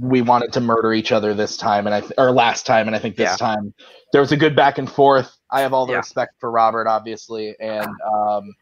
we 0.00 0.22
wanted 0.22 0.52
to 0.52 0.60
murder 0.60 0.92
each 0.92 1.10
other 1.10 1.34
this 1.34 1.56
time, 1.56 1.86
and 1.86 1.94
I 1.94 2.00
th- 2.00 2.12
or 2.16 2.30
last 2.30 2.64
time, 2.64 2.86
and 2.86 2.94
I 2.94 2.98
think 3.00 3.16
this 3.16 3.30
Yeah. 3.30 3.36
time 3.36 3.74
there 4.12 4.20
was 4.20 4.30
a 4.32 4.36
good 4.36 4.54
back 4.54 4.78
and 4.78 4.90
forth. 4.90 5.36
I 5.52 5.60
have 5.60 5.72
all 5.72 5.86
the 5.86 5.92
Yeah. 5.92 5.98
respect 5.98 6.34
for 6.38 6.50
Robert, 6.50 6.86
obviously, 6.86 7.54
and 7.60 7.88
um, 8.02 8.54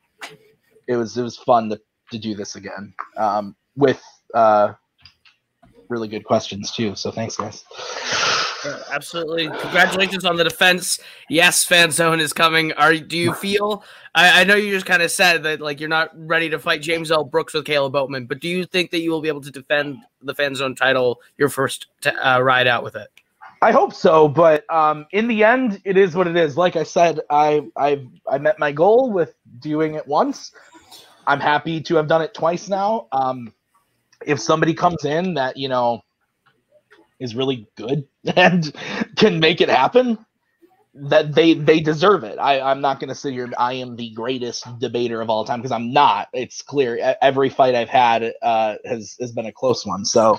it 0.86 0.96
was 0.96 1.16
it 1.16 1.22
was 1.22 1.36
fun 1.36 1.68
to, 1.70 1.80
to 2.12 2.18
do 2.18 2.34
this 2.34 2.56
again 2.56 2.94
um, 3.16 3.54
with 3.76 4.02
uh, 4.34 4.72
really 5.88 6.08
good 6.08 6.24
questions 6.24 6.70
too. 6.70 6.94
So 6.94 7.10
thanks, 7.10 7.36
guys. 7.36 7.64
Absolutely. 8.90 9.46
Congratulations 9.46 10.24
on 10.24 10.36
the 10.36 10.44
defense. 10.44 10.98
Yes, 11.28 11.64
fan 11.64 11.90
zone 11.90 12.20
is 12.20 12.32
coming. 12.32 12.72
Are 12.72 12.94
do 12.96 13.16
you 13.16 13.32
feel? 13.34 13.84
I, 14.14 14.40
I 14.40 14.44
know 14.44 14.56
you 14.56 14.72
just 14.72 14.86
kind 14.86 15.02
of 15.02 15.10
said 15.10 15.44
that 15.44 15.60
like 15.60 15.78
you're 15.78 15.88
not 15.88 16.10
ready 16.14 16.48
to 16.50 16.58
fight 16.58 16.82
James 16.82 17.10
L. 17.10 17.22
Brooks 17.24 17.54
with 17.54 17.64
Caleb 17.64 17.92
Boatman, 17.92 18.26
but 18.26 18.40
do 18.40 18.48
you 18.48 18.64
think 18.64 18.90
that 18.90 19.00
you 19.00 19.10
will 19.10 19.20
be 19.20 19.28
able 19.28 19.42
to 19.42 19.50
defend 19.50 19.98
the 20.22 20.34
fan 20.34 20.54
zone 20.54 20.74
title 20.74 21.20
your 21.36 21.48
first 21.48 21.86
t- 22.00 22.10
uh, 22.10 22.40
ride 22.40 22.66
out 22.66 22.82
with 22.82 22.96
it? 22.96 23.08
I 23.60 23.72
hope 23.72 23.92
so, 23.92 24.28
but 24.28 24.64
um, 24.72 25.06
in 25.12 25.26
the 25.26 25.42
end, 25.42 25.80
it 25.84 25.96
is 25.96 26.14
what 26.14 26.28
it 26.28 26.36
is. 26.36 26.56
Like 26.56 26.76
I 26.76 26.84
said, 26.84 27.20
I 27.30 27.62
I 27.76 28.06
I 28.30 28.38
met 28.38 28.58
my 28.58 28.70
goal 28.70 29.10
with 29.12 29.34
doing 29.58 29.94
it 29.94 30.06
once. 30.06 30.52
I'm 31.26 31.40
happy 31.40 31.80
to 31.82 31.96
have 31.96 32.06
done 32.08 32.22
it 32.22 32.34
twice 32.34 32.68
now. 32.68 33.08
Um, 33.12 33.52
if 34.26 34.40
somebody 34.40 34.74
comes 34.74 35.04
in 35.04 35.34
that 35.34 35.56
you 35.56 35.68
know 35.68 36.02
is 37.20 37.34
really 37.34 37.68
good 37.76 38.06
and 38.36 38.72
can 39.16 39.40
make 39.40 39.60
it 39.60 39.68
happen, 39.68 40.18
that 40.94 41.34
they 41.34 41.54
they 41.54 41.80
deserve 41.80 42.24
it. 42.24 42.38
I 42.38 42.60
I'm 42.60 42.80
not 42.80 43.00
going 43.00 43.08
to 43.08 43.14
sit 43.14 43.32
here. 43.32 43.50
I 43.58 43.74
am 43.74 43.96
the 43.96 44.10
greatest 44.14 44.66
debater 44.78 45.20
of 45.20 45.30
all 45.30 45.44
time 45.44 45.60
because 45.60 45.72
I'm 45.72 45.92
not. 45.92 46.28
It's 46.32 46.62
clear. 46.62 47.16
Every 47.22 47.50
fight 47.50 47.74
I've 47.74 47.88
had 47.90 48.32
uh, 48.42 48.76
has 48.84 49.16
has 49.20 49.32
been 49.32 49.46
a 49.46 49.52
close 49.52 49.84
one. 49.84 50.04
So. 50.04 50.38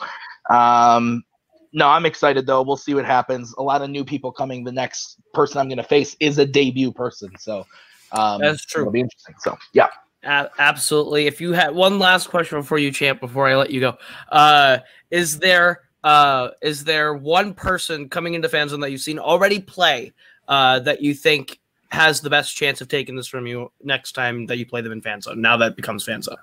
Um, 0.49 1.24
no, 1.72 1.88
I'm 1.88 2.05
excited 2.05 2.45
though. 2.45 2.61
We'll 2.61 2.78
see 2.78 2.93
what 2.93 3.05
happens. 3.05 3.53
A 3.57 3.63
lot 3.63 3.82
of 3.82 3.89
new 3.89 4.03
people 4.03 4.32
coming. 4.32 4.63
The 4.63 4.72
next 4.72 5.17
person 5.34 5.59
I'm 5.59 5.67
going 5.67 5.78
to 5.78 5.84
face 5.84 6.15
is 6.20 6.38
a 6.38 6.45
debut 6.45 6.91
person, 6.91 7.32
so 7.38 7.65
um, 8.11 8.41
That's 8.41 8.65
true. 8.65 8.84
It'll 8.84 8.91
be 8.91 9.01
interesting. 9.01 9.36
So 9.39 9.57
yeah, 9.74 9.89
A- 10.24 10.49
absolutely. 10.57 11.28
If 11.28 11.39
you 11.41 11.53
had 11.53 11.74
one 11.74 11.99
last 11.99 12.28
question 12.28 12.59
before 12.59 12.80
you 12.80 12.91
champ, 12.91 13.20
before 13.20 13.47
I 13.47 13.55
let 13.55 13.72
you 13.72 13.80
go, 13.80 13.97
uh, 14.32 14.80
is 15.11 15.39
there 15.39 15.82
uh, 16.03 16.49
is 16.61 16.84
there 16.84 17.13
one 17.13 17.53
person 17.53 18.09
coming 18.09 18.34
into 18.34 18.49
fan 18.49 18.70
zone 18.70 18.80
that 18.80 18.91
you've 18.91 19.01
seen 19.01 19.20
already 19.20 19.59
play 19.59 20.13
uh, 20.47 20.80
that 20.80 21.01
you 21.01 21.13
think 21.13 21.59
has 21.89 22.22
the 22.22 22.30
best 22.30 22.55
chance 22.55 22.82
of 22.82 22.88
taking 22.88 23.15
this 23.15 23.28
from 23.28 23.47
you 23.47 23.72
next 23.84 24.13
time 24.13 24.45
that 24.45 24.57
you 24.57 24.65
play 24.65 24.82
them 24.82 24.91
in 24.91 25.01
fan 25.01 25.22
zone? 25.22 25.41
Now 25.41 25.57
that 25.57 25.76
becomes 25.76 26.03
fan 26.03 26.22
zone, 26.22 26.38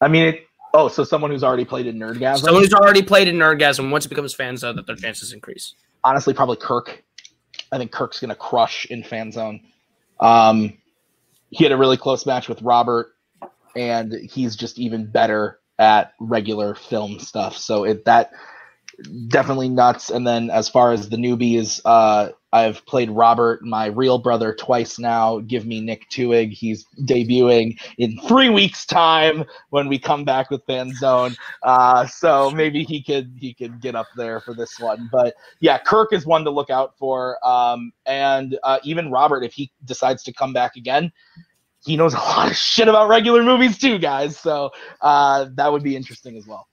I 0.00 0.08
mean, 0.08 0.26
it, 0.26 0.47
oh, 0.74 0.88
so 0.88 1.04
someone 1.04 1.30
who's 1.30 1.44
already 1.44 1.64
played 1.64 1.86
in 1.86 1.98
Nerdgasm. 1.98 2.38
someone 2.38 2.62
who's 2.62 2.74
already 2.74 3.02
played 3.02 3.28
in 3.28 3.36
Nerdgasm 3.36 3.90
once 3.90 4.06
it 4.06 4.08
becomes 4.08 4.34
fan 4.34 4.56
zone, 4.56 4.76
that 4.76 4.86
their 4.86 4.96
chances 4.96 5.32
increase. 5.32 5.74
honestly, 6.04 6.34
probably 6.34 6.56
Kirk. 6.56 7.02
I 7.70 7.78
think 7.78 7.92
Kirk's 7.92 8.20
going 8.20 8.30
to 8.30 8.34
crush 8.34 8.86
in 8.86 9.02
fan 9.02 9.30
zone. 9.30 9.60
Um, 10.20 10.78
he 11.50 11.64
had 11.64 11.72
a 11.72 11.76
really 11.76 11.96
close 11.96 12.26
match 12.26 12.48
with 12.48 12.62
Robert, 12.62 13.14
and 13.76 14.14
he's 14.30 14.56
just 14.56 14.78
even 14.78 15.10
better 15.10 15.60
at 15.78 16.12
regular 16.18 16.74
film 16.74 17.18
stuff. 17.18 17.56
So 17.56 17.84
it 17.84 18.04
that 18.04 18.32
definitely 19.28 19.68
nuts. 19.68 20.10
And 20.10 20.26
then 20.26 20.50
as 20.50 20.68
far 20.68 20.92
as 20.92 21.08
the 21.08 21.16
newbies, 21.16 21.80
uh, 21.84 22.30
I've 22.52 22.84
played 22.86 23.10
Robert, 23.10 23.62
my 23.62 23.86
real 23.86 24.18
brother, 24.18 24.54
twice 24.54 24.98
now. 24.98 25.40
Give 25.40 25.66
me 25.66 25.80
Nick 25.80 26.08
Tuig. 26.08 26.50
He's 26.52 26.86
debuting 27.02 27.78
in 27.98 28.18
three 28.26 28.48
weeks' 28.48 28.86
time 28.86 29.44
when 29.70 29.88
we 29.88 29.98
come 29.98 30.24
back 30.24 30.50
with 30.50 30.64
Fan 30.64 30.94
Zone. 30.94 31.36
Uh, 31.62 32.06
so 32.06 32.50
maybe 32.50 32.84
he 32.84 33.02
could 33.02 33.34
he 33.36 33.52
could 33.52 33.80
get 33.80 33.94
up 33.94 34.06
there 34.16 34.40
for 34.40 34.54
this 34.54 34.78
one. 34.80 35.08
But 35.12 35.34
yeah, 35.60 35.78
Kirk 35.78 36.12
is 36.12 36.24
one 36.24 36.44
to 36.44 36.50
look 36.50 36.70
out 36.70 36.96
for. 36.98 37.38
Um, 37.46 37.92
and 38.06 38.58
uh, 38.62 38.78
even 38.82 39.10
Robert, 39.10 39.44
if 39.44 39.52
he 39.52 39.70
decides 39.84 40.22
to 40.24 40.32
come 40.32 40.54
back 40.54 40.76
again, 40.76 41.12
he 41.84 41.96
knows 41.96 42.14
a 42.14 42.18
lot 42.18 42.50
of 42.50 42.56
shit 42.56 42.88
about 42.88 43.08
regular 43.08 43.42
movies 43.42 43.78
too, 43.78 43.98
guys. 43.98 44.38
So 44.38 44.70
uh, 45.02 45.46
that 45.54 45.70
would 45.70 45.82
be 45.82 45.96
interesting 45.96 46.36
as 46.38 46.46
well. 46.46 46.66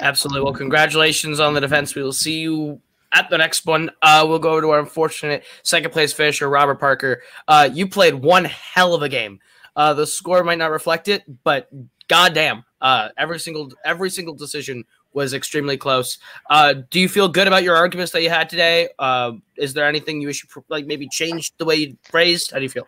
Absolutely. 0.00 0.42
Well, 0.42 0.52
congratulations 0.52 1.40
on 1.40 1.54
the 1.54 1.60
defense. 1.60 1.94
We 1.94 2.02
will 2.02 2.12
see 2.12 2.40
you 2.40 2.80
at 3.12 3.30
the 3.30 3.38
next 3.38 3.64
one. 3.66 3.90
Uh, 4.02 4.24
we'll 4.28 4.38
go 4.38 4.52
over 4.52 4.60
to 4.60 4.70
our 4.70 4.80
unfortunate 4.80 5.44
second 5.62 5.90
place 5.90 6.12
finisher, 6.12 6.48
Robert 6.48 6.78
Parker. 6.78 7.22
Uh, 7.48 7.68
you 7.72 7.88
played 7.88 8.14
one 8.14 8.44
hell 8.44 8.94
of 8.94 9.02
a 9.02 9.08
game. 9.08 9.40
Uh, 9.74 9.94
the 9.94 10.06
score 10.06 10.44
might 10.44 10.58
not 10.58 10.70
reflect 10.70 11.08
it, 11.08 11.22
but 11.44 11.68
goddamn, 12.08 12.64
uh, 12.80 13.08
every 13.16 13.38
single 13.38 13.70
every 13.84 14.10
single 14.10 14.34
decision 14.34 14.84
was 15.12 15.32
extremely 15.32 15.78
close. 15.78 16.18
Uh, 16.50 16.74
do 16.90 17.00
you 17.00 17.08
feel 17.08 17.28
good 17.28 17.46
about 17.46 17.62
your 17.62 17.76
arguments 17.76 18.12
that 18.12 18.22
you 18.22 18.28
had 18.28 18.48
today? 18.48 18.88
Uh, 18.98 19.32
is 19.56 19.72
there 19.72 19.86
anything 19.86 20.20
you 20.20 20.32
should 20.32 20.50
like 20.68 20.86
maybe 20.86 21.08
changed 21.08 21.54
the 21.58 21.64
way 21.64 21.76
you 21.76 21.96
phrased? 22.02 22.50
How 22.50 22.58
do 22.58 22.62
you 22.62 22.68
feel? 22.68 22.86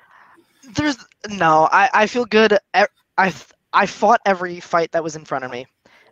There's 0.74 0.98
no. 1.30 1.68
I 1.72 1.90
I 1.94 2.06
feel 2.06 2.26
good. 2.26 2.58
I 3.16 3.34
I 3.72 3.86
fought 3.86 4.20
every 4.24 4.60
fight 4.60 4.92
that 4.92 5.02
was 5.02 5.16
in 5.16 5.24
front 5.24 5.44
of 5.44 5.50
me, 5.50 5.66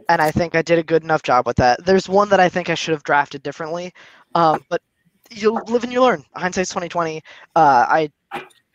and 0.08 0.20
I 0.22 0.30
think 0.30 0.54
I 0.54 0.62
did 0.62 0.78
a 0.78 0.82
good 0.82 1.02
enough 1.04 1.22
job 1.22 1.46
with 1.46 1.56
that. 1.56 1.84
There's 1.84 2.08
one 2.08 2.28
that 2.30 2.40
I 2.40 2.48
think 2.48 2.70
I 2.70 2.74
should 2.74 2.92
have 2.92 3.02
drafted 3.04 3.42
differently, 3.42 3.92
um, 4.34 4.64
but 4.68 4.82
you 5.30 5.52
live 5.66 5.84
and 5.84 5.92
you 5.92 6.02
learn. 6.02 6.24
Hindsight's 6.34 6.70
2020. 6.70 7.22
Uh, 7.54 7.86
I 7.88 8.10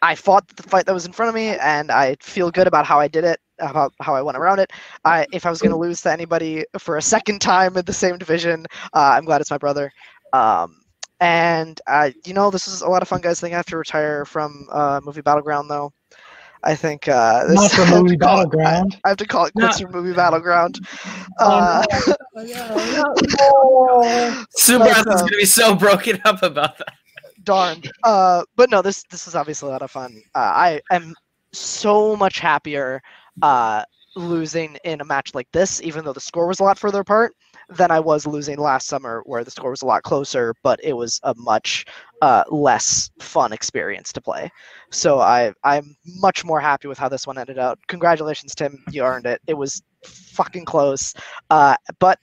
I 0.02 0.16
fought 0.16 0.48
the 0.56 0.64
fight 0.64 0.86
that 0.86 0.94
was 0.94 1.06
in 1.06 1.12
front 1.14 1.30
of 1.30 1.36
me, 1.36 1.50
and 1.58 1.92
I 1.92 2.16
feel 2.22 2.52
good 2.52 2.68
about 2.68 2.86
how 2.86 3.00
I 3.00 3.08
did 3.08 3.24
it, 3.24 3.40
about 3.60 3.94
how 4.02 4.16
I 4.16 4.22
went 4.22 4.38
around 4.38 4.60
it. 4.60 4.72
I 5.06 5.26
if 5.32 5.46
I 5.46 5.50
was 5.50 5.62
going 5.62 5.72
to 5.72 5.78
lose 5.78 6.02
to 6.02 6.12
anybody 6.12 6.66
for 6.80 6.98
a 6.98 7.02
second 7.02 7.40
time 7.42 7.78
in 7.78 7.86
the 7.86 7.94
same 7.94 8.18
division, 8.18 8.66
uh, 8.94 9.14
I'm 9.16 9.26
glad 9.26 9.42
it's 9.42 9.52
my 9.52 9.58
brother. 9.58 9.92
Um, 10.34 10.82
and 11.20 11.80
uh, 11.88 12.12
you 12.26 12.34
know, 12.34 12.50
this 12.52 12.68
is 12.68 12.82
a 12.82 12.88
lot 12.90 13.02
of 13.02 13.08
fun, 13.08 13.22
guys. 13.22 13.40
I 13.40 13.42
think 13.48 13.54
I 13.54 13.58
have 13.58 13.66
to 13.68 13.78
retire 13.78 14.26
from 14.26 14.68
uh, 14.72 15.02
movie 15.04 15.22
battleground, 15.22 15.70
though. 15.70 15.94
I 16.64 16.76
think 16.76 17.08
uh, 17.08 17.46
this, 17.48 17.56
Not 17.56 17.72
for 17.72 17.82
I 17.82 17.86
have 17.86 17.96
to 17.98 18.04
movie 18.04 18.18
call 18.18 18.42
it- 18.42 18.52
battleground. 18.52 19.00
I 19.04 19.10
have 19.10 19.18
to 19.18 19.28
call 19.28 19.46
it 19.46 19.54
quits 19.54 19.82
for 19.82 19.90
movie 19.90 20.14
battleground. 20.14 20.80
Oh, 21.40 21.84
Uh, 21.88 22.36
Super 24.52 24.86
But, 24.86 24.98
is 24.98 25.06
um, 25.08 25.18
going 25.18 25.28
to 25.32 25.38
be 25.38 25.46
so 25.46 25.76
broken 25.76 26.20
up 26.26 26.44
about 26.44 26.78
that. 26.78 26.88
darn. 27.44 27.82
Uh, 28.04 28.44
but 28.56 28.70
no, 28.70 28.82
this 28.82 29.04
this 29.10 29.28
is 29.28 29.36
obviously 29.36 29.70
a 29.70 29.72
lot 29.72 29.82
of 29.82 29.92
fun. 29.92 30.22
Uh, 30.36 30.40
I 30.40 30.82
am 30.92 31.14
so 31.54 32.16
much 32.16 32.40
happier 32.40 33.02
uh, 33.42 33.84
losing 34.16 34.78
in 34.84 35.02
a 35.02 35.06
match 35.06 35.34
like 35.34 35.48
this, 35.52 35.82
even 35.82 36.06
though 36.06 36.14
the 36.14 36.20
score 36.22 36.48
was 36.48 36.60
a 36.60 36.64
lot 36.64 36.78
further 36.78 37.02
apart, 37.02 37.34
than 37.72 37.92
I 37.92 38.00
was 38.00 38.28
losing 38.28 38.58
last 38.58 38.88
summer, 38.88 39.24
where 39.26 39.44
the 39.44 39.52
score 39.52 39.72
was 39.72 39.82
a 39.82 39.86
lot 39.86 40.04
closer, 40.04 40.54
but 40.64 40.80
it 40.84 40.94
was 40.94 41.20
a 41.24 41.34
much 41.38 41.86
uh, 42.22 42.44
less 42.50 43.10
fun 43.20 43.54
experience 43.54 44.12
to 44.14 44.22
play. 44.22 44.50
So 44.92 45.20
I 45.20 45.54
I'm 45.64 45.96
much 46.06 46.44
more 46.44 46.60
happy 46.60 46.88
with 46.88 46.98
how 46.98 47.10
this 47.10 47.26
one 47.26 47.38
ended 47.38 47.58
out. 47.58 47.80
Congratulations, 47.88 48.54
Tim. 48.56 48.84
You 48.92 49.04
earned 49.04 49.26
it. 49.26 49.42
It 49.48 49.56
was 49.56 49.82
fucking 50.06 50.66
close, 50.66 51.14
uh, 51.50 51.76
but 52.00 52.20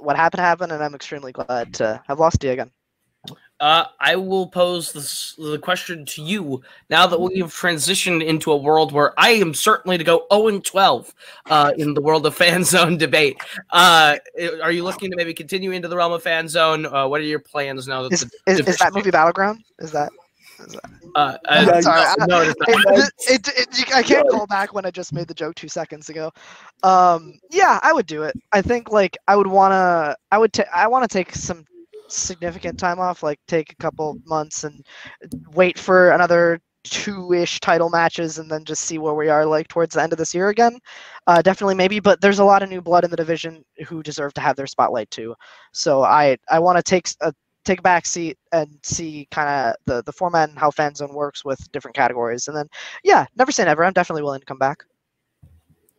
what 0.00 0.16
happened 0.16 0.40
happened, 0.40 0.72
and 0.72 0.82
I'm 0.82 0.94
extremely 0.94 1.32
glad 1.32 1.74
to 1.74 2.00
have 2.06 2.18
lost 2.18 2.42
you 2.44 2.50
again. 2.50 2.70
Uh, 3.62 3.86
I 4.00 4.16
will 4.16 4.48
pose 4.48 4.92
this, 4.92 5.36
the 5.38 5.56
question 5.56 6.04
to 6.06 6.20
you 6.20 6.62
now 6.90 7.06
that 7.06 7.20
we've 7.20 7.46
transitioned 7.46 8.26
into 8.26 8.50
a 8.50 8.56
world 8.56 8.90
where 8.90 9.14
I 9.16 9.30
am 9.30 9.54
certainly 9.54 9.96
to 9.98 10.02
go 10.02 10.26
0 10.32 10.48
and 10.48 10.64
12 10.64 11.14
uh, 11.48 11.72
in 11.76 11.94
the 11.94 12.00
world 12.00 12.26
of 12.26 12.34
fan 12.42 12.64
zone 12.64 12.96
debate. 12.96 13.36
Uh, 13.70 14.16
are 14.60 14.72
you 14.72 14.82
looking 14.82 15.12
to 15.12 15.16
maybe 15.16 15.32
continue 15.32 15.70
into 15.70 15.86
the 15.86 15.96
realm 15.96 16.12
of 16.12 16.24
fan 16.24 16.48
zone? 16.48 16.86
Uh, 16.86 17.06
what 17.06 17.20
are 17.20 17.24
your 17.24 17.38
plans 17.38 17.86
now? 17.86 18.02
That 18.02 18.12
Is, 18.14 18.22
the 18.22 18.52
is, 18.52 18.60
is 18.66 18.78
that 18.78 18.94
movie 18.94 19.12
Battleground? 19.12 19.62
Is 19.78 19.92
that? 19.92 20.10
Is 20.58 20.72
that 20.72 20.90
Uh, 21.14 21.36
uh, 21.48 21.80
sorry, 21.82 22.00
I- 22.00 22.26
no, 22.26 22.42
it 22.42 22.48
is 22.48 22.54
not. 22.58 23.10
it, 23.28 23.48
it, 23.48 23.78
it, 23.78 23.94
I 23.94 24.02
can't 24.02 24.28
call 24.28 24.48
back 24.48 24.74
when 24.74 24.84
I 24.84 24.90
just 24.90 25.12
made 25.12 25.28
the 25.28 25.34
joke 25.34 25.54
two 25.54 25.68
seconds 25.68 26.08
ago. 26.08 26.32
Um, 26.82 27.38
yeah, 27.48 27.78
I 27.84 27.92
would 27.92 28.06
do 28.06 28.24
it. 28.24 28.34
I 28.50 28.60
think 28.60 28.90
like 28.90 29.16
I 29.28 29.36
would 29.36 29.46
wanna, 29.46 30.16
I 30.32 30.38
would, 30.38 30.52
ta- 30.52 30.64
I 30.74 30.88
want 30.88 31.08
to 31.08 31.16
take 31.16 31.32
some 31.36 31.64
significant 32.14 32.78
time 32.78 33.00
off, 33.00 33.22
like 33.22 33.38
take 33.48 33.72
a 33.72 33.76
couple 33.76 34.18
months 34.24 34.64
and 34.64 34.84
wait 35.52 35.78
for 35.78 36.10
another 36.10 36.60
two-ish 36.84 37.60
title 37.60 37.90
matches, 37.90 38.38
and 38.38 38.50
then 38.50 38.64
just 38.64 38.84
see 38.84 38.98
where 38.98 39.14
we 39.14 39.28
are 39.28 39.46
like 39.46 39.68
towards 39.68 39.94
the 39.94 40.02
end 40.02 40.12
of 40.12 40.18
this 40.18 40.34
year 40.34 40.48
again. 40.48 40.78
Uh, 41.26 41.40
definitely, 41.40 41.74
maybe, 41.74 42.00
but 42.00 42.20
there's 42.20 42.40
a 42.40 42.44
lot 42.44 42.62
of 42.62 42.68
new 42.68 42.80
blood 42.80 43.04
in 43.04 43.10
the 43.10 43.16
division 43.16 43.64
who 43.86 44.02
deserve 44.02 44.34
to 44.34 44.40
have 44.40 44.56
their 44.56 44.66
spotlight 44.66 45.10
too. 45.10 45.34
So 45.72 46.02
I, 46.02 46.36
I 46.50 46.58
want 46.58 46.78
to 46.78 46.82
take 46.82 47.08
a 47.20 47.32
take 47.64 47.78
a 47.78 47.82
back 47.82 48.06
seat 48.06 48.36
and 48.50 48.78
see 48.82 49.28
kind 49.30 49.48
of 49.48 49.76
the 49.86 50.02
the 50.02 50.12
format 50.12 50.48
and 50.48 50.58
how 50.58 50.70
fan 50.70 50.94
zone 50.94 51.14
works 51.14 51.44
with 51.44 51.70
different 51.70 51.94
categories 51.94 52.48
and 52.48 52.56
then 52.56 52.66
yeah 53.04 53.24
never 53.36 53.52
say 53.52 53.64
never 53.64 53.84
i'm 53.84 53.92
definitely 53.92 54.22
willing 54.22 54.40
to 54.40 54.46
come 54.46 54.58
back 54.58 54.84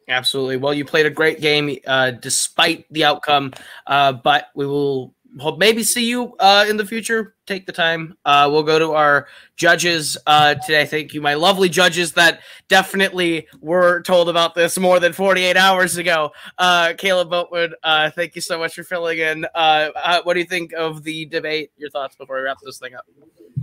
Absolutely. 0.08 0.58
Well, 0.58 0.74
you 0.74 0.86
played 0.86 1.06
a 1.06 1.10
great 1.10 1.40
game 1.40 1.78
uh, 1.88 2.12
despite 2.12 2.86
the 2.92 3.06
outcome, 3.06 3.54
uh, 3.88 4.12
but 4.12 4.50
we 4.56 4.66
will 4.66 5.14
hope 5.40 5.58
maybe 5.58 5.84
see 5.84 6.06
you 6.06 6.36
uh, 6.40 6.66
in 6.68 6.78
the 6.78 6.86
future. 6.86 7.36
Take 7.46 7.66
the 7.66 7.72
time. 7.72 8.18
Uh, 8.26 8.48
we'll 8.52 8.64
go 8.64 8.80
to 8.80 8.94
our 8.94 9.28
judges 9.56 10.18
uh, 10.28 10.56
today. 10.56 10.86
Thank 10.86 11.14
you, 11.14 11.22
my 11.22 11.34
lovely 11.34 11.70
judges 11.70 12.14
that 12.14 12.42
definitely 12.70 13.48
were 13.60 14.02
told 14.02 14.30
about 14.30 14.56
this 14.56 14.78
more 14.78 15.00
than 15.00 15.14
48 15.14 15.58
hours 15.58 15.98
ago. 15.98 16.32
Uh, 16.58 16.94
Caleb 16.98 17.30
Boatwood, 17.30 17.74
uh, 17.84 18.12
thank 18.12 18.36
you 18.36 18.42
so 18.42 18.58
much 18.58 18.76
for 18.76 18.84
filling 18.84 19.20
in. 19.20 19.46
Uh, 19.56 20.22
what 20.24 20.36
do 20.36 20.40
you 20.40 20.46
think 20.46 20.74
of 20.74 21.04
the 21.04 21.26
debate? 21.26 21.72
Your 21.78 21.90
thoughts 21.90 22.16
before 22.16 22.38
we 22.38 22.44
wrap 22.44 22.58
this 22.64 22.80
thing 22.80 22.94
up? 22.96 23.06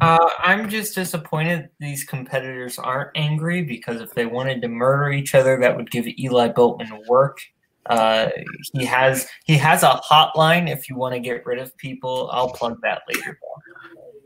I'm 0.03 0.69
just 0.69 0.95
disappointed 0.95 1.69
these 1.79 2.05
competitors 2.05 2.79
aren't 2.79 3.11
angry 3.17 3.63
because 3.63 4.01
if 4.01 4.15
they 4.15 4.27
wanted 4.27 4.63
to 4.63 4.69
murder 4.69 5.11
each 5.11 5.35
other, 5.35 5.59
that 5.61 5.77
would 5.77 5.91
give 5.91 6.07
Eli 6.07 6.49
Boatman 6.49 7.03
work. 7.09 7.41
Uh, 7.87 8.29
he 8.73 8.85
has 8.85 9.29
he 9.45 9.57
has 9.57 9.83
a 9.83 10.01
hotline 10.09 10.71
if 10.71 10.89
you 10.89 10.97
want 10.97 11.15
to 11.15 11.21
get 11.21 11.45
rid 11.47 11.59
of 11.59 11.77
people. 11.77 12.29
I'll 12.33 12.51
plug 12.51 12.81
that 12.83 13.03
later. 13.09 13.39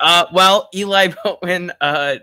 Uh, 0.00 0.26
well, 0.32 0.68
Eli 0.74 1.12
Boatman, 1.24 1.72
uh, 1.80 2.16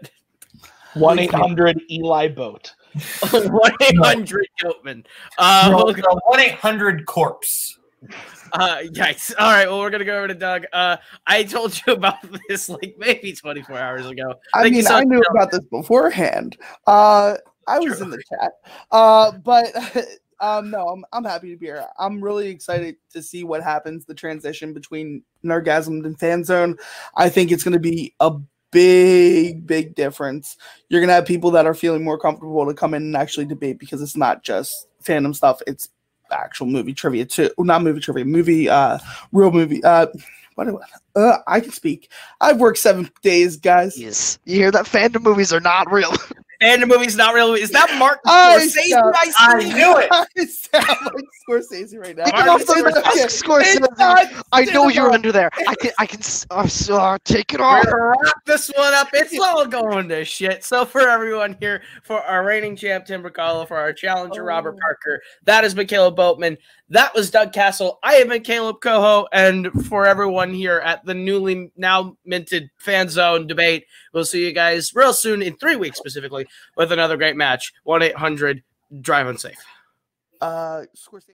1 0.94 1.20
800 1.20 1.82
Eli 1.90 2.28
Boat. 2.28 2.74
1 3.22 3.72
800 3.82 4.48
Goatman. 4.62 5.06
Uh, 5.38 5.94
one 6.26 6.40
eight 6.40 6.56
hundred 6.56 7.06
corpse. 7.06 7.78
Uh, 8.54 8.80
yikes. 8.94 9.32
All 9.40 9.52
right. 9.52 9.68
Well, 9.68 9.80
we're 9.80 9.90
gonna 9.90 10.04
go 10.04 10.18
over 10.18 10.28
to 10.28 10.34
Doug. 10.34 10.66
Uh, 10.74 10.98
I 11.26 11.44
told 11.44 11.80
you 11.86 11.94
about 11.94 12.18
this 12.50 12.68
like 12.68 12.96
maybe 12.98 13.34
24 13.34 13.78
hours 13.78 14.06
ago. 14.06 14.36
I 14.54 14.64
Thank 14.64 14.76
mean, 14.76 14.84
so 14.84 14.96
I 14.96 15.04
knew 15.04 15.22
about 15.30 15.52
this 15.52 15.64
beforehand. 15.72 16.58
Uh, 16.88 17.36
I 17.68 17.80
was 17.80 17.98
True. 17.98 18.06
in 18.06 18.10
the 18.12 18.24
chat. 18.30 18.52
Uh, 18.92 19.32
but 19.32 19.68
um, 20.42 20.72
no, 20.72 20.88
I'm 20.90 21.06
I'm 21.14 21.24
happy 21.24 21.52
to 21.52 21.58
be 21.58 21.68
here. 21.68 21.86
I'm 22.00 22.22
really 22.22 22.50
excited 22.50 22.98
to 23.12 23.22
see 23.22 23.44
what 23.44 23.64
happens. 23.64 24.06
The 24.06 24.16
transition 24.16 24.74
between 24.74 25.24
Nerdgasm 25.46 26.04
and 26.04 26.20
Fan 26.20 26.44
Zone. 26.44 26.78
I 27.16 27.30
think 27.30 27.52
it's 27.52 27.64
going 27.64 27.74
to 27.74 27.80
be 27.80 28.16
a 28.20 28.34
big, 28.72 29.68
big 29.68 29.94
difference. 29.96 30.58
You're 30.90 31.00
going 31.00 31.10
to 31.10 31.14
have 31.14 31.26
people 31.26 31.52
that 31.52 31.68
are 31.68 31.76
feeling 31.76 32.04
more 32.04 32.18
comfortable 32.18 32.66
to 32.66 32.74
come 32.74 32.96
in 32.96 33.04
and 33.04 33.16
actually 33.16 33.46
debate 33.46 33.78
because 33.78 34.02
it's 34.02 34.18
not 34.18 34.44
just 34.44 34.88
fandom 35.04 35.36
stuff. 35.36 35.62
It's 35.68 35.90
actual 36.32 36.68
movie 36.68 36.94
trivia 36.94 37.26
too. 37.26 37.52
Not 37.60 37.84
movie 37.84 38.00
trivia. 38.00 38.26
Movie. 38.26 38.68
Uh, 38.68 38.98
real 39.32 39.52
movie. 39.52 39.84
Uh. 39.84 40.08
What 40.56 40.68
do 40.68 40.80
I, 41.16 41.20
uh, 41.20 41.38
I 41.48 41.60
can 41.62 41.72
speak. 41.72 42.12
I've 42.42 42.60
worked 42.60 42.78
seven 42.78 43.10
days, 43.22 43.56
guys. 43.56 43.98
yes 43.98 44.38
you 44.44 44.58
hear 44.58 44.70
that 44.72 44.86
fandom 44.86 45.24
movies 45.24 45.54
are 45.54 45.62
not 45.62 45.90
real 45.90 46.12
And 46.62 46.82
the 46.82 46.86
movie's 46.86 47.16
not 47.16 47.34
real. 47.34 47.54
Is 47.56 47.72
that 47.72 47.94
Martin 47.98 48.22
I 48.28 48.60
Scorsese? 48.62 48.90
sound- 48.90 49.16
I 49.18 49.34
I 49.40 49.64
knew 49.64 49.98
it. 49.98 50.08
I 50.12 50.46
sound 50.46 51.10
like 51.16 51.26
Scorsese 51.50 51.98
right 51.98 52.16
now. 52.16 52.26
Take 52.26 52.34
Martin 52.46 52.88
it 52.88 52.94
the 52.94 53.02
Scorsese. 53.02 53.44
Scorsese. 53.44 53.84
It's 53.90 54.00
not 54.00 54.28
I 54.52 54.66
know 54.66 54.88
you're 54.88 55.12
under 55.12 55.32
there. 55.32 55.50
I 55.68 55.74
can, 55.76 55.92
I 55.98 56.06
can. 56.06 56.20
s- 56.20 56.46
Uh, 56.52 56.60
s- 56.62 56.90
uh, 56.90 57.18
take 57.26 57.54
it 57.56 57.60
We're 57.60 57.66
off. 57.66 57.86
wrap 58.24 58.46
this 58.46 58.70
one 58.78 58.94
up. 58.94 59.08
It's 59.14 59.38
all 59.40 59.66
going 59.66 60.08
to 60.10 60.24
shit. 60.24 60.64
So 60.64 60.86
for 60.86 61.02
everyone 61.10 61.58
here, 61.60 61.82
for 62.04 62.22
our 62.22 62.44
reigning 62.46 62.76
champ 62.76 63.06
Tim 63.06 63.24
Bracalo, 63.24 63.68
for 63.68 63.78
our 63.78 63.92
challenger 63.92 64.44
Robert 64.44 64.76
Oh. 64.78 64.80
Parker, 64.82 65.22
that 65.46 65.64
is 65.64 65.72
has 65.72 65.76
been 65.76 65.88
Caleb 65.88 66.18
Boatman. 66.18 66.58
That 66.92 67.16
was 67.16 67.32
Doug 67.32 67.54
Castle. 67.54 68.00
I 68.04 68.16
have 68.16 68.28
been 68.28 68.44
Caleb 68.44 68.82
Coho, 68.82 69.26
and 69.32 69.72
for 69.88 70.06
everyone 70.06 70.54
here 70.54 70.80
at 70.80 71.06
the 71.06 71.14
newly 71.14 71.72
now 71.78 72.18
minted 72.26 72.70
fan 72.80 73.08
zone 73.08 73.48
debate, 73.48 73.86
we'll 74.14 74.26
see 74.26 74.46
you 74.46 74.52
guys 74.52 74.94
real 74.94 75.14
soon 75.14 75.42
in 75.42 75.56
three 75.56 75.78
weeks 75.78 75.98
specifically 75.98 76.46
with 76.76 76.92
another 76.92 77.16
great 77.16 77.38
match. 77.38 77.72
One 77.86 78.02
eight 78.02 78.18
hundred 78.18 78.62
drive 79.00 79.28
unsafe. 79.28 79.56
Uh, 80.42 80.84
Scorsese. 80.94 81.30